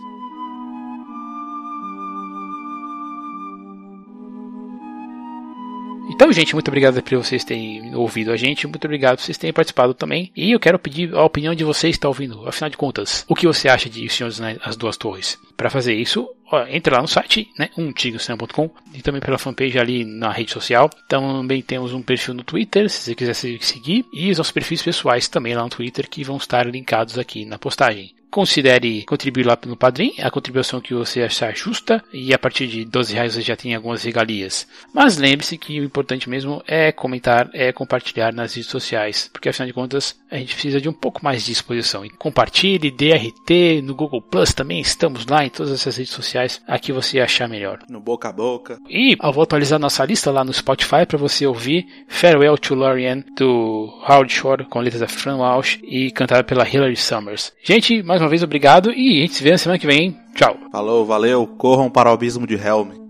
Então, 6.11 6.32
gente, 6.32 6.54
muito 6.54 6.68
obrigado 6.68 7.02
por 7.02 7.16
vocês 7.16 7.44
terem 7.44 7.94
ouvido 7.94 8.32
a 8.32 8.36
gente, 8.36 8.66
muito 8.66 8.84
obrigado 8.84 9.16
por 9.16 9.24
vocês 9.24 9.36
terem 9.36 9.52
participado 9.52 9.92
também. 9.92 10.32
E 10.34 10.52
eu 10.52 10.61
quero 10.61 10.78
pedir 10.78 11.14
a 11.14 11.22
opinião 11.22 11.54
de 11.54 11.64
vocês 11.64 11.92
que 11.92 11.98
estão 11.98 12.11
ouvindo. 12.11 12.48
Afinal 12.48 12.70
de 12.70 12.76
contas, 12.76 13.24
o 13.28 13.34
que 13.34 13.46
você 13.46 13.68
acha 13.68 13.88
de 13.90 14.09
Senhor 14.09 14.28
dos 14.28 14.40
As 14.40 14.76
Duas 14.76 14.96
Torres? 14.96 15.38
Para 15.56 15.70
fazer 15.70 15.94
isso, 15.94 16.28
ó, 16.50 16.64
entre 16.66 16.94
lá 16.94 17.02
no 17.02 17.09
site, 17.09 17.48
né, 17.59 17.68
umtigocinema.com 17.76 18.70
e 18.94 19.02
também 19.02 19.20
pela 19.20 19.38
fanpage 19.38 19.78
ali 19.78 20.04
na 20.04 20.30
rede 20.30 20.50
social. 20.50 20.88
Também 21.09 21.61
temos 21.62 21.92
um 21.92 22.02
perfil 22.02 22.34
no 22.34 22.42
Twitter, 22.42 22.88
se 22.88 23.02
você 23.02 23.14
quiser 23.14 23.34
seguir, 23.34 24.06
e 24.12 24.30
os 24.30 24.38
nossos 24.38 24.52
perfis 24.52 24.82
pessoais 24.82 25.28
também 25.28 25.54
lá 25.54 25.62
no 25.62 25.70
Twitter 25.70 26.09
que 26.09 26.24
vão 26.24 26.38
estar 26.38 26.66
linkados 26.66 27.18
aqui 27.18 27.44
na 27.44 27.59
postagem 27.59 28.18
considere 28.31 29.05
contribuir 29.05 29.45
lá 29.47 29.59
no 29.66 29.76
Padrim, 29.76 30.14
a 30.20 30.31
contribuição 30.31 30.81
que 30.81 30.95
você 30.95 31.22
achar 31.22 31.57
justa, 31.57 32.03
e 32.12 32.33
a 32.35 32.39
partir 32.39 32.66
de 32.66 32.85
12 32.85 33.14
reais 33.14 33.35
você 33.35 33.43
já 33.43 33.57
tem 33.57 33.74
algumas 33.74 34.03
regalias. 34.03 34.66
Mas 34.93 35.16
lembre-se 35.16 35.59
que 35.59 35.81
o 35.81 35.85
importante 35.85 36.29
mesmo 36.29 36.62
é 36.66 36.93
comentar, 36.93 37.51
é 37.53 37.72
compartilhar 37.72 38.33
nas 38.33 38.55
redes 38.55 38.70
sociais, 38.70 39.29
porque 39.33 39.49
afinal 39.49 39.66
de 39.66 39.72
contas 39.72 40.18
a 40.31 40.37
gente 40.37 40.53
precisa 40.53 40.81
de 40.81 40.89
um 40.89 40.93
pouco 40.93 41.24
mais 41.24 41.45
de 41.45 41.53
exposição. 41.53 42.05
E 42.05 42.11
compartilhe, 42.11 42.91
DRT, 42.91 43.83
no 43.83 43.95
Google 43.95 44.22
Plus 44.22 44.53
também, 44.53 44.81
estamos 44.81 45.26
lá 45.26 45.45
em 45.45 45.51
todas 45.51 45.72
essas 45.72 45.97
redes 45.97 46.12
sociais, 46.12 46.61
aqui 46.66 46.93
você 46.93 47.20
achar 47.20 47.49
melhor. 47.49 47.79
No 47.89 48.01
boca 48.01 48.29
a 48.29 48.33
boca. 48.33 48.79
E 48.89 49.16
eu 49.22 49.33
vou 49.33 49.43
atualizar 49.43 49.79
nossa 49.79 50.05
lista 50.05 50.31
lá 50.31 50.45
no 50.45 50.53
Spotify 50.53 51.07
para 51.07 51.18
você 51.18 51.47
ouvir 51.47 51.87
Farewell 52.09 52.59
to 52.59 52.74
Lorian 52.74 53.24
do 53.37 53.93
Howard 54.09 54.33
Shore 54.33 54.64
com 54.64 54.81
letras 54.81 55.01
da 55.01 55.09
Fran 55.09 55.37
Walsh 55.37 55.79
e 55.83 56.11
cantada 56.11 56.45
pela 56.45 56.68
Hilary 56.68 56.97
Summers. 56.97 57.53
Gente, 57.62 58.03
mais 58.03 58.20
uma 58.20 58.29
vez 58.29 58.43
obrigado 58.43 58.93
e 58.93 59.18
a 59.18 59.20
gente 59.22 59.35
se 59.35 59.43
vê 59.43 59.51
na 59.51 59.59
semana 59.59 59.79
que 59.79 59.87
vem. 59.87 59.99
Hein? 59.99 60.16
Tchau. 60.35 60.57
Falou, 60.70 61.05
valeu. 61.05 61.47
Corram 61.47 61.91
para 61.91 62.11
o 62.11 62.12
abismo 62.12 62.47
de 62.47 62.55
Helm. 62.55 63.07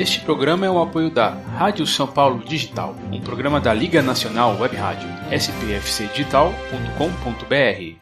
Este 0.00 0.18
programa 0.20 0.64
é 0.64 0.70
o 0.70 0.80
apoio 0.80 1.10
da 1.10 1.28
Rádio 1.28 1.86
São 1.86 2.06
Paulo 2.06 2.42
Digital, 2.42 2.96
um 3.12 3.20
programa 3.20 3.60
da 3.60 3.74
Liga 3.74 4.00
Nacional 4.00 4.58
Web 4.58 4.74
Rádio, 4.74 5.06
spfcdigital.com.br. 5.30 7.96